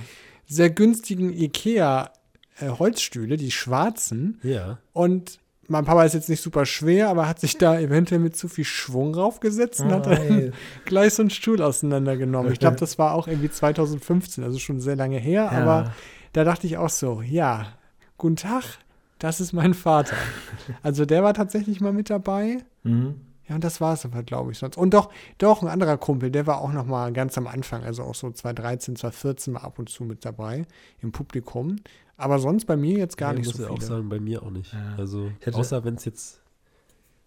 sehr 0.46 0.70
günstigen 0.70 1.32
IKEA-Holzstühle, 1.32 3.34
äh, 3.34 3.38
die 3.38 3.50
schwarzen. 3.50 4.40
Ja. 4.42 4.78
Und 4.92 5.38
mein 5.70 5.84
Papa 5.84 6.04
ist 6.04 6.14
jetzt 6.14 6.28
nicht 6.28 6.42
super 6.42 6.66
schwer, 6.66 7.08
aber 7.08 7.28
hat 7.28 7.38
sich 7.38 7.56
da 7.56 7.78
eventuell 7.78 8.20
mit 8.20 8.36
zu 8.36 8.48
viel 8.48 8.64
Schwung 8.64 9.14
raufgesetzt 9.14 9.80
und 9.80 9.92
oh, 9.92 9.94
hat 9.94 10.06
dann 10.06 10.52
gleich 10.84 11.14
so 11.14 11.22
einen 11.22 11.30
Stuhl 11.30 11.62
auseinandergenommen. 11.62 12.52
Ich 12.52 12.58
glaube, 12.58 12.76
das 12.76 12.98
war 12.98 13.14
auch 13.14 13.28
irgendwie 13.28 13.50
2015, 13.50 14.42
also 14.42 14.58
schon 14.58 14.80
sehr 14.80 14.96
lange 14.96 15.18
her, 15.18 15.48
ja. 15.52 15.58
aber 15.58 15.92
da 16.32 16.42
dachte 16.44 16.66
ich 16.66 16.76
auch 16.76 16.90
so, 16.90 17.22
ja, 17.22 17.66
guten 18.18 18.36
Tag, 18.36 18.64
das 19.20 19.40
ist 19.40 19.52
mein 19.52 19.74
Vater. 19.74 20.16
Also 20.82 21.04
der 21.04 21.22
war 21.22 21.34
tatsächlich 21.34 21.80
mal 21.80 21.92
mit 21.92 22.10
dabei. 22.10 22.58
Mhm. 22.82 23.20
Ja, 23.48 23.56
und 23.56 23.64
das 23.64 23.80
war 23.80 23.94
es 23.94 24.04
aber, 24.04 24.22
glaube 24.22 24.52
ich, 24.52 24.58
sonst. 24.58 24.76
Und 24.76 24.94
doch, 24.94 25.10
doch, 25.38 25.62
ein 25.62 25.68
anderer 25.68 25.98
Kumpel, 25.98 26.30
der 26.30 26.46
war 26.46 26.60
auch 26.60 26.72
noch 26.72 26.86
mal 26.86 27.12
ganz 27.12 27.36
am 27.36 27.48
Anfang, 27.48 27.82
also 27.82 28.04
auch 28.04 28.14
so 28.14 28.30
2013, 28.30 28.94
2014 28.94 29.52
mal 29.52 29.60
ab 29.60 29.78
und 29.78 29.88
zu 29.88 30.04
mit 30.04 30.24
dabei 30.24 30.66
im 31.00 31.10
Publikum. 31.10 31.76
Aber 32.20 32.38
sonst 32.38 32.66
bei 32.66 32.76
mir 32.76 32.98
jetzt 32.98 33.16
gar 33.16 33.32
nee, 33.32 33.40
nicht 33.40 33.46
muss 33.48 33.56
so 33.56 33.62
viele. 33.64 33.74
auch 33.74 33.80
sagen, 33.80 34.08
bei 34.08 34.20
mir 34.20 34.42
auch 34.42 34.50
nicht. 34.50 34.72
Ja. 34.72 34.94
Also, 34.96 35.30
hätte, 35.40 35.56
außer 35.56 35.84
wenn 35.84 35.94
es 35.94 36.04
jetzt. 36.04 36.40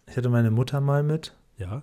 Ich 0.07 0.17
hatte 0.17 0.29
meine 0.29 0.51
Mutter 0.51 0.81
mal 0.81 1.03
mit. 1.03 1.33
Ja. 1.57 1.81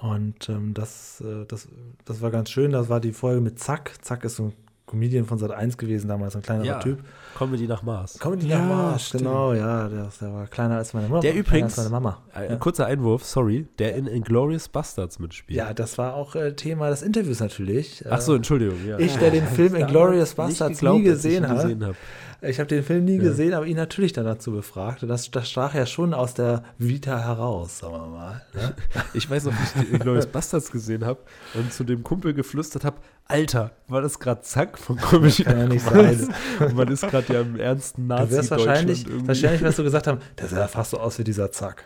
Und 0.00 0.48
ähm, 0.48 0.74
das, 0.74 1.20
äh, 1.20 1.44
das, 1.46 1.68
das 2.04 2.20
war 2.20 2.30
ganz 2.30 2.50
schön. 2.50 2.72
Das 2.72 2.88
war 2.88 2.98
die 2.98 3.12
Folge 3.12 3.40
mit 3.40 3.60
Zack. 3.60 3.94
Zack 4.02 4.24
ist 4.24 4.36
so 4.36 4.46
ein 4.46 4.52
Comedian 4.86 5.24
von 5.24 5.38
Sat 5.38 5.52
1 5.52 5.78
gewesen 5.78 6.08
damals, 6.08 6.36
ein 6.36 6.42
kleinerer 6.42 6.66
ja, 6.66 6.78
Typ. 6.80 6.98
Comedy 7.36 7.66
nach 7.66 7.82
Mars. 7.82 8.18
Comedy 8.18 8.48
ja, 8.48 8.58
nach 8.58 8.68
Mars, 8.68 9.08
stimmt. 9.08 9.22
genau, 9.22 9.52
ja, 9.54 9.88
der, 9.88 10.08
der, 10.20 10.32
war 10.34 10.46
kleiner 10.48 10.76
als 10.76 10.92
meine 10.92 11.08
Mutter. 11.08 11.22
Der 11.22 11.34
übrigens, 11.34 11.76
meine 11.76 11.90
Mama. 11.90 12.18
Ein 12.34 12.50
ja. 12.50 12.56
kurzer 12.56 12.86
Einwurf, 12.86 13.24
sorry, 13.24 13.66
der 13.78 13.94
in 13.94 14.06
Inglourious 14.06 14.68
Bastards 14.68 15.18
mitspielt. 15.18 15.56
Ja, 15.56 15.72
das 15.72 15.98
war 15.98 16.14
auch 16.14 16.34
äh, 16.34 16.54
Thema 16.54 16.90
des 16.90 17.02
Interviews 17.02 17.40
natürlich. 17.40 18.04
Ach 18.10 18.20
so, 18.20 18.34
Entschuldigung. 18.34 18.86
Ja. 18.86 18.98
Ich, 18.98 19.16
der 19.16 19.30
den 19.30 19.46
Film 19.46 19.74
Inglourious 19.76 20.34
Bastards 20.34 20.78
geglaubt, 20.78 20.98
nie 20.98 21.04
gesehen 21.04 21.48
habe. 21.48 21.86
Hab. 21.86 21.96
Ich 22.44 22.58
habe 22.58 22.66
den 22.66 22.82
Film 22.82 23.04
nie 23.04 23.16
ja. 23.16 23.22
gesehen, 23.22 23.54
aber 23.54 23.66
ihn 23.66 23.76
natürlich 23.76 24.12
dann 24.12 24.24
dazu 24.24 24.50
befragt. 24.50 25.04
Und 25.04 25.08
das, 25.08 25.30
das 25.30 25.48
sprach 25.48 25.74
ja 25.74 25.86
schon 25.86 26.12
aus 26.12 26.34
der 26.34 26.64
Vita 26.76 27.16
heraus, 27.24 27.78
sagen 27.78 27.92
wir 27.94 28.06
mal. 28.08 28.42
Ne? 28.52 28.74
ich 29.14 29.30
weiß 29.30 29.44
noch, 29.44 29.52
wie 29.52 29.80
ich 29.80 29.88
den 29.90 29.98
Glorious 30.00 30.26
Bastards 30.26 30.72
gesehen 30.72 31.04
habe 31.04 31.20
und 31.54 31.72
zu 31.72 31.84
dem 31.84 32.02
Kumpel 32.02 32.34
geflüstert 32.34 32.84
habe, 32.84 32.96
Alter, 33.32 33.70
war 33.88 34.02
das 34.02 34.18
gerade 34.18 34.42
Zack 34.42 34.78
von 34.78 34.96
Comedy? 34.96 35.44
Kann 35.44 35.58
ja 35.58 35.66
nicht 35.66 35.84
sein. 35.84 36.34
Und 36.60 36.76
man 36.76 36.88
ist 36.88 37.00
gerade 37.00 37.32
ja 37.32 37.40
im 37.40 37.58
ernsten 37.58 38.06
nazi 38.06 38.30
Du 38.30 38.36
wirst 38.36 38.50
wahrscheinlich, 38.50 39.06
wahrscheinlich 39.26 39.62
wirst 39.62 39.78
du 39.78 39.84
gesagt 39.84 40.06
haben, 40.06 40.20
der 40.38 40.48
sah 40.48 40.68
fast 40.68 40.90
so 40.90 40.98
aus 40.98 41.18
wie 41.18 41.24
dieser 41.24 41.50
Zack. 41.50 41.84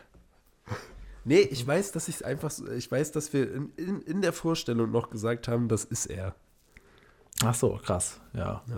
Nee, 1.24 1.40
ich 1.40 1.66
weiß, 1.66 1.92
dass 1.92 2.08
ich 2.08 2.24
einfach, 2.24 2.52
ich 2.76 2.90
weiß, 2.90 3.12
dass 3.12 3.32
wir 3.32 3.52
in, 3.52 3.70
in, 3.76 4.02
in 4.02 4.22
der 4.22 4.32
Vorstellung 4.32 4.90
noch 4.90 5.10
gesagt 5.10 5.48
haben, 5.48 5.68
das 5.68 5.84
ist 5.84 6.06
er. 6.06 6.34
Ach 7.44 7.54
so, 7.54 7.78
krass, 7.84 8.20
ja. 8.32 8.62
ja. 8.66 8.76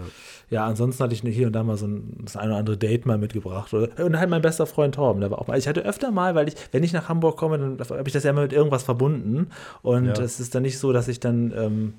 ja. 0.51 0.67
ansonsten 0.67 1.05
hatte 1.05 1.15
ich 1.15 1.21
hier 1.21 1.47
und 1.47 1.53
da 1.53 1.63
mal 1.63 1.77
so 1.77 1.87
ein, 1.87 2.25
das 2.25 2.37
eine 2.37 2.51
oder 2.51 2.59
andere 2.59 2.77
Date 2.77 3.07
mal 3.07 3.17
mitgebracht. 3.17 3.73
Und 3.73 4.19
halt 4.19 4.31
mein 4.31 4.43
bester 4.43 4.67
Freund 4.67 4.97
Torben, 4.97 5.21
der 5.21 5.31
war 5.31 5.39
auch 5.39 5.47
mal. 5.47 5.59
Ich 5.59 5.69
hatte 5.69 5.83
öfter 5.83 6.11
mal, 6.11 6.35
weil 6.35 6.49
ich, 6.49 6.55
wenn 6.73 6.83
ich 6.83 6.93
nach 6.93 7.09
Hamburg 7.09 7.37
komme, 7.37 7.59
dann 7.59 7.79
habe 7.79 8.09
ich 8.09 8.13
das 8.13 8.25
ja 8.25 8.31
immer 8.31 8.43
mit 8.43 8.53
irgendwas 8.53 8.83
verbunden. 8.83 9.51
Und 9.83 10.19
es 10.19 10.41
ist 10.41 10.55
dann 10.55 10.65
nicht 10.65 10.79
so, 10.79 10.93
dass 10.93 11.07
ich 11.07 11.21
dann 11.21 11.53
ähm, 11.57 11.95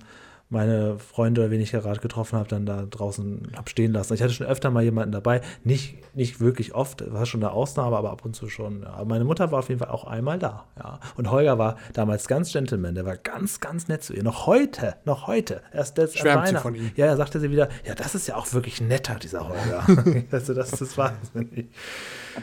meine 0.50 0.98
Freunde, 0.98 1.52
wen 1.52 1.62
ich 1.62 1.72
gerade 1.72 2.00
getroffen 2.00 2.38
habe, 2.38 2.50
dann 2.50 2.66
da 2.66 2.84
draußen 2.84 3.52
habe 3.56 3.70
stehen 3.70 3.94
lassen. 3.94 4.16
Ich 4.16 4.24
hatte 4.24 4.34
schon 4.34 4.48
öfter 4.48 4.72
mal 4.72 4.84
jemanden 4.84 5.12
dabei, 5.12 5.42
nicht, 5.64 6.16
nicht 6.16 6.40
wirklich 6.40 6.74
oft, 6.74 7.04
war 7.12 7.28
schon 7.28 7.44
eine 7.44 7.52
Ausnahme, 7.52 7.96
aber 7.96 8.10
ab 8.10 8.26
und 8.26 8.36
zu 8.36 8.50
schon. 8.50 8.82
Ja. 8.82 9.06
Meine 9.06 9.26
Mutter 9.26 9.52
war 9.52 9.60
auf 9.60 9.70
jeden 9.70 9.80
Fall 9.80 9.90
auch 9.90 10.06
einmal 10.06 10.40
da. 10.40 10.66
Ja. 10.78 11.00
Und 11.16 11.30
Holger 11.30 11.60
war 11.60 11.78
damals 11.94 12.28
ganz 12.28 12.52
Gentleman, 12.52 12.96
der 12.96 13.06
war 13.06 13.16
ganz, 13.16 13.60
ganz 13.60 13.88
nett 13.88 14.04
zu 14.04 14.14
ihr. 14.14 14.24
Noch 14.24 14.48
heute, 14.48 14.96
noch 15.06 15.28
heute. 15.28 15.62
Erst 15.72 16.00
das 16.00 16.16
Schwärmt 16.16 16.48
sie 16.48 16.56
von 16.56 16.74
ihm. 16.74 16.92
Ja, 16.96 17.06
er 17.06 17.18
sagte 17.18 17.40
sie 17.40 17.52
wieder, 17.52 17.70
ja, 17.86 17.94
das 17.94 18.16
ist 18.16 18.28
ja 18.28 18.36
auch 18.36 18.52
wirklich 18.52 18.82
netter, 18.82 19.16
dieser 19.16 19.48
Holger. 19.48 19.86
also 20.32 20.56
das, 20.56 20.72
das 20.72 20.98
war 20.98 21.14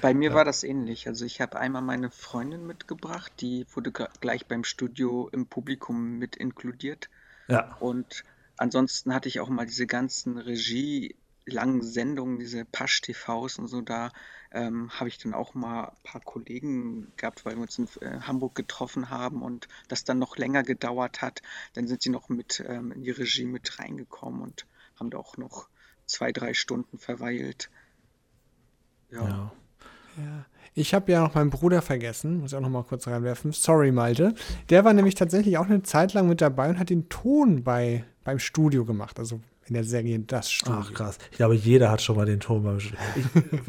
Bei 0.01 0.15
mir 0.15 0.31
ja. 0.31 0.35
war 0.37 0.45
das 0.45 0.63
ähnlich. 0.63 1.09
Also 1.09 1.25
ich 1.25 1.41
habe 1.41 1.59
einmal 1.59 1.83
meine 1.83 2.11
Freundin 2.11 2.69
mitgebracht, 2.69 3.33
die 3.41 3.67
wurde 3.75 3.91
gleich 4.21 4.47
beim 4.47 4.63
Studio 4.63 5.29
im 5.33 5.47
Publikum 5.47 6.19
mit 6.19 6.37
inkludiert. 6.37 7.09
Ja. 7.49 7.77
Und 7.81 8.25
ansonsten 8.57 9.15
hatte 9.15 9.29
ich 9.29 9.41
auch 9.41 9.49
mal 9.49 9.67
diese 9.67 9.87
ganzen 9.87 10.39
Regie 10.39 11.17
langen 11.47 11.83
Sendungen, 11.83 12.39
diese 12.39 12.65
Pasch-TVs 12.65 13.59
und 13.59 13.69
so, 13.69 13.81
da 13.81 14.11
ähm, 14.51 14.91
habe 14.91 15.09
ich 15.09 15.19
dann 15.19 15.33
auch 15.33 15.55
mal 15.55 15.85
ein 15.85 16.03
paar 16.03 16.21
Kollegen 16.21 17.13
gehabt, 17.17 17.45
weil 17.45 17.55
wir 17.55 17.63
uns 17.63 17.79
in 17.79 17.89
äh, 18.01 18.21
Hamburg 18.21 18.55
getroffen 18.55 19.11
haben 19.11 19.43
und 19.43 19.69
das 19.89 20.05
dann 20.05 20.19
noch 20.19 20.37
länger 20.37 20.65
gedauert 20.65 21.23
hat. 21.23 21.43
Dann 21.75 21.87
sind 21.87 22.03
sie 22.03 22.11
noch 22.11 22.29
mit 22.29 22.65
ähm, 22.67 22.91
in 22.93 23.03
die 23.03 23.11
Regie 23.11 23.45
mit 23.45 23.79
reingekommen 23.79 24.43
und 24.43 24.67
haben 24.99 25.11
da 25.11 25.19
auch 25.19 25.37
noch 25.37 25.69
zwei, 26.07 26.33
drei 26.33 26.53
Stunden 26.53 26.99
verweilt. 26.99 27.71
Ja. 29.11 29.29
ja. 29.29 29.53
ja. 30.17 30.47
Ich 30.79 30.93
habe 30.93 31.11
ja 31.11 31.23
noch 31.23 31.35
meinen 31.35 31.49
Bruder 31.49 31.81
vergessen, 31.81 32.41
muss 32.41 32.53
ich 32.53 32.57
auch 32.57 32.61
noch 32.61 32.69
mal 32.69 32.85
kurz 32.85 33.07
reinwerfen. 33.07 33.51
Sorry, 33.53 33.93
Malte. 33.93 34.35
Der 34.69 34.85
war 34.85 34.93
nämlich 34.93 35.15
tatsächlich 35.15 35.57
auch 35.57 35.65
eine 35.65 35.83
Zeit 35.83 36.13
lang 36.13 36.29
mit 36.29 36.43
dabei 36.43 36.69
und 36.69 36.79
hat 36.79 36.91
den 36.91 37.09
Ton 37.09 37.65
bei, 37.65 38.05
beim 38.25 38.39
Studio 38.39 38.85
gemacht. 38.85 39.19
Also 39.19 39.41
in 39.69 39.75
der 39.75 39.85
Serie 39.85 40.19
Das 40.21 40.51
Studio. 40.51 40.81
Ach 40.81 40.93
krass. 40.93 41.19
Ich 41.31 41.37
glaube, 41.37 41.55
jeder 41.55 41.91
hat 41.91 42.03
schon 42.03 42.17
mal 42.17 42.27
den 42.27 42.41
Ton 42.41 42.63
beim 42.63 42.81
Studio. 42.81 42.99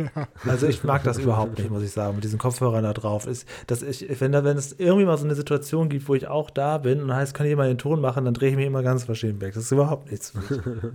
also 0.45 0.67
ich 0.67 0.83
mag 0.83 1.03
das 1.03 1.17
überhaupt 1.17 1.57
nicht, 1.57 1.69
muss 1.69 1.83
ich 1.83 1.91
sagen, 1.91 2.15
mit 2.15 2.23
diesen 2.23 2.39
Kopfhörern 2.39 2.83
da 2.83 2.93
drauf. 2.93 3.25
Ist, 3.27 3.47
dass 3.67 3.81
ich, 3.81 4.05
wenn, 4.21 4.31
da, 4.31 4.43
wenn 4.43 4.57
es 4.57 4.75
irgendwie 4.77 5.05
mal 5.05 5.17
so 5.17 5.25
eine 5.25 5.35
Situation 5.35 5.89
gibt, 5.89 6.07
wo 6.07 6.15
ich 6.15 6.27
auch 6.27 6.49
da 6.49 6.77
bin 6.77 7.01
und 7.01 7.13
heißt, 7.13 7.33
kann 7.33 7.47
jemand 7.47 7.69
den 7.69 7.77
Ton 7.77 8.01
machen, 8.01 8.25
dann 8.25 8.33
drehe 8.33 8.51
ich 8.51 8.55
mich 8.55 8.65
immer 8.65 8.83
ganz 8.83 9.03
verschieden 9.03 9.41
weg. 9.41 9.53
Das 9.53 9.63
ist 9.63 9.71
überhaupt 9.71 10.11
nichts 10.11 10.33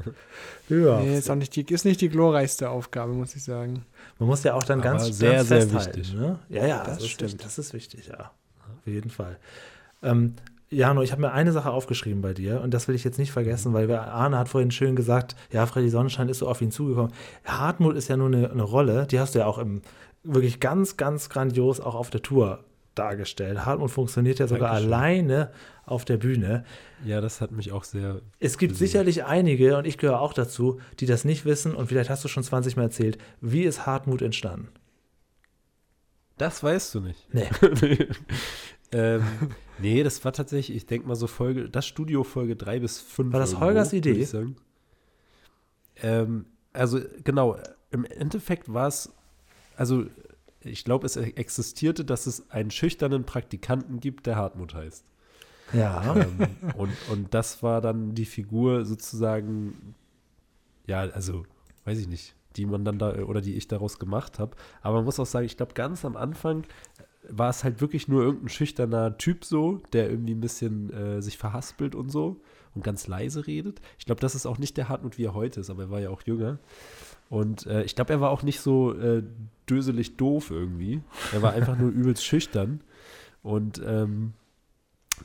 ja. 0.68 1.00
Nee, 1.00 1.18
ist 1.18 1.30
auch 1.30 1.34
nicht 1.34 1.54
die, 1.56 1.62
ist 1.72 1.84
nicht 1.84 2.00
die 2.00 2.08
glorreichste 2.08 2.70
Aufgabe, 2.70 3.12
muss 3.12 3.34
ich 3.34 3.42
sagen. 3.42 3.84
Man 4.18 4.28
muss 4.28 4.42
ja 4.44 4.54
auch 4.54 4.62
dann 4.62 4.80
Aber 4.80 4.90
ganz, 4.90 5.18
sehr, 5.18 5.34
ganz 5.34 5.48
sehr 5.48 5.72
wichtig. 5.72 6.14
Ne? 6.14 6.38
Ja, 6.48 6.66
ja, 6.66 6.84
das, 6.84 6.98
das 6.98 7.08
stimmt. 7.08 7.32
Wichtig. 7.32 7.46
Das 7.46 7.58
ist 7.58 7.74
wichtig, 7.74 8.08
ja. 8.08 8.30
Auf 8.78 8.86
jeden 8.86 9.10
Fall. 9.10 9.36
Ähm, 10.02 10.34
Jano, 10.72 11.02
ich 11.02 11.12
habe 11.12 11.20
mir 11.20 11.32
eine 11.32 11.52
Sache 11.52 11.70
aufgeschrieben 11.70 12.22
bei 12.22 12.32
dir 12.32 12.62
und 12.62 12.72
das 12.72 12.88
will 12.88 12.94
ich 12.94 13.04
jetzt 13.04 13.18
nicht 13.18 13.30
vergessen, 13.30 13.74
weil 13.74 13.90
Arne 13.94 14.38
hat 14.38 14.48
vorhin 14.48 14.70
schön 14.70 14.96
gesagt, 14.96 15.36
ja, 15.50 15.66
Freddy 15.66 15.90
Sonnenschein 15.90 16.28
ist 16.28 16.38
so 16.38 16.48
auf 16.48 16.62
ihn 16.62 16.70
zugekommen. 16.70 17.12
Hartmut 17.44 17.94
ist 17.94 18.08
ja 18.08 18.16
nur 18.16 18.28
eine, 18.28 18.50
eine 18.50 18.62
Rolle, 18.62 19.06
die 19.06 19.20
hast 19.20 19.34
du 19.34 19.40
ja 19.40 19.46
auch 19.46 19.58
im, 19.58 19.82
wirklich 20.24 20.60
ganz, 20.60 20.96
ganz 20.96 21.28
grandios 21.28 21.80
auch 21.80 21.94
auf 21.94 22.08
der 22.08 22.22
Tour 22.22 22.64
dargestellt. 22.94 23.66
Hartmut 23.66 23.90
funktioniert 23.90 24.38
ja 24.38 24.46
sogar 24.46 24.70
Dankeschön. 24.70 24.92
alleine 24.92 25.50
auf 25.84 26.04
der 26.04 26.16
Bühne. 26.16 26.64
Ja, 27.04 27.20
das 27.20 27.40
hat 27.40 27.50
mich 27.50 27.72
auch 27.72 27.84
sehr. 27.84 28.20
Es 28.38 28.58
gibt 28.58 28.72
gesehen. 28.72 28.86
sicherlich 28.86 29.24
einige, 29.24 29.76
und 29.76 29.86
ich 29.86 29.98
gehöre 29.98 30.20
auch 30.20 30.32
dazu, 30.32 30.80
die 31.00 31.06
das 31.06 31.24
nicht 31.24 31.44
wissen, 31.44 31.74
und 31.74 31.88
vielleicht 31.88 32.10
hast 32.10 32.24
du 32.24 32.28
schon 32.28 32.42
20 32.42 32.76
Mal 32.76 32.84
erzählt. 32.84 33.18
Wie 33.40 33.62
ist 33.62 33.86
Hartmut 33.86 34.22
entstanden? 34.22 34.68
Das 36.38 36.62
weißt 36.62 36.94
du 36.94 37.00
nicht. 37.00 37.28
Nee. 37.32 37.48
ähm, 38.92 39.22
nee, 39.78 40.02
das 40.02 40.24
war 40.24 40.32
tatsächlich, 40.32 40.76
ich 40.76 40.86
denke 40.86 41.08
mal 41.08 41.16
so 41.16 41.26
Folge, 41.26 41.68
das 41.68 41.86
Studio 41.86 42.24
Folge 42.24 42.56
3 42.56 42.80
bis 42.80 43.00
5. 43.00 43.32
War 43.32 43.40
das 43.40 43.50
irgendwo, 43.50 43.66
Holgers 43.66 43.92
Idee? 43.92 44.28
Ähm, 45.96 46.46
also, 46.72 47.00
genau, 47.24 47.56
im 47.90 48.04
Endeffekt 48.04 48.72
war 48.72 48.88
es, 48.88 49.12
also 49.76 50.06
ich 50.60 50.84
glaube, 50.84 51.06
es 51.06 51.16
existierte, 51.16 52.04
dass 52.04 52.26
es 52.26 52.50
einen 52.50 52.70
schüchternen 52.70 53.24
Praktikanten 53.24 54.00
gibt, 54.00 54.26
der 54.26 54.36
Hartmut 54.36 54.74
heißt. 54.74 55.04
Ja. 55.72 56.16
Ähm, 56.16 56.48
und, 56.76 56.92
und 57.10 57.34
das 57.34 57.62
war 57.62 57.80
dann 57.80 58.14
die 58.14 58.24
Figur 58.24 58.84
sozusagen, 58.84 59.94
ja, 60.86 61.00
also, 61.00 61.44
weiß 61.84 61.98
ich 61.98 62.08
nicht, 62.08 62.34
die 62.56 62.66
man 62.66 62.84
dann 62.84 62.98
da 62.98 63.14
oder 63.14 63.40
die 63.40 63.54
ich 63.54 63.68
daraus 63.68 63.98
gemacht 63.98 64.38
habe. 64.38 64.56
Aber 64.82 64.96
man 64.96 65.04
muss 65.04 65.18
auch 65.18 65.26
sagen, 65.26 65.46
ich 65.46 65.56
glaube, 65.56 65.74
ganz 65.74 66.04
am 66.04 66.16
Anfang 66.16 66.64
war 67.28 67.50
es 67.50 67.64
halt 67.64 67.80
wirklich 67.80 68.08
nur 68.08 68.22
irgendein 68.22 68.48
schüchterner 68.48 69.16
Typ 69.16 69.44
so, 69.44 69.80
der 69.92 70.10
irgendwie 70.10 70.34
ein 70.34 70.40
bisschen 70.40 70.92
äh, 70.92 71.22
sich 71.22 71.38
verhaspelt 71.38 71.94
und 71.94 72.10
so. 72.10 72.40
und 72.74 72.82
ganz 72.82 73.06
leise 73.06 73.46
redet. 73.46 73.80
Ich 73.98 74.06
glaube, 74.06 74.20
das 74.20 74.34
ist 74.34 74.46
auch 74.46 74.58
nicht 74.58 74.76
der 74.76 74.88
Hartmut, 74.88 75.18
wie 75.18 75.24
er 75.24 75.34
heute 75.34 75.60
ist, 75.60 75.70
aber 75.70 75.84
er 75.84 75.90
war 75.90 76.00
ja 76.00 76.10
auch 76.10 76.22
jünger. 76.22 76.58
Und 77.28 77.66
äh, 77.66 77.82
ich 77.84 77.94
glaube, 77.94 78.12
er 78.12 78.20
war 78.20 78.30
auch 78.30 78.42
nicht 78.42 78.60
so 78.60 78.94
äh, 78.94 79.22
döselig 79.68 80.16
doof 80.16 80.50
irgendwie. 80.50 81.02
Er 81.32 81.42
war 81.42 81.52
einfach 81.52 81.78
nur 81.78 81.90
übelst 81.92 82.24
schüchtern. 82.24 82.82
Und 83.42 83.80
ähm, 83.84 84.34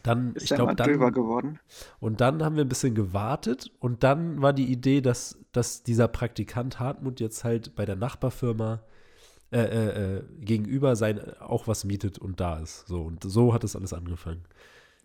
dann, 0.04 0.34
ist 0.34 0.44
ich 0.44 0.56
glaube, 0.56 0.76
dann. 0.76 1.14
geworden. 1.14 1.60
Und 2.00 2.22
dann 2.22 2.44
haben 2.44 2.56
wir 2.56 2.64
ein 2.64 2.70
bisschen 2.70 2.96
gewartet 2.96 3.72
und 3.80 4.04
dann 4.04 4.42
war 4.42 4.54
die 4.54 4.72
Idee, 4.72 5.02
dass, 5.02 5.38
dass 5.52 5.84
dieser 5.84 6.08
Praktikant 6.08 6.80
Hartmut 6.80 7.20
jetzt 7.20 7.44
halt 7.44 7.76
bei 7.76 7.86
der 7.86 7.96
Nachbarfirma 7.96 8.82
äh, 9.52 9.60
äh, 9.60 10.18
äh 10.18 10.24
gegenüber 10.40 10.96
sein 10.96 11.20
auch 11.40 11.68
was 11.68 11.84
mietet 11.84 12.20
und 12.20 12.40
da 12.40 12.60
ist. 12.60 12.88
So, 12.88 13.02
und 13.02 13.24
so 13.24 13.54
hat 13.54 13.64
es 13.64 13.76
alles 13.76 13.94
angefangen. 13.94 14.44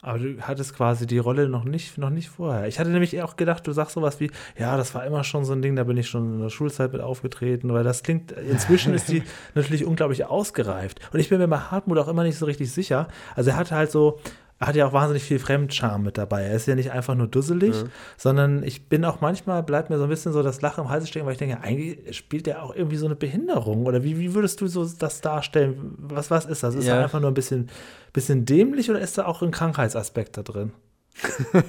Aber 0.05 0.19
du 0.19 0.41
hattest 0.41 0.75
quasi 0.75 1.07
die 1.07 1.19
Rolle 1.19 1.49
noch 1.49 1.63
nicht, 1.63 1.97
noch 1.97 2.11
nicht 2.11 2.29
vorher. 2.29 2.67
Ich 2.67 2.81
hatte 2.81 2.91
nämlich 2.91 3.23
auch 3.23 3.37
gedacht, 3.37 3.65
du 3.69 3.73
sagst 3.73 3.95
sowas 3.95 4.19
wie, 4.19 4.33
ja, 4.59 4.77
das 4.77 4.97
war 4.97 5.07
immer 5.07 5.23
schon 5.23 5.45
so 5.45 5.53
ein 5.53 5.63
Ding, 5.63 5.77
da 5.77 5.85
bin 5.85 5.97
ich 5.97 6.09
schon 6.09 6.35
in 6.35 6.41
der 6.41 6.49
Schulzeit 6.49 6.93
mit 6.93 7.01
aufgetreten, 7.01 7.73
weil 7.73 7.85
das 7.85 8.03
klingt, 8.03 8.33
inzwischen 8.33 8.95
ist 8.95 9.09
die 9.09 9.23
natürlich 9.55 9.85
unglaublich 9.85 10.25
ausgereift. 10.25 10.99
Und 11.13 11.21
ich 11.21 11.29
bin 11.29 11.39
mir 11.39 11.47
bei 11.47 11.59
Hartmut 11.59 11.99
auch 11.99 12.09
immer 12.09 12.25
nicht 12.25 12.37
so 12.37 12.47
richtig 12.47 12.73
sicher. 12.73 13.07
Also 13.37 13.51
er 13.51 13.57
hatte 13.57 13.77
halt 13.77 13.93
so, 13.93 14.19
hat 14.67 14.77
ja 14.77 14.87
auch 14.87 14.93
wahnsinnig 14.93 15.23
viel 15.23 15.39
Fremdscham 15.39 16.03
mit 16.03 16.19
dabei. 16.19 16.43
Er 16.43 16.55
ist 16.55 16.67
ja 16.67 16.75
nicht 16.75 16.93
einfach 16.93 17.15
nur 17.15 17.27
dusselig, 17.27 17.75
ja. 17.75 17.89
sondern 18.17 18.63
ich 18.63 18.89
bin 18.89 19.05
auch 19.05 19.21
manchmal, 19.21 19.63
bleibt 19.63 19.91
mir 19.91 19.99
so 19.99 20.05
ein 20.05 20.09
bisschen 20.09 20.33
so 20.33 20.43
das 20.43 20.63
Lachen 20.63 20.85
im 20.85 20.91
Hals 20.91 21.09
stecken, 21.09 21.27
weil 21.27 21.33
ich 21.33 21.39
denke, 21.39 21.61
eigentlich 21.61 22.17
spielt 22.17 22.47
er 22.47 22.63
auch 22.63 22.75
irgendwie 22.75 22.97
so 22.97 23.07
eine 23.07 23.17
Behinderung. 23.17 23.87
Oder 23.87 24.05
wie, 24.05 24.19
wie 24.19 24.35
würdest 24.35 24.61
du 24.61 24.67
so 24.67 24.85
das 24.85 25.21
darstellen? 25.21 25.95
Was, 25.99 26.31
was 26.31 26.47
ist 26.47 26.63
das? 26.63 26.75
Ist 26.75 26.87
ja. 26.87 26.97
er 26.97 27.05
einfach 27.05 27.21
nur 27.21 27.31
ein 27.31 27.35
bisschen, 27.35 27.69
bisschen 28.13 28.45
dämlich 28.45 28.91
oder 28.91 29.01
ist 29.01 29.19
da 29.19 29.27
auch 29.27 29.43
ein 29.43 29.51
Krankheitsaspekt 29.51 30.37
da 30.37 30.43
drin? 30.43 30.73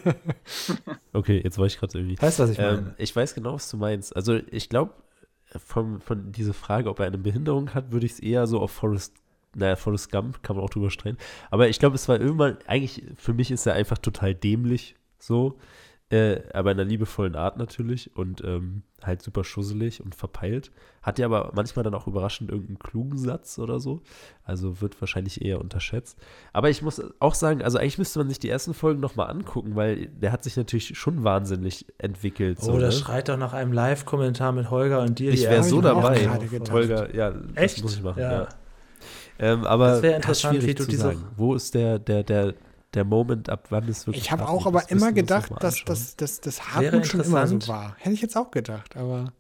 okay, 1.13 1.41
jetzt 1.43 1.57
war 1.57 1.65
ich 1.65 1.77
gerade 1.77 1.97
irgendwie. 1.97 2.21
Weißt 2.21 2.39
du, 2.39 2.43
was 2.43 2.49
ich 2.51 2.59
ähm, 2.59 2.65
meine? 2.65 2.77
Ähm, 2.77 2.93
ich 2.97 3.15
weiß 3.15 3.35
genau, 3.35 3.53
was 3.53 3.69
du 3.69 3.77
meinst. 3.77 4.15
Also 4.15 4.39
ich 4.51 4.69
glaube, 4.69 4.93
von, 5.59 5.99
von 5.99 6.31
dieser 6.31 6.53
Frage, 6.53 6.89
ob 6.89 6.99
er 6.99 7.07
eine 7.07 7.17
Behinderung 7.17 7.73
hat, 7.73 7.91
würde 7.91 8.05
ich 8.05 8.13
es 8.13 8.19
eher 8.19 8.47
so 8.47 8.59
auf 8.59 8.71
Forrest 8.71 9.13
naja, 9.55 9.75
Forrest 9.75 10.11
Gump 10.11 10.43
kann 10.43 10.55
man 10.55 10.65
auch 10.65 10.69
drüber 10.69 10.89
streiten. 10.89 11.17
Aber 11.51 11.69
ich 11.69 11.79
glaube, 11.79 11.95
es 11.95 12.07
war 12.09 12.19
irgendwann, 12.19 12.57
eigentlich, 12.67 13.03
für 13.17 13.33
mich 13.33 13.51
ist 13.51 13.65
er 13.65 13.73
einfach 13.73 13.97
total 13.97 14.33
dämlich, 14.35 14.95
so. 15.19 15.57
Äh, 16.09 16.43
aber 16.53 16.71
in 16.71 16.79
einer 16.79 16.87
liebevollen 16.87 17.35
Art 17.35 17.57
natürlich 17.57 18.15
und 18.15 18.43
ähm, 18.43 18.83
halt 19.01 19.23
super 19.23 19.43
schusselig 19.43 20.03
und 20.03 20.13
verpeilt. 20.13 20.71
Hat 21.01 21.17
ja 21.17 21.25
aber 21.25 21.51
manchmal 21.55 21.81
dann 21.81 21.95
auch 21.95 22.05
überraschend 22.05 22.51
irgendeinen 22.51 22.77
klugen 22.77 23.17
Satz 23.17 23.57
oder 23.57 23.79
so. 23.79 24.01
Also 24.43 24.79
wird 24.79 25.01
wahrscheinlich 25.01 25.43
eher 25.43 25.59
unterschätzt. 25.59 26.19
Aber 26.51 26.69
ich 26.69 26.83
muss 26.83 27.01
auch 27.19 27.33
sagen, 27.33 27.63
also 27.63 27.79
eigentlich 27.79 27.97
müsste 27.97 28.19
man 28.19 28.29
sich 28.29 28.37
die 28.37 28.49
ersten 28.49 28.75
Folgen 28.75 28.99
nochmal 28.99 29.31
angucken, 29.31 29.75
weil 29.75 30.07
der 30.07 30.31
hat 30.31 30.43
sich 30.43 30.55
natürlich 30.55 30.95
schon 30.97 31.23
wahnsinnig 31.23 31.87
entwickelt. 31.97 32.59
Oh, 32.61 32.65
so, 32.65 32.79
das 32.79 32.95
ne? 32.95 33.01
schreit 33.01 33.29
doch 33.29 33.37
nach 33.37 33.53
einem 33.53 33.73
Live-Kommentar 33.73 34.51
mit 34.51 34.69
Holger 34.69 35.01
und 35.01 35.17
dir. 35.17 35.31
Ich 35.31 35.43
wäre 35.43 35.63
so 35.63 35.81
dabei. 35.81 36.29
Holger, 36.69 37.15
ja, 37.15 37.33
Echt? 37.55 37.77
das 37.77 37.83
muss 37.83 37.95
ich 37.95 38.03
machen. 38.03 38.19
ja. 38.19 38.31
ja. 38.43 38.47
Ähm, 39.39 39.65
aber 39.65 39.87
das 39.91 40.01
wäre 40.01 40.15
interessant, 40.15 40.65
wie 40.65 40.73
du 40.73 40.85
diese. 40.85 41.01
Sagen. 41.01 41.25
Wo 41.35 41.55
ist 41.55 41.73
der, 41.73 41.99
der, 41.99 42.23
der, 42.23 42.53
der 42.93 43.03
Moment, 43.03 43.49
ab 43.49 43.67
wann 43.69 43.87
es 43.87 44.05
wirklich. 44.05 44.23
Ich 44.23 44.31
habe 44.31 44.47
auch 44.47 44.65
aber 44.65 44.89
immer 44.89 45.11
gedacht, 45.11 45.51
dass, 45.59 45.83
dass, 45.85 46.15
dass 46.15 46.41
das 46.41 46.73
Hartmut 46.73 47.07
schon 47.07 47.21
immer 47.21 47.47
so 47.47 47.67
war. 47.67 47.95
Hätte 47.97 48.13
ich 48.13 48.21
jetzt 48.21 48.37
auch 48.37 48.51
gedacht, 48.51 48.95
aber 48.95 49.33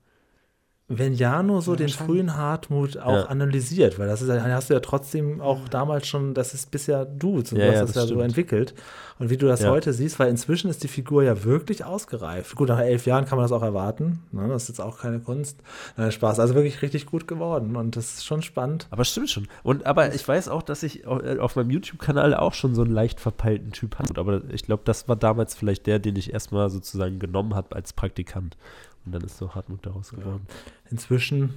wenn 0.99 1.13
Jano 1.13 1.61
so 1.61 1.71
ja, 1.71 1.77
den 1.77 1.89
frühen 1.89 2.35
Hartmut 2.35 2.97
auch 2.97 3.13
ja. 3.13 3.25
analysiert, 3.25 3.99
weil 3.99 4.07
das 4.07 4.21
ist, 4.21 4.31
hast 4.31 4.69
du 4.69 4.73
ja 4.73 4.79
trotzdem 4.79 5.41
auch 5.41 5.67
damals 5.69 6.07
schon, 6.07 6.33
das 6.33 6.53
ist 6.53 6.71
bisher 6.71 7.05
du, 7.05 7.41
du 7.41 7.55
ja, 7.55 7.71
hast 7.71 7.81
das, 7.81 7.91
das 7.93 8.09
ja 8.09 8.15
so 8.15 8.21
entwickelt. 8.21 8.73
Und 9.19 9.29
wie 9.29 9.37
du 9.37 9.47
das 9.47 9.63
heute 9.65 9.93
siehst, 9.93 10.19
weil 10.19 10.29
inzwischen 10.29 10.69
ist 10.69 10.83
die 10.83 10.87
Figur 10.87 11.23
ja 11.23 11.43
wirklich 11.43 11.85
ausgereift. 11.85 12.55
Gut, 12.55 12.69
nach 12.69 12.79
elf 12.79 13.05
Jahren 13.05 13.25
kann 13.25 13.37
man 13.37 13.45
das 13.45 13.51
auch 13.51 13.61
erwarten. 13.61 14.23
Ne? 14.31 14.47
Das 14.47 14.63
ist 14.63 14.69
jetzt 14.69 14.81
auch 14.81 14.99
keine 14.99 15.19
Kunst. 15.19 15.59
Nein, 15.97 16.11
Spaß. 16.11 16.39
Also 16.39 16.55
wirklich 16.55 16.81
richtig 16.81 17.05
gut 17.05 17.27
geworden. 17.27 17.75
Und 17.75 17.95
das 17.95 18.15
ist 18.15 18.25
schon 18.25 18.41
spannend. 18.41 18.87
Aber 18.89 19.05
stimmt 19.05 19.29
schon. 19.29 19.47
Und 19.61 19.85
aber 19.85 20.13
ich 20.13 20.27
weiß 20.27 20.49
auch, 20.49 20.63
dass 20.63 20.83
ich 20.83 21.05
äh, 21.05 21.37
auf 21.39 21.55
meinem 21.55 21.69
YouTube-Kanal 21.69 22.33
auch 22.33 22.53
schon 22.53 22.75
so 22.75 22.81
einen 22.81 22.91
leicht 22.91 23.19
verpeilten 23.19 23.71
Typ 23.71 23.99
hatte. 23.99 24.19
Aber 24.19 24.41
ich 24.51 24.63
glaube, 24.63 24.81
das 24.85 25.07
war 25.07 25.15
damals 25.15 25.55
vielleicht 25.55 25.85
der, 25.87 25.99
den 25.99 26.15
ich 26.15 26.33
erstmal 26.33 26.69
sozusagen 26.69 27.19
genommen 27.19 27.55
habe 27.55 27.75
als 27.75 27.93
Praktikant. 27.93 28.57
Und 29.05 29.13
dann 29.13 29.21
ist 29.21 29.37
so 29.37 29.53
Hartmut 29.53 29.85
daraus 29.85 30.11
geworden. 30.11 30.45
Ja. 30.47 30.55
Inzwischen 30.91 31.53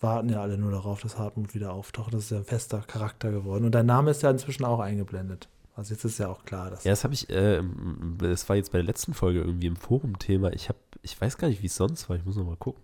warten 0.00 0.28
ja 0.28 0.40
alle 0.40 0.58
nur 0.58 0.70
darauf, 0.70 1.00
dass 1.00 1.18
Hartmut 1.18 1.54
wieder 1.54 1.72
auftaucht. 1.72 2.14
Das 2.14 2.24
ist 2.24 2.30
ja 2.30 2.38
ein 2.38 2.44
fester 2.44 2.80
Charakter 2.80 3.30
geworden. 3.30 3.64
Und 3.64 3.72
dein 3.72 3.86
Name 3.86 4.10
ist 4.10 4.22
ja 4.22 4.30
inzwischen 4.30 4.64
auch 4.64 4.80
eingeblendet. 4.80 5.48
Also 5.74 5.94
jetzt 5.94 6.04
ist 6.04 6.18
ja 6.18 6.28
auch 6.28 6.44
klar, 6.44 6.70
dass. 6.70 6.84
Ja, 6.84 6.90
das 6.90 7.04
habe 7.04 7.14
ich, 7.14 7.30
äh, 7.30 7.62
das 8.18 8.48
war 8.48 8.56
jetzt 8.56 8.72
bei 8.72 8.78
der 8.78 8.86
letzten 8.86 9.14
Folge 9.14 9.40
irgendwie 9.40 9.68
im 9.68 9.76
Forum-Thema. 9.76 10.52
Ich 10.52 10.68
habe, 10.68 10.78
ich 11.02 11.20
weiß 11.20 11.38
gar 11.38 11.48
nicht, 11.48 11.62
wie 11.62 11.66
es 11.66 11.76
sonst 11.76 12.08
war. 12.08 12.16
Ich 12.16 12.24
muss 12.24 12.36
noch 12.36 12.46
mal 12.46 12.56
gucken. 12.56 12.82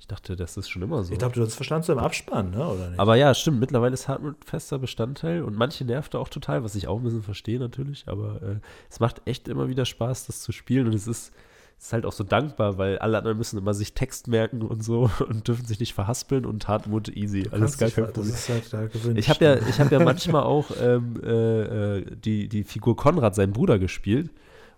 Ich 0.00 0.08
dachte, 0.08 0.36
das 0.36 0.56
ist 0.56 0.68
schon 0.68 0.82
immer 0.82 1.02
so. 1.02 1.12
Ich 1.12 1.18
glaube, 1.18 1.34
du 1.34 1.42
hast 1.42 1.54
verstanden 1.54 1.86
so 1.86 1.92
im 1.92 1.98
Abspann, 1.98 2.50
ne? 2.50 2.66
Oder 2.66 2.90
nicht? 2.90 2.98
Aber 2.98 3.14
ja, 3.14 3.32
stimmt. 3.34 3.60
Mittlerweile 3.60 3.94
ist 3.94 4.08
Hartmut 4.08 4.44
fester 4.44 4.78
Bestandteil 4.78 5.42
und 5.42 5.56
manche 5.56 5.84
nervt 5.84 6.14
er 6.14 6.20
auch 6.20 6.28
total, 6.28 6.64
was 6.64 6.74
ich 6.74 6.88
auch 6.88 6.98
ein 6.98 7.04
bisschen 7.04 7.22
verstehe 7.22 7.58
natürlich. 7.58 8.04
Aber 8.06 8.42
äh, 8.42 8.56
es 8.90 9.00
macht 9.00 9.22
echt 9.24 9.48
immer 9.48 9.68
wieder 9.68 9.84
Spaß, 9.84 10.26
das 10.26 10.40
zu 10.40 10.52
spielen 10.52 10.88
und 10.88 10.94
es 10.94 11.06
ist 11.06 11.32
ist 11.78 11.92
halt 11.92 12.06
auch 12.06 12.12
so 12.12 12.24
dankbar, 12.24 12.78
weil 12.78 12.98
alle 12.98 13.18
anderen 13.18 13.36
müssen 13.36 13.58
immer 13.58 13.74
sich 13.74 13.94
Text 13.94 14.28
merken 14.28 14.62
und 14.62 14.82
so 14.82 15.10
und 15.28 15.46
dürfen 15.46 15.66
sich 15.66 15.80
nicht 15.80 15.94
verhaspeln 15.94 16.46
und 16.46 16.66
Hartmut 16.68 17.08
easy. 17.08 17.48
Alles 17.50 17.78
gar 17.78 17.90
kein 17.90 18.12
Problem. 18.12 18.34
Halt 18.34 19.18
ich 19.18 19.28
habe 19.28 19.44
ja, 19.44 19.56
ich 19.56 19.80
hab 19.80 19.92
ja 19.92 19.98
manchmal 20.04 20.42
auch 20.44 20.66
ähm, 20.80 21.20
äh, 21.22 21.98
äh, 21.98 22.16
die, 22.16 22.48
die 22.48 22.64
Figur 22.64 22.96
Konrad, 22.96 23.34
seinen 23.34 23.52
Bruder, 23.52 23.78
gespielt. 23.78 24.30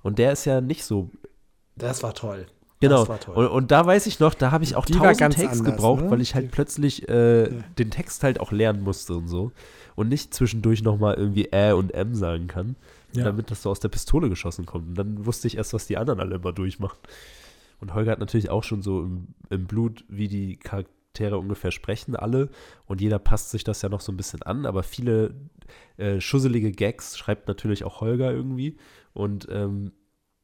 Und 0.03 0.19
der 0.19 0.33
ist 0.33 0.45
ja 0.45 0.61
nicht 0.61 0.85
so. 0.85 1.11
Das 1.77 2.03
war 2.03 2.15
toll. 2.15 2.47
Genau. 2.81 3.07
Und, 3.35 3.47
und, 3.47 3.71
da 3.71 3.87
weiß 3.87 4.07
ich 4.07 4.21
noch, 4.21 4.35
da 4.35 4.51
habe 4.51 4.63
ich 4.63 4.77
auch 4.77 4.85
die 4.85 4.93
tausend 4.93 5.35
Text 5.35 5.61
anders, 5.61 5.77
gebraucht, 5.77 6.03
ne? 6.05 6.11
weil 6.11 6.21
ich 6.21 6.35
halt 6.35 6.51
plötzlich 6.51 7.09
äh, 7.09 7.45
ja. 7.45 7.63
den 7.79 7.91
Text 7.91 8.23
halt 8.23 8.39
auch 8.39 8.53
lernen 8.53 8.83
musste 8.83 9.15
und 9.15 9.29
so. 9.29 9.53
Und 9.95 10.11
nicht 10.11 10.35
zwischendurch 10.35 10.83
nochmal 10.83 11.15
irgendwie 11.15 11.49
Ä 11.53 11.73
und 11.73 11.95
M 11.95 12.15
sagen 12.15 12.49
kann 12.49 12.77
ja. 13.19 13.25
damit 13.25 13.51
das 13.51 13.63
so 13.63 13.71
aus 13.71 13.81
der 13.81 13.89
Pistole 13.89 14.29
geschossen 14.29 14.67
kommt. 14.67 14.89
Und 14.89 14.95
dann 14.95 15.27
wusste 15.27 15.47
ich 15.47 15.57
erst, 15.57 15.73
was 15.73 15.87
die 15.87 15.97
anderen 15.97 16.21
alle 16.21 16.37
immer 16.37 16.53
durchmachen. 16.53 16.99
Und 17.81 17.95
Holger 17.95 18.13
hat 18.13 18.21
natürlich 18.21 18.51
auch 18.51 18.65
schon 18.65 18.83
so 18.83 19.03
im, 19.03 19.29
im 19.51 19.67
Blut, 19.67 20.05
wie 20.09 20.29
die 20.29 20.57
Charaktere 20.57 21.39
ungefähr 21.39 21.71
sprechen, 21.71 22.17
alle. 22.17 22.49
Und 22.87 23.01
jeder 23.01 23.19
passt 23.19 23.51
sich 23.51 23.65
das 23.65 23.83
ja 23.83 23.89
noch 23.89 24.01
so 24.01 24.13
ein 24.13 24.17
bisschen 24.17 24.43
an. 24.43 24.67
Aber 24.67 24.83
viele 24.83 25.35
äh, 25.97 26.21
schusselige 26.21 26.73
Gags 26.73 27.19
schreibt 27.19 27.49
natürlich 27.49 27.85
auch 27.85 28.01
Holger 28.01 28.33
irgendwie. 28.33 28.77
Und 29.13 29.47
ähm, 29.51 29.93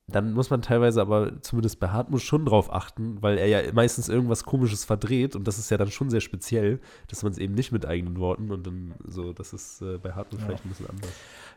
dann 0.09 0.33
muss 0.33 0.51
man 0.51 0.63
teilweise 0.63 1.01
aber 1.01 1.41
zumindest 1.43 1.79
bei 1.79 1.89
Hartmut 1.89 2.23
schon 2.23 2.45
drauf 2.45 2.73
achten, 2.73 3.23
weil 3.23 3.39
er 3.39 3.47
ja 3.47 3.73
meistens 3.73 4.09
irgendwas 4.09 4.45
Komisches 4.45 4.85
verdreht 4.85 5.37
und 5.37 5.47
das 5.47 5.59
ist 5.59 5.71
ja 5.71 5.79
dann 5.79 5.91
schon 5.91 6.11
sehr 6.11 6.21
speziell, 6.21 6.81
dass 7.09 7.23
man 7.23 7.33
es 7.33 7.39
eben 7.39 7.55
nicht 7.55 7.73
mit 7.73 7.87
eigenen 7.87 8.19
Worten 8.19 8.51
und 8.51 8.67
dann 8.67 8.95
so, 9.07 9.33
das 9.33 9.53
ist 9.53 9.81
äh, 9.81 9.99
bei 9.99 10.13
Hartmut 10.13 10.41
ja. 10.41 10.47
vielleicht 10.47 10.65
ein 10.65 10.69
bisschen 10.71 10.91
anders. 10.91 11.13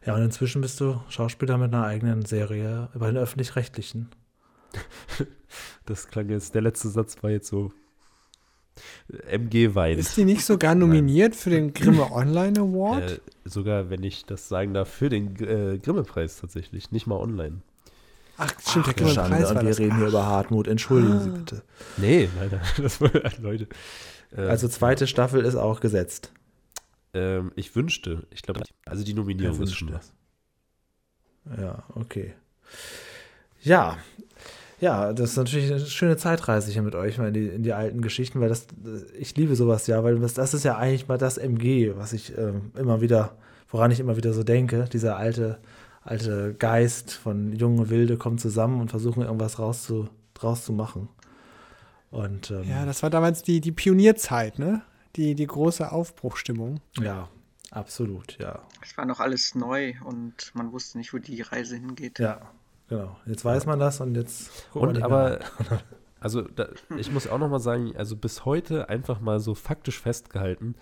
Ja, 0.06 0.16
und 0.16 0.22
inzwischen 0.22 0.62
bist 0.62 0.80
du 0.80 1.02
Schauspieler 1.10 1.58
mit 1.58 1.74
einer 1.74 1.86
eigenen 1.86 2.24
Serie 2.24 2.90
bei 2.94 3.08
den 3.08 3.18
Öffentlich-Rechtlichen. 3.18 4.10
das 5.86 6.08
klang 6.08 6.30
jetzt, 6.30 6.54
der 6.54 6.62
letzte 6.62 6.90
Satz 6.90 7.22
war 7.24 7.32
jetzt 7.32 7.48
so 7.48 7.72
MG 9.28 9.74
Wein. 9.74 9.98
Ist 9.98 10.18
die 10.18 10.26
nicht 10.26 10.46
sogar 10.46 10.76
nominiert 10.76 11.32
Nein. 11.32 11.40
für 11.40 11.50
den 11.50 11.74
Grimme 11.74 12.12
Online 12.12 12.60
Award? 12.60 13.12
Äh, 13.12 13.20
sogar, 13.46 13.90
wenn 13.90 14.04
ich 14.04 14.26
das 14.26 14.48
sagen 14.48 14.74
darf, 14.74 14.90
für 14.90 15.10
den 15.10 15.36
äh, 15.38 15.80
Grimme-Preis 15.80 16.40
tatsächlich, 16.40 16.92
nicht 16.92 17.08
mal 17.08 17.18
online. 17.18 17.62
Ach, 18.38 18.54
stimmt, 18.60 18.86
Ach, 18.90 18.94
der 18.94 19.08
Schande, 19.08 19.48
und 19.48 19.66
wir 19.66 19.78
reden 19.78 19.98
hier 19.98 20.08
über 20.08 20.26
Hartmut. 20.26 20.68
Entschuldigen 20.68 21.14
ah. 21.14 21.20
Sie 21.20 21.30
bitte. 21.30 21.62
Nee, 21.98 22.30
leider. 22.38 22.62
Das 22.82 23.00
war, 23.02 23.10
Leute. 23.42 23.68
Äh, 24.36 24.42
also 24.42 24.68
zweite 24.68 25.08
Staffel 25.08 25.46
ist 25.46 25.56
auch 25.56 25.80
gesetzt. 25.80 26.32
Ähm, 27.14 27.52
ich 27.56 27.76
wünschte, 27.76 28.28
ich 28.32 28.42
glaube, 28.42 28.64
also 28.86 29.04
die 29.04 29.14
Nominierung 29.14 29.62
ist 29.62 29.76
schon 29.76 29.94
was. 29.94 30.12
Ja, 31.58 31.84
okay. 31.96 32.34
Ja, 33.62 33.98
ja, 34.82 35.14
das 35.14 35.32
ist 35.32 35.38
natürlich 35.38 35.72
eine 35.72 35.80
schöne 35.80 36.18
Zeitreise 36.18 36.72
hier 36.72 36.82
mit 36.82 36.96
euch 36.96 37.18
mal 37.18 37.30
in 37.30 37.34
die, 37.34 37.48
in 37.48 37.64
die 37.64 37.74
alten 37.74 38.02
Geschichten, 38.02 38.42
weil 38.42 38.50
das, 38.50 38.68
ich 39.18 39.36
liebe 39.38 39.56
sowas 39.56 39.88
ja, 39.88 40.04
weil 40.04 40.20
das, 40.20 40.34
das 40.34 40.54
ist 40.54 40.66
ja 40.66 40.78
eigentlich 40.78 41.08
mal 41.08 41.18
das 41.18 41.38
MG, 41.38 41.94
was 41.96 42.12
ich 42.12 42.38
äh, 42.38 42.52
immer 42.78 43.00
wieder, 43.00 43.38
woran 43.70 43.92
ich 43.92 44.00
immer 44.00 44.18
wieder 44.18 44.34
so 44.34 44.44
denke, 44.44 44.88
dieser 44.92 45.16
alte 45.18 45.60
alte 46.06 46.54
Geist 46.54 47.14
von 47.14 47.52
junge 47.52 47.90
Wilde 47.90 48.18
kommen 48.18 48.38
zusammen 48.38 48.80
und 48.80 48.90
versuchen 48.90 49.24
irgendwas 49.24 49.60
raus 49.60 49.84
zu, 49.84 50.08
draus 50.36 50.64
zu 50.64 50.72
machen. 50.72 51.10
Und, 52.12 52.52
ähm, 52.52 52.64
ja, 52.64 52.86
das 52.86 53.04
war 53.04 53.10
damals 53.10 53.42
die, 53.44 53.60
die 53.60 53.72
Pionierzeit, 53.72 54.60
ne? 54.60 54.84
Die, 55.16 55.36
die 55.36 55.48
große 55.48 55.92
Aufbruchstimmung. 55.92 56.80
Ja, 57.00 57.28
absolut, 57.72 58.38
ja. 58.40 58.62
Es 58.82 58.98
war 58.98 59.06
noch 59.06 59.20
alles 59.20 59.56
neu 59.56 59.94
und 60.04 60.52
man 60.54 60.72
wusste 60.72 60.98
nicht, 60.98 61.14
wo 61.14 61.18
die 61.18 61.42
Reise 61.42 61.76
hingeht. 61.76 62.20
Ja, 62.20 62.52
genau. 62.88 63.18
Jetzt 63.26 63.44
weiß 63.44 63.66
man 63.66 63.80
das 63.80 64.00
und 64.00 64.16
jetzt. 64.16 64.52
Und 64.74 65.02
aber, 65.02 65.40
also 66.26 66.42
da, 66.42 66.70
ich 66.98 67.12
muss 67.12 67.28
auch 67.28 67.38
noch 67.38 67.52
mal 67.52 67.60
sagen, 67.60 67.96
also 67.96 68.16
bis 68.16 68.46
heute 68.46 68.90
einfach 68.90 69.22
mal 69.22 69.40
so 69.40 69.54
faktisch 69.54 70.02
festgehalten, 70.02 70.74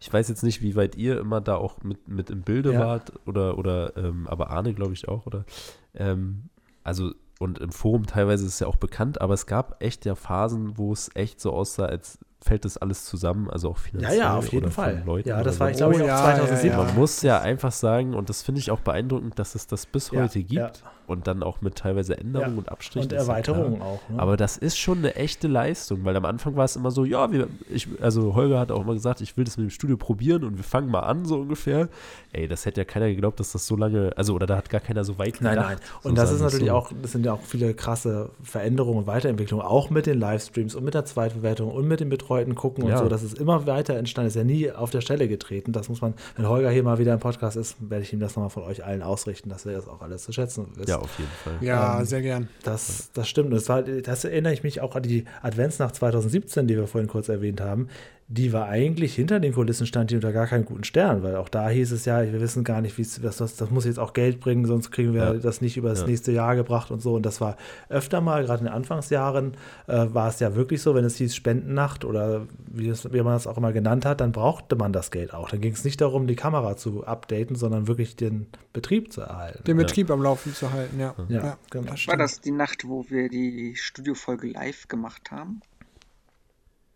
ich 0.00 0.10
weiß 0.10 0.26
jetzt 0.30 0.42
nicht, 0.42 0.62
wie 0.62 0.74
weit 0.74 0.96
ihr 0.96 1.20
immer 1.20 1.42
da 1.42 1.56
auch 1.56 1.82
mit, 1.82 2.08
mit 2.08 2.30
im 2.30 2.40
Bilde 2.40 2.72
ja. 2.72 2.80
wart 2.80 3.12
oder, 3.26 3.58
oder 3.58 3.94
ähm, 3.98 4.26
aber 4.26 4.48
Arne, 4.48 4.72
glaube 4.72 4.94
ich, 4.94 5.06
auch, 5.06 5.26
oder? 5.26 5.44
Ähm, 5.92 6.48
also 6.82 7.12
und 7.38 7.58
im 7.58 7.72
Forum 7.72 8.06
teilweise 8.06 8.46
ist 8.46 8.54
es 8.54 8.60
ja 8.60 8.68
auch 8.68 8.76
bekannt, 8.76 9.20
aber 9.20 9.34
es 9.34 9.44
gab 9.44 9.82
echt 9.82 10.06
ja 10.06 10.14
Phasen, 10.14 10.78
wo 10.78 10.94
es 10.94 11.10
echt 11.14 11.42
so 11.42 11.52
aussah, 11.52 11.84
als 11.84 12.18
fällt 12.40 12.64
das 12.64 12.76
alles 12.76 13.04
zusammen, 13.06 13.50
also 13.50 13.70
auch 13.70 13.78
finanziell. 13.78 14.18
Ja, 14.18 14.24
ja, 14.24 14.36
auf 14.36 14.52
jeden 14.52 14.70
Fall. 14.70 15.02
Leuten 15.04 15.28
ja, 15.28 15.42
das 15.42 15.58
war, 15.58 15.70
ich 15.70 15.78
glaube, 15.78 15.94
oh, 15.96 15.98
ich, 16.00 16.06
ja, 16.06 16.16
2007. 16.16 16.70
ja, 16.70 16.78
ja. 16.78 16.84
Man 16.84 16.94
muss 16.94 17.22
ja 17.22 17.40
einfach 17.40 17.72
sagen, 17.72 18.14
und 18.14 18.28
das 18.28 18.42
finde 18.42 18.60
ich 18.60 18.70
auch 18.70 18.80
beeindruckend, 18.80 19.38
dass 19.38 19.54
es 19.54 19.66
das 19.66 19.86
bis 19.86 20.10
Ja, 20.10 20.22
heute 20.22 20.40
gibt 20.40 20.54
ja. 20.54 20.70
und 21.06 21.26
dann 21.26 21.42
auch 21.42 21.60
mit 21.62 21.76
teilweise 21.76 22.16
Änderungen 22.16 22.52
Ja. 22.52 22.58
und 22.58 22.68
Abstrichen. 22.68 23.10
Und 23.10 23.12
Erweiterungen 23.16 23.80
auch. 23.82 24.00
Ne? 24.08 24.18
Aber 24.20 24.36
das 24.36 24.58
ist 24.58 24.76
schon 24.78 24.98
eine 24.98 25.16
echte 25.16 25.48
Leistung, 25.48 26.04
weil 26.04 26.14
am 26.14 26.24
Anfang 26.24 26.56
war 26.56 26.64
es 26.66 26.76
immer 26.76 26.90
so, 26.90 27.04
ja, 27.04 27.32
wir, 27.32 27.48
ich, 27.68 27.88
also 28.00 28.34
Holger 28.34 28.60
hat 28.60 28.70
auch 28.70 28.82
immer 28.82 28.92
gesagt, 28.94 29.22
ich 29.22 29.36
will 29.36 29.44
das 29.44 29.56
mit 29.56 29.66
dem 29.68 29.70
Studio 29.70 29.96
probieren 29.96 30.44
und 30.44 30.56
wir 30.56 30.64
fangen 30.64 30.90
mal 30.90 31.00
an, 31.00 31.24
so 31.24 31.40
ungefähr. 31.40 31.88
Ey, 32.32 32.46
das 32.46 32.66
hätte 32.66 32.82
ja 32.82 32.84
keiner 32.84 33.08
geglaubt, 33.08 33.40
dass 33.40 33.52
das 33.52 33.66
so 33.66 33.76
lange, 33.76 34.12
also 34.14 34.34
oder 34.34 34.46
da 34.46 34.56
hat 34.56 34.68
gar 34.70 34.80
keiner 34.82 35.02
so 35.04 35.18
weit 35.18 35.40
Nein, 35.40 35.54
gedacht. 35.56 35.68
nein. 35.70 35.78
So 36.02 36.08
Und 36.10 36.18
das 36.18 36.30
ist 36.30 36.42
natürlich 36.42 36.68
so. 36.68 36.74
auch, 36.74 36.92
das 37.02 37.12
sind 37.12 37.24
ja 37.26 37.32
auch 37.32 37.40
viele 37.42 37.72
krasse 37.74 38.30
Veränderungen 38.42 38.98
und 38.98 39.06
Weiterentwicklungen, 39.06 39.64
auch 39.66 39.88
mit 39.90 40.06
den 40.06 40.20
Livestreams 40.20 40.74
und 40.74 40.84
mit 40.84 40.94
der 40.94 41.06
Zweitbewertung 41.06 41.70
und 41.72 41.88
mit 41.88 42.00
dem 42.00 42.10
betreuten 42.26 42.54
Gucken 42.54 42.84
und 42.84 42.90
Ja. 42.90 42.98
so. 42.98 43.08
Das 43.08 43.22
ist 43.22 43.38
immer 43.38 43.66
weiter 43.66 43.94
entstanden, 43.94 44.28
ist 44.28 44.34
ja 44.36 44.44
nie 44.44 44.70
auf 44.70 44.90
der 44.90 45.00
Stelle 45.00 45.28
getreten. 45.28 45.72
Das 45.72 45.88
muss 45.88 46.00
man, 46.00 46.14
wenn 46.36 46.48
Holger 46.48 46.70
hier 46.70 46.82
mal 46.82 46.98
wieder 46.98 47.14
im 47.14 47.20
Podcast 47.20 47.56
ist, 47.56 47.76
werde 47.80 48.02
ich 48.04 48.12
ihm 48.12 48.20
das 48.20 48.34
nochmal 48.36 48.50
von 48.50 48.64
euch 48.64 48.84
allen 48.84 49.02
ausrichten, 49.02 49.48
dass 49.48 49.64
ihr 49.64 49.72
das 49.72 49.88
auch 49.88 50.02
alles 50.02 50.24
zu 50.24 50.32
schätzen 50.32 50.66
wisst. 50.76 50.88
Ja, 50.88 50.98
auf 50.98 51.16
jeden 51.18 51.30
Fall. 51.44 51.54
Ja, 51.60 52.00
Ähm, 52.00 52.04
sehr 52.04 52.22
gern. 52.22 52.48
Das, 52.64 53.10
das 53.14 53.28
stimmt. 53.28 53.52
Das, 53.52 53.68
war, 53.68 53.82
das 53.82 54.24
erinnere 54.24 54.52
ich 54.52 54.62
mich 54.62 54.80
auch 54.80 54.94
an 54.96 55.02
die 55.02 55.24
Adventsnacht 55.42 55.94
2017, 55.94 56.66
die 56.66 56.76
wir 56.76 56.86
vorhin 56.86 57.08
kurz 57.08 57.28
erwähnt 57.28 57.60
haben. 57.60 57.88
Die 58.28 58.52
war 58.52 58.66
eigentlich 58.66 59.14
hinter 59.14 59.38
den 59.38 59.52
Kulissen, 59.52 59.86
stand 59.86 60.10
die 60.10 60.16
unter 60.16 60.32
gar 60.32 60.48
keinen 60.48 60.64
guten 60.64 60.82
Stern, 60.82 61.22
weil 61.22 61.36
auch 61.36 61.48
da 61.48 61.68
hieß 61.68 61.92
es 61.92 62.06
ja, 62.06 62.20
wir 62.24 62.40
wissen 62.40 62.64
gar 62.64 62.80
nicht, 62.80 62.98
wie 62.98 63.02
es 63.02 63.20
das, 63.20 63.36
das, 63.36 63.54
das 63.54 63.70
muss 63.70 63.84
jetzt 63.84 64.00
auch 64.00 64.14
Geld 64.14 64.40
bringen, 64.40 64.64
sonst 64.66 64.90
kriegen 64.90 65.14
wir 65.14 65.22
Ja. 65.22 65.34
das 65.34 65.60
nicht 65.60 65.76
über 65.76 65.90
das 65.90 66.00
Ja. 66.00 66.06
nächste 66.08 66.32
Jahr 66.32 66.56
gebracht 66.56 66.90
und 66.90 67.00
so. 67.00 67.14
Und 67.14 67.24
das 67.24 67.40
war 67.40 67.56
öfter 67.88 68.20
mal, 68.20 68.44
gerade 68.44 68.60
in 68.60 68.64
den 68.66 68.74
Anfangsjahren, 68.74 69.52
äh, 69.86 70.06
war 70.12 70.28
es 70.28 70.40
ja 70.40 70.56
wirklich 70.56 70.82
so, 70.82 70.96
wenn 70.96 71.04
es 71.04 71.14
hieß 71.16 71.36
Spendennacht 71.36 72.04
oder 72.04 72.46
wie, 72.66 72.88
es, 72.88 73.12
wie 73.12 73.22
man 73.22 73.36
es 73.36 73.46
auch 73.46 73.58
immer 73.58 73.72
genannt 73.72 74.04
hat, 74.04 74.20
dann 74.20 74.32
brauchte 74.32 74.74
man 74.74 74.92
das 74.92 75.12
Geld 75.12 75.32
auch. 75.32 75.48
Dann 75.50 75.60
ging 75.60 75.74
es 75.74 75.84
nicht 75.84 76.00
darum, 76.00 76.26
die 76.26 76.34
Kamera 76.36 76.76
zu 76.76 77.04
updaten, 77.06 77.54
sondern 77.54 77.86
wirklich 77.86 78.16
den 78.16 78.48
Betrieb 78.72 79.12
zu 79.12 79.20
erhalten. 79.20 79.62
Den 79.64 79.76
Betrieb 79.76 80.10
am 80.10 80.20
Laufen 80.20 80.52
zu 80.52 80.72
halten, 80.72 80.98
ja. 80.98 81.14
Ja, 81.28 81.58
genau. 81.70 81.92
das 81.92 82.08
War 82.08 82.16
das 82.16 82.40
die 82.40 82.50
Nacht, 82.50 82.88
wo 82.88 83.06
wir 83.08 83.28
die 83.28 83.74
Studiofolge 83.76 84.48
live 84.48 84.88
gemacht 84.88 85.30
haben? 85.30 85.60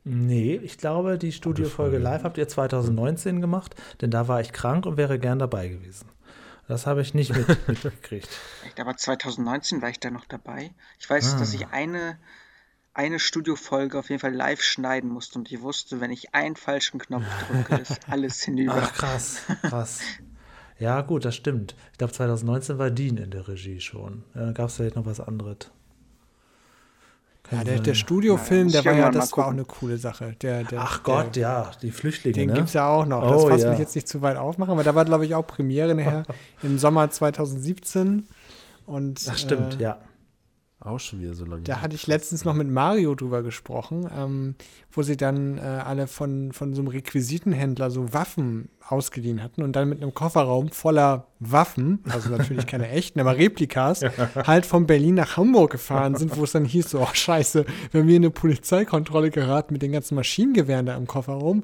Nee, 0.05 0.57
ich 0.63 0.79
glaube, 0.79 1.19
die 1.19 1.33
Studiofolge 1.33 1.97
Folge. 1.97 1.99
live 2.03 2.25
habt 2.25 2.39
ihr 2.39 2.49
2019 2.49 3.41
gemacht, 3.41 3.75
denn 4.01 4.11
da 4.11 4.29
war 4.29 4.41
ich 4.41 4.53
krank 4.53 4.87
und 4.87 4.97
wäre 4.97 5.19
gern 5.19 5.39
dabei 5.39 5.69
gewesen. 5.69 6.09
Das 6.69 6.87
habe 6.87 7.03
ich 7.03 7.15
nicht 7.15 7.35
mit, 7.37 7.47
mitgekriegt. 7.69 8.29
Echt, 8.67 8.81
Aber 8.81 8.97
2019 8.97 9.83
war 9.83 9.91
ich 9.91 10.01
da 10.01 10.11
noch 10.11 10.25
dabei. 10.25 10.73
Ich 10.99 11.11
weiß, 11.11 11.35
Ah. 11.35 11.39
dass 11.39 11.53
ich 11.53 11.67
eine, 11.69 12.19
eine 12.95 13.19
Studiofolge 13.19 13.99
auf 13.99 14.09
jeden 14.09 14.21
Fall 14.21 14.33
live 14.35 14.63
schneiden 14.63 15.11
musste 15.11 15.39
und 15.39 15.51
ich 15.53 15.61
wusste, 15.61 16.01
wenn 16.01 16.11
ich 16.13 16.35
einen 16.35 16.57
falschen 16.57 16.99
Knopf 17.01 17.25
drücke, 17.49 17.77
ist 17.77 18.01
alles 18.09 18.41
hinüber. 18.43 18.77
Ach, 18.83 18.93
krass, 18.95 19.43
krass. 19.63 20.01
Ja, 20.79 21.03
gut, 21.03 21.27
das 21.27 21.37
stimmt. 21.37 21.75
Ich 21.93 21.99
glaube, 21.99 22.13
2019 22.15 22.79
war 22.79 22.91
Dean 22.91 23.19
in 23.19 23.31
der 23.31 23.49
Regie 23.49 23.81
schon. 23.81 24.25
Dann 24.33 24.55
gab 24.55 24.69
es 24.71 24.77
vielleicht 24.77 24.97
noch 24.97 25.05
was 25.05 25.21
anderes. 25.21 25.71
Ja, 27.51 27.65
der, 27.65 27.81
der 27.81 27.95
Studiofilm, 27.95 28.69
Ja, 28.69 28.83
der 28.83 28.85
war 28.85 28.93
ich 28.93 29.05
ja, 29.05 29.11
das 29.11 29.37
war 29.37 29.47
auch 29.47 29.51
eine 29.51 29.65
coole 29.65 29.97
Sache. 29.99 30.37
Der, 30.41 30.63
der, 30.65 30.81
Ach 30.81 31.03
Gott, 31.03 31.35
der, 31.35 31.43
ja, 31.43 31.71
die 31.83 31.91
Flüchtlinge, 31.91 32.35
Den 32.35 32.49
ne? 32.49 32.55
gibt 32.55 32.69
es 32.69 32.75
ja 32.75 32.87
auch 32.89 33.07
noch. 33.07 33.23
Das 33.23 33.43
Oh, 33.43 33.49
fassen 33.49 33.65
ja. 33.65 33.73
wir 33.73 33.79
jetzt 33.79 33.95
nicht 33.95 34.07
zu 34.09 34.23
weit 34.23 34.37
aufmachen, 34.37 34.71
aber 34.73 34.85
da 34.85 34.95
war, 34.95 35.05
glaube 35.05 35.25
ich, 35.27 35.35
auch 35.35 35.47
Premiere 35.47 35.95
nachher 35.95 36.23
im 36.63 36.79
Sommer 36.79 37.11
2017. 37.11 38.29
Und 38.87 39.21
Ach, 39.29 39.37
stimmt, 39.39 39.81
äh, 39.81 39.83
ja. 39.83 39.99
Auch 40.83 40.99
schon 40.99 41.21
wieder 41.21 41.35
so 41.35 41.45
lange. 41.45 41.63
Da 41.63 41.83
hatte 41.83 41.95
ich 41.95 42.07
letztens 42.07 42.47
noch 42.47 42.55
mit 42.55 42.67
Mario 42.67 43.15
drüber 43.15 43.43
gesprochen, 43.43 44.09
ähm, 44.17 44.55
wo 44.91 45.03
sie 45.03 45.19
dann 45.19 45.59
äh, 45.59 45.61
alle 45.61 46.07
von, 46.07 46.53
von 46.53 46.73
so 46.73 46.81
einem 46.81 46.89
Requisitenhändler 46.89 47.91
so 47.91 48.15
Waffen 48.15 48.71
ausgeliehen 48.89 49.43
hatten 49.43 49.63
und 49.63 49.77
dann 49.77 49.91
mit 49.91 50.03
einem 50.03 50.15
Kofferraum 50.15 50.71
voller 50.71 51.27
Waffen, 51.39 52.03
also 52.09 52.31
natürlich 52.31 52.67
keine 52.67 52.89
echten, 52.91 53.21
aber 53.21 53.37
Replikas, 53.37 54.01
halt 54.47 54.65
von 54.65 54.87
Berlin 54.87 55.17
nach 55.17 55.37
Hamburg 55.37 55.73
gefahren 55.73 56.17
sind, 56.17 56.39
wo 56.39 56.45
es 56.45 56.53
dann 56.53 56.65
hieß, 56.65 56.91
so, 56.91 57.01
oh 57.01 57.09
scheiße, 57.13 57.67
wenn 57.93 58.07
wir 58.07 58.17
in 58.17 58.23
eine 58.23 58.31
Polizeikontrolle 58.31 59.31
geraten 59.31 59.75
mit 59.75 59.83
den 59.83 59.93
ganzen 59.93 60.15
Maschinengewehren 60.15 60.87
da 60.87 60.97
im 60.97 61.07
Kofferraum, 61.07 61.63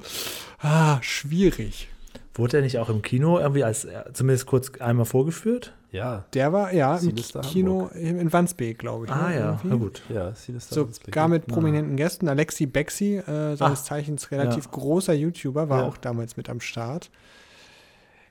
ah, 0.61 0.99
schwierig. 1.01 1.89
Wurde 2.35 2.59
er 2.59 2.63
nicht 2.63 2.79
auch 2.79 2.91
im 2.91 3.01
Kino 3.01 3.39
irgendwie 3.39 3.65
als 3.65 3.87
äh, 3.87 4.05
zumindest 4.13 4.47
kurz 4.47 4.71
einmal 4.79 5.07
vorgeführt? 5.07 5.73
Ja, 5.93 6.25
Der 6.35 6.53
war, 6.53 6.73
ja, 6.75 6.95
im 6.95 7.01
Sinister 7.01 7.41
Kino 7.41 7.89
in 7.95 8.19
in 8.19 8.33
Wandsbek, 8.33 8.79
glaube 8.79 9.07
ich. 9.07 9.13
Ah 9.13 9.29
ne, 9.29 9.35
ja, 9.39 9.47
irgendwie. 9.51 9.69
na 9.69 9.75
gut. 9.77 10.03
ja, 10.09 10.35
Sinister 10.35 10.75
So, 10.75 10.83
Landsblick. 10.83 11.15
gar 11.15 11.29
mit 11.29 11.47
prominenten 11.47 11.97
Gästen. 11.97 12.29
Alexi 12.29 12.67
Bexi, 12.67 13.17
äh, 13.19 13.57
seines 13.57 13.61
Ah, 13.61 13.85
Zeichens 13.85 14.31
relativ 14.31 14.65
ja. 14.65 14.71
großer 14.73 15.15
YouTuber, 15.15 15.69
war 15.69 15.83
Ja. 15.83 15.87
auch 15.89 15.97
damals 15.97 16.37
mit 16.37 16.51
am 16.51 16.61
Start. 16.61 17.11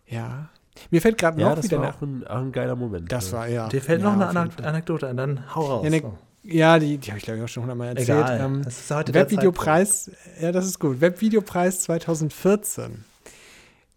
Ja. 0.08 0.50
Mir 0.92 1.02
fällt 1.02 1.18
gerade 1.18 1.40
Ja, 1.40 1.50
noch 1.50 1.56
das 1.56 1.66
wieder 1.66 1.80
war 1.80 1.96
auch 1.96 2.02
ein, 2.02 2.28
auch 2.28 2.36
ein 2.42 2.52
geiler 2.52 2.76
Moment. 2.76 3.12
Das 3.12 3.32
ja. 3.32 3.38
war, 3.38 3.48
ja. 3.48 3.70
Dir 3.70 3.82
fällt 3.82 4.02
ja, 4.02 4.08
noch 4.14 4.14
eine 4.14 4.28
Anek 4.28 4.54
Fall. 4.54 4.66
Anekdote 4.66 5.08
ein, 5.08 5.18
dann 5.18 5.56
hau 5.56 5.62
raus. 5.66 5.84
Ja, 5.86 5.90
ne, 5.90 6.02
ja, 6.44 6.78
die, 6.78 6.98
die 7.00 7.10
habe 7.10 7.18
ich 7.18 7.24
glaube 7.24 7.40
ich 7.40 7.44
auch 7.46 7.48
schon 7.48 7.64
hundertmal 7.64 7.88
erzählt. 7.90 8.10
Egal, 8.10 8.40
Ähm, 8.42 8.62
das 8.64 8.78
ist 8.80 8.92
heute 8.92 9.14
Webvideopreis, 9.16 10.12
ja, 10.40 10.52
das 10.52 10.66
ist 10.66 10.78
gut. 10.80 11.02
Webvideopreis 11.02 11.82
2014. 11.82 13.06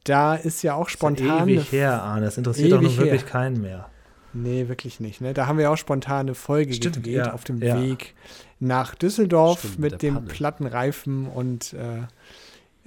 Da 0.04 0.34
ist 0.34 0.62
ja 0.62 0.74
auch 0.74 0.88
Spontan. 0.88 1.26
spontan. 1.26 1.48
Ewig 1.48 1.72
her, 1.72 2.02
Arne. 2.02 2.26
Das 2.26 2.38
interessiert 2.38 2.72
doch 2.72 2.80
nun 2.80 2.96
wirklich 2.96 3.22
her. 3.22 3.30
keinen 3.30 3.60
mehr. 3.60 3.90
Nee, 4.32 4.68
wirklich 4.68 5.00
nicht. 5.00 5.20
Ne? 5.20 5.34
Da 5.34 5.46
haben 5.46 5.58
wir 5.58 5.70
auch 5.70 5.76
spontan 5.76 6.20
eine 6.20 6.34
Folge 6.34 6.74
Stimmt, 6.74 6.96
gedreht 6.96 7.14
ja, 7.14 7.32
auf 7.32 7.44
dem 7.44 7.62
ja. 7.62 7.80
Weg 7.80 8.14
nach 8.60 8.94
Düsseldorf 8.94 9.60
Stimmt, 9.60 9.78
mit 9.78 10.02
dem 10.02 10.26
platten 10.26 10.66
Reifen 10.66 11.26
und 11.26 11.72
äh, 11.72 12.02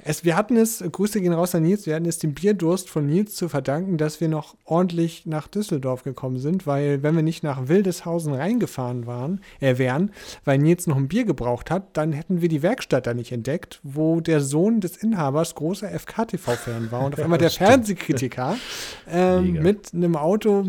es, 0.03 0.25
wir 0.25 0.35
hatten 0.35 0.57
es, 0.57 0.83
Grüße 0.91 1.21
gehen 1.21 1.33
raus 1.33 1.53
an 1.55 1.63
Nils, 1.63 1.85
wir 1.85 1.95
hatten 1.95 2.05
es 2.05 2.19
dem 2.19 2.33
Bierdurst 2.33 2.89
von 2.89 3.05
Nils 3.05 3.35
zu 3.35 3.49
verdanken, 3.49 3.97
dass 3.97 4.19
wir 4.21 4.27
noch 4.29 4.55
ordentlich 4.65 5.25
nach 5.25 5.47
Düsseldorf 5.47 6.03
gekommen 6.03 6.39
sind, 6.39 6.65
weil 6.67 7.03
wenn 7.03 7.15
wir 7.15 7.23
nicht 7.23 7.43
nach 7.43 7.67
Wildeshausen 7.67 8.33
reingefahren 8.33 9.05
waren, 9.07 9.41
äh, 9.59 9.77
wären, 9.77 10.11
weil 10.45 10.57
Nils 10.57 10.87
noch 10.87 10.97
ein 10.97 11.07
Bier 11.07 11.25
gebraucht 11.25 11.69
hat, 11.71 11.95
dann 11.97 12.11
hätten 12.13 12.41
wir 12.41 12.49
die 12.49 12.61
Werkstatt 12.61 13.07
da 13.07 13.13
nicht 13.13 13.31
entdeckt, 13.31 13.79
wo 13.83 14.21
der 14.21 14.41
Sohn 14.41 14.81
des 14.81 14.97
Inhabers 14.97 15.55
großer 15.55 15.89
FKTV-Fan 15.91 16.91
war 16.91 17.05
und 17.05 17.13
auf 17.13 17.19
einmal 17.23 17.39
der 17.39 17.51
Fernsehkritiker 17.51 18.57
ähm, 19.09 19.53
mit 19.61 19.93
einem 19.93 20.15
Auto 20.15 20.65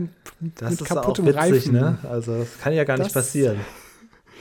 Das 0.57 0.71
mit 0.81 0.85
kaputtem 0.89 1.27
witzig, 1.27 1.39
Reifen. 1.41 1.73
ne? 1.73 1.99
Also, 2.09 2.39
das 2.39 2.59
kann 2.61 2.73
ja 2.75 2.85
gar 2.85 2.95
nicht 2.99 3.07
Das- 3.07 3.13
passieren. 3.15 3.57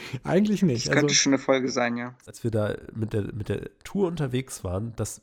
Eigentlich 0.23 0.63
nicht. 0.63 0.85
Das 0.87 0.91
könnte 0.93 1.07
Also, 1.07 1.15
schon 1.15 1.33
eine 1.33 1.41
Folge 1.41 1.69
sein, 1.69 1.97
ja. 1.97 2.13
Als 2.25 2.43
wir 2.43 2.51
da 2.51 2.75
mit 2.93 3.13
der, 3.13 3.33
mit 3.33 3.49
der 3.49 3.69
Tour 3.83 4.07
unterwegs 4.07 4.63
waren, 4.63 4.93
das, 4.95 5.21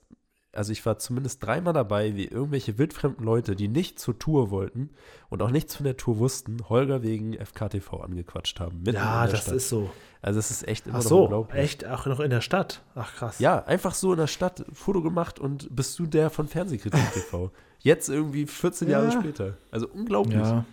also 0.52 0.72
ich 0.72 0.84
war 0.86 0.98
zumindest 0.98 1.44
dreimal 1.44 1.72
dabei, 1.72 2.16
wie 2.16 2.24
irgendwelche 2.26 2.78
wildfremden 2.78 3.24
Leute, 3.24 3.54
die 3.56 3.68
nicht 3.68 3.98
zur 3.98 4.18
Tour 4.18 4.50
wollten 4.50 4.90
und 5.28 5.42
auch 5.42 5.50
nichts 5.50 5.76
von 5.76 5.84
der 5.84 5.96
Tour 5.96 6.18
wussten, 6.18 6.58
Holger 6.68 7.02
wegen 7.02 7.34
FKTV 7.34 7.94
angequatscht 8.02 8.58
haben. 8.60 8.82
Ja, 8.86 9.26
das 9.26 9.42
Stadt. 9.42 9.54
ist 9.54 9.68
so. 9.68 9.90
Also 10.20 10.40
es 10.40 10.50
ist 10.50 10.66
echt 10.66 10.86
immer 10.88 10.96
Ach 10.98 11.02
noch 11.04 11.08
so, 11.08 11.22
unglaublich. 11.24 11.62
echt? 11.62 11.86
Auch 11.86 12.06
noch 12.06 12.18
in 12.18 12.30
der 12.30 12.40
Stadt? 12.40 12.82
Ach, 12.96 13.14
krass. 13.14 13.38
Ja, 13.38 13.64
einfach 13.66 13.94
so 13.94 14.12
in 14.12 14.18
der 14.18 14.26
Stadt 14.26 14.64
Foto 14.72 15.00
gemacht 15.00 15.38
und 15.38 15.74
bist 15.74 15.96
du 15.98 16.06
der 16.06 16.30
von 16.30 16.48
Fernsehkritik 16.48 17.12
TV. 17.12 17.52
Jetzt 17.80 18.08
irgendwie 18.08 18.44
14 18.46 18.88
Jahre 18.90 19.12
Ja. 19.12 19.20
später. 19.20 19.56
Also 19.70 19.86
unglaublich. 19.88 20.40
Ja. 20.40 20.64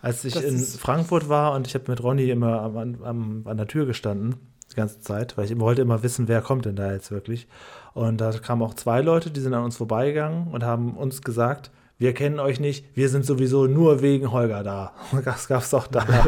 Als 0.00 0.24
ich 0.24 0.34
Das 0.34 0.44
in 0.44 0.58
Frankfurt 0.58 1.28
war 1.28 1.52
und 1.54 1.66
ich 1.66 1.74
habe 1.74 1.90
mit 1.90 2.02
Ronny 2.02 2.30
immer 2.30 2.60
am, 2.62 3.02
am, 3.02 3.42
an 3.46 3.56
der 3.56 3.66
Tür 3.66 3.84
gestanden, 3.86 4.36
die 4.70 4.76
ganze 4.76 5.00
Zeit, 5.00 5.36
weil 5.36 5.44
ich 5.46 5.50
immer, 5.50 5.62
wollte 5.62 5.82
immer 5.82 6.02
wissen, 6.02 6.28
wer 6.28 6.40
kommt 6.40 6.64
denn 6.66 6.76
da 6.76 6.92
jetzt 6.92 7.10
wirklich. 7.10 7.48
Und 7.94 8.20
da 8.20 8.30
kamen 8.32 8.62
auch 8.62 8.74
zwei 8.74 9.00
Leute, 9.00 9.30
die 9.30 9.40
sind 9.40 9.54
an 9.54 9.64
uns 9.64 9.76
vorbeigegangen 9.76 10.48
und 10.48 10.62
haben 10.62 10.96
uns 10.96 11.22
gesagt, 11.22 11.70
wir 11.98 12.14
kennen 12.14 12.38
euch 12.38 12.60
nicht, 12.60 12.84
wir 12.94 13.08
sind 13.08 13.26
sowieso 13.26 13.66
nur 13.66 14.02
wegen 14.02 14.30
Holger 14.30 14.62
da. 14.62 14.92
Das 15.24 15.48
gab's 15.48 15.70
doch 15.70 15.86
da. 15.88 16.04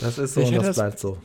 Das 0.00 0.16
ist 0.16 0.34
so 0.34 0.40
Ich 0.40 0.56
und 0.56 0.64
das- 0.66 0.76
bleibt 0.76 0.98
so. 0.98 1.18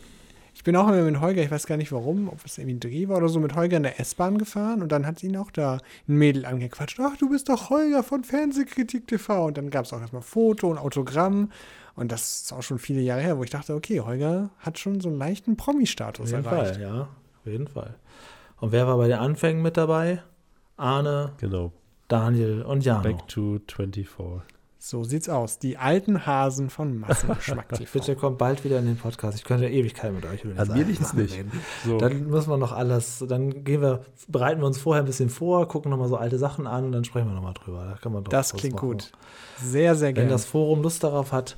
Ich 0.55 0.63
bin 0.63 0.75
auch 0.77 0.87
immer 0.87 1.01
mit 1.03 1.19
Holger, 1.19 1.43
ich 1.43 1.51
weiß 1.51 1.67
gar 1.67 1.77
nicht 1.77 1.91
warum, 1.91 2.29
ob 2.29 2.43
es 2.45 2.57
irgendwie 2.57 2.75
ein 2.77 2.79
Dreh 2.79 3.07
war 3.09 3.17
oder 3.17 3.27
so, 3.29 3.39
mit 3.39 3.55
Holger 3.55 3.77
in 3.77 3.83
der 3.83 3.99
S-Bahn 3.99 4.37
gefahren 4.37 4.81
und 4.81 4.91
dann 4.91 5.05
hat 5.05 5.21
ihn 5.21 5.35
auch 5.37 5.51
da 5.51 5.79
ein 6.07 6.15
Mädel 6.15 6.45
angequatscht. 6.45 6.97
Ach, 7.01 7.17
du 7.17 7.29
bist 7.29 7.49
doch 7.49 7.69
Holger 7.69 8.01
von 8.03 8.23
Fernsehkritik 8.23 9.05
TV. 9.07 9.45
Und 9.47 9.57
dann 9.57 9.69
gab 9.69 9.85
es 9.85 9.93
auch 9.93 9.99
erstmal 9.99 10.21
Foto 10.21 10.69
und 10.69 10.77
Autogramm. 10.77 11.51
Und 11.95 12.11
das 12.11 12.41
ist 12.43 12.53
auch 12.53 12.63
schon 12.63 12.79
viele 12.79 13.01
Jahre 13.01 13.21
her, 13.21 13.37
wo 13.37 13.43
ich 13.43 13.49
dachte, 13.49 13.75
okay, 13.75 13.99
Holger 13.99 14.49
hat 14.59 14.79
schon 14.79 15.01
so 15.01 15.09
einen 15.09 15.17
leichten 15.17 15.51
Auf 15.51 15.57
Promi-Status 15.57 16.31
jeden 16.31 16.45
erreicht. 16.45 16.75
Fall, 16.75 16.81
ja. 16.81 17.01
Auf 17.01 17.45
jeden 17.45 17.67
Fall. 17.67 17.95
Und 18.59 18.71
wer 18.71 18.87
war 18.87 18.97
bei 18.97 19.07
den 19.07 19.17
Anfängen 19.19 19.61
mit 19.61 19.77
dabei? 19.77 20.23
Arne, 20.77 21.33
Genau. 21.37 21.71
Daniel 22.07 22.61
und 22.61 22.85
Jano. 22.85 23.01
Back 23.03 23.27
to 23.27 23.59
24. 23.67 24.07
So 24.87 25.03
sieht's 25.03 25.29
aus. 25.29 25.57
Die 25.57 25.77
alten 25.77 26.27
Hasen 26.27 26.69
von 26.69 26.99
Massengeschmack 26.99 27.69
TV. 27.73 27.91
Bitte 27.91 28.15
kommt 28.15 28.37
bald 28.37 28.63
wieder 28.63 28.77
in 28.77 28.85
den 28.85 28.97
Podcast. 28.97 29.35
Ich 29.35 29.43
könnte 29.43 29.67
Ewigkeit 29.67 30.13
mit 30.13 30.27
euch 30.27 30.43
über 30.43 30.59
alten 30.59 30.75
liegt's 30.75 31.07
Sachen 31.07 31.21
nicht. 31.23 31.35
reden. 31.35 31.51
So. 31.83 31.97
Dann 31.97 32.27
müssen 32.27 32.51
wir 32.51 32.57
noch 32.57 32.71
alles, 32.71 33.25
dann 33.27 33.63
gehen 33.63 33.81
wir, 33.81 34.05
bereiten 34.27 34.61
wir 34.61 34.67
uns 34.67 34.77
vorher 34.77 35.01
ein 35.01 35.07
bisschen 35.07 35.31
vor, 35.31 35.67
gucken 35.67 35.89
nochmal 35.89 36.07
so 36.07 36.17
alte 36.17 36.37
Sachen 36.37 36.67
an 36.67 36.85
und 36.85 36.91
dann 36.91 37.03
sprechen 37.03 37.27
wir 37.27 37.33
nochmal 37.33 37.55
drüber. 37.55 37.83
Da 37.93 37.97
kann 37.99 38.13
man 38.13 38.23
doch 38.25 38.29
Das 38.29 38.53
klingt 38.53 38.75
machen. 38.75 38.89
gut. 38.89 39.11
Sehr, 39.59 39.95
sehr 39.95 40.09
Wenn 40.09 40.15
gerne. 40.15 40.29
das 40.29 40.45
Forum 40.45 40.83
Lust 40.83 41.03
darauf 41.03 41.31
hat, 41.31 41.57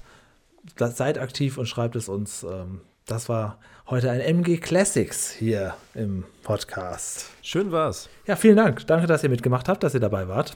seid 0.77 1.17
aktiv 1.17 1.57
und 1.57 1.65
schreibt 1.65 1.97
es 1.97 2.07
uns. 2.07 2.43
Ähm, 2.43 2.79
das 3.07 3.27
war 3.27 3.57
heute 3.89 4.09
ein 4.09 4.21
MG 4.21 4.55
Classics 4.55 5.31
hier 5.31 5.73
im 5.95 6.23
Podcast. 6.43 7.25
Schön 7.41 7.73
war's. 7.73 8.07
Ja, 8.25 8.37
vielen 8.37 8.55
Dank. 8.55 8.87
Danke, 8.87 9.05
dass 9.05 9.21
ihr 9.21 9.29
mitgemacht 9.29 9.67
habt, 9.67 9.83
dass 9.83 9.93
ihr 9.93 9.99
dabei 9.99 10.29
wart. 10.29 10.55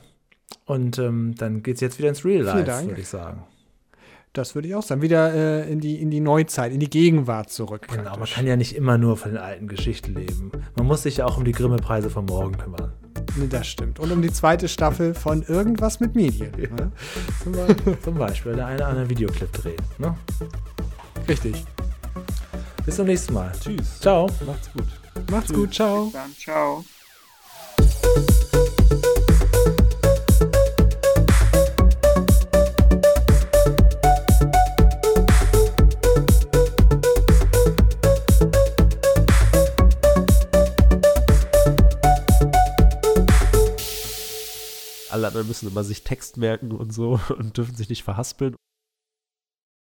Und 0.66 1.00
ähm, 1.00 1.36
dann 1.38 1.64
geht's 1.64 1.82
jetzt 1.82 1.98
wieder 1.98 2.10
ins 2.10 2.24
Real 2.24 2.44
Life, 2.44 2.88
würde 2.88 3.02
ich 3.02 3.08
sagen. 3.08 3.44
Das 4.34 4.56
würde 4.56 4.70
ich 4.70 4.76
auch 4.76 4.84
sagen. 4.84 5.02
Wieder 5.02 5.34
äh, 5.34 5.70
in, 5.70 5.82
die, 5.82 6.02
in 6.02 6.10
die 6.10 6.22
Neuzeit, 6.22 6.72
in 6.72 6.80
die 6.80 6.90
Gegenwart 6.90 7.50
zurück. 7.50 7.88
Genau, 7.90 8.04
praktisch. 8.04 8.20
man 8.20 8.30
kann 8.30 8.48
ja 8.48 8.56
nicht 8.56 8.76
immer 8.76 8.98
nur 8.98 9.18
von 9.18 9.32
den 9.32 9.42
alten 9.42 9.68
Geschichten 9.68 10.16
leben. 10.16 10.52
Man 10.78 10.88
muss 10.88 11.04
sich 11.04 11.18
ja 11.18 11.26
auch 11.26 11.38
um 11.38 11.44
die 11.44 11.52
Grimme-Preise 11.52 12.10
von 12.10 12.26
morgen 12.26 12.58
kümmern. 12.58 12.94
Nee, 13.36 13.48
das 13.50 13.68
stimmt. 13.68 14.00
Und 14.00 14.12
um 14.12 14.22
die 14.22 14.32
zweite 14.32 14.70
Staffel 14.70 15.14
von 15.14 15.44
Irgendwas 15.44 16.00
mit 16.00 16.16
Medien. 16.16 16.52
Ne? 16.52 16.92
Zum, 17.44 17.52
Beispiel, 17.52 18.00
zum 18.00 18.16
Beispiel 18.16 18.56
der 18.56 18.68
eine 18.68 18.76
oder 18.78 18.88
andere 18.88 19.10
Videoclip 19.10 19.52
dreht. 19.52 20.00
Ne? 20.00 20.16
Richtig. 21.28 21.66
Bis 22.86 22.96
zum 22.96 23.08
nächsten 23.08 23.34
Mal. 23.34 23.52
Tschüss. 23.60 24.00
Ciao. 24.00 24.30
Macht's 24.46 24.72
gut. 24.72 24.88
Macht's 25.30 25.48
Tschüss. 25.48 25.58
gut. 25.58 25.74
Ciao. 25.74 26.06
Bis 26.06 26.14
dann. 26.14 26.34
Ciao. 26.38 26.86
Anderen 45.32 45.48
müssen 45.48 45.70
immer 45.70 45.84
sich 45.84 46.04
Text 46.04 46.38
merken 46.38 46.72
und 46.72 46.94
so 46.94 47.20
und 47.38 47.58
dürfen 47.58 47.76
sich 47.76 47.90
nicht 47.90 48.04
verhaspeln. 48.04 48.56